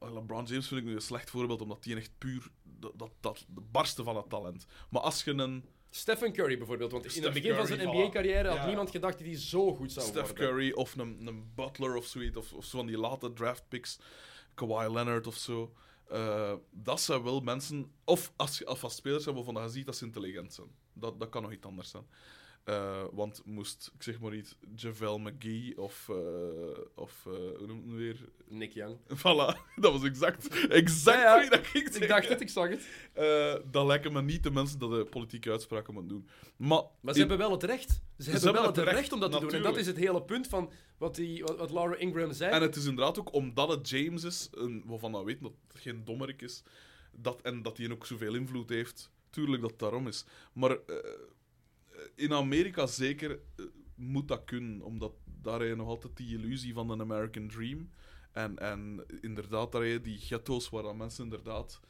eh, 0.00 0.12
LeBron 0.14 0.44
James 0.44 0.68
vind 0.68 0.80
ik 0.80 0.86
nu 0.86 0.94
een 0.94 1.00
slecht 1.00 1.30
voorbeeld, 1.30 1.62
omdat 1.62 1.82
die 1.82 1.96
echt 1.96 2.10
puur... 2.18 2.46
Dat, 2.62 3.10
dat, 3.20 3.44
barsten 3.48 4.04
van 4.04 4.16
het 4.16 4.28
talent. 4.30 4.66
Maar 4.90 5.02
als 5.02 5.24
je 5.24 5.30
een 5.30 5.64
Stephen 5.90 6.32
Curry 6.32 6.58
bijvoorbeeld, 6.58 6.92
want 6.92 7.04
in 7.04 7.10
Steph 7.10 7.24
het 7.24 7.34
begin 7.34 7.54
van 7.56 7.66
zijn 7.66 7.78
voilà. 7.80 7.82
NBA-carrière 7.82 8.48
had 8.48 8.56
Ja. 8.56 8.66
niemand 8.66 8.90
gedacht 8.90 9.18
dat 9.18 9.26
hij 9.26 9.36
zo 9.36 9.74
goed 9.74 9.92
zou 9.92 10.06
Steph 10.06 10.26
worden. 10.28 10.46
Curry 10.48 10.72
of 10.72 10.96
een, 10.96 11.26
een 11.26 11.52
Butler 11.54 11.96
of 11.96 12.04
zoiets, 12.06 12.36
of, 12.36 12.52
of 12.52 12.64
zo 12.64 12.76
van 12.76 12.86
die 12.86 12.98
late 12.98 13.32
draft 13.32 13.64
picks, 13.68 13.98
Kawhi 14.54 14.92
Leonard 14.92 15.26
of 15.26 15.34
zo... 15.34 15.72
eh, 16.10 16.54
dat 16.70 17.00
zijn 17.00 17.22
wel 17.22 17.40
mensen... 17.40 17.92
Of 18.04 18.32
als 18.36 18.58
je 18.58 18.66
alvast 18.66 18.96
spelers 18.96 19.24
hebben 19.24 19.44
waarvan 19.44 19.62
je 19.62 19.70
ziet 19.70 19.86
dat 19.86 19.96
ze 19.96 20.04
intelligent 20.04 20.52
zijn. 20.52 20.68
Dat, 20.92 21.20
dat 21.20 21.28
kan 21.28 21.42
nog 21.42 21.52
iets 21.52 21.66
anders 21.66 21.90
zijn. 21.90 22.06
Eh, 22.64 23.04
want 23.12 23.42
moest, 23.44 23.90
ik 23.94 24.02
zeg 24.02 24.20
maar 24.20 24.34
iets, 24.34 24.56
JaVale 24.74 25.18
McGee 25.18 25.78
of... 25.78 26.08
eh, 26.08 26.16
of 26.94 27.26
eh, 27.26 27.32
hoe 27.32 27.66
noemt 27.66 27.84
het 27.86 27.94
weer? 27.94 28.28
Nick 28.48 28.72
Young. 28.72 28.96
Voilà, 29.18 29.58
dat 29.76 29.92
was 29.92 30.02
exact, 30.04 30.66
exact 30.68 31.20
Ja, 31.22 31.34
ja. 31.34 31.40
wie 31.40 31.50
dat 31.50 31.66
ging 31.66 31.88
Ik 31.94 32.08
dacht 32.08 32.28
het, 32.28 32.40
ik 32.40 32.48
zag 32.48 32.68
het. 32.68 32.86
Dat 33.72 33.86
lijken 33.86 34.12
me 34.12 34.22
niet 34.22 34.42
de 34.42 34.50
mensen 34.50 34.78
dat 34.78 34.90
de 34.90 35.04
politieke 35.04 35.50
uitspraken 35.50 35.92
moeten 35.94 36.12
doen. 36.12 36.28
Maar, 36.56 36.82
Maar 37.00 37.14
ze 37.14 37.20
in- 37.20 37.28
hebben 37.28 37.46
wel 37.46 37.50
het 37.56 37.62
recht. 37.64 38.02
Ze, 38.18 38.30
hebben 38.30 38.52
wel 38.52 38.66
het 38.66 38.78
recht, 38.78 39.12
om 39.12 39.20
dat 39.20 39.32
te 39.32 39.38
doen. 39.40 39.50
En 39.52 39.62
dat 39.62 39.76
is 39.76 39.86
het 39.86 39.96
hele 39.96 40.22
punt 40.22 40.46
van 40.46 40.72
wat, 40.98 41.14
die, 41.14 41.42
wat, 41.44 41.56
wat 41.58 41.70
Laura 41.70 41.96
Ingraham 41.96 42.32
zei. 42.32 42.52
En 42.52 42.62
het 42.62 42.76
is 42.76 42.84
inderdaad 42.84 43.18
ook 43.18 43.32
omdat 43.34 43.68
het 43.68 43.88
James 43.88 44.24
is, 44.24 44.48
een, 44.52 44.82
waarvan 44.86 45.12
we 45.12 45.24
weten 45.24 45.42
dat 45.42 45.52
het 45.72 45.80
geen 45.82 46.04
dommerik 46.04 46.42
is, 46.42 46.62
dat, 47.12 47.40
en 47.42 47.62
dat 47.62 47.76
hij 47.76 47.90
ook 47.90 48.06
zoveel 48.06 48.34
invloed 48.34 48.68
heeft. 48.68 49.10
Tuurlijk 49.30 49.62
dat 49.62 49.70
het 49.70 49.78
daarom 49.80 50.06
is. 50.06 50.24
Maar 50.52 50.76
in 52.14 52.32
Amerika 52.32 52.86
zeker 52.86 53.30
eh, 53.30 53.64
moet 53.94 54.28
dat 54.28 54.44
kunnen, 54.44 54.80
omdat 54.82 55.12
daar 55.42 55.60
heb 55.60 55.68
je 55.68 55.76
nog 55.76 55.88
altijd 55.88 56.16
die 56.16 56.36
illusie 56.38 56.72
van 56.72 56.90
een 56.90 57.00
American 57.00 57.48
Dream. 57.48 57.90
En, 58.32 58.58
en 58.58 59.04
inderdaad, 59.20 59.72
daar 59.72 59.82
heb 59.82 59.90
je 59.90 60.00
die 60.00 60.18
ghetto's 60.18 60.68
waar 60.68 60.96
mensen 60.96 61.24
inderdaad... 61.24 61.80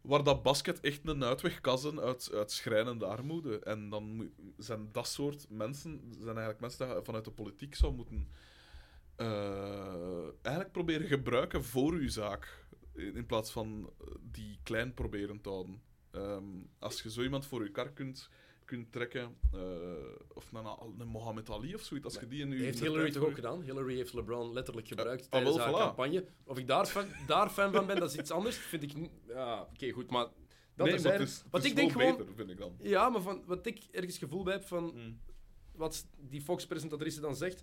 Waar 0.00 0.24
dat 0.24 0.42
basket 0.42 0.80
echt 0.80 1.00
een 1.08 1.24
uitweg 1.24 1.60
zijn 1.74 2.00
uit, 2.00 2.30
uit 2.32 2.50
schrijnende 2.52 3.06
armoede. 3.06 3.58
En 3.58 3.88
dan 3.88 4.30
zijn 4.56 4.88
dat 4.92 5.08
soort 5.08 5.46
mensen 5.48 6.00
zijn 6.10 6.36
eigenlijk 6.36 6.60
mensen 6.60 6.88
die 6.88 7.04
vanuit 7.04 7.24
de 7.24 7.30
politiek 7.30 7.74
zou 7.74 7.94
moeten 7.94 8.28
eh, 9.16 10.28
eigenlijk 10.42 10.72
proberen 10.72 11.06
gebruiken 11.06 11.64
voor 11.64 11.92
uw 11.92 12.08
zaak. 12.08 12.64
In, 12.94 13.26
plaats 13.26 13.50
van 13.50 13.90
eh, 14.00 14.06
die 14.22 14.58
klein 14.62 14.94
proberen 14.94 15.40
te 15.40 15.48
houden. 15.48 15.82
Ehm, 16.10 16.44
als 16.78 17.02
je 17.02 17.10
zo 17.10 17.22
iemand 17.22 17.46
voor 17.46 17.62
je 17.62 17.70
kar 17.70 17.92
kunt, 17.92 18.30
kunt 18.66 18.92
trekken, 18.92 19.36
eh, 19.52 19.60
of 20.34 20.52
een, 20.52 20.66
een 20.98 21.08
Mohammed 21.08 21.50
Ali 21.50 21.74
of 21.74 21.82
zoiets, 21.82 22.06
als 22.06 22.18
je 22.20 22.28
die 22.28 22.46
je... 22.48 22.54
heeft 22.54 22.80
Hillary 22.80 23.10
toch 23.10 23.24
ook 23.24 23.34
gedaan? 23.34 23.62
Hillary 23.62 23.96
heeft 23.96 24.12
LeBron 24.12 24.52
letterlijk 24.52 24.88
gebruikt 24.88 25.24
ah, 25.24 25.30
tijdens 25.30 25.56
wel, 25.56 25.64
haar 25.64 25.74
voilà. 25.74 25.78
campagne. 25.78 26.26
Of 26.44 26.58
ik 26.58 26.66
daar 26.66 26.86
fan, 26.86 27.06
daar 27.26 27.50
fan 27.50 27.72
van 27.72 27.86
ben, 27.86 28.00
dat 28.00 28.10
is 28.10 28.18
iets 28.18 28.30
anders. 28.30 28.56
Vind 28.56 28.82
ik... 28.82 28.94
niet- 28.94 29.10
Ja, 29.26 29.62
oké, 29.62 29.90
goed, 29.90 30.10
maar... 30.10 30.24
Dat 30.24 30.86
nee, 30.86 30.94
maar 30.94 31.02
terzijde. 31.02 31.18
het 31.18 31.28
is, 31.28 31.44
het 31.50 31.64
is 31.64 31.70
ik 31.70 31.76
denk 31.76 31.92
gewoon... 31.92 32.16
beter, 32.16 32.34
vind 32.34 32.50
ik 32.50 32.58
dan. 32.58 32.76
Ja, 32.78 33.08
maar 33.08 33.22
van 33.22 33.42
wat 33.46 33.66
ik 33.66 33.84
ergens 33.90 34.18
gevoel 34.18 34.42
bij 34.42 34.52
heb 34.52 34.64
van 34.64 34.84
Mm. 34.94 35.20
wat 35.72 36.06
die 36.16 36.40
Fox-presentatrice 36.40 37.20
dan 37.20 37.36
zegt. 37.36 37.62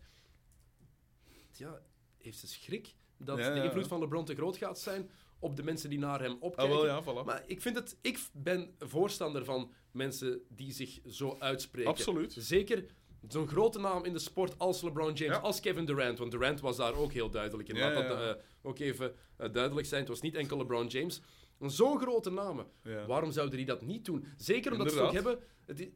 Ja, 1.52 1.82
heeft 2.18 2.40
ze 2.40 2.48
schrik 2.48 2.96
dat 3.18 3.38
Ja, 3.38 3.50
de 3.50 3.56
ja, 3.60 3.64
invloed 3.64 3.88
van 3.88 4.00
LeBron 4.00 4.26
te 4.26 4.36
groot 4.36 4.58
gaat 4.58 4.80
zijn 4.80 5.10
op 5.44 5.56
de 5.56 5.64
mensen 5.64 5.90
die 5.90 6.00
naar 6.00 6.22
hem 6.22 6.38
opkijken. 6.40 6.76
Ah, 6.76 6.82
wel, 6.82 6.86
ja, 6.86 7.04
voilà. 7.04 7.26
Maar 7.26 7.44
ik 7.48 7.62
vind 7.62 7.76
het, 7.76 7.98
ik 8.02 8.20
ben 8.34 8.76
voorstander 8.80 9.46
van 9.46 9.72
mensen 9.92 10.42
die 10.50 10.72
zich 10.72 11.00
zo 11.06 11.36
uitspreken. 11.40 11.90
Absoluut. 11.92 12.36
Zeker 12.38 12.86
zo'n 13.28 13.48
grote 13.48 13.80
naam 13.80 14.06
in 14.06 14.14
de 14.14 14.20
sport 14.20 14.60
als 14.60 14.82
LeBron 14.82 15.14
James, 15.14 15.36
Ja. 15.36 15.42
als 15.42 15.60
Kevin 15.60 15.86
Durant. 15.86 16.18
Want 16.18 16.32
Durant 16.32 16.60
was 16.60 16.78
daar 16.78 16.96
ook 16.96 17.12
heel 17.14 17.30
duidelijk 17.30 17.70
in. 17.70 17.78
Laat 17.78 17.94
dat 17.94 18.04
ja, 18.04 18.34
eh, 18.34 18.42
ook 18.62 18.80
even 18.80 19.16
eh, 19.38 19.52
duidelijk 19.54 19.88
zijn. 19.88 20.00
Het 20.00 20.10
was 20.10 20.22
niet 20.22 20.36
enkel 20.36 20.58
LeBron 20.58 20.88
James. 20.88 21.22
Zo'n 21.60 22.00
grote 22.00 22.32
namen. 22.32 22.66
Waarom 23.08 23.32
zouden 23.32 23.58
die 23.58 23.66
dat 23.66 23.82
niet 23.82 24.06
doen? 24.06 24.26
Zeker 24.38 24.72
omdat 24.72 24.92
ze 24.92 25.02
ook 25.02 25.14
hebben... 25.14 25.40
Het 25.66 25.92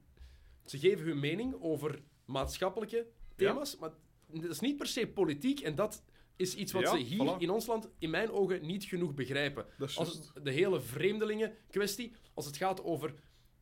ze 0.65 0.79
geven 0.79 1.05
hun 1.05 1.19
mening 1.19 1.55
over 1.59 2.01
maatschappelijke 2.25 3.07
thema's, 3.35 3.77
maar 3.77 3.91
dat 4.27 4.49
is 4.51 4.59
niet 4.59 4.77
per 4.77 4.87
se 4.87 5.07
politiek. 5.07 5.59
En 5.59 5.75
dat 5.75 6.03
is 6.37 6.55
iets 6.55 6.71
wat 6.71 6.81
Ja, 6.81 6.89
ze 6.91 6.97
hier 6.97 7.35
voilà. 7.35 7.37
in 7.41 7.49
ons 7.49 7.65
land, 7.65 7.89
in 7.99 8.09
mijn 8.09 8.31
ogen, 8.31 8.65
niet 8.65 8.83
genoeg 8.83 9.13
begrijpen. 9.13 9.65
Als 9.79 9.95
het, 10.13 10.31
de 10.43 10.51
hele 10.51 10.81
vreemdelingen 10.81 11.53
kwestie, 11.69 12.11
als 12.33 12.45
het 12.45 12.57
gaat 12.57 12.83
over 12.83 13.13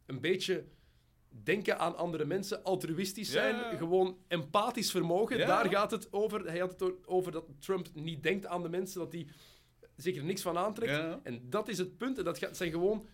een 0.06 0.22
beetje 0.22 0.66
denken 1.44 1.80
aan 1.80 1.98
andere 1.98 2.26
mensen, 2.26 2.64
altruïstisch 2.64 3.32
zijn, 3.32 3.56
ja, 3.56 3.76
gewoon 3.78 4.18
empathisch 4.28 4.92
vermogen, 4.92 5.38
Ja. 5.38 5.46
daar 5.46 5.70
gaat 5.70 5.92
het 5.92 6.08
over. 6.14 6.46
Hij 6.46 6.60
had 6.60 6.80
het 6.80 7.08
over 7.08 7.32
dat 7.32 7.46
Trump 7.60 7.88
niet 7.94 8.24
denkt 8.24 8.46
aan 8.46 8.62
de 8.64 8.70
mensen, 8.70 9.00
dat 9.00 9.12
hij 9.14 9.28
zich 9.96 10.16
er 10.16 10.24
niks 10.24 10.42
van 10.42 10.58
aantrekt. 10.58 11.24
En 11.24 11.50
dat 11.50 11.68
is 11.68 11.78
het 11.78 11.98
punt. 11.98 12.18
En 12.18 12.24
dat 12.24 12.38
gaat, 12.38 12.58
zijn 12.58 12.72
gewoon 12.72 13.08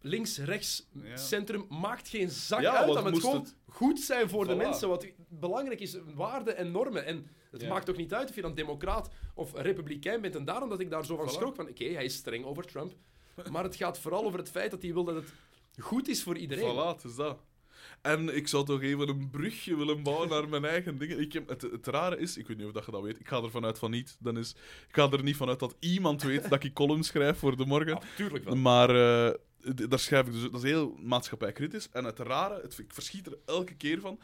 links, 0.00 0.38
rechts, 0.38 0.88
Ja. 1.02 1.16
centrum. 1.16 1.66
Maakt 1.68 2.08
geen 2.08 2.30
zak 2.30 2.60
Ja, 2.60 2.76
uit. 2.76 2.86
Dat 2.86 2.96
het 3.04 3.12
moest 3.12 3.24
gewoon 3.24 3.40
het- 3.40 3.56
goed 3.66 4.00
zijn 4.00 4.28
voor 4.28 4.46
de 4.46 4.54
mensen. 4.54 4.88
Wat 4.88 5.06
belangrijk 5.28 5.80
is, 5.80 5.96
waarden 6.14 6.56
en 6.56 6.70
normen. 6.70 7.04
En 7.06 7.26
het 7.50 7.60
Ja. 7.60 7.68
maakt 7.68 7.90
ook 7.90 7.96
niet 7.96 8.14
uit 8.14 8.28
of 8.28 8.34
je 8.34 8.42
dan 8.42 8.54
democraat 8.54 9.10
of 9.34 9.52
republikein 9.54 10.20
bent. 10.20 10.34
En 10.36 10.44
daarom 10.44 10.68
dat 10.68 10.80
ik 10.80 10.90
daar 10.90 11.04
zo 11.04 11.16
van 11.16 11.28
Voilà. 11.28 11.32
schrok. 11.32 11.54
Van, 11.56 11.68
oké, 11.68 11.84
hij 11.84 12.04
is 12.04 12.14
streng 12.14 12.44
over 12.44 12.64
Trump. 12.66 12.92
Maar 13.50 13.64
het 13.64 13.76
gaat 13.76 13.98
vooral 13.98 14.24
over 14.24 14.38
het 14.38 14.50
feit 14.50 14.70
dat 14.70 14.82
hij 14.82 14.92
wil 14.92 15.04
dat 15.04 15.14
het 15.14 15.32
goed 15.80 16.08
is 16.08 16.22
voor 16.22 16.36
iedereen. 16.36 16.72
Voilà, 16.74 16.96
het 16.96 17.04
is 17.04 17.14
dat. 17.14 17.38
En 18.02 18.36
ik 18.36 18.48
zou 18.48 18.64
toch 18.64 18.82
even 18.82 19.08
een 19.08 19.30
brugje 19.30 19.76
willen 19.76 20.02
bouwen 20.02 20.28
naar 20.28 20.48
mijn 20.48 20.64
eigen 20.64 20.98
dingen. 20.98 21.20
Ik 21.20 21.32
heb, 21.32 21.48
het, 21.48 21.62
het 21.62 21.86
rare 21.86 22.18
is, 22.18 22.36
ik 22.36 22.46
weet 22.46 22.56
niet 22.56 22.66
of 22.66 22.72
dat 22.72 22.84
je 22.84 22.90
dat 22.90 23.02
weet, 23.02 23.20
ik 23.20 23.28
ga 23.28 23.42
er 23.42 23.50
vanuit 23.50 23.78
van 23.78 23.90
niet. 23.90 24.16
Dan 24.20 24.38
is, 24.38 24.50
ik 24.88 24.94
ga 24.94 25.10
er 25.10 25.22
niet 25.22 25.36
vanuit 25.36 25.58
dat 25.58 25.76
iemand 25.78 26.22
weet 26.22 26.48
dat 26.48 26.64
ik 26.64 26.72
columns 26.74 27.06
schrijf 27.08 27.38
voor 27.38 27.56
de 27.56 27.64
morgen. 27.66 27.98
Tuurlijk 28.16 28.44
wel. 28.44 28.56
Maar 28.56 28.88
d- 29.74 29.90
daar 29.90 29.98
schrijf 29.98 30.26
ik 30.26 30.32
dus, 30.32 30.42
dat 30.42 30.54
is 30.54 30.62
heel 30.62 30.96
maatschappijkritisch. 31.02 31.88
En 31.92 32.04
het 32.04 32.18
rare, 32.18 32.60
het, 32.62 32.78
ik 32.78 32.92
verschiet 32.92 33.26
er 33.26 33.38
elke 33.46 33.74
keer 33.74 34.00
van. 34.00 34.18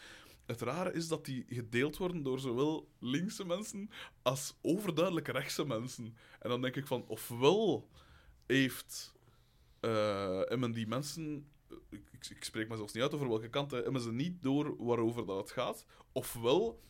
Het 0.52 0.60
rare 0.60 0.92
is 0.92 1.08
dat 1.08 1.24
die 1.24 1.44
gedeeld 1.48 1.96
worden 1.96 2.22
door 2.22 2.40
zowel 2.40 2.88
linkse 2.98 3.44
mensen 3.46 3.90
als 4.22 4.54
overduidelijk 4.62 5.28
rechtse 5.28 5.66
mensen. 5.66 6.16
En 6.40 6.48
dan 6.48 6.60
denk 6.60 6.76
ik 6.76 6.86
van, 6.86 7.04
ofwel 7.06 7.88
heeft 8.46 9.14
hebben 10.48 10.72
die 10.72 10.86
mensen, 10.86 11.46
ik, 11.90 12.02
ik- 12.10 12.30
ik 12.30 12.44
spreek 12.44 12.68
me 12.68 12.76
zelfs 12.76 12.92
niet 12.92 13.02
uit 13.02 13.14
over 13.14 13.28
welke 13.28 13.48
kant, 13.48 13.70
hè, 13.70 13.82
hebben 13.82 14.00
ze 14.02 14.12
niet 14.12 14.42
door 14.42 14.84
waarover 14.84 15.26
dat 15.26 15.36
het 15.36 15.50
gaat, 15.50 15.86
ofwel 16.12 16.80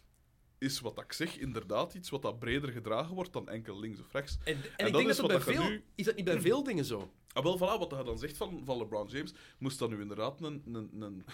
is 0.59 0.81
wat 0.81 1.01
ik 1.01 1.13
zeg 1.13 1.39
inderdaad 1.39 1.95
iets 1.95 2.11
wat 2.11 2.23
dat 2.23 2.39
breder 2.39 2.73
gedragen 2.73 3.15
wordt 3.15 3.33
dan 3.33 3.49
enkel 3.49 3.79
links 3.81 4.01
of 4.01 4.13
rechts. 4.13 4.39
En, 4.45 4.55
en, 4.55 4.63
En 4.77 4.87
ik 4.87 4.93
denk 4.93 5.09
is 5.09 5.17
dat 5.17 5.27
bij 5.27 5.37
dat 5.37 5.47
je 5.47 5.53
veel... 5.53 5.69
nu- 5.69 5.85
Is 5.95 6.05
dat 6.05 6.17
niet 6.17 6.25
bij 6.25 6.41
veel 6.41 6.63
dingen 6.71 6.85
zo? 6.85 7.11
Ah, 7.33 7.43
wel, 7.43 7.57
voilà, 7.59 7.79
wat 7.79 7.91
je 7.99 8.03
dan 8.05 8.19
zegt 8.19 8.37
van, 8.37 8.63
van 8.65 8.79
LeBron 8.79 9.07
James, 9.09 9.35
moest 9.59 9.79
dan 9.79 9.91
nu 9.91 10.01
inderdaad 10.01 10.41
een, 10.41 10.63
een, 10.73 11.03
een 11.03 11.25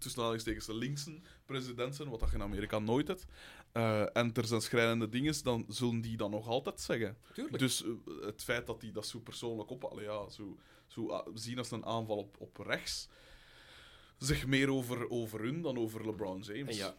tussen 0.00 0.20
aanhalingstekens 0.20 0.66
de 0.66 0.74
linkse 0.74 1.20
president 1.44 1.94
zijn, 1.94 2.08
wat 2.08 2.20
dat 2.20 2.28
je 2.28 2.34
in 2.34 2.42
Amerika 2.42 2.78
nooit 2.78 3.08
hebt. 3.08 3.26
Eh, 3.72 4.16
en 4.16 4.34
er 4.34 4.44
zijn 4.44 4.60
schrijnende 4.60 5.08
dingen, 5.08 5.34
dan 5.42 5.64
zullen 5.68 6.00
die 6.00 6.16
dan 6.16 6.30
nog 6.30 6.48
altijd 6.48 6.80
zeggen. 6.80 7.16
Tuurlijk. 7.32 7.58
Dus 7.58 7.84
eh, 7.84 7.90
het 8.20 8.42
feit 8.42 8.66
dat 8.66 8.80
die 8.80 8.92
dat 8.92 9.06
zo 9.06 9.18
persoonlijk 9.18 9.70
op, 9.70 9.84
allee, 9.84 10.04
ja, 10.04 10.28
zo, 10.28 10.56
zo 10.86 11.08
ah, 11.08 11.26
zien 11.34 11.58
als 11.58 11.70
een 11.70 11.84
aanval 11.84 12.16
op, 12.16 12.36
op 12.38 12.56
rechts, 12.56 13.08
zegt 14.18 14.46
meer 14.46 14.70
over, 14.72 15.10
over 15.10 15.40
hun 15.40 15.62
dan 15.62 15.78
over 15.78 16.06
LeBron 16.06 16.40
James. 16.40 16.68
En 16.68 16.76
ja, 16.76 16.94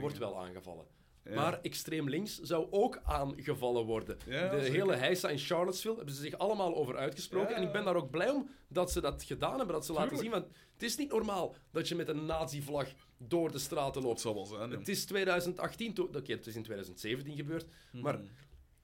wordt 0.00 0.18
wel 0.18 0.40
aangevallen. 0.40 0.86
Ja. 1.24 1.34
Maar 1.34 1.60
extreem 1.60 2.08
links 2.08 2.38
zou 2.40 2.66
ook 2.70 3.00
aangevallen 3.04 3.84
worden. 3.84 4.16
Ja, 4.26 4.48
de 4.48 4.60
zeker. 4.60 4.72
hele 4.74 4.94
heisa 4.94 5.28
in 5.28 5.38
Charlottesville 5.38 5.96
hebben 5.96 6.14
ze 6.14 6.20
zich 6.20 6.38
allemaal 6.38 6.74
over 6.76 6.96
uitgesproken. 6.96 7.50
Ja. 7.50 7.56
En 7.56 7.62
ik 7.62 7.72
ben 7.72 7.84
daar 7.84 7.96
ook 7.96 8.10
blij 8.10 8.30
om 8.30 8.48
dat 8.68 8.92
ze 8.92 9.00
dat 9.00 9.22
gedaan 9.22 9.56
hebben, 9.56 9.74
dat 9.74 9.86
ze 9.86 9.92
laten 9.92 10.16
zien. 10.18 10.30
Want 10.30 10.46
het 10.72 10.82
is 10.82 10.96
niet 10.96 11.10
normaal 11.10 11.54
dat 11.70 11.88
je 11.88 11.94
met 11.94 12.08
een 12.08 12.24
nazi-vlag 12.26 12.88
door 13.18 13.52
de 13.52 13.58
straten 13.58 14.02
loopt. 14.02 14.20
zijn. 14.20 14.70
Het 14.70 14.88
is 14.88 15.04
2018, 15.04 15.94
to- 15.94 16.04
oké, 16.14 16.32
het 16.32 16.46
is 16.46 16.56
in 16.56 16.62
2017 16.62 17.36
gebeurd. 17.36 17.66
Maar 17.92 18.14
Mhm. 18.14 18.24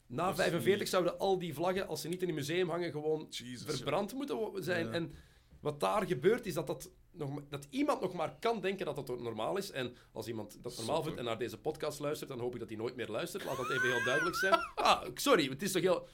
na 0.07 0.25
Dat 0.27 0.35
is 0.39 0.41
45 0.45 0.79
niet- 0.81 0.89
zouden 0.89 1.19
al 1.19 1.39
die 1.39 1.55
vlaggen, 1.55 1.87
als 1.89 2.01
ze 2.01 2.09
niet 2.09 2.23
in 2.23 2.29
een 2.29 2.35
museum 2.35 2.69
hangen, 2.69 2.91
gewoon 2.91 3.27
verbrand 3.67 4.13
moeten 4.15 4.63
zijn. 4.65 4.93
En 4.93 5.15
wat 5.61 5.81
daar 5.81 6.07
gebeurt, 6.07 6.47
is 6.47 6.55
dat, 6.55 6.67
dat, 6.67 6.91
nog, 7.19 7.31
dat 7.49 7.67
iemand 7.71 8.01
nog 8.01 8.13
maar 8.13 8.37
kan 8.41 8.61
denken 8.61 8.87
dat 8.87 9.07
dat 9.07 9.21
normaal 9.21 9.57
is. 9.57 9.71
En 9.71 9.97
als 10.13 10.27
iemand 10.29 10.59
dat 10.63 10.77
normaal 10.77 11.03
vindt 11.03 11.19
en 11.19 11.25
naar 11.25 11.39
deze 11.39 11.59
podcast 11.59 11.99
luistert, 11.99 12.31
dan 12.31 12.39
hoop 12.39 12.53
ik 12.55 12.61
dat 12.61 12.69
hij 12.69 12.79
nooit 12.79 12.97
meer 12.97 13.09
luistert. 13.09 13.45
Laat 13.45 13.57
dat 13.57 13.71
even 13.71 13.93
heel 13.93 14.05
duidelijk 14.05 14.37
zijn. 14.37 14.55
Ah, 14.75 15.03
sorry, 15.15 15.49
het 15.49 15.63
is 15.63 15.73
toch 15.73 15.83
heel... 15.83 16.09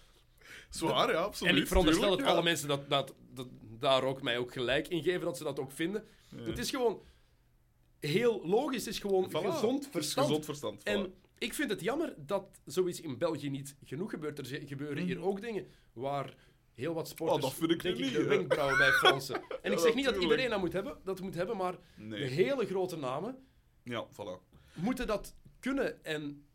Zwaar, 0.71 1.11
ja, 1.11 1.21
absoluut. 1.21 1.53
En 1.53 1.61
ik 1.61 1.67
veronderstel 1.67 2.17
dat 2.17 2.27
alle 2.27 2.43
mensen 2.43 2.69
dat, 2.69 2.89
dat, 2.89 3.15
dat, 3.35 3.47
daar 3.79 4.03
ook 4.03 4.23
mij 4.23 4.39
ook 4.39 4.53
gelijk 4.53 4.89
in 4.89 5.03
geven, 5.03 5.21
dat 5.21 5.37
ze 5.37 5.45
dat 5.45 5.59
ook 5.59 5.73
vinden. 5.73 6.05
Het 6.37 6.59
is 6.59 6.71
gewoon 6.71 7.03
heel 8.01 8.47
logisch, 8.47 8.85
het 8.85 8.95
is 8.95 9.01
gewoon 9.01 9.29
Voilà, 9.29 9.33
gezond 9.33 9.89
verstand. 9.91 10.27
gezond 10.27 10.45
verstand. 10.45 10.81
voilà. 10.81 10.83
En 10.83 11.15
ik 11.39 11.55
vind 11.55 11.71
het 11.71 11.81
jammer 11.81 12.15
dat 12.17 12.61
zoiets 12.65 13.01
in 13.01 13.19
België 13.19 13.51
niet 13.51 13.77
genoeg 13.85 14.11
gebeurt. 14.11 14.39
Er 14.39 14.63
gebeuren 14.67 15.05
hier 15.05 15.21
ook 15.21 15.41
dingen 15.41 15.67
waar 15.93 16.35
heel 16.75 16.95
wat 16.95 17.09
sporters, 17.09 17.37
Mhm. 17.39 17.47
Oh, 17.47 17.51
dat 17.51 17.59
vind 17.61 17.70
ik 17.70 17.83
denk 17.83 18.09
ik, 18.09 18.12
de 18.16 18.25
wenkbrauwen 18.29 18.79
bij 18.79 18.91
Fransen. 18.91 19.43
En 19.62 19.72
ik 19.72 19.79
zeg 19.79 19.95
niet 19.95 20.05
dat 20.05 20.16
iedereen 20.16 20.51
dat 20.51 20.61
moet 20.61 20.72
hebben, 20.72 20.99
dat 21.05 21.20
moet 21.20 21.35
hebben, 21.35 21.57
maar 21.57 21.75
Nee. 21.97 22.20
de 22.20 22.27
hele 22.35 22.66
grote 22.66 22.97
namen 22.97 23.47
Ja, 23.83 24.07
voilà. 24.12 24.59
moeten 24.75 25.07
dat 25.07 25.35
kunnen. 25.61 26.05
En... 26.05 26.47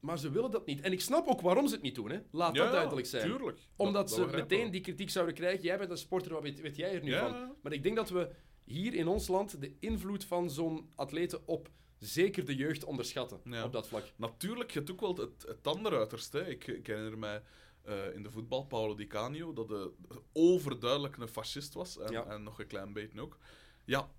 Maar 0.00 0.18
ze 0.18 0.30
willen 0.30 0.50
dat 0.50 0.66
niet. 0.66 0.80
En 0.80 0.92
ik 0.92 1.00
snap 1.00 1.26
ook 1.26 1.40
waarom 1.40 1.66
ze 1.68 1.74
het 1.74 1.82
niet 1.82 1.94
doen. 1.94 2.10
Hè. 2.10 2.18
Laat 2.30 2.54
Ja, 2.54 2.62
dat 2.62 2.72
duidelijk 2.72 3.06
zijn. 3.06 3.28
Tuurlijk. 3.30 3.58
Omdat 3.76 4.08
Dat- 4.08 4.18
dat 4.18 4.30
ze 4.30 4.36
meteen 4.36 4.70
die 4.70 4.80
kritiek 4.80 5.10
zouden 5.10 5.34
krijgen. 5.34 5.62
Jij 5.64 5.78
bent 5.78 5.90
een 5.90 5.98
sporter, 5.98 6.32
wat 6.32 6.42
weet, 6.42 6.60
weet 6.60 6.76
jij 6.76 6.94
er 6.94 7.02
nu 7.02 7.12
van? 7.16 7.54
Maar 7.62 7.72
ik 7.72 7.82
denk 7.82 7.96
dat 7.96 8.08
we 8.10 8.30
hier 8.64 8.94
in 8.94 9.06
ons 9.08 9.28
land 9.28 9.60
de 9.60 9.76
invloed 9.80 10.24
van 10.24 10.50
zo'n 10.50 10.90
atleten 10.94 11.48
op 11.48 11.70
zeker 11.98 12.44
de 12.44 12.54
jeugd 12.56 12.84
onderschatten. 12.84 13.40
Ja. 13.44 13.64
Op 13.64 13.72
dat 13.72 13.88
vlak. 13.88 14.04
Natuurlijk, 14.16 14.70
je 14.70 14.78
hebt 14.78 14.90
ook 14.90 15.00
wel 15.00 15.16
het, 15.16 15.44
het 15.48 15.66
andere 15.66 15.96
uiterste. 15.98 16.38
hè. 16.38 16.48
Ik, 16.48 16.66
ik 16.66 16.86
herinner 16.86 17.18
mij 17.18 17.42
eh, 17.88 18.14
in 18.14 18.22
de 18.22 18.30
voetbal 18.30 18.64
Paolo 18.64 18.94
Di 18.94 19.06
Canio 19.06 19.52
dat 19.52 19.68
de 19.68 19.90
overduidelijk 20.32 21.16
een 21.16 21.28
fascist 21.28 21.74
was. 21.74 21.98
En, 21.98 22.12
Ja. 22.12 22.24
en 22.26 22.42
nog 22.42 22.58
een 22.60 22.66
klein 22.66 22.92
beetje 22.92 23.20
ook. 23.20 23.38
Ja, 23.84 24.10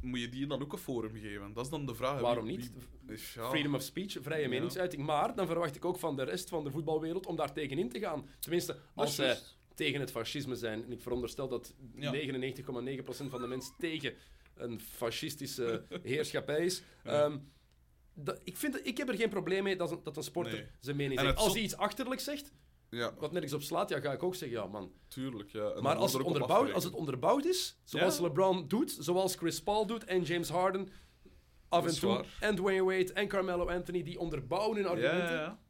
moet 0.00 0.20
je 0.20 0.28
die 0.28 0.46
dan 0.46 0.62
ook 0.62 0.72
een 0.72 0.78
forum 0.78 1.14
geven? 1.16 1.52
Dat 1.52 1.64
is 1.64 1.70
dan 1.70 1.86
de 1.86 1.94
vraag. 1.94 2.12
Wie- 2.14 2.22
Waarom 2.22 2.46
niet? 2.46 2.72
wie- 3.06 3.14
is- 3.14 3.34
ja. 3.34 3.48
Freedom 3.48 3.74
of 3.74 3.82
speech, 3.82 4.16
vrije 4.20 4.48
meningsuiting. 4.48 5.02
Maar 5.06 5.34
dan 5.34 5.46
verwacht 5.46 5.76
ik 5.76 5.84
ook 5.84 5.98
van 5.98 6.16
de 6.16 6.22
rest 6.22 6.48
van 6.48 6.64
de 6.64 6.70
voetbalwereld 6.70 7.26
om 7.26 7.36
daar 7.36 7.52
tegenin 7.52 7.88
te 7.88 7.98
gaan. 7.98 8.26
Tenminste, 8.38 8.78
als 8.94 9.14
zij 9.14 9.38
tegen 9.74 10.00
het 10.00 10.10
fascisme 10.10 10.54
zijn. 10.54 10.84
En 10.84 10.92
ik 10.92 11.00
veronderstel 11.00 11.48
dat 11.48 11.74
Ja. 11.94 12.10
99,9% 12.10 13.30
van 13.30 13.40
de 13.40 13.46
mensen 13.46 13.74
tegen 13.78 14.14
een 14.54 14.80
fascistische 14.80 15.84
heerschappij 16.02 16.64
is. 16.64 16.82
Ehm, 17.04 17.38
dat, 18.14 18.40
ik, 18.44 18.56
vind, 18.56 18.86
ik 18.86 18.96
heb 18.96 19.08
er 19.08 19.14
geen 19.16 19.28
probleem 19.28 19.62
mee 19.62 19.76
dat, 19.76 19.90
een- 19.90 20.00
dat 20.02 20.16
een 20.16 20.22
sporter 20.22 20.52
Nee. 20.52 20.66
zijn 20.80 20.96
mening 20.96 21.18
En 21.20 21.24
zegt. 21.26 21.38
Als 21.38 21.52
hij 21.52 21.62
iets 21.62 21.76
achterlijk 21.76 22.20
zegt, 22.20 22.52
Ja, 22.96 23.14
wat 23.18 23.32
nergens 23.32 23.52
op 23.52 23.62
slaat, 23.62 23.88
ja, 23.88 24.00
ga 24.00 24.12
ik 24.12 24.22
ook 24.22 24.34
zeggen, 24.34 24.58
ja 24.58 24.66
man. 24.66 24.92
tuurlijk. 25.08 25.50
Ja. 25.50 25.70
En 25.70 25.82
Maar 25.82 25.96
als 25.96 26.12
het, 26.12 26.22
onderbouwd, 26.22 26.72
als 26.72 26.84
het 26.84 26.92
onderbouwd 26.92 27.44
is, 27.44 27.78
zoals 27.84 28.16
Ja. 28.16 28.22
LeBron 28.22 28.68
doet, 28.68 28.96
zoals 28.98 29.34
Chris 29.34 29.62
Paul 29.62 29.86
doet 29.86 30.04
en 30.04 30.22
James 30.22 30.48
Harden 30.48 30.88
af 31.68 31.86
en 31.86 31.94
toe, 31.94 32.24
en 32.40 32.54
Dwayne 32.56 32.84
Wade 32.84 33.12
en 33.12 33.28
Carmelo 33.28 33.68
Anthony, 33.68 34.02
die 34.02 34.18
onderbouwen 34.18 34.76
hun 34.76 34.86
argumenten. 34.86 35.34
ja, 35.34 35.40
ja. 35.40 35.60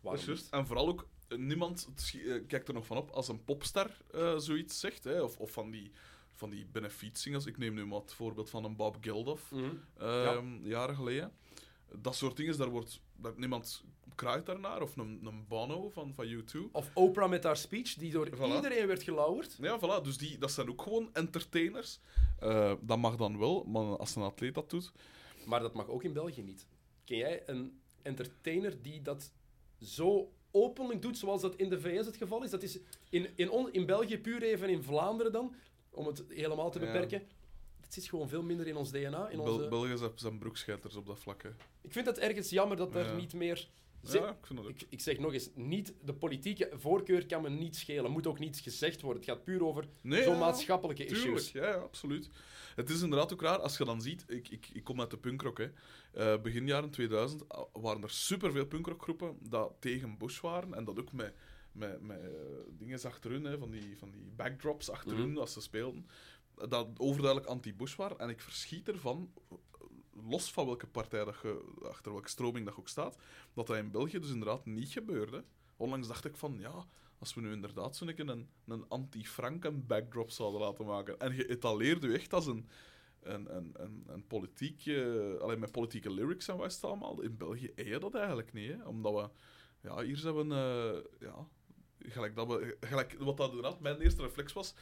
Dat 0.00 0.14
is 0.14 0.24
juist. 0.24 0.52
En 0.52 0.66
vooral 0.66 0.88
ook, 0.88 1.08
eh, 1.28 1.38
niemand 1.38 1.88
eh, 2.14 2.46
kijkt 2.46 2.68
er 2.68 2.74
nog 2.74 2.86
van 2.86 2.96
op 2.96 3.10
als 3.10 3.28
een 3.28 3.44
popstar 3.44 3.90
eh, 4.10 4.36
zoiets 4.38 4.80
zegt. 4.80 5.04
Hè, 5.04 5.22
of, 5.22 5.36
of 5.36 5.50
van 5.50 5.70
die, 5.70 5.90
van 6.32 6.50
die 6.50 6.66
benefietsingers. 6.66 7.46
Ik 7.46 7.58
neem 7.58 7.74
nu 7.74 7.86
maar 7.86 8.00
het 8.00 8.12
voorbeeld 8.12 8.50
van 8.50 8.64
een 8.64 8.76
Bob 8.76 8.96
Geldof. 9.00 9.50
Mhm. 9.50 9.64
ehm, 9.98 10.66
jaren 10.66 10.94
geleden. 10.94 11.32
dat 11.98 12.16
soort 12.16 12.36
dingen, 12.36 12.58
daar 12.58 12.68
wordt 12.70 13.00
daar, 13.16 13.32
niemand 13.36 13.82
kraait 14.14 14.46
daarnaar. 14.46 14.82
Of 14.82 14.96
een, 14.96 15.20
een 15.24 15.44
Bono 15.48 15.88
van, 15.90 16.14
van 16.14 16.26
U2. 16.26 16.58
Of 16.72 16.90
Oprah 16.94 17.30
met 17.30 17.44
haar 17.44 17.56
speech, 17.56 17.94
die 17.94 18.12
door 18.12 18.28
Voilà. 18.36 18.54
iedereen 18.54 18.86
werd 18.86 19.02
gelauwerd. 19.02 19.56
Ja, 19.60 19.78
voilà. 19.78 20.02
Dus 20.04 20.18
die, 20.18 20.38
dat 20.38 20.50
zijn 20.52 20.68
ook 20.68 20.82
gewoon 20.82 21.08
entertainers. 21.12 22.00
Eh, 22.38 22.72
dat 22.80 22.98
mag 22.98 23.16
dan 23.16 23.38
wel, 23.38 23.64
maar 23.64 23.96
als 23.98 24.16
een 24.16 24.22
atleet 24.22 24.54
dat 24.54 24.70
doet... 24.70 24.92
Maar 25.46 25.60
dat 25.60 25.74
mag 25.74 25.88
ook 25.88 26.02
in 26.02 26.12
België 26.12 26.42
niet. 26.42 26.66
Ken 27.04 27.16
jij 27.16 27.42
een 27.46 27.80
entertainer 28.02 28.82
die 28.82 29.02
dat 29.02 29.32
zo 29.80 30.32
openlijk 30.50 31.02
doet, 31.02 31.18
zoals 31.18 31.40
dat 31.40 31.54
in 31.56 31.68
de 31.68 31.80
VS 31.80 32.06
het 32.06 32.16
geval 32.16 32.42
is? 32.44 32.50
Dat 32.50 32.62
is 32.62 32.78
in, 33.10 33.28
in, 33.34 33.50
on- 33.50 33.72
in 33.72 33.86
België 33.86 34.18
puur 34.18 34.42
even 34.42 34.68
in 34.68 34.82
Vlaanderen 34.82 35.32
dan, 35.32 35.54
om 35.90 36.06
het 36.06 36.24
helemaal 36.28 36.70
te 36.70 36.78
beperken. 36.78 37.22
Zit 38.00 38.08
gewoon 38.10 38.28
veel 38.28 38.42
minder 38.42 38.66
in 38.66 38.76
ons 38.76 38.90
DNA. 38.90 39.28
In 39.28 39.38
Bel 39.42 39.52
onze... 39.54 39.68
Belgen 39.68 39.98
zijn- 39.98 40.10
zijn 40.14 40.38
broekscheiters 40.38 40.94
op 40.96 41.06
dat 41.06 41.18
vlak. 41.20 41.42
hè. 41.42 41.48
Ik 41.82 41.92
vind 41.92 42.06
het 42.06 42.18
ergens 42.18 42.50
jammer 42.50 42.76
dat 42.76 42.94
er 42.94 43.04
Ja. 43.06 43.14
niet 43.16 43.34
meer... 43.34 43.68
Ze- 44.02 44.18
Ja, 44.18 44.28
ik 44.30 44.46
vind 44.46 44.58
dat 44.58 44.68
ook. 44.68 44.74
Ik, 44.80 44.86
ik 44.88 45.00
zeg 45.00 45.18
nog 45.18 45.32
eens, 45.32 45.50
niet, 45.54 45.94
de 46.04 46.14
politieke 46.14 46.70
voorkeur 46.74 47.26
kan 47.26 47.42
me 47.42 47.48
niet 47.50 47.76
schelen. 47.76 48.10
Moet 48.10 48.26
ook 48.26 48.38
niet 48.38 48.58
gezegd 48.58 49.00
worden. 49.00 49.22
Het 49.22 49.30
gaat 49.30 49.44
puur 49.44 49.64
over 49.64 49.88
Nee, 50.00 50.22
zo'n 50.22 50.32
ja, 50.32 50.38
maatschappelijke 50.38 51.04
Tuurlijk, 51.04 51.34
issues. 51.36 51.52
ja, 51.62 51.72
absoluut. 51.72 52.30
Het 52.76 52.90
is 52.90 53.02
inderdaad 53.02 53.32
ook 53.32 53.42
raar, 53.42 53.58
als 53.58 53.76
je 53.78 53.84
dan 53.84 54.00
ziet... 54.02 54.24
Ik, 54.28 54.48
ik, 54.48 54.68
ik 54.72 54.84
kom 54.84 55.00
uit 55.00 55.10
de 55.10 55.16
punkrock, 55.18 55.58
hè. 55.58 55.68
Eh, 56.12 56.40
begin 56.42 56.66
jaren 56.66 56.90
2000 56.90 57.52
a- 57.54 57.66
waren 57.72 58.02
er 58.02 58.10
superveel 58.10 58.66
punkrockgroepen 58.66 59.36
dat 59.40 59.72
tegen 59.78 60.18
Bush 60.18 60.40
waren. 60.40 60.74
En 60.74 60.84
dat 60.84 60.98
ook 60.98 61.12
met, 61.12 61.34
met, 61.72 62.00
met 62.02 62.20
eh, 62.20 62.28
dingen 62.70 63.02
achterin, 63.02 63.44
hè, 63.44 63.58
van, 63.58 63.70
die, 63.70 63.96
van 63.98 64.10
die 64.10 64.22
backdrops 64.36 64.90
achterin, 64.90 65.30
Mhm. 65.30 65.38
als 65.38 65.52
ze 65.52 65.60
speelden. 65.60 66.06
Dat 66.68 66.88
overduidelijk 66.96 67.50
anti-Bush 67.50 67.96
waren. 67.96 68.18
En 68.18 68.28
ik 68.28 68.40
verschiet 68.40 68.88
ervan, 68.88 69.32
los 70.12 70.52
van 70.52 70.66
welke 70.66 70.86
partij, 70.86 71.24
dat 71.24 71.36
achter 71.82 72.12
welke 72.12 72.28
stroming 72.28 72.66
dat 72.66 72.76
ook 72.78 72.88
staat, 72.88 73.16
dat 73.52 73.66
dat 73.66 73.76
in 73.76 73.90
België 73.90 74.18
dus 74.18 74.30
inderdaad 74.30 74.66
niet 74.66 74.92
gebeurde. 74.92 75.44
Onlangs 75.76 76.08
dacht 76.08 76.24
ik 76.24 76.36
van, 76.36 76.56
ja, 76.58 76.86
als 77.18 77.34
we 77.34 77.40
nu 77.40 77.52
inderdaad 77.52 77.96
zo'n 77.96 78.14
keer 78.14 78.28
een, 78.28 78.48
een 78.66 78.88
anti-Franken 78.88 79.86
backdrop 79.86 80.30
zouden 80.30 80.60
laten 80.60 80.86
maken. 80.86 81.18
En 81.18 81.34
je 81.34 81.48
etaleert 81.48 82.04
u 82.04 82.14
echt 82.14 82.32
als 82.32 82.46
een, 82.46 82.68
een, 83.20 83.56
een, 83.56 83.70
een, 83.72 84.04
een 84.06 84.26
politiek... 84.26 84.86
eh, 84.86 85.34
alleen 85.38 85.58
met 85.58 85.72
politieke 85.72 86.10
lyrics 86.10 86.48
en 86.48 86.56
wat 86.56 86.72
het 86.72 86.84
allemaal. 86.84 87.20
In 87.20 87.36
België 87.36 87.72
eet 87.74 88.00
dat 88.00 88.14
eigenlijk 88.14 88.52
niet, 88.52 88.72
hè. 88.72 88.84
Omdat 88.84 89.14
we... 89.14 89.30
Ja, 89.88 90.02
hier 90.02 90.16
zijn 90.16 90.34
we... 90.34 90.54
eh, 90.54 91.28
ja, 91.28 91.48
gelijk 91.98 92.36
dat 92.36 92.46
we... 92.46 92.76
Gelijk, 92.80 93.16
wat 93.18 93.36
dat 93.36 93.48
inderdaad 93.48 93.80
mijn 93.80 94.00
eerste 94.00 94.22
reflex 94.22 94.52
was... 94.52 94.74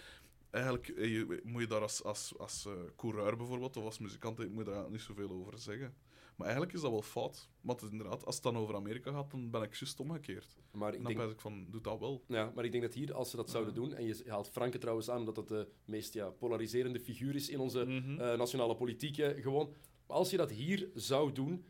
Eigenlijk 0.55 0.89
eh, 0.89 1.13
je- 1.13 1.41
moet 1.45 1.61
je 1.63 1.69
daar 1.69 1.81
als, 1.81 2.03
als, 2.03 2.35
als 2.39 2.67
eh, 2.67 2.73
coureur 2.97 3.37
bijvoorbeeld, 3.37 3.77
of 3.77 3.85
als 3.85 3.99
muzikant, 3.99 4.41
eh, 4.41 4.47
moet 4.49 4.67
je 4.67 4.73
daar 4.73 4.91
niet 4.91 5.01
zoveel 5.01 5.31
over 5.31 5.59
zeggen. 5.59 5.95
Maar 6.37 6.47
eigenlijk 6.47 6.77
is 6.77 6.83
dat 6.83 6.91
wel 6.91 7.03
fout. 7.03 7.49
Want 7.61 7.83
inderdaad, 7.83 8.25
als 8.27 8.35
het 8.35 8.45
dan 8.45 8.57
over 8.57 8.75
Amerika 8.75 9.13
gaat, 9.13 9.31
dan 9.31 9.51
ben 9.51 9.63
ik 9.63 9.75
juist 9.75 10.01
omgekeerd. 10.01 10.57
Maar 10.73 10.89
En 10.89 10.95
ik 10.95 11.03
dan 11.03 11.13
denk, 11.13 11.25
ben 11.25 11.31
ik 11.35 11.41
van, 11.41 11.67
doe 11.71 11.81
dat 11.81 11.99
wel. 11.99 12.25
ja, 12.29 12.53
maar 12.55 12.65
ik 12.65 12.71
denk 12.73 12.83
dat 12.85 12.95
hier, 12.95 13.15
als 13.15 13.31
ze 13.31 13.37
dat 13.37 13.51
zouden 13.51 13.75
doen, 13.75 13.95
en 13.95 14.05
je 14.07 14.23
haalt 14.27 14.49
Franke 14.51 14.79
trouwens 14.79 15.11
aan, 15.11 15.25
dat 15.25 15.37
het 15.37 15.49
de 15.49 15.69
meest 15.85 16.15
ja, 16.15 16.31
polariserende 16.31 17.01
figuur 17.01 17.35
is 17.35 17.49
in 17.49 17.61
onze 17.61 17.85
Mhm. 17.85 18.15
nationale 18.39 18.75
politiek, 18.77 19.19
eh, 19.19 19.43
gewoon. 19.43 19.75
Maar 20.07 20.17
als 20.17 20.31
je 20.31 20.37
dat 20.37 20.51
hier 20.51 20.89
zou 20.95 21.33
doen, 21.33 21.65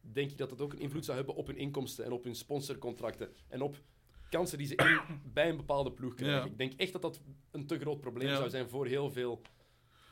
denk 0.00 0.30
ik 0.30 0.38
dat 0.38 0.48
dat 0.48 0.60
ook 0.60 0.72
een 0.72 0.78
invloed 0.78 1.04
zou 1.04 1.16
hebben 1.16 1.34
op 1.34 1.46
hun 1.46 1.56
inkomsten 1.56 2.04
en 2.04 2.12
op 2.12 2.24
hun 2.24 2.34
sponsorcontracten 2.34 3.32
en 3.48 3.62
op 3.62 3.80
kansen 4.28 4.58
die 4.58 4.66
ze 4.66 4.74
in, 4.74 5.00
bij 5.34 5.48
een 5.48 5.56
bepaalde 5.56 5.92
ploeg 5.92 6.14
krijgen. 6.14 6.38
Ja. 6.38 6.44
Ik 6.44 6.58
denk 6.58 6.72
echt 6.76 6.92
dat 6.92 7.02
dat 7.02 7.20
een 7.50 7.66
te 7.66 7.78
groot 7.78 8.00
probleem 8.00 8.28
Ja. 8.28 8.36
zou 8.36 8.50
zijn 8.50 8.68
voor 8.68 8.86
heel 8.86 9.10
veel 9.10 9.42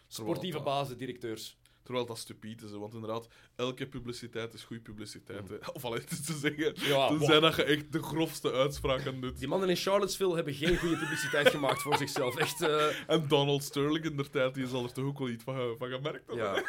sportieve 0.06 0.60
bazen, 0.62 0.98
directeurs. 0.98 1.58
Terwijl 1.86 2.06
dat 2.06 2.18
stupide 2.18 2.64
is, 2.64 2.70
want 2.70 2.94
inderdaad, 2.94 3.28
elke 3.56 3.86
publiciteit 3.86 4.54
is 4.54 4.64
goede 4.64 4.82
publiciteit. 4.82 5.48
hè. 5.48 5.56
Of 5.72 5.84
alleen 5.84 6.04
te 6.26 6.32
zeggen, 6.32 6.64
Ja, 6.74 7.08
tenzij 7.08 7.40
wow. 7.40 7.42
dat 7.42 7.56
je 7.56 7.62
echt 7.64 7.92
de 7.92 8.02
grofste 8.02 8.52
uitspraken 8.52 9.20
doet. 9.20 9.38
Die 9.38 9.48
mannen 9.48 9.68
in 9.68 9.76
Charlottesville 9.76 10.34
hebben 10.34 10.54
geen 10.54 10.76
goede 10.78 10.96
publiciteit 10.96 11.48
gemaakt 11.48 11.82
voor 11.82 11.96
zichzelf. 11.96 12.36
Echt, 12.36 12.62
eh, 12.62 12.86
En 13.10 13.28
Donald 13.28 13.62
Sterling 13.62 14.04
in 14.04 14.16
der 14.16 14.30
tijd, 14.30 14.54
die 14.54 14.66
zal 14.66 14.84
er 14.84 14.92
toch 14.92 15.04
ook 15.04 15.18
wel 15.18 15.28
iets 15.28 15.44
van, 15.44 15.54
ge- 15.54 15.74
van 15.78 15.88
gemerkt 15.90 16.26
hebben. 16.26 16.44
ja. 16.44 16.62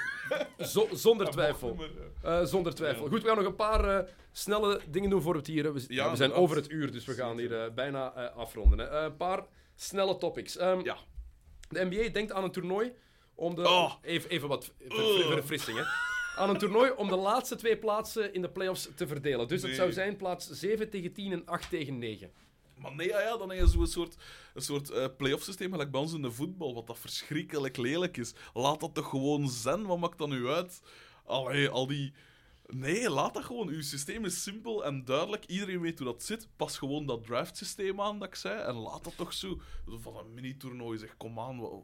Zo- 0.66 0.88
zonder 0.92 1.30
twijfel. 1.30 1.78
zonder 2.44 2.74
twijfel. 2.76 3.08
Goed, 3.08 3.22
we 3.22 3.28
gaan 3.28 3.38
nog 3.38 3.46
een 3.46 3.56
paar 3.56 3.98
eh, 3.98 4.08
snelle 4.32 4.82
dingen 4.90 5.10
doen 5.10 5.22
voor 5.22 5.36
het 5.36 5.48
hier... 5.48 5.74
We, 5.74 5.84
Ja, 5.88 6.16
zijn 6.16 6.34
over 6.34 6.56
het 6.56 6.70
uur, 6.72 6.92
dus 6.92 7.06
we 7.06 7.14
gaan 7.14 7.38
hier 7.38 7.62
eh, 7.64 7.74
bijna 7.74 8.08
afronden. 8.32 9.04
Een 9.04 9.16
paar 9.18 9.46
snelle 9.76 10.18
topics. 10.18 10.58
Ehm, 10.58 10.80
Ja. 10.84 10.98
De 11.70 11.86
NBA 11.86 12.10
denkt 12.10 12.32
aan 12.32 12.44
een 12.44 12.52
toernooi 12.52 12.92
om 13.38 13.56
de... 13.56 13.62
Oh. 13.62 13.94
Even, 14.02 14.30
even 14.30 14.48
wat 14.48 14.66
ver- 14.66 14.98
Ugh. 15.00 15.20
ver- 15.20 15.32
verfrissing, 15.32 15.78
hè. 15.78 15.84
Aan 16.36 16.50
een 16.50 16.58
toernooi 16.58 16.92
om 16.92 17.08
de 17.10 17.16
laatste 17.16 17.56
twee 17.56 17.78
plaatsen 17.78 18.34
in 18.34 18.42
de 18.42 18.50
playoffs 18.50 18.90
te 18.96 19.08
verdelen. 19.08 19.48
Dus 19.48 19.62
het 19.62 19.76
zou 19.76 19.92
zijn 19.92 20.16
plaats 20.16 20.50
7 20.50 20.90
tegen 20.90 21.14
10 21.14 21.32
en 21.32 21.46
8 21.46 21.70
tegen 21.70 21.98
9. 21.98 22.32
Maar 22.76 22.96
nee, 22.96 23.08
ja, 23.08 23.22
ja, 23.22 23.38
dan 23.38 23.50
heb 23.50 23.60
je 23.60 23.68
zo'n 23.68 23.88
soort, 23.88 24.16
een 24.54 24.62
soort 24.62 24.90
eh 24.90 25.06
play-off 25.18 25.44
systeem, 25.44 25.72
gelijk 25.72 25.92
bij 25.92 26.02
ons 26.02 26.14
in 26.14 26.22
de 26.22 26.32
voetbal, 26.32 26.74
wat 26.74 26.88
dat 26.88 27.00
verschrikkelijk 27.00 27.78
lelijk 27.78 28.18
is. 28.18 28.34
Laat 28.54 28.80
dat 28.80 28.94
toch 28.94 29.10
gewoon 29.10 29.50
zijn, 29.50 29.86
wat 29.86 29.98
maakt 29.98 30.18
dat 30.18 30.30
nu 30.30 30.48
uit? 30.48 30.82
Allee, 31.26 31.70
al 31.70 31.88
die... 31.88 32.14
Nee, 32.68 33.10
laat 33.10 33.34
dat 33.34 33.44
gewoon. 33.46 33.68
Uw 33.68 33.82
systeem 33.82 34.26
is 34.26 34.44
simpel 34.44 34.86
en 34.86 35.06
duidelijk. 35.06 35.46
Iedereen 35.46 35.82
weet 35.82 36.00
hoe 36.00 36.08
dat 36.08 36.24
zit. 36.24 36.48
Pas 36.56 36.78
gewoon 36.78 37.06
dat 37.06 37.24
draft-systeem 37.24 38.02
aan 38.02 38.20
dat 38.20 38.28
ik 38.28 38.36
zei. 38.36 38.62
En 38.62 38.76
laat 38.76 39.04
dat 39.04 39.18
toch 39.18 39.34
zo. 39.34 39.60
Van 39.86 40.18
een 40.18 40.34
mini-toernooi, 40.34 40.98
zeg, 40.98 41.18
kom 41.18 41.40
aan. 41.40 41.84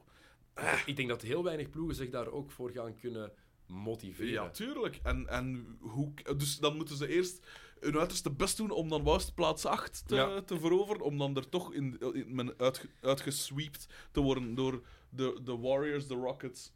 Ik 0.86 0.96
denk 0.96 1.10
dat 1.10 1.22
heel 1.22 1.44
weinig 1.44 1.70
ploegen 1.70 1.96
zich 1.96 2.10
daar 2.10 2.28
ook 2.28 2.52
voor 2.52 2.72
gaan 2.72 2.96
kunnen 2.96 3.32
motiveren. 3.68 4.32
Ja, 4.32 4.50
tuurlijk. 4.50 5.00
En, 5.04 5.28
en 5.28 5.78
hoe, 5.80 6.14
dus 6.38 6.58
dan 6.60 6.76
moeten 6.76 6.96
ze 6.98 7.08
eerst 7.08 7.46
hun 7.80 7.98
uiterste 7.98 8.32
best 8.32 8.58
doen 8.58 8.72
om 8.72 8.90
dan 8.90 9.04
juist 9.04 9.34
plaats 9.36 9.66
8 9.66 10.04
te, 10.08 10.16
Ja. 10.16 10.42
te 10.42 10.60
veroveren. 10.60 11.02
Om 11.02 11.18
dan 11.18 11.36
er 11.36 11.50
toch 11.50 11.74
in, 11.74 12.00
in, 12.14 12.36
men 12.36 12.54
uitge, 12.58 12.88
uitgesweept 13.02 13.88
te 14.12 14.22
worden 14.22 14.56
door 14.56 14.84
de, 15.10 15.40
de 15.44 15.58
Warriors, 15.58 16.08
de 16.08 16.14
Rockets, 16.16 16.74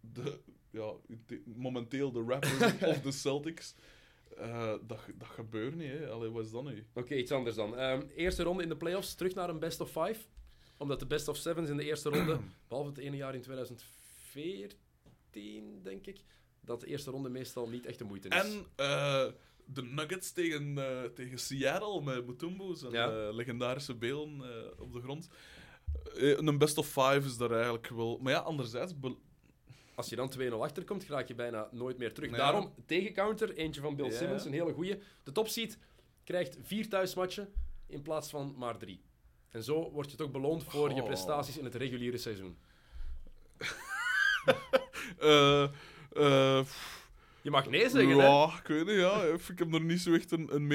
de, 0.00 0.40
ja, 0.70 0.92
de- 1.26 1.42
momenteel 1.56 2.12
de 2.12 2.24
Raptors 2.26 2.72
of 2.96 3.00
de 3.00 3.12
Celtics. 3.12 3.74
Eh, 4.36 4.74
dat, 4.86 5.00
dat 5.14 5.28
gebeurt 5.28 5.74
niet, 5.76 5.90
hè. 5.90 6.08
Allee, 6.10 6.30
wat 6.30 6.44
is 6.44 6.50
dat 6.50 6.64
nu? 6.64 6.86
Oké, 6.94 7.14
iets 7.14 7.32
anders 7.32 7.56
dan. 7.56 7.76
Ehm, 7.76 8.02
eerste 8.16 8.42
ronde 8.42 8.62
in 8.62 8.68
de 8.68 8.76
playoffs, 8.76 9.14
terug 9.14 9.34
naar 9.34 9.48
een 9.48 9.58
best 9.58 9.80
of 9.80 9.88
five. 9.88 10.16
Omdat 10.80 11.00
de 11.00 11.06
best 11.06 11.28
of 11.28 11.36
sevens 11.36 11.70
in 11.70 11.76
de 11.76 11.84
eerste 11.84 12.08
ronde, 12.08 12.38
behalve 12.68 12.88
het 12.90 12.98
ene 12.98 13.16
jaar 13.16 13.34
in 13.34 13.40
2014, 13.42 15.80
denk 15.82 16.06
ik, 16.06 16.20
dat 16.60 16.80
de 16.80 16.86
eerste 16.86 17.10
ronde 17.10 17.28
meestal 17.28 17.68
niet 17.68 17.86
echt 17.86 17.98
de 17.98 18.04
moeite 18.04 18.28
is. 18.28 18.34
En 18.34 18.66
eh, 18.76 19.26
de 19.64 19.82
Nuggets 19.82 20.32
tegen, 20.32 20.78
eh, 20.78 21.04
tegen 21.04 21.38
Seattle 21.38 22.02
met 22.02 22.26
Mutombo, 22.26 22.74
zijn 22.74 22.92
Ja. 22.92 23.26
eh, 23.28 23.34
legendarische 23.34 23.94
beelden 23.94 24.42
op 24.80 24.92
de 24.92 25.00
grond. 25.00 25.28
Een 26.14 26.58
best 26.58 26.78
of 26.78 26.86
five 26.86 27.22
is 27.24 27.36
daar 27.36 27.52
eigenlijk 27.52 27.88
wel. 27.88 28.18
Maar 28.18 28.32
ja, 28.32 28.38
anderzijds. 28.38 28.92
Als 29.94 30.08
je 30.08 30.16
dan 30.16 30.30
2-0 30.30 30.62
achterkomt, 30.62 31.06
raak 31.06 31.28
je 31.28 31.34
bijna 31.34 31.68
nooit 31.70 31.98
meer 31.98 32.14
terug. 32.14 32.30
Ja. 32.30 32.36
Daarom, 32.36 32.74
tegencounter, 32.86 33.54
eentje 33.54 33.80
van 33.80 33.96
Bill. 33.96 34.10
Simmons, 34.10 34.44
een 34.44 34.52
hele 34.52 34.72
goeie. 34.72 34.98
De 35.22 35.32
topseed 35.32 35.78
krijgt 36.24 36.58
vier 36.62 36.88
thuismatchen 36.88 37.52
in 37.86 38.02
plaats 38.02 38.30
van 38.30 38.54
maar 38.56 38.78
drie. 38.78 39.00
En 39.50 39.62
zo 39.62 39.90
word 39.90 40.10
je 40.10 40.16
toch 40.16 40.30
beloond 40.30 40.64
voor 40.64 40.88
je 40.94 41.00
Oh. 41.00 41.06
prestaties 41.06 41.58
in 41.58 41.64
het 41.64 41.74
reguliere 41.74 42.18
seizoen. 42.18 42.56
eh, 45.18 45.70
pff, 46.62 47.08
Je 47.42 47.50
mag 47.50 47.68
nee 47.68 47.88
zeggen, 47.88 48.18
hè? 48.18 48.26
ja, 48.26 48.58
ik 48.58 48.66
weet 48.66 48.86
niet, 48.86 48.96
ja. 48.96 49.22
Ik 49.22 49.58
heb 49.58 49.74
er 49.74 49.80
niet 49.80 50.00
zo 50.00 50.14
echt 50.14 50.30
een. 50.30 50.54
een 50.54 50.70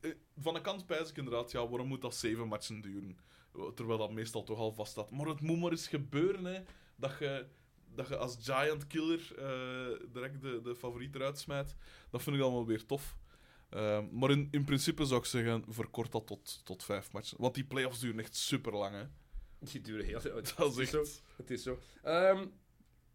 eh, 0.00 0.10
Van 0.38 0.54
de 0.54 0.60
kant 0.60 0.86
pijs 0.86 1.10
ik 1.10 1.16
inderdaad, 1.16 1.50
ja, 1.52 1.68
waarom 1.68 1.88
moet 1.88 2.00
dat 2.00 2.14
zeven 2.14 2.48
matchen 2.48 2.80
duren? 2.80 3.18
Terwijl 3.74 3.98
dat 3.98 4.12
meestal 4.12 4.42
toch 4.44 4.58
al 4.58 4.72
vast 4.72 4.90
staat. 4.92 5.10
Maar 5.10 5.26
het 5.26 5.40
moet 5.40 5.60
maar 5.60 5.70
eens 5.70 5.88
gebeuren, 5.88 6.44
hè. 6.44 6.60
Dat 6.96 7.12
je, 7.18 7.46
dat 7.94 8.08
je 8.08 8.16
als 8.16 8.36
giant 8.40 8.86
killer 8.86 9.20
direct 10.12 10.40
de, 10.42 10.60
de 10.62 10.74
favoriet 10.76 11.14
eruit 11.14 11.38
smijt. 11.38 11.76
Dat 12.10 12.22
vind 12.22 12.36
ik 12.36 12.42
wel 12.42 12.66
weer 12.66 12.86
tof. 12.86 13.16
Eh, 13.68 14.00
maar 14.10 14.30
in, 14.30 14.48
in 14.50 14.64
principe 14.64 15.04
zou 15.04 15.20
ik 15.20 15.26
zeggen, 15.26 15.64
verkort 15.68 16.12
dat 16.12 16.26
tot, 16.26 16.60
tot 16.64 16.84
vijf 16.84 17.12
matchen. 17.12 17.36
Want 17.40 17.54
die 17.54 17.64
playoffs 17.64 18.00
duren 18.00 18.20
echt 18.20 18.36
super 18.36 18.72
lang, 18.72 18.94
hè. 18.94 19.04
Die 19.58 19.80
duren 19.80 20.04
heel 20.04 20.20
het 20.34 20.54
Dat 20.56 20.78
is 20.78 20.90
zo. 20.90 21.00
echt... 21.00 21.22
Het 21.36 21.50
is 21.50 21.62
zo. 21.62 21.78
Ehm, 22.02 22.46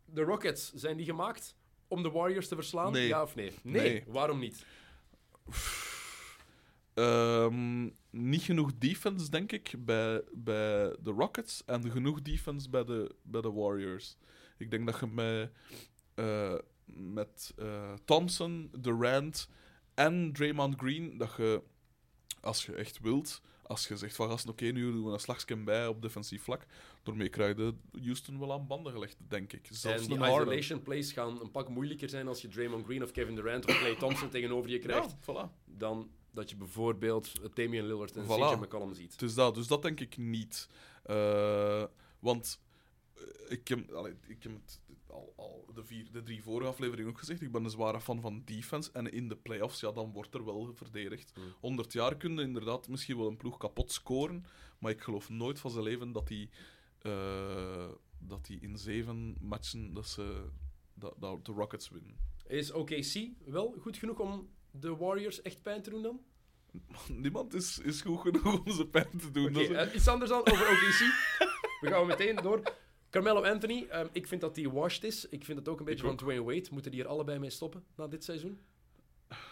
de 0.06 0.22
Rockets, 0.22 0.74
zijn 0.74 0.97
die 0.97 1.06
gemaakt 1.06 1.56
om 1.88 2.04
de 2.04 2.10
Warriors 2.10 2.47
te 2.47 2.56
verslaan? 2.56 2.91
Nee. 2.91 3.08
Ja 3.08 3.22
of 3.22 3.36
nee? 3.36 3.52
nee? 3.64 3.82
Nee. 3.82 4.04
Waarom 4.08 4.39
niet? 4.39 4.66
Ehm, 6.93 7.89
niet 8.10 8.41
genoeg 8.41 8.72
defense, 8.78 9.30
denk 9.30 9.52
ik, 9.52 9.74
bij, 9.80 10.22
bij 10.32 10.95
de 11.02 11.12
Rockets. 11.12 11.64
En 11.66 11.91
genoeg 11.91 12.22
defense 12.22 12.70
bij 12.70 12.84
de, 12.84 13.16
bij 13.24 13.41
de 13.41 13.52
Warriors. 13.52 14.18
Ik 14.58 14.72
denk 14.72 14.86
dat 14.86 14.99
je 14.99 15.08
met, 15.08 15.52
eh, 16.14 16.58
met 16.86 17.54
eh, 17.58 17.93
Thompson, 18.06 18.72
Durant 18.80 19.49
en 19.93 20.33
Draymond 20.33 20.75
Green... 20.75 21.17
dat 21.17 21.33
je, 21.37 21.61
als 22.41 22.65
je 22.65 22.73
echt 22.73 22.99
wilt, 22.99 23.41
als 23.63 23.87
je 23.87 23.97
zegt 23.97 24.15
van 24.15 24.29
gasten, 24.29 24.49
oké, 24.49 24.65
nu 24.65 24.91
doen 24.91 25.05
we 25.05 25.11
een 25.11 25.19
slagje 25.19 25.55
bij 25.57 25.87
op 25.87 26.01
defensief 26.01 26.43
vlak, 26.43 26.65
daarmee 27.03 27.29
krijg 27.29 27.57
je 27.57 27.73
Houston 28.03 28.39
wel 28.39 28.53
aan 28.53 28.67
banden 28.67 28.91
gelegd, 28.91 29.17
denk 29.27 29.53
ik. 29.53 29.67
Zelfs 29.69 30.03
en 30.03 30.09
die 30.09 30.27
isolation 30.27 30.81
plays 30.81 31.11
gaan 31.11 31.41
een 31.41 31.51
pak 31.51 31.69
moeilijker 31.69 32.09
zijn 32.09 32.27
als 32.27 32.41
je 32.41 32.47
Draymond 32.47 32.85
Green 32.85 33.03
of 33.03 33.11
Kevin 33.11 33.35
Durant 33.35 33.65
of 33.65 33.79
Klay 33.79 33.95
Thompson 33.95 34.29
tegenover 34.37 34.69
je 34.69 34.79
krijgt, 34.79 35.15
Ja, 35.25 35.47
voilà. 35.47 35.65
dan 35.65 36.09
dat 36.31 36.49
je 36.49 36.55
bijvoorbeeld 36.55 37.55
Damian 37.55 37.85
Lillard 37.85 38.15
en 38.15 38.23
Voilà. 38.23 38.27
CJ 38.27 38.55
McCollum 38.55 38.93
ziet. 38.93 39.19
Dus 39.19 39.33
dat, 39.33 39.55
dus 39.55 39.67
dat 39.67 39.81
denk 39.81 39.99
ik 39.99 40.17
niet. 40.17 40.69
Eh, 41.03 41.83
want 42.19 42.61
eh, 43.13 43.23
ik 43.49 43.67
heb, 43.67 43.91
allee, 43.91 44.13
ik 44.27 44.43
heb 44.43 44.51
het 44.53 44.80
al, 45.12 45.34
al 45.36 45.66
de, 45.74 45.84
vier, 45.84 46.12
de 46.12 46.24
drie 46.24 46.43
vorige 46.43 46.70
afleveringen 46.70 47.12
ook 47.12 47.18
gezegd. 47.20 47.41
Ik 47.41 47.51
ben 47.51 47.64
een 47.64 47.70
zware 47.70 48.01
fan 48.01 48.22
van 48.22 48.41
defense. 48.45 48.89
En 48.93 49.12
in 49.12 49.28
de 49.28 49.36
playoffs, 49.36 49.80
ja, 49.80 49.91
dan 49.91 50.12
wordt 50.12 50.34
er 50.34 50.45
wel 50.45 50.72
verdedigd. 50.74 51.32
Hmm. 51.36 51.53
100 51.59 51.93
jaar 51.93 52.18
kunnen 52.18 52.45
inderdaad 52.45 52.88
misschien 52.88 53.18
wel 53.18 53.28
een 53.28 53.38
ploeg 53.38 53.57
kapot 53.57 53.91
scoren. 53.91 54.45
Maar 54.80 54.91
ik 54.91 55.01
geloof 55.01 55.30
nooit 55.30 55.59
van 55.59 55.72
zijn 55.72 55.84
leven 55.84 56.12
dat 56.12 56.28
die, 56.28 56.49
eh, 56.99 57.89
dat 58.20 58.45
die 58.45 58.59
in 58.59 58.78
zeven 58.78 59.36
matchen 59.39 59.93
dat 59.93 60.07
ze, 60.07 60.45
dat, 60.93 61.14
dat 61.18 61.45
de 61.45 61.51
Rockets 61.51 61.89
winnen. 61.89 62.16
Is 62.47 62.72
OKC 62.72 63.30
wel 63.45 63.76
goed 63.80 63.97
genoeg 63.97 64.20
om 64.20 64.49
de 64.72 64.95
Warriors 64.95 65.41
echt 65.41 65.62
pijn 65.62 65.82
te 65.82 65.89
doen 65.89 66.01
dan? 66.01 66.20
Niemand 67.22 67.53
is, 67.53 67.80
is 67.80 68.01
goed 68.01 68.20
genoeg 68.22 68.66
om 68.66 68.72
ze 68.72 68.88
pijn 68.88 69.18
te 69.18 69.32
doen. 69.32 69.55
Is- 69.55 69.70
eh, 69.70 69.95
iets 69.95 70.07
anders 70.07 70.30
dan 70.32 70.39
over 70.39 70.68
OKC. 70.70 70.99
We 71.82 71.88
gaan 71.89 72.07
meteen 72.07 72.36
door. 72.36 72.74
Carmelo 73.12 73.41
Anthony, 73.43 73.86
ehm, 73.89 74.07
ik 74.12 74.28
vind 74.28 74.41
dat 74.41 74.55
hij 74.55 74.70
washed 74.70 75.03
is. 75.03 75.30
Ik 75.30 75.45
vind 75.45 75.57
het 75.59 75.68
ook 75.68 75.80
een 75.80 75.86
beetje 75.86 76.01
Ik 76.01 76.07
van 76.07 76.18
Dwayne 76.18 76.43
Wade. 76.43 76.68
Moeten 76.72 76.91
die 76.91 77.01
er 77.01 77.07
allebei 77.07 77.39
mee 77.39 77.49
stoppen 77.49 77.84
na 77.95 78.07
dit 78.07 78.24
seizoen? 78.24 78.59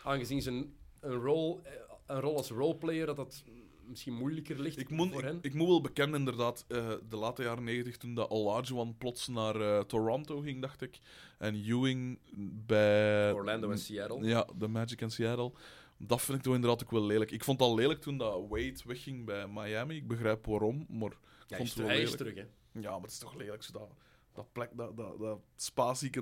Aangezien 0.03 0.41
zijn 0.41 0.73
een 0.99 1.13
rol, 1.21 1.59
eh, 1.63 1.71
een 2.05 2.19
rol 2.19 2.37
als 2.37 2.49
roleplayer, 2.49 3.05
dat 3.05 3.15
dat 3.15 3.43
misschien 3.85 4.13
moeilijker 4.13 4.59
ligt 4.59 4.77
Ik 4.79 4.89
moet, 4.89 5.09
voor 5.11 5.19
ik, 5.19 5.25
hen. 5.27 5.39
ik 5.41 5.53
moet 5.53 5.67
wel 5.67 5.81
bekennen, 5.81 6.19
inderdaad, 6.19 6.65
eh, 6.67 6.89
de 7.09 7.15
late 7.17 7.43
jaren 7.43 7.63
negentig, 7.63 7.97
toen 7.97 8.13
dat 8.13 8.29
Olajuwon 8.29 8.97
plots 8.97 9.27
naar 9.27 9.61
eh, 9.61 9.83
Toronto 9.83 10.39
ging, 10.39 10.61
dacht 10.61 10.81
ik. 10.81 10.99
En 11.37 11.55
Ewing 11.55 12.19
bij... 12.65 13.31
Orlando 13.33 13.71
en 13.71 13.77
Seattle. 13.79 14.27
Ja, 14.27 14.47
de 14.57 14.67
Magic 14.67 15.01
en 15.01 15.09
Seattle. 15.11 15.51
Dat 15.97 16.21
vind 16.21 16.37
ik 16.37 16.43
toch 16.43 16.53
inderdaad 16.55 16.83
ook 16.83 16.91
wel 16.91 17.05
lelijk. 17.05 17.31
Ik 17.31 17.43
vond 17.43 17.59
het 17.59 17.69
al 17.69 17.75
lelijk 17.75 18.01
toen 18.01 18.17
dat 18.17 18.41
Wade 18.49 18.75
wegging 18.85 19.25
bij 19.25 19.47
Miami. 19.47 19.95
Ik 19.95 20.07
begrijp 20.07 20.45
waarom, 20.45 20.85
maar 20.89 21.11
ik 21.11 21.17
Ja, 21.47 21.57
hij, 21.57 21.57
vond 21.57 21.69
is, 21.69 21.73
het 21.73 21.77
wel 21.77 21.87
hij 21.87 22.01
is 22.01 22.11
lelijk. 22.11 22.17
terug, 22.17 22.35
hè. 22.35 22.57
Ja, 22.81 22.91
maar 22.91 23.01
het 23.01 23.11
is 23.11 23.17
toch 23.17 23.35
lelijk, 23.35 23.63
zo 23.63 23.71
dat, 23.71 23.89
dat 24.33 24.51
plek, 24.51 24.69
dat, 24.73 24.97
dat, 24.97 25.19
dat 25.19 25.39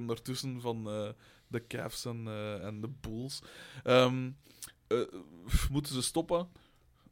ertussen 0.08 0.62
van 0.62 0.90
eh, 0.90 1.10
de 1.48 1.68
Cavs 1.68 2.06
en, 2.06 2.28
eh, 2.28 2.66
en 2.66 2.82
de 2.82 2.90
Bulls. 2.90 3.42
Ehm, 3.84 4.32
eh, 4.88 5.02
moeten 5.72 5.94
ze 5.94 6.02
stoppen? 6.02 6.50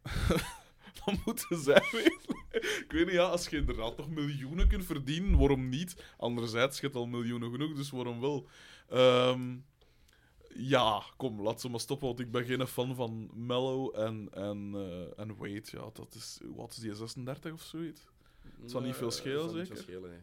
Dan 1.06 1.20
moeten 1.26 1.60
zij 1.60 1.88
weer... 1.92 2.18
Ik 2.56 2.86
weet 2.88 3.06
niet, 3.06 3.16
ja, 3.16 3.24
als 3.24 3.48
je 3.48 3.58
inderdaad 3.58 3.98
nog 3.98 4.10
miljoenen 4.10 4.68
kunt 4.68 4.86
verdienen, 4.86 5.40
waarom 5.40 5.70
niet? 5.70 6.04
Anderzijds, 6.18 6.80
je 6.80 6.86
hebt 6.86 6.96
al 6.98 7.06
miljoenen 7.06 7.52
genoeg, 7.52 7.76
dus 7.76 7.90
waarom 7.90 8.20
wel? 8.20 8.48
Ehm, 8.90 9.58
ja, 10.54 11.04
kom, 11.18 11.42
laat 11.42 11.62
ze 11.62 11.70
maar 11.70 11.80
stoppen, 11.80 12.08
want 12.08 12.20
ik 12.20 12.32
ben 12.32 12.46
geen 12.46 12.68
fan 12.68 12.96
van 12.96 13.30
Mello 13.34 13.92
en, 13.92 14.30
en, 14.32 14.76
en 15.16 15.36
Wade. 15.38 15.64
Ja, 15.64 15.90
dat 15.94 16.16
is... 16.16 16.40
Wat 16.56 16.72
is 16.72 16.78
die, 16.78 16.96
36 16.96 17.54
of 17.54 17.62
zoiets? 17.62 18.06
Het 18.62 18.72
zal 18.72 18.82
niet 18.82 18.96
veel 18.96 19.12
schelen, 19.12 19.50
zal 19.50 19.54
niet 19.58 19.68
zeker? 19.68 19.84
veel 19.84 19.84
schelen, 19.84 20.10
nee. 20.10 20.20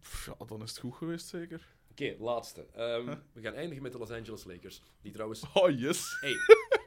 Pff, 0.00 0.26
Ja, 0.38 0.44
dan 0.46 0.62
is 0.62 0.70
het 0.70 0.78
goed 0.78 0.94
geweest, 0.94 1.26
zeker. 1.28 1.74
Oké, 1.90 2.16
laatste. 2.18 2.66
Ehm, 2.74 3.16
we 3.32 3.40
gaan 3.40 3.54
eindigen 3.54 3.82
met 3.82 3.92
de 3.92 3.98
Los 3.98 4.10
Angeles 4.10 4.44
Lakers. 4.44 4.80
Die 5.02 5.12
trouwens, 5.12 5.42
Oh, 5.54 5.78
yes. 5.78 6.16
hey, 6.20 6.34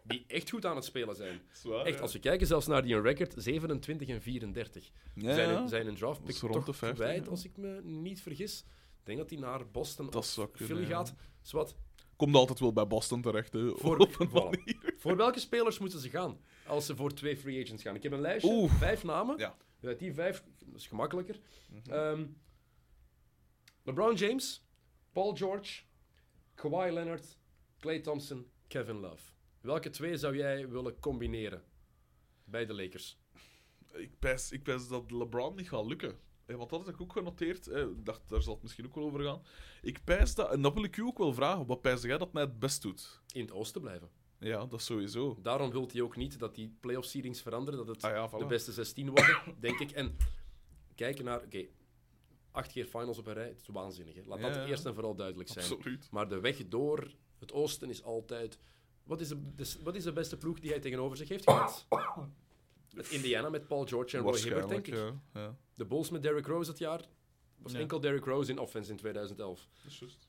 die 0.04 0.24
echt 0.28 0.50
goed 0.50 0.66
aan 0.66 0.76
het 0.76 0.86
spelen 0.86 1.16
zijn. 1.16 1.42
Zwaar, 1.52 1.86
Echt, 1.86 1.96
ja. 1.96 2.02
als 2.02 2.14
we 2.14 2.20
kijken 2.20 2.48
zelfs 2.48 2.68
naar 2.68 2.82
die 2.84 3.02
record, 3.02 3.34
27 3.38 4.08
en 4.08 4.22
34. 4.22 4.92
Ja, 5.16 5.34
zijn, 5.34 5.50
ja. 5.50 5.60
een, 5.62 5.68
zijn 5.68 5.88
een 5.88 5.96
draft 5.96 6.18
Dat 6.18 6.26
pick 6.26 6.36
is 6.36 6.42
rond 6.42 6.54
toch 6.54 6.66
de 6.66 6.74
50, 6.74 7.06
kwijt, 7.06 7.24
ja. 7.26 7.32
als 7.32 7.46
ik 7.46 7.58
me 7.58 7.82
niet 7.84 8.22
vergis. 8.22 8.60
Ik 9.00 9.06
denk 9.06 9.18
dat 9.18 9.30
hij 9.30 9.40
naar 9.40 9.68
Boston 9.72 10.06
Dat 10.06 10.16
of 10.16 10.26
zou 10.26 10.48
kunnen, 10.50 10.68
Philly 10.76 10.90
ja. 10.90 10.96
gaat. 10.96 11.14
Zwat, 11.42 11.76
Komt 12.16 12.36
altijd 12.36 12.60
wel 12.60 12.74
bij 12.74 12.88
Boston 12.88 13.22
terecht, 13.22 13.54
hè. 13.54 13.76
Voor- 13.76 13.98
op 13.98 14.20
een 14.20 14.30
voilà. 14.30 14.34
manier. 14.34 14.94
voor 14.98 15.16
welke 15.16 15.40
spelers 15.40 15.80
moeten 15.80 16.00
ze 16.00 16.10
gaan 16.10 16.38
als 16.68 16.86
ze 16.86 16.96
voor 16.96 17.14
twee 17.14 17.38
free 17.38 17.64
agents 17.64 17.84
gaan? 17.84 17.96
Ik 17.96 18.04
heb 18.04 18.12
een 18.12 18.22
lijstje, 18.22 18.52
Oeh. 18.52 18.74
vijf 18.74 19.04
namen. 19.04 19.38
Ja. 19.38 19.56
Uit 19.82 20.00
die 20.00 20.14
vijf, 20.14 20.44
is 20.80 20.88
gemakkelijker. 20.88 21.40
Mhm. 21.70 21.92
Ehm, 21.92 22.26
LeBron 23.84 24.16
James, 24.16 24.64
Paul 25.12 25.36
George, 25.36 25.82
Kawhi 26.56 26.92
Leonard, 26.92 27.38
Klay 27.80 28.00
Thompson, 28.00 28.48
Kevin 28.68 28.96
Love. 29.00 29.24
Welke 29.62 29.90
twee 29.90 30.18
zou 30.18 30.36
jij 30.36 30.70
willen 30.70 31.00
combineren 31.00 31.64
bij 32.44 32.66
de 32.66 32.74
Lakers? 32.74 33.20
Ik 33.94 34.20
pijs, 34.20 34.52
ik 34.52 34.64
pijs 34.64 34.88
dat 34.88 35.12
LeBron 35.12 35.56
niet 35.56 35.70
gaat 35.70 35.86
lukken. 35.86 36.20
Eh, 36.46 36.56
Want 36.56 36.70
dat 36.70 36.86
heb 36.86 36.96
ik 36.96 37.02
ook 37.02 37.12
genoteerd. 37.14 37.68
eh, 37.68 37.86
dacht, 37.96 38.30
daar 38.30 38.42
zal 38.42 38.54
het 38.54 38.62
misschien 38.64 38.86
ook 38.86 38.96
wel 38.96 39.04
over 39.04 39.24
gaan. 39.24 39.42
Ik 39.82 40.04
pijs 40.04 40.36
dat, 40.36 40.52
en 40.52 40.62
dat 40.62 40.74
wil 40.74 40.84
ik 40.84 40.98
u 40.98 41.02
ook 41.02 41.18
wel 41.18 41.34
vragen. 41.34 41.66
Wat 41.66 41.82
pijs 41.82 42.02
jij 42.02 42.18
dat 42.18 42.34
mij 42.34 42.44
het 42.44 42.60
best 42.60 42.82
doet? 42.82 43.22
In 43.34 43.42
het 43.42 43.52
oosten 43.52 43.82
blijven. 43.82 44.10
Ja, 44.40 44.66
dat 44.66 44.82
sowieso. 44.82 45.38
Daarom 45.42 45.72
wil 45.72 45.90
hij 45.92 46.02
ook 46.02 46.16
niet 46.16 46.40
dat 46.40 46.56
die 46.56 46.78
playoff 46.80 47.08
seedings 47.08 47.42
veranderen, 47.42 47.80
dat 47.86 47.88
het 47.88 48.04
Ah 48.04 48.12
ja, 48.12 48.30
voilà. 48.30 48.38
de 48.38 48.46
beste 48.46 48.72
16 48.72 49.10
worden, 49.10 49.42
denk 49.60 49.80
ik. 49.80 49.92
En 49.92 50.16
kijken 51.00 51.26
naar, 51.26 51.42
oké, 51.44 51.66
acht 52.52 52.72
keer 52.72 52.86
finals 52.86 53.18
op 53.18 53.28
een 53.28 53.34
rij, 53.34 53.48
het 53.48 53.62
is 53.62 53.68
waanzinnig. 53.68 54.16
Hè? 54.16 54.22
Laat 54.26 54.40
Ja, 54.40 54.50
dat 54.50 54.68
eerst 54.68 54.86
en 54.86 54.94
vooral 54.94 55.16
duidelijk 55.16 55.50
zijn. 55.50 55.72
Absoluut. 55.72 56.08
Maar 56.12 56.30
de 56.30 56.40
weg 56.40 56.68
door 56.68 57.12
het 57.40 57.52
oosten 57.52 57.90
is 57.90 58.04
altijd. 58.04 58.60
Wat 59.04 59.22
is 59.22 59.28
de, 59.28 59.56
de- 59.56 59.76
wat 59.84 59.96
is 59.96 60.04
de 60.04 60.14
beste 60.14 60.38
ploeg 60.38 60.60
die 60.60 60.70
hij 60.70 60.80
tegenover 60.80 61.18
zich 61.18 61.30
heeft 61.30 61.44
gehad? 61.44 61.88
Met 62.94 63.10
Indiana 63.10 63.50
met 63.50 63.68
Paul 63.68 63.86
George 63.86 64.18
en 64.18 64.24
Roy 64.24 64.40
Hibbert, 64.40 64.70
denk 64.70 64.88
ik. 64.88 64.94
Ja. 64.96 65.22
ja. 65.34 65.58
De 65.76 65.86
Bulls 65.86 66.10
met 66.10 66.22
Derrick 66.24 66.46
Rose 66.48 66.70
dat 66.70 66.80
jaar. 66.80 67.08
was 67.58 67.72
Ja. 67.72 67.80
enkel 67.80 68.00
Derrick 68.00 68.26
Rose 68.26 68.52
in 68.52 68.58
offense 68.60 68.92
in 68.92 68.98
2011. 68.98 69.68
Dat 69.84 69.92
is 69.92 70.00
juist. 70.00 70.28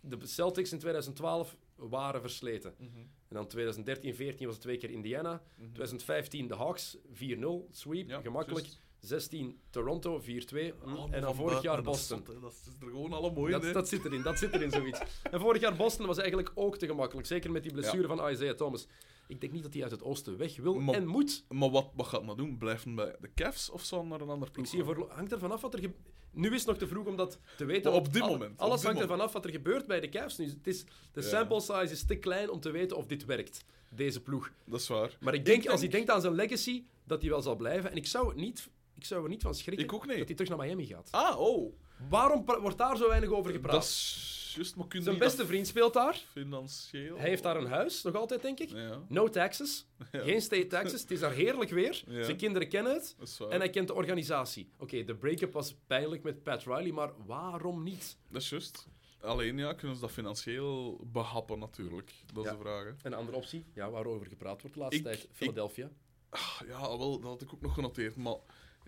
De 0.00 0.26
Celtics 0.26 0.72
in 0.72 0.78
2012 0.78 1.56
waren 1.74 2.20
versleten. 2.20 2.74
Mhm. 2.78 2.98
En 2.98 3.34
dan 3.34 3.46
2013 3.46 4.14
14 4.14 4.44
was 4.46 4.54
het 4.54 4.64
twee 4.64 4.76
keer 4.76 4.90
Indiana. 4.90 5.42
2015 5.72 6.48
de 6.48 6.54
Hawks 6.54 6.96
4-0 7.12 7.68
sweep, 7.70 8.10
gemakkelijk. 8.22 8.66
16 9.00 9.58
Toronto 9.70 10.20
4-2. 10.20 10.24
mm, 10.24 10.72
Allemaal 10.84 11.08
en 11.10 11.20
dan 11.20 11.34
vorig 11.34 11.62
jaar 11.62 11.76
dat 11.76 11.84
Boston. 11.84 12.22
Dat 12.24 12.34
is, 12.34 12.40
dat 12.40 12.52
is 12.52 12.80
er 12.80 12.86
gewoon 12.88 13.12
alle 13.12 13.30
mooi 13.32 13.52
Dat, 13.52 13.64
in. 13.64 13.72
dat 13.72 13.88
zit 13.88 14.04
erin, 14.04 14.22
dat 14.22 14.38
zit 14.38 14.52
erin, 14.54 14.70
zoiets. 14.70 15.00
En 15.30 15.40
vorig 15.40 15.60
jaar 15.60 15.76
Boston 15.76 16.06
was 16.06 16.18
eigenlijk 16.18 16.50
ook 16.54 16.76
te 16.76 16.86
gemakkelijk. 16.86 17.26
Zeker 17.26 17.50
met 17.50 17.62
die 17.62 17.72
blessure 17.72 18.06
van 18.06 18.30
Isaiah 18.30 18.56
Thomas. 18.56 18.86
Ik 19.28 19.40
denk 19.40 19.52
niet 19.52 19.62
dat 19.62 19.72
hij 19.72 19.82
uit 19.82 19.90
het 19.90 20.02
oosten 20.02 20.36
weg 20.36 20.56
wil 20.56 20.74
Maar- 20.74 20.94
en 20.94 21.06
moet. 21.06 21.44
Maar 21.48 21.70
wat, 21.70 21.86
wat 21.94 22.06
gaat 22.06 22.16
hij 22.16 22.24
nou 22.26 22.36
doen? 22.38 22.58
Blijven 22.58 22.94
bij 22.94 23.16
de 23.20 23.30
Cavs 23.34 23.70
of 23.70 23.90
hij 23.90 24.02
naar 24.02 24.20
een 24.20 24.28
ander 24.28 24.50
ploeg 24.50 24.64
Ik 24.64 24.70
zie 24.70 24.84
voor, 24.84 25.06
hangt 25.10 25.32
er 25.32 25.38
vanaf 25.38 25.60
wat 25.60 25.74
er 25.74 25.80
gebeurt. 25.80 26.00
Nu 26.30 26.48
is 26.52 26.58
het 26.58 26.66
nog 26.66 26.76
te 26.76 26.86
vroeg 26.86 27.06
om 27.06 27.16
dat 27.16 27.38
te 27.56 27.64
weten. 27.64 27.90
Maar 27.90 28.00
op 28.00 28.12
dit 28.12 28.22
moment, 28.26 28.58
Alles 28.58 28.82
hangt 28.82 29.00
er 29.00 29.06
vanaf 29.06 29.32
wat 29.32 29.44
er 29.44 29.50
gebeurt 29.50 29.86
bij 29.86 30.00
de 30.00 30.08
Cavs. 30.08 30.36
Nu, 30.36 30.44
het 30.46 30.66
is, 30.66 30.84
de 31.12 31.20
Ja. 31.20 31.26
sample 31.26 31.60
size 31.60 31.92
is 31.92 32.04
te 32.04 32.16
klein 32.16 32.50
om 32.50 32.60
te 32.60 32.70
weten 32.70 32.96
of 32.96 33.06
dit 33.06 33.24
werkt, 33.24 33.64
deze 33.88 34.20
ploeg. 34.22 34.50
Dat 34.64 34.80
is 34.80 34.88
waar. 34.88 35.16
Maar 35.20 35.34
ik 35.34 35.44
denk, 35.44 35.66
als 35.66 35.80
hij 35.80 35.88
denkt 35.88 36.10
aan 36.10 36.20
zijn 36.20 36.34
legacy, 36.34 36.84
dat 37.04 37.20
hij 37.20 37.30
wel 37.30 37.42
zal 37.42 37.56
blijven. 37.56 37.90
En 37.90 37.96
ik 37.96 38.06
zou, 38.06 38.28
het 38.28 38.36
niet, 38.36 38.68
ik 38.96 39.04
zou 39.04 39.22
er 39.22 39.28
niet 39.28 39.42
van 39.42 39.54
schrikken 39.54 39.84
Ik 39.84 39.92
ook 39.92 40.06
niet. 40.06 40.16
dat 40.18 40.26
hij 40.26 40.36
terug 40.36 40.48
naar 40.56 40.66
Miami 40.66 40.86
gaat. 40.86 41.08
Ah, 41.10 41.40
oh. 41.40 41.74
Waarom 42.08 42.44
wordt 42.44 42.78
daar 42.78 42.96
zo 42.96 43.08
weinig 43.08 43.30
over 43.30 43.52
gepraat? 43.52 43.72
Dat 43.72 43.82
is 43.82 44.52
juist, 44.56 44.76
maar 44.76 44.86
kun 44.86 45.02
Zijn 45.02 45.18
beste 45.18 45.36
dat 45.36 45.46
vriend 45.46 45.66
speelt 45.66 45.92
daar. 45.94 46.14
Financieel. 46.32 47.16
Hij 47.18 47.28
heeft 47.28 47.42
daar 47.42 47.56
een 47.56 47.66
huis, 47.66 48.02
nog 48.02 48.14
altijd, 48.14 48.42
denk 48.42 48.58
ik. 48.60 48.68
Ja, 48.70 49.02
No 49.08 49.28
taxes. 49.28 49.86
Ja. 50.12 50.20
Geen 50.22 50.40
state 50.40 50.66
taxes. 50.66 51.00
Het 51.00 51.10
is 51.10 51.20
daar 51.20 51.32
heerlijk 51.32 51.70
weer. 51.70 52.02
Ja. 52.06 52.22
Zijn 52.24 52.36
kinderen 52.36 52.68
kennen 52.68 52.92
het. 52.94 53.16
En 53.50 53.58
hij 53.58 53.70
kent 53.70 53.88
de 53.88 53.94
organisatie. 53.94 54.70
Oké, 54.78 55.04
de 55.04 55.14
break-up 55.14 55.52
was 55.52 55.74
pijnlijk 55.86 56.22
met 56.22 56.42
Pat 56.42 56.62
Riley, 56.62 56.92
maar 56.92 57.10
waarom 57.26 57.82
niet? 57.82 58.16
Dat 58.30 58.42
is 58.42 58.48
juist. 58.48 58.86
Alleen 59.20 59.58
ja, 59.58 59.72
kunnen 59.72 59.96
ze 59.96 60.02
dat 60.02 60.10
financieel 60.10 61.00
behappen 61.12 61.58
natuurlijk. 61.58 62.12
Dat 62.34 62.44
is 62.44 62.50
de 62.50 62.56
vraag. 62.58 62.84
hè. 62.84 62.90
Een 63.02 63.14
andere 63.14 63.36
optie, 63.36 63.64
ja, 63.74 63.90
waarover 63.90 64.26
gepraat 64.26 64.60
wordt 64.60 64.76
de 64.76 64.82
laatste 64.82 65.00
Ik- 65.00 65.06
tijd. 65.06 65.22
ik- 65.22 65.28
Philadelphia. 65.32 65.90
Ah, 66.30 66.60
Ja, 66.66 66.80
wel, 66.80 67.20
dat 67.20 67.30
had 67.30 67.42
ik 67.42 67.52
ook 67.54 67.60
nog 67.60 67.74
genoteerd. 67.74 68.16
Maar 68.16 68.36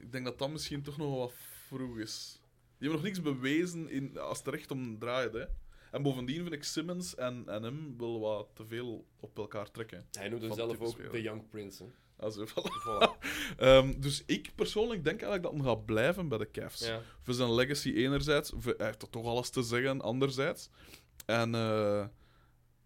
ik 0.00 0.12
denk 0.12 0.24
dat 0.24 0.38
dat 0.38 0.50
misschien 0.50 0.82
toch 0.82 0.96
nog 0.96 1.16
wat 1.18 1.32
vroeg 1.66 1.98
is. 1.98 2.40
Die 2.78 2.88
hebben 2.88 2.92
nog 2.96 3.02
niks 3.02 3.20
bewezen 3.22 3.90
in, 3.90 4.18
als 4.18 4.38
het 4.38 4.46
er 4.46 4.54
echt 4.54 4.70
om 4.70 4.98
draait. 4.98 5.32
Hè. 5.32 5.44
En 5.90 6.02
bovendien 6.02 6.42
vind 6.42 6.52
ik 6.52 6.64
Simmons 6.64 7.14
en, 7.14 7.42
en 7.46 7.62
hem 7.62 7.94
wel 7.98 8.20
wat 8.20 8.48
te 8.54 8.66
veel 8.66 9.06
op 9.20 9.38
elkaar 9.38 9.70
trekken. 9.70 10.06
Hij 10.12 10.28
noemde 10.28 10.46
Van 10.46 10.56
zelf 10.56 10.80
ook 10.80 10.92
speler. 10.92 11.12
de 11.12 11.22
Young 11.22 11.48
Prince. 11.48 11.82
Hè. 11.84 11.88
Also, 12.16 12.46
voilà. 12.46 12.52
Voilà. 12.52 13.18
Ehm, 13.56 14.00
dus 14.00 14.22
ik 14.26 14.52
persoonlijk 14.54 15.04
denk 15.04 15.22
eigenlijk 15.22 15.42
dat 15.42 15.52
hij 15.64 15.74
gaat 15.74 15.84
blijven 15.86 16.28
bij 16.28 16.38
de 16.38 16.50
Cavs. 16.50 16.86
Ja. 16.86 17.02
Voor 17.22 17.34
zijn 17.34 17.54
legacy 17.54 17.92
enerzijds, 17.94 18.52
voor- 18.56 18.74
hij 18.76 18.86
heeft 18.86 19.02
er 19.02 19.10
toch 19.10 19.26
alles 19.26 19.50
te 19.50 19.62
zeggen 19.62 20.00
anderzijds. 20.00 20.68
En, 21.26 21.54
eh, 21.54 22.00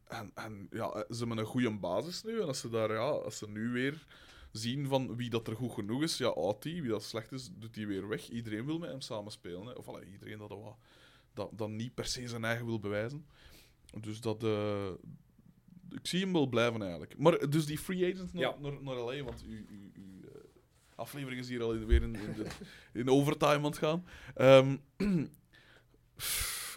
en, 0.04 0.30
en 0.34 0.66
ja, 0.70 1.04
ze 1.10 1.18
hebben 1.18 1.38
een 1.38 1.44
goede 1.44 1.70
basis 1.78 2.22
nu. 2.22 2.40
En 2.40 2.46
als 2.46 2.58
ze, 2.60 2.68
daar, 2.68 2.92
ja, 2.92 2.98
als 3.08 3.38
ze 3.38 3.48
nu 3.48 3.68
weer 3.72 4.06
zien 4.52 4.86
van 4.86 5.16
wie 5.16 5.30
dat 5.30 5.48
er 5.48 5.56
goed 5.56 5.72
genoeg 5.72 6.02
is, 6.02 6.16
ja, 6.18 6.54
die. 6.60 6.80
Wie 6.82 6.90
dat 6.90 7.02
slecht 7.02 7.32
is, 7.32 7.50
doet 7.54 7.74
hij 7.76 7.86
weer 7.86 8.08
weg. 8.08 8.28
Iedereen 8.28 8.66
wil 8.66 8.78
met 8.78 8.90
hem 8.90 9.00
samenspelen. 9.00 9.66
Hè. 9.66 9.72
Of 9.72 9.88
allee, 9.88 10.10
iedereen 10.12 10.38
dat, 10.38 10.48
wat- 10.48 10.76
dat, 11.34 11.50
dat 11.52 11.68
niet 11.70 11.94
per 11.94 12.06
se 12.06 12.28
zijn 12.28 12.44
eigen 12.44 12.66
wil 12.66 12.80
bewijzen. 12.80 13.26
Dus 14.00 14.20
dat, 14.20 14.44
eh, 14.44 14.90
ik 15.90 16.06
zie 16.06 16.20
hem 16.20 16.32
wel 16.32 16.46
blijven 16.46 16.80
eigenlijk. 16.82 17.18
Maar 17.18 17.50
dus 17.50 17.66
die 17.66 17.78
free 17.78 18.12
agents 18.12 18.32
naar, 18.32 18.42
Ja. 18.42 18.56
naar, 18.60 18.82
naar 18.82 18.94
LA, 18.96 19.22
want 19.22 19.42
uw, 19.42 19.64
uw, 19.68 19.90
uw 19.94 20.28
eh, 20.28 20.40
aflevering 20.94 21.40
is 21.40 21.48
hier 21.48 21.62
al 21.62 21.72
in- 21.74 21.86
weer 21.86 22.02
in, 22.02 22.14
in, 22.14 22.32
de, 22.32 22.46
in 23.00 23.08
overtime 23.10 23.52
aan 23.56 23.64
het 23.64 23.78
gaan. 23.78 24.04
Ehm, 24.34 24.76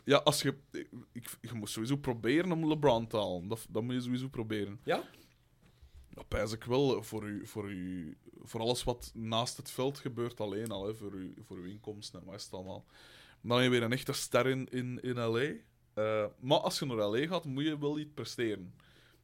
ja, 0.05 0.17
als 0.17 0.41
je, 0.41 0.55
ik, 1.11 1.29
je 1.41 1.53
moet 1.53 1.69
sowieso 1.69 1.95
proberen 1.95 2.51
om 2.51 2.67
LeBron 2.67 3.07
te 3.07 3.17
halen. 3.17 3.47
Dat, 3.47 3.65
dat 3.69 3.83
moet 3.83 3.93
je 3.93 4.01
sowieso 4.01 4.27
proberen. 4.27 4.79
Ja? 4.83 5.03
Dat 6.15 6.27
pijs 6.27 6.51
ik 6.51 6.63
wel 6.63 7.03
voor, 7.03 7.23
u, 7.23 7.45
voor, 7.47 7.69
u, 7.71 8.17
voor 8.43 8.59
alles 8.59 8.83
wat 8.83 9.11
naast 9.13 9.57
het 9.57 9.71
veld 9.71 9.97
gebeurt 9.97 10.39
alleen 10.39 10.71
al. 10.71 10.87
Hè, 10.87 10.95
voor, 10.95 11.13
u, 11.13 11.33
voor 11.45 11.57
uw 11.57 11.65
inkomsten 11.65 12.19
en 12.19 12.25
wat 12.25 12.35
is 12.35 12.43
het 12.43 12.53
allemaal. 12.53 12.85
Dan 13.41 13.57
heb 13.57 13.63
je 13.65 13.69
weer 13.71 13.83
een 13.83 13.91
echte 13.91 14.13
ster 14.13 14.47
in, 14.47 14.67
in, 14.71 14.99
in 15.01 15.15
LA. 15.19 15.51
Eh, 15.93 16.25
maar 16.39 16.59
als 16.59 16.79
je 16.79 16.85
naar 16.85 16.97
LA 16.97 17.27
gaat, 17.27 17.45
moet 17.45 17.63
je 17.63 17.79
wel 17.79 17.99
iets 17.99 18.11
presteren. 18.13 18.73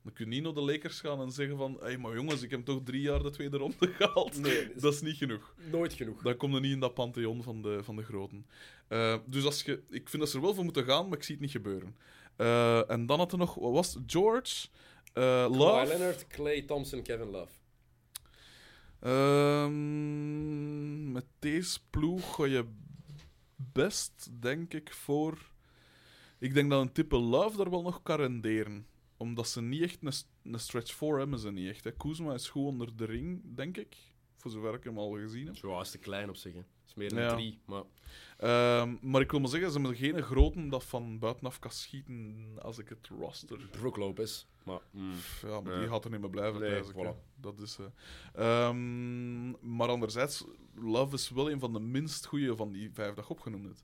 Dan 0.04 0.14
kun 0.14 0.26
je 0.26 0.32
niet 0.32 0.44
naar 0.44 0.54
de 0.54 0.62
Lakers 0.62 1.00
gaan 1.00 1.22
en 1.22 1.32
zeggen 1.32 1.58
van... 1.58 1.74
Hé, 1.80 1.86
hey, 1.86 1.98
maar 1.98 2.16
jongens, 2.16 2.42
ik 2.42 2.50
heb 2.52 2.66
toch 2.66 2.82
drie 2.84 3.02
jaar 3.02 3.24
de 3.24 3.30
tweede 3.30 3.58
ronde 3.58 3.88
gehaald. 3.98 4.38
Nee, 4.38 4.72
dat 4.76 4.94
is 4.94 5.02
niet 5.02 5.18
genoeg. 5.18 5.56
nooit 5.72 5.94
genoeg. 5.94 6.22
Dan 6.22 6.38
kom 6.38 6.54
je 6.54 6.60
niet 6.60 6.72
in 6.72 6.80
dat 6.80 6.94
pantheon 6.94 7.44
van 7.44 7.62
de, 7.62 7.84
van 7.84 7.96
de 7.96 8.04
groten. 8.04 8.46
Eh, 8.88 9.18
dus 9.26 9.46
als 9.46 9.64
je, 9.64 9.84
ik 9.90 10.10
vind 10.10 10.22
dat 10.22 10.32
ze 10.32 10.38
er 10.38 10.44
wel 10.44 10.54
voor 10.54 10.64
moeten 10.64 10.86
gaan, 10.86 11.08
maar 11.08 11.18
ik 11.18 11.24
zie 11.24 11.36
het 11.36 11.44
niet 11.44 11.54
gebeuren. 11.54 11.96
Eh, 12.36 12.90
en 12.90 13.06
dan 13.06 13.18
had 13.18 13.32
er 13.32 13.38
nog... 13.38 13.56
Wat 13.56 13.72
was 13.72 13.94
het? 13.94 14.04
George... 14.06 14.68
Kawhi 15.14 15.58
Love... 15.58 15.88
Leonard, 15.88 16.28
Clay 16.28 16.62
Thompson, 16.62 17.02
Kevin 17.02 17.30
Love. 17.30 17.52
Ehm, 19.82 21.12
met 21.12 21.26
deze 21.40 21.80
ploeg 21.90 22.36
ga 22.36 22.46
je 22.46 22.66
best, 23.56 24.30
denk 24.40 24.74
ik, 24.74 24.94
voor... 24.94 25.50
Ik 26.40 26.54
denk 26.54 26.70
dat 26.70 26.82
een 26.82 26.92
type 26.92 27.18
Love 27.18 27.58
daar 27.58 27.70
wel 27.70 27.82
nog 27.82 28.04
kan 28.04 28.18
renderen. 28.18 28.86
Omdat 29.18 29.48
ze 29.48 29.62
niet 29.62 29.82
echt 29.82 29.98
een, 30.02 30.14
een 30.54 30.60
stretch 30.60 30.94
4 30.94 31.18
hebben, 31.18 31.40
ze 31.40 31.52
niet 31.52 31.70
echt. 31.70 31.84
Hè. 31.84 31.92
Kuzma 31.92 32.34
is 32.34 32.50
goed 32.50 32.66
onder 32.66 32.96
de 32.96 33.06
ring, 33.06 33.42
denk 33.56 33.78
ik. 33.78 33.96
Voor 34.38 34.52
zover 34.52 34.74
ik 34.74 34.84
hem 34.84 34.98
al 34.98 35.12
gezien 35.12 35.46
heb. 35.46 35.56
Zo, 35.58 35.80
is 35.82 35.92
te 35.92 35.98
klein 35.98 36.30
op 36.30 36.36
zich. 36.36 36.54
hè. 36.54 36.62
is 36.88 36.94
meer 36.94 37.10
dan 37.10 37.20
Ja. 37.20 37.34
drie. 37.36 37.60
Maar 37.66 37.84
Ehm, 38.42 38.96
maar 39.02 39.22
ik 39.22 39.32
wil 39.32 39.40
maar 39.40 39.50
zeggen, 39.50 39.72
ze 39.72 39.80
hebben 39.80 39.98
geen 39.98 40.24
groten 40.24 40.70
dat 40.70 40.84
van 40.84 41.20
buitenaf 41.20 41.60
kan 41.60 41.72
schieten 41.72 42.48
als 42.62 42.78
ik 42.78 42.90
het 42.90 43.08
roster... 43.20 43.68
Brook 43.72 43.98
Lopez. 43.98 44.46
Maar, 44.64 44.80
mm, 44.92 45.14
Ja, 45.42 45.62
maar 45.62 45.80
die 45.80 45.88
gaat 45.88 46.06
er 46.06 46.12
niet 46.12 46.20
meer 46.20 46.30
blijven. 46.30 46.60
Nee, 46.60 46.84
voilà. 46.84 47.16
Dat 47.36 47.60
is. 47.60 47.78
Ehm, 48.34 49.76
maar 49.76 49.88
anderzijds, 49.90 50.44
Love 50.76 51.16
is 51.16 51.30
wel 51.30 51.52
een 51.52 51.60
van 51.60 51.74
de 51.74 51.80
minst 51.80 52.26
goede 52.26 52.56
van 52.56 52.72
die 52.72 52.90
vijf 52.94 53.14
dat 53.14 53.26
je 53.26 53.32
opgenoemd 53.32 53.66
hebt. 53.66 53.84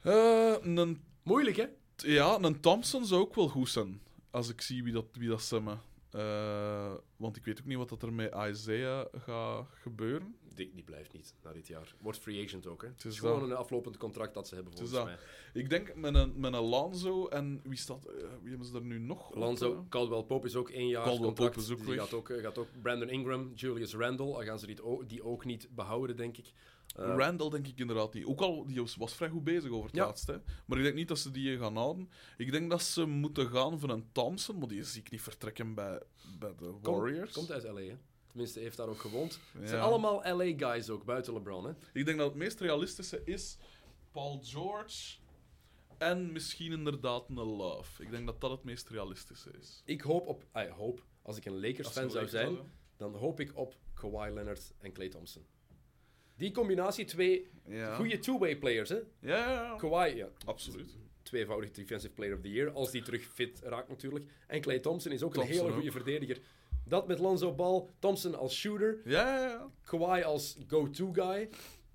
Eh, 0.00 0.74
een, 0.76 1.02
moeilijk, 1.22 1.56
hè? 1.56 1.66
ja, 1.96 2.38
een 2.40 2.60
Thompson 2.60 3.04
zou 3.04 3.20
ook 3.20 3.34
wel 3.34 3.48
goed 3.48 3.68
zijn. 3.68 4.00
Als 4.30 4.48
ik 4.48 4.60
zie 4.60 4.82
wie 4.82 4.92
dat, 4.92 5.06
wie 5.12 5.28
dat 5.28 5.42
zijn. 5.42 5.64
Eh, 6.10 6.92
want 7.16 7.36
ik 7.36 7.44
weet 7.44 7.58
ook 7.60 7.66
niet 7.66 7.76
wat 7.76 7.88
dat 7.88 8.02
er 8.02 8.12
met 8.12 8.34
Isaiah 8.50 9.06
gaat 9.16 9.66
gebeuren. 9.72 10.34
Die, 10.54 10.70
die 10.74 10.84
blijft 10.84 11.12
niet 11.12 11.34
na 11.42 11.52
dit 11.52 11.66
jaar. 11.66 11.94
Wordt 12.00 12.18
free 12.18 12.44
agent 12.44 12.66
ook, 12.66 12.82
hè? 12.82 12.88
Het 12.88 13.04
is 13.04 13.12
is 13.12 13.18
gewoon 13.18 13.40
dat. 13.40 13.50
een 13.50 13.56
aflopend 13.56 13.96
contract 13.96 14.34
dat 14.34 14.48
ze 14.48 14.54
hebben, 14.54 14.72
volgens 14.72 14.96
dat. 14.98 15.04
mij. 15.04 15.16
Ik 15.52 15.70
denk 15.70 15.94
met 15.94 16.14
een, 16.14 16.32
met 16.40 16.52
een 16.54 17.28
en 17.30 17.60
wie 17.64 17.78
staat... 17.78 18.04
eh, 18.04 18.14
wie 18.40 18.48
hebben 18.48 18.66
ze 18.66 18.74
er 18.74 18.82
nu 18.82 18.98
nog? 18.98 19.28
op, 19.28 19.34
Lonzo, 19.34 19.72
eh? 19.72 19.78
Caldwell 19.88 20.22
Pope 20.22 20.46
is 20.46 20.56
ook 20.56 20.70
één 20.70 20.88
jaar 20.88 21.04
Caldwell 21.04 21.26
contract. 21.26 21.54
Pope 21.54 21.66
is 21.66 21.72
ook 21.72 21.78
die 21.86 21.94
weg. 21.94 21.98
gaat 22.04 22.12
ook, 22.12 22.32
gaat 22.40 22.58
ook 22.58 22.68
Brandon 22.82 23.08
Ingram, 23.08 23.52
Julius 23.54 23.94
Randle, 23.94 24.44
gaan 24.44 24.58
ze 24.58 24.66
die 25.06 25.22
ook 25.24 25.44
niet 25.44 25.68
behouden, 25.74 26.16
denk 26.16 26.36
ik. 26.36 26.52
Eh, 26.96 27.14
Randall 27.16 27.50
denk 27.50 27.66
ik 27.66 27.78
inderdaad 27.78 28.14
niet. 28.14 28.24
Ook 28.24 28.40
al, 28.40 28.66
die 28.66 28.82
was, 28.96 29.14
vrij 29.14 29.28
goed 29.28 29.44
bezig 29.44 29.70
over 29.70 29.86
het 29.86 29.96
Ja. 29.96 30.04
laatst. 30.04 30.26
Hè. 30.26 30.36
Maar 30.66 30.78
ik 30.78 30.84
denk 30.84 30.94
niet 30.94 31.08
dat 31.08 31.18
ze 31.18 31.30
die 31.30 31.58
gaan 31.58 31.76
houden. 31.76 32.10
Ik 32.36 32.52
denk 32.52 32.70
dat 32.70 32.82
ze 32.82 33.06
moeten 33.06 33.48
gaan 33.48 33.80
voor 33.80 33.90
een 33.90 34.08
Thompson, 34.12 34.58
maar 34.58 34.68
die 34.68 34.84
zie 34.84 35.00
ik 35.00 35.10
niet 35.10 35.22
vertrekken 35.22 35.74
bij, 35.74 36.02
bij 36.38 36.54
de 36.58 36.74
Warriors. 36.82 37.32
Komt 37.32 37.50
uit 37.52 37.62
LA, 37.62 37.80
hè? 37.80 37.96
Tenminste, 38.26 38.60
heeft 38.60 38.76
daar 38.76 38.88
ook 38.88 39.00
gewoond. 39.00 39.40
Het 39.58 39.68
zijn 39.68 39.80
allemaal 39.80 40.22
LA-guys 40.36 40.90
ook, 40.90 41.04
buiten 41.04 41.32
LeBron, 41.32 41.64
hè? 41.64 41.72
Ik 41.92 42.04
denk 42.04 42.18
dat 42.18 42.28
het 42.28 42.36
meest 42.36 42.60
realistische 42.60 43.22
is 43.24 43.56
Paul 44.12 44.40
George 44.42 45.18
en 45.98 46.32
misschien 46.32 46.72
inderdaad 46.72 47.28
een 47.28 47.34
Love. 47.34 48.02
Ik 48.02 48.10
denk 48.10 48.26
dat 48.26 48.40
dat 48.40 48.50
het 48.50 48.64
meest 48.64 48.88
realistische 48.88 49.50
is. 49.60 49.82
Ik 49.84 50.00
hoop 50.00 50.26
op... 50.26 50.44
ah, 50.52 50.70
hoop. 50.70 51.04
Als 51.22 51.36
ik 51.36 51.44
een 51.44 51.60
Lakers-fan 51.60 52.10
zou 52.10 52.24
Lakers 52.24 52.30
zijn, 52.30 52.58
dan 52.96 53.14
hoop 53.14 53.40
ik 53.40 53.56
op 53.56 53.74
Kawhi 53.94 54.30
Leonard 54.30 54.72
en 54.78 54.92
Klay 54.92 55.08
Thompson. 55.08 55.44
Die 56.40 56.50
combinatie, 56.52 57.04
twee 57.04 57.46
Ja. 57.68 57.94
goede 57.94 58.18
two-way 58.18 58.56
players, 58.56 58.88
hè? 58.88 58.94
Ja, 58.96 59.02
ja, 59.36 59.52
ja. 59.52 59.76
Kawhi, 59.76 60.16
ja, 60.16 60.28
absoluut. 60.44 60.96
tweevoudig 61.22 61.70
Defensive 61.70 62.12
Player 62.12 62.34
of 62.34 62.40
the 62.40 62.50
Year, 62.50 62.70
als 62.70 62.90
die 62.90 63.02
terug 63.02 63.22
fit 63.32 63.60
raakt 63.62 63.88
natuurlijk. 63.88 64.24
En 64.46 64.60
Klay 64.60 64.78
Thompson 64.78 65.12
is 65.12 65.22
ook 65.22 65.34
Thompson 65.34 65.56
een 65.56 65.62
hele 65.62 65.72
goede 65.74 65.90
verdediger. 65.92 66.38
Dat 66.84 67.06
met 67.06 67.18
Lonzo 67.18 67.52
Ball, 67.54 67.84
Thompson 67.98 68.34
als 68.34 68.54
shooter, 68.56 69.00
Ja, 69.04 69.36
ja, 69.38 69.48
ja. 69.48 69.70
Kawhi 69.84 70.22
als 70.22 70.56
go-to 70.68 71.12
guy, 71.12 71.48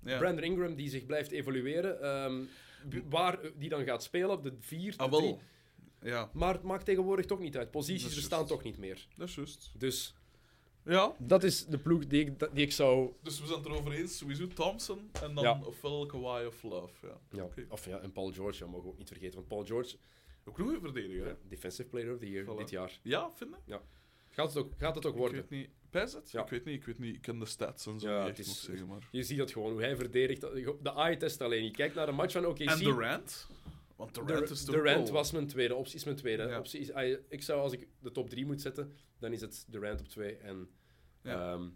ja. 0.04 0.18
Brandon 0.18 0.44
Ingram 0.44 0.74
die 0.74 0.88
zich 0.90 1.06
blijft 1.06 1.30
evolueren. 1.30 2.00
ehm, 2.02 2.44
waar 3.08 3.40
eh, 3.42 3.50
die 3.56 3.68
dan 3.68 3.84
gaat 3.84 4.02
spelen, 4.02 4.30
op 4.30 4.42
de 4.42 4.52
vier, 4.60 4.90
de 4.96 4.98
Ah, 5.02 5.12
drie. 5.12 5.22
wel. 5.30 5.40
Ja, 6.02 6.30
Maar 6.32 6.54
het 6.54 6.62
maakt 6.62 6.84
tegenwoordig 6.84 7.26
toch 7.26 7.38
niet 7.40 7.56
uit. 7.56 7.70
Posities 7.70 8.14
bestaan 8.14 8.46
toch 8.46 8.62
niet 8.62 8.78
meer. 8.78 9.06
dat 9.16 9.28
is 9.28 9.34
juist. 9.34 9.72
Dus 9.78 10.14
Ja, 10.86 11.14
dat 11.18 11.44
is 11.44 11.66
de 11.66 11.78
ploeg 11.78 12.06
die 12.06 12.20
ik, 12.24 12.38
die 12.54 12.64
ik 12.64 12.72
zou... 12.72 13.12
dus 13.22 13.40
we 13.40 13.46
zijn 13.46 13.58
het 13.58 13.66
erover 13.68 13.92
eens. 13.92 14.18
Sowieso 14.18 14.46
Thompson 14.46 15.10
en 15.22 15.34
dan 15.34 15.44
Ja. 15.44 15.60
ofwel 15.64 16.06
Kawhi 16.06 16.46
of 16.46 16.62
Love. 16.62 17.06
Ja. 17.06 17.18
Ja, 17.30 17.44
Oké. 17.44 17.66
Of 17.68 17.86
ja, 17.86 17.98
en 17.98 18.12
Paul 18.12 18.32
George, 18.32 18.58
dat 18.58 18.68
mogen 18.68 18.84
we 18.84 18.90
ook 18.92 18.98
niet 18.98 19.08
vergeten. 19.08 19.34
Want 19.34 19.48
Paul 19.48 19.64
George, 19.64 19.96
Ook 20.44 20.58
nog 20.58 20.68
een 20.68 20.80
verdediger, 20.80 21.24
hè? 21.24 21.30
ja, 21.30 21.36
Defensive 21.48 21.88
Player 21.88 22.12
of 22.12 22.18
the 22.18 22.30
Year 22.30 22.44
Voilà. 22.44 22.56
dit 22.58 22.70
jaar. 22.70 23.00
Ja, 23.02 23.30
vind 23.34 23.50
je? 23.64 23.78
Gaat 24.30 24.54
het 24.54 24.56
ook, 24.64 24.72
gaat 24.78 24.94
het 24.94 25.06
ook 25.06 25.12
Ik 25.12 25.18
worden? 25.18 25.36
weet 25.36 25.50
niet. 25.50 25.68
Pijs 25.90 26.12
het? 26.12 26.30
Ja. 26.30 26.42
Ik 26.42 26.48
weet 26.48 26.64
niet, 26.64 26.74
ik 26.74 26.84
weet 26.84 26.98
niet. 26.98 27.14
Ik 27.14 27.20
ken 27.22 27.38
de 27.38 27.46
stats 27.46 27.86
en 27.86 28.00
zo 28.00 28.08
Ja, 28.10 28.18
niet 28.18 28.28
het 28.28 28.38
echt, 28.38 28.38
is- 28.38 28.46
moet 28.46 28.56
ik 28.56 28.62
zeggen, 28.68 28.86
maar... 28.86 29.08
Je 29.10 29.22
ziet 29.22 29.38
dat 29.38 29.50
gewoon, 29.52 29.72
hoe 29.72 29.80
hij 29.80 29.96
verdedigt. 29.96 30.40
De 30.40 30.92
eye-test 30.96 31.40
alleen. 31.40 31.64
Je 31.64 31.70
kijkt 31.70 31.94
naar 31.94 32.08
een 32.08 32.14
match 32.14 32.32
van 32.32 32.46
OKC. 32.46 32.58
En 32.60 32.78
Durant? 32.78 33.48
Want 33.96 34.14
Durant 34.14 34.50
is 34.50 34.64
Durant 34.64 35.04
wel- 35.04 35.12
was 35.12 35.32
mijn 35.32 35.46
tweede 35.46 35.74
optie. 35.74 35.94
Is 35.96 36.04
mijn 36.04 36.16
tweede 36.16 36.42
Ja. 36.42 36.58
optie. 36.58 36.80
Is, 36.80 36.92
ah, 36.92 37.18
ik 37.28 37.42
zou, 37.42 37.60
als 37.60 37.72
ik 37.72 37.88
de 38.00 38.10
top 38.12 38.30
3 38.30 38.46
moet 38.46 38.60
zetten, 38.60 38.92
dan 39.18 39.32
is 39.32 39.40
het 39.40 39.64
Durant 39.68 40.00
op 40.00 40.08
2 40.08 40.36
en 40.36 40.68
Ja. 41.22 41.52
ehm, 41.52 41.68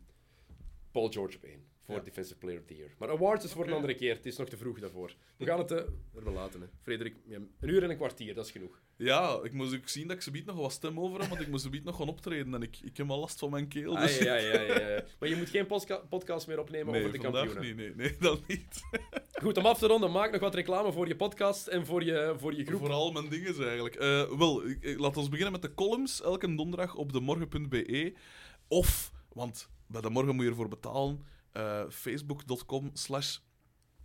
Paul 0.91 1.09
George 1.09 1.37
op 1.37 1.43
1. 1.45 1.65
Voor 1.91 1.99
Ja. 1.99 2.05
Defensive 2.05 2.39
Player 2.39 2.59
of 2.61 2.67
the 2.67 2.77
Year. 2.77 2.91
Maar 2.99 3.11
awards 3.11 3.45
is 3.45 3.53
voor 3.53 3.67
een 3.67 3.73
andere 3.73 3.95
keer. 3.95 4.15
Het 4.15 4.27
is 4.27 4.37
nog 4.37 4.49
te 4.49 4.57
vroeg 4.57 4.81
daarvoor. 4.81 5.15
We 5.37 5.45
gaan 5.47 5.59
het 5.59 5.71
eh, 5.71 5.79
er 6.15 6.25
wel 6.25 6.33
laten. 6.33 6.61
Hè. 6.61 6.67
Frederik, 6.83 7.15
een 7.29 7.51
uur 7.61 7.83
en 7.83 7.91
een 7.91 7.97
kwartier, 7.97 8.35
dat 8.35 8.45
is 8.45 8.51
genoeg. 8.51 8.81
Ja, 8.97 9.39
ik 9.43 9.53
moest 9.53 9.75
ook 9.75 9.89
zien 9.89 10.07
dat 10.07 10.17
ik 10.17 10.23
ze 10.23 10.43
nog 10.47 10.57
wat 10.57 10.73
stem 10.73 11.01
over 11.01 11.21
heb, 11.21 11.29
want 11.29 11.41
ik 11.41 11.49
moest 11.49 11.63
ze 11.63 11.81
nog 11.85 11.97
gaan 11.97 12.09
optreden 12.09 12.55
en 12.55 12.63
ik, 12.63 12.79
ik 12.83 12.97
heb 12.97 13.11
al 13.11 13.19
last 13.19 13.39
van 13.39 13.51
mijn 13.51 13.69
keel. 13.69 13.97
Ah, 13.97 14.03
Dus... 14.03 14.19
ja, 14.19 14.35
ja, 14.35 14.61
ja, 14.61 14.81
ja. 14.89 15.05
Maar 15.19 15.29
je 15.29 15.37
moet 15.37 15.49
geen 15.49 15.67
podcast 16.09 16.47
meer 16.47 16.59
opnemen 16.61 16.93
nee, 16.93 17.01
over 17.01 17.13
de 17.13 17.19
kampioenen. 17.19 17.63
niet. 17.63 17.77
Nee, 17.77 17.95
nee, 17.95 18.17
dat 18.29 18.47
niet. 18.47 18.81
Goed, 19.33 19.57
om 19.57 19.67
af 19.67 19.79
te 19.79 19.87
ronden, 19.87 20.11
maak 20.11 20.33
nog 20.33 20.41
wat 20.41 20.55
reclame 20.55 20.93
voor 20.93 21.09
je 21.09 21.17
podcast 21.17 21.67
en 21.67 21.87
voor 21.87 22.05
je, 22.05 22.35
voor 22.39 22.55
je 22.55 22.65
groep. 22.65 22.79
Vooral 22.81 23.13
mijn 23.13 23.29
dingen 23.29 23.65
eigenlijk. 23.65 23.95
Eh, 23.95 24.39
wel, 24.39 24.63
laat 24.81 25.17
ons 25.17 25.29
beginnen 25.29 25.53
met 25.53 25.63
de 25.63 25.75
columns. 25.75 26.23
Elke 26.23 26.55
donderdag 26.55 26.95
op 26.95 27.13
demorgen.be. 27.13 28.13
Of, 28.69 29.13
want 29.33 29.69
bij 29.87 30.01
de 30.01 30.11
morgen 30.11 30.35
moet 30.35 30.45
je 30.45 30.51
ervoor 30.51 30.69
betalen, 30.69 31.19
eh, 31.19 31.25
facebook.com 31.89 32.91
slash 32.93 33.39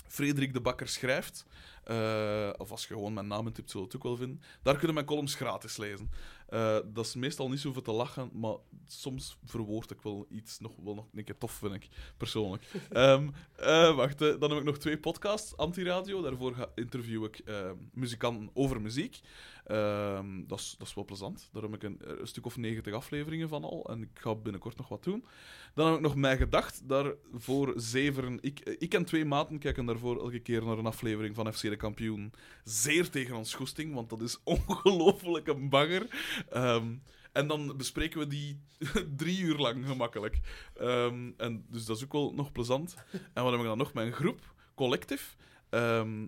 Frederik 0.07 0.53
de 0.53 0.61
Bakker 0.61 0.87
schrijft. 0.87 1.45
Eh, 1.85 2.49
of 2.57 2.71
als 2.71 2.87
je 2.87 2.93
gewoon 2.93 3.13
mijn 3.13 3.27
naam 3.27 3.47
intypt, 3.47 3.71
zul 3.71 3.79
je 3.79 3.85
het 3.85 3.95
ook 3.95 4.03
wel 4.03 4.15
vinden. 4.15 4.41
Daar 4.61 4.75
kunnen 4.75 4.93
mijn 4.93 5.05
columns 5.05 5.35
gratis 5.35 5.77
lezen. 5.77 6.09
Eh, 6.47 6.77
dat 6.85 7.05
is 7.05 7.15
meestal 7.15 7.49
niet 7.49 7.59
zoveel 7.59 7.81
te 7.81 7.91
lachen, 7.91 8.29
maar 8.33 8.55
soms 8.87 9.37
verwoord 9.45 9.91
ik 9.91 10.01
wel 10.01 10.25
iets 10.29 10.59
nog, 10.59 10.71
wel 10.83 10.95
nog 10.95 11.05
een 11.13 11.23
keer 11.23 11.37
tof, 11.37 11.51
vind 11.51 11.73
ik, 11.73 11.87
persoonlijk. 12.17 12.63
Ehm, 12.89 13.29
eh, 13.55 13.95
wacht, 13.95 14.19
dan 14.19 14.49
heb 14.49 14.59
ik 14.59 14.63
nog 14.63 14.77
twee 14.77 14.97
podcasts, 14.97 15.57
Antiradio. 15.57 16.21
Daarvoor 16.21 16.55
ga, 16.55 16.69
interview 16.75 17.23
ik 17.23 17.39
eh, 17.39 17.71
muzikanten 17.93 18.49
over 18.53 18.81
muziek. 18.81 19.19
Ehm, 19.65 20.47
dat, 20.47 20.59
is, 20.59 20.75
dat 20.77 20.87
is 20.87 20.93
wel 20.93 21.05
plezant. 21.05 21.49
Daar 21.51 21.63
heb 21.63 21.73
ik 21.73 21.83
een, 21.83 21.99
een 22.19 22.27
stuk 22.27 22.45
of 22.45 22.57
90 22.57 22.93
afleveringen 22.93 23.49
van 23.49 23.63
al. 23.63 23.89
En 23.89 24.01
ik 24.01 24.09
ga 24.13 24.35
binnenkort 24.35 24.77
nog 24.77 24.87
wat 24.87 25.03
doen. 25.03 25.25
Dan 25.73 25.87
heb 25.87 25.95
ik 25.95 26.01
nog 26.01 26.15
Mij 26.15 26.37
Gedacht. 26.37 26.81
Daarvoor 26.89 27.73
zeveren... 27.75 28.37
Ik, 28.41 28.59
ik 28.59 28.93
en 28.93 29.05
twee 29.05 29.25
maten 29.25 29.59
kijken 29.59 29.85
daarvoor 29.85 30.19
elke 30.19 30.39
keer 30.39 30.65
naar 30.65 30.77
een 30.77 30.85
aflevering 30.85 31.35
van 31.35 31.53
FC 31.53 31.63
Kampioen. 31.77 32.33
Zeer 32.63 33.09
tegen 33.09 33.35
ons 33.35 33.53
goesting, 33.53 33.93
want 33.93 34.09
dat 34.09 34.21
is 34.21 34.39
ongelooflijk 34.67 35.47
een 35.47 35.69
banger. 35.69 36.07
Ehm, 36.49 36.95
en 37.31 37.47
dan 37.47 37.77
bespreken 37.77 38.19
we 38.19 38.27
die 38.27 38.59
drie 39.17 39.39
uur 39.39 39.57
lang 39.57 39.85
gemakkelijk. 39.85 40.39
Ehm, 40.75 41.31
en 41.37 41.65
dus 41.69 41.85
dat 41.85 41.97
is 41.97 42.03
ook 42.03 42.11
wel 42.11 42.33
nog 42.33 42.51
plezant. 42.51 42.95
En 43.33 43.43
wat 43.43 43.51
heb 43.51 43.61
ik 43.61 43.67
dan 43.67 43.77
nog? 43.77 43.93
Mijn 43.93 44.11
groep, 44.11 44.53
Collective. 44.75 45.35
Ehm, 45.69 46.27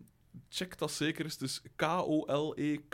check 0.49 0.77
dat 0.77 0.91
zeker 0.91 1.25
eens. 1.25 1.61
E 1.63 1.69
K-O-L-E-K-T-I-V. 1.75 2.89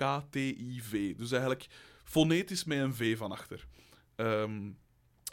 Dus 1.15 1.31
eigenlijk 1.31 1.67
fonetisch 2.03 2.63
met 2.63 2.77
een 2.77 2.95
V 2.95 3.17
van 3.17 3.31
achter. 3.31 3.67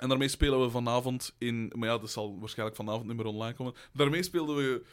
En 0.00 0.08
daarmee 0.08 0.28
spelen 0.28 0.60
we 0.60 0.70
vanavond 0.70 1.34
in... 1.38 1.72
Maar 1.74 1.88
ja, 1.88 1.98
dat 1.98 2.10
zal 2.10 2.38
waarschijnlijk 2.38 2.76
vanavond 2.76 3.06
niet 3.06 3.16
meer 3.16 3.26
online 3.26 3.54
komen. 3.54 3.74
Daarmee 3.92 4.22
speelden 4.22 4.56
we 4.56 4.84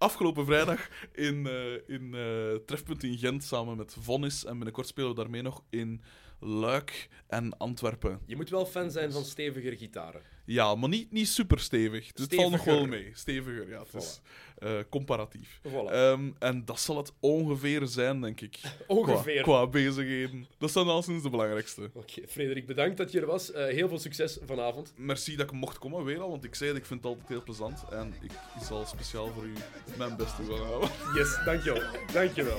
afgelopen 0.00 0.44
vrijdag 0.44 0.88
in, 1.12 1.46
eh, 1.46 1.94
in 1.96 2.14
eh, 2.14 2.54
Trefpunt 2.66 3.02
in 3.04 3.18
Gent 3.18 3.44
samen 3.44 3.76
met 3.76 3.96
Vonnis. 4.00 4.44
En 4.44 4.52
binnenkort 4.52 4.86
spelen 4.86 5.08
we 5.10 5.16
daarmee 5.16 5.42
nog 5.42 5.62
in 5.70 6.02
Luik 6.38 7.08
en 7.26 7.56
Antwerpen. 7.58 8.20
Je 8.26 8.36
moet 8.36 8.50
wel 8.50 8.66
fan 8.66 8.90
zijn 8.90 9.12
van 9.12 9.24
steviger 9.24 9.76
gitaren. 9.76 10.22
Ja, 10.50 10.74
maar 10.74 10.88
niet, 10.88 11.12
niet 11.12 11.28
super 11.28 11.60
stevig. 11.60 12.12
Dus 12.12 12.24
het 12.24 12.34
valt 12.34 12.50
nog 12.50 12.64
wel 12.64 12.86
mee. 12.86 13.10
Steviger, 13.14 13.68
ja. 13.68 13.78
Het 13.78 14.02
is 14.02 14.20
eh, 14.58 14.72
comparatief. 14.88 15.60
Voilà. 15.68 15.92
Ehm, 15.92 16.30
en 16.38 16.64
dat 16.64 16.80
zal 16.80 16.96
het 16.96 17.12
ongeveer 17.20 17.86
zijn, 17.86 18.20
denk 18.20 18.40
ik. 18.40 18.60
Ongeveer. 18.86 19.42
Qua, 19.42 19.42
qua 19.42 19.66
bezigheden. 19.66 20.46
Dat 20.58 20.70
zijn 20.70 20.86
al 20.86 21.02
sinds 21.02 21.22
de 21.22 21.30
belangrijkste. 21.30 21.90
Oké, 21.92 22.20
Frederik, 22.28 22.66
bedankt 22.66 22.96
dat 22.96 23.12
je 23.12 23.20
er 23.20 23.26
was. 23.26 23.52
Eh, 23.52 23.64
heel 23.66 23.88
veel 23.88 23.98
succes 23.98 24.38
vanavond. 24.46 24.92
Merci 24.96 25.36
dat 25.36 25.46
ik 25.46 25.52
mocht 25.52 25.78
komen 25.78 26.04
weer 26.04 26.20
al, 26.20 26.30
want 26.30 26.44
ik 26.44 26.54
zei 26.54 26.70
het, 26.70 26.78
ik 26.78 26.86
vind 26.86 27.02
het 27.02 27.12
altijd 27.12 27.28
heel 27.28 27.42
plezant. 27.42 27.84
En 27.90 28.14
ik 28.22 28.32
zal 28.62 28.86
speciaal 28.86 29.28
voor 29.32 29.44
u 29.44 29.52
mijn 29.96 30.16
best 30.16 30.36
doen 30.36 30.58
houden. 30.58 30.90
Yes, 31.16 31.38
dankjewel. 31.44 31.82
Dankjewel. 32.12 32.58